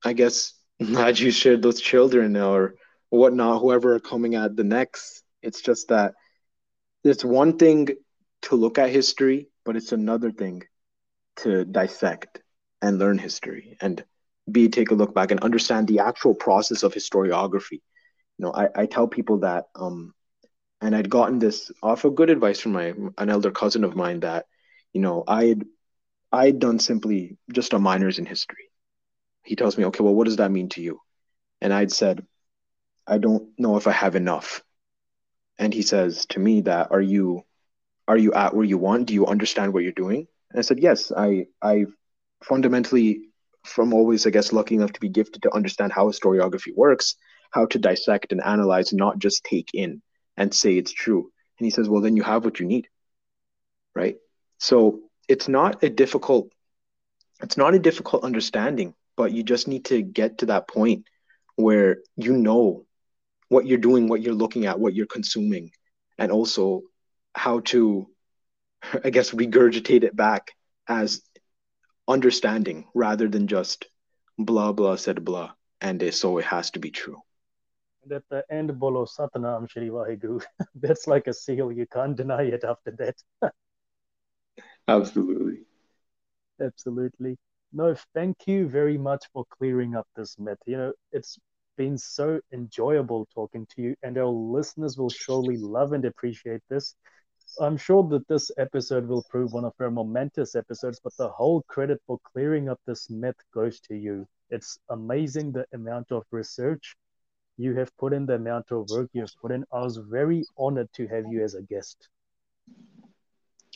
I 0.05 0.13
guess 0.13 0.55
as 0.99 1.21
you 1.21 1.31
shared 1.31 1.63
those 1.63 1.81
children 1.81 2.37
or 2.37 2.75
whatnot, 3.11 3.61
whoever 3.61 3.95
are 3.95 4.01
coming 4.01 4.35
at 4.35 4.57
the 4.57 4.65
next, 4.65 5.23
it's 5.43 5.61
just 5.61 5.89
that 5.89 6.15
it's 7.05 7.25
one 7.25 7.59
thing 7.59 7.89
to 8.43 8.57
look 8.57 8.79
at 8.79 8.91
history, 8.91 9.49
but 9.65 9.77
it's 9.77 9.93
another 9.93 10.31
thing 10.31 10.63
to 11.37 11.65
dissect 11.65 12.43
and 12.83 12.99
learn 12.99 13.19
history 13.19 13.77
and 13.81 14.05
be 14.53 14.69
take 14.69 14.91
a 14.91 14.95
look 14.95 15.15
back 15.15 15.31
and 15.31 15.41
understand 15.41 15.89
the 15.89 16.01
actual 16.01 16.35
process 16.35 16.83
of 16.83 16.95
historiography. 16.95 17.81
You 18.39 18.47
know, 18.47 18.53
I, 18.55 18.69
I 18.75 18.87
tell 18.87 19.09
people 19.09 19.39
that 19.41 19.67
um 19.75 20.15
and 20.81 20.97
I'd 20.97 21.11
gotten 21.11 21.39
this 21.39 21.71
off 21.83 22.05
of 22.05 22.15
good 22.15 22.31
advice 22.31 22.61
from 22.61 22.73
my 22.73 22.95
an 23.19 23.31
elder 23.31 23.51
cousin 23.51 23.85
of 23.85 23.97
mine 23.97 24.21
that, 24.21 24.47
you 24.93 25.01
know, 25.01 25.25
I'd 25.27 25.65
I'd 26.33 26.59
done 26.59 26.79
simply 26.79 27.37
just 27.53 27.73
a 27.73 27.79
minors 27.79 28.19
in 28.19 28.27
history. 28.27 28.71
He 29.45 29.57
tells 29.57 29.77
me, 29.77 29.85
okay, 29.87 30.03
well, 30.05 30.15
what 30.15 30.27
does 30.27 30.37
that 30.37 30.51
mean 30.51 30.69
to 30.71 30.83
you? 30.83 31.01
And 31.61 31.73
I'd 31.73 31.93
said, 31.93 32.27
I 33.07 33.19
don't 33.19 33.51
know 33.59 33.77
if 33.77 33.87
I 33.87 33.93
have 33.93 34.17
enough. 34.17 34.63
And 35.59 35.75
he 35.75 35.83
says 35.83 36.27
to 36.27 36.41
me 36.41 36.63
that, 36.63 36.91
are 36.93 37.01
you 37.01 37.45
are 38.09 38.17
you 38.17 38.33
at 38.33 38.55
where 38.55 38.65
you 38.65 38.79
want? 38.79 39.07
Do 39.07 39.15
you 39.15 39.27
understand 39.27 39.73
what 39.73 39.83
you're 39.83 39.93
doing? 39.93 40.27
And 40.51 40.59
I 40.59 40.63
said, 40.63 40.81
yes, 40.81 41.13
I 41.17 41.47
I 41.63 41.87
fundamentally 42.43 43.30
from 43.65 43.93
always, 43.93 44.27
I 44.27 44.31
guess, 44.31 44.53
lucky 44.53 44.75
enough 44.75 44.93
to 44.93 45.01
be 45.01 45.09
gifted 45.09 45.43
to 45.43 45.55
understand 45.55 45.93
how 45.93 46.09
historiography 46.09 46.75
works, 46.75 47.17
how 47.51 47.67
to 47.67 47.79
dissect 47.79 48.33
and 48.33 48.43
analyze, 48.43 48.93
not 48.93 49.19
just 49.19 49.45
take 49.45 49.71
in 49.75 50.03
and 50.37 50.55
say 50.55 50.77
it's 50.77 50.93
true. 50.93 51.31
And 51.59 51.67
he 51.67 51.71
says, 51.71 51.89
well, 51.89 52.01
then 52.01 52.17
you 52.17 52.23
have 52.23 52.45
what 52.45 52.61
you 52.61 52.67
need. 52.67 52.89
Right. 53.95 54.17
So 54.59 55.01
it's 55.29 55.49
not 55.49 55.83
a 55.83 55.91
difficult, 55.91 56.53
it's 57.43 57.57
not 57.57 57.75
a 57.75 57.79
difficult 57.79 58.25
understanding, 58.25 58.95
but 59.17 59.33
you 59.33 59.43
just 59.43 59.69
need 59.69 59.87
to 59.87 60.01
get 60.01 60.39
to 60.39 60.47
that 60.47 60.69
point 60.69 61.07
where 61.57 61.99
you 62.17 62.37
know 62.37 62.87
what 63.49 63.67
you're 63.67 63.79
doing, 63.79 64.09
what 64.09 64.23
you're 64.23 64.35
looking 64.35 64.67
at, 64.67 64.79
what 64.79 64.95
you're 64.95 65.07
consuming, 65.07 65.73
and 66.19 66.33
also 66.33 66.83
how 67.35 67.61
to, 67.61 68.09
I 69.05 69.11
guess, 69.11 69.31
regurgitate 69.33 70.05
it 70.05 70.17
back 70.17 70.53
as 70.89 71.23
understanding 72.11 72.89
rather 72.95 73.29
than 73.29 73.49
just 73.49 73.87
blah, 74.39 74.73
blah, 74.73 74.97
said 74.97 75.25
blah. 75.25 75.53
And 75.81 76.15
so 76.15 76.39
it 76.39 76.47
has 76.47 76.71
to 76.73 76.81
be 76.81 76.91
true. 76.91 77.23
At 78.11 78.29
the 78.31 78.45
end 78.51 78.79
bolo 78.79 79.05
satnam 79.07 79.69
shri 79.71 79.89
vaheguru 79.91 80.43
that's 80.75 81.07
like 81.07 81.27
a 81.29 81.33
seal. 81.35 81.73
You 81.73 81.87
can't 81.87 82.17
deny 82.17 82.43
it 82.43 82.65
after 82.65 82.91
that. 82.93 83.23
Absolutely. 84.89 85.67
Absolutely. 86.61 87.37
No 87.73 87.95
thank 88.15 88.47
you 88.47 88.69
very 88.69 88.97
much 88.99 89.25
for 89.33 89.45
clearing 89.51 89.95
up 89.97 90.07
this 90.17 90.39
myth. 90.39 90.59
You 90.67 90.77
know 90.77 90.93
it's 91.13 91.39
been 91.77 91.99
so 91.99 92.41
enjoyable 92.53 93.27
talking 93.35 93.67
to 93.75 93.83
you 93.83 93.97
and 94.03 94.17
our 94.19 94.27
listeners 94.29 94.99
will 94.99 95.11
surely 95.11 95.57
love 95.59 95.93
and 95.93 96.05
appreciate 96.05 96.63
this 96.69 96.95
i'm 97.61 97.77
sure 97.77 98.07
that 98.09 98.27
this 98.29 98.51
episode 98.59 99.07
will 99.07 99.25
prove 99.31 99.53
one 99.53 99.65
of 99.65 99.73
our 99.81 99.91
momentous 99.91 100.55
episodes 100.55 101.01
but 101.03 101.17
the 101.17 101.29
whole 101.29 101.63
credit 101.69 102.01
for 102.07 102.19
clearing 102.33 102.69
up 102.69 102.81
this 102.87 103.11
myth 103.11 103.37
goes 103.53 103.81
to 103.81 103.95
you 103.95 104.27
it's 104.51 104.79
amazing 104.91 105.53
the 105.53 105.65
amount 105.73 106.11
of 106.11 106.25
research 106.31 106.97
you 107.61 107.77
have 107.77 107.95
put 107.99 108.13
in 108.13 108.27
the 108.27 108.35
amount 108.35 108.71
of 108.71 108.89
work 108.89 109.11
you 109.13 109.21
have 109.21 109.37
put 109.41 109.53
in. 109.53 109.65
I 109.73 109.81
was 109.81 109.99
very 109.99 110.45
honored 110.57 110.89
to 110.95 111.07
have 111.09 111.25
you 111.31 111.45
as 111.45 111.55
a 111.55 111.63
guest. 111.63 112.09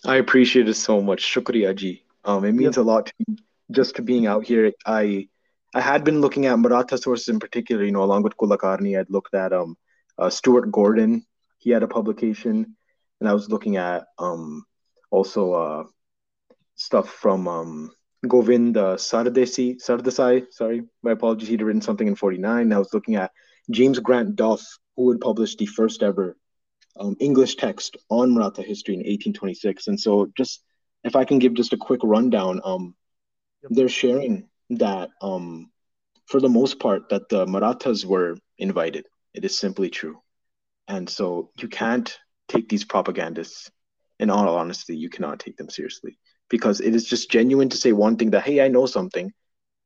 I 0.05 0.17
appreciate 0.17 0.69
it 0.69 0.75
so 0.75 1.01
much. 1.03 1.23
Shukriya 1.23 1.75
ji. 1.77 2.05
Um, 2.25 2.45
it 2.45 2.53
means 2.53 2.77
yep. 2.77 2.85
a 2.85 2.89
lot 2.89 3.07
to 3.07 3.13
me 3.27 3.37
just 3.71 3.97
to 3.97 4.03
being 4.03 4.27
out 4.27 4.45
here. 4.47 4.73
I 4.87 5.29
I 5.75 5.81
had 5.81 6.05
been 6.05 6.21
looking 6.21 6.47
at 6.47 6.59
Maratha 6.59 6.97
sources 6.97 7.29
in 7.29 7.41
particular, 7.41 7.85
you 7.85 7.93
know, 7.93 8.05
along 8.05 8.23
with 8.23 8.37
Kulkarni. 8.37 8.99
I'd 8.99 9.11
looked 9.11 9.35
at 9.35 9.53
um 9.53 9.77
uh, 10.19 10.31
Stuart 10.31 10.71
Gordon. 10.71 11.27
He 11.59 11.71
had 11.71 11.83
a 11.83 11.89
publication, 11.89 12.77
and 13.20 13.28
I 13.28 13.32
was 13.32 13.51
looking 13.51 13.77
at 13.77 14.05
um 14.19 14.65
also 15.11 15.53
uh 15.55 15.85
stuff 16.77 17.11
from 17.11 17.49
um 17.49 17.91
Govind 18.27 18.77
uh, 18.77 18.97
Sardesi 18.97 19.77
Sardesai. 19.77 20.47
Sorry, 20.51 20.82
my 21.03 21.12
apologies. 21.12 21.49
He'd 21.49 21.62
written 21.62 21.82
something 21.82 22.07
in 22.07 22.15
'49. 22.15 22.73
I 22.73 22.78
was 22.78 22.95
looking 22.95 23.16
at 23.16 23.32
James 23.70 23.99
Grant 23.99 24.36
Duff, 24.36 24.62
who 24.97 25.11
had 25.11 25.20
published 25.20 25.59
the 25.59 25.66
first 25.66 26.03
ever 26.03 26.36
um, 26.99 27.16
English 27.20 27.57
text 27.57 27.97
on 28.09 28.32
Maratha 28.32 28.62
history 28.62 28.95
in 28.95 29.01
1826. 29.01 29.89
And 29.89 30.01
so, 30.01 30.31
just 30.36 30.62
if 31.03 31.16
I 31.16 31.24
can 31.24 31.39
give 31.39 31.55
just 31.55 31.73
a 31.73 31.78
quick 31.78 32.01
rundown, 32.03 32.61
um, 32.65 32.95
they're 33.70 33.89
sharing 33.89 34.49
that 34.70 35.11
um, 35.20 35.70
for 36.27 36.41
the 36.41 36.49
most 36.49 36.78
part 36.78 37.09
that 37.11 37.28
the 37.28 37.47
Marathas 37.47 38.05
were 38.05 38.36
invited. 38.59 39.07
It 39.35 39.45
is 39.45 39.59
simply 39.59 39.91
true. 39.91 40.20
And 40.86 41.09
so 41.09 41.51
you 41.59 41.69
can't 41.69 42.16
take 42.49 42.69
these 42.69 42.85
propagandists, 42.85 43.71
in 44.19 44.31
all 44.31 44.57
honesty, 44.57 44.97
you 44.97 45.11
cannot 45.11 45.41
take 45.41 45.57
them 45.57 45.71
seriously 45.71 46.19
because 46.49 46.81
it 46.81 46.95
is 46.95 47.05
just 47.05 47.31
genuine 47.31 47.69
to 47.71 47.77
say 47.77 47.93
one 47.93 48.16
thing 48.16 48.31
that, 48.31 48.45
hey, 48.45 48.65
I 48.65 48.69
know 48.69 48.87
something, 48.87 49.33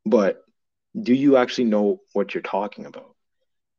but 0.05 0.43
do 1.01 1.15
you 1.15 1.37
actually 1.37 1.65
know 1.65 2.01
what 2.13 2.35
you're 2.35 2.43
talking 2.43 2.87
about? 2.87 3.15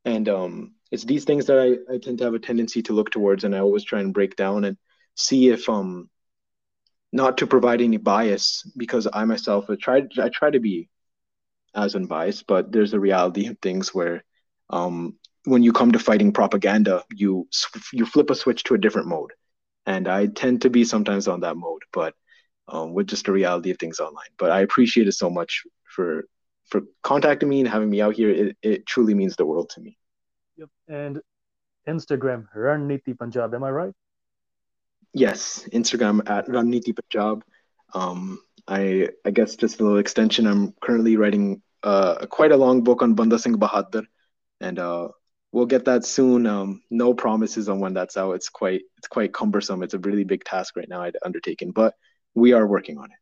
and 0.06 0.30
um, 0.30 0.74
it's 0.92 1.04
these 1.04 1.26
things 1.26 1.46
that 1.48 1.60
I, 1.60 1.94
I 1.94 1.98
tend 1.98 2.18
to 2.20 2.24
have 2.24 2.34
a 2.34 2.40
tendency 2.40 2.82
to 2.84 2.94
look 2.94 3.12
towards, 3.12 3.44
and 3.44 3.56
I 3.56 3.60
always 3.60 3.84
try 3.84 4.00
and 4.00 4.14
break 4.14 4.36
down 4.36 4.64
and 4.66 4.78
see 5.16 5.50
if 5.50 5.68
um, 5.70 6.10
not 7.12 7.38
to 7.40 7.48
provide 7.48 7.82
any 7.82 7.98
bias 7.98 8.64
because 8.78 9.08
I 9.12 9.26
myself 9.26 9.70
I 9.70 9.76
try 9.76 10.04
I 10.20 10.30
try 10.30 10.50
to 10.52 10.60
be 10.60 10.90
as 11.76 11.96
unbiased, 11.96 12.48
but 12.48 12.72
there's 12.72 12.94
a 12.94 13.00
reality 13.00 13.48
of 13.48 13.58
things 13.60 13.94
where 13.94 14.24
um, 14.70 15.16
when 15.46 15.64
you 15.64 15.72
come 15.72 15.92
to 15.92 16.00
fighting 16.00 16.32
propaganda, 16.32 17.04
you 17.14 17.48
you 17.94 18.06
flip 18.06 18.30
a 18.30 18.36
switch 18.36 18.64
to 18.64 18.74
a 18.76 18.78
different 18.78 19.08
mode, 19.08 19.32
and 19.86 20.08
I 20.08 20.28
tend 20.28 20.62
to 20.64 20.70
be 20.70 20.84
sometimes 20.84 21.28
on 21.28 21.42
that 21.42 21.58
mode, 21.58 21.84
but 21.94 22.14
um, 22.68 22.94
with 22.94 23.08
just 23.08 23.26
the 23.26 23.32
reality 23.32 23.72
of 23.72 23.78
things 23.78 24.00
online. 24.00 24.32
But 24.38 24.52
I 24.52 24.62
appreciate 24.62 25.08
it 25.08 25.14
so 25.14 25.30
much 25.30 25.64
for 25.96 26.26
for 26.66 26.82
contacting 27.04 27.50
me 27.50 27.60
and 27.60 27.70
having 27.70 27.90
me 27.90 28.02
out 28.02 28.16
here. 28.16 28.30
It, 28.30 28.58
it 28.62 28.86
truly 28.86 29.14
means 29.14 29.36
the 29.36 29.46
world 29.46 29.70
to 29.72 29.82
me. 29.82 29.98
Yep. 30.58 30.70
And 30.88 31.20
Instagram, 31.88 32.46
Ranneeti 32.56 33.18
Punjab, 33.18 33.54
am 33.56 33.64
I 33.64 33.72
right? 33.72 33.94
Yes, 35.14 35.68
Instagram 35.74 36.30
at 36.30 36.48
Ranneeti 36.48 36.96
Punjab. 36.96 37.44
Um, 37.94 38.40
I 38.68 39.10
I 39.26 39.32
guess 39.32 39.56
just 39.56 39.80
a 39.80 39.84
little 39.84 39.98
extension. 39.98 40.46
I'm 40.46 40.74
currently 40.82 41.18
writing 41.18 41.62
uh, 41.82 42.26
quite 42.28 42.52
a 42.52 42.58
long 42.58 42.84
book 42.84 43.02
on 43.02 43.16
Banda 43.16 43.40
Singh 43.40 43.56
Bahadur, 43.56 44.06
and 44.62 44.78
uh, 44.78 45.08
we'll 45.52 45.66
get 45.66 45.86
that 45.86 46.06
soon. 46.06 46.46
Um, 46.46 46.82
no 46.90 47.14
promises 47.14 47.70
on 47.70 47.80
when 47.80 47.94
that's 47.94 48.18
out. 48.18 48.34
It's 48.34 48.50
quite 48.50 48.82
it's 48.98 49.08
quite 49.08 49.34
cumbersome. 49.34 49.84
It's 49.84 49.94
a 49.94 50.00
really 50.00 50.24
big 50.24 50.44
task 50.44 50.76
right 50.76 50.90
now 50.90 51.02
I'd 51.02 51.18
undertaken, 51.26 51.72
but 51.72 51.96
we 52.36 52.54
are 52.54 52.68
working 52.68 52.98
on 52.98 53.06
it. 53.06 53.18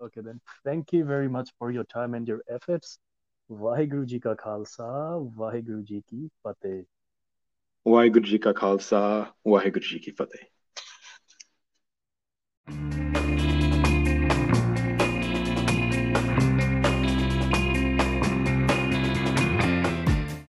Okay 0.00 0.20
then. 0.20 0.40
Thank 0.64 0.92
you 0.92 1.04
very 1.04 1.28
much 1.28 1.50
for 1.58 1.70
your 1.70 1.84
time 1.84 2.14
and 2.14 2.28
your 2.28 2.40
efforts. 2.48 2.98
Waheguru 3.52 4.04
ji 4.04 4.18
ਕਾ 4.18 4.34
ਖਾਲਸਾ 4.34 5.18
ਵਾਹਿਗੁਰੂ 5.36 5.82
ਜੀ 5.82 6.02
ਕੀ 6.08 6.26
ਫਤਿਹ 6.26 6.84
ਵਾਹਿਗੁਰੂ 7.88 8.24
ਜੀ 8.24 8.38
ਕਾ 8.38 8.52
ਖਾਲਸਾ 8.52 9.26
ਵਾਹਿਗੁਰੂ 9.48 9.84
ਜੀ 9.90 9.98
ਕੀ 9.98 10.10
ਫਤਿਹ 10.10 10.44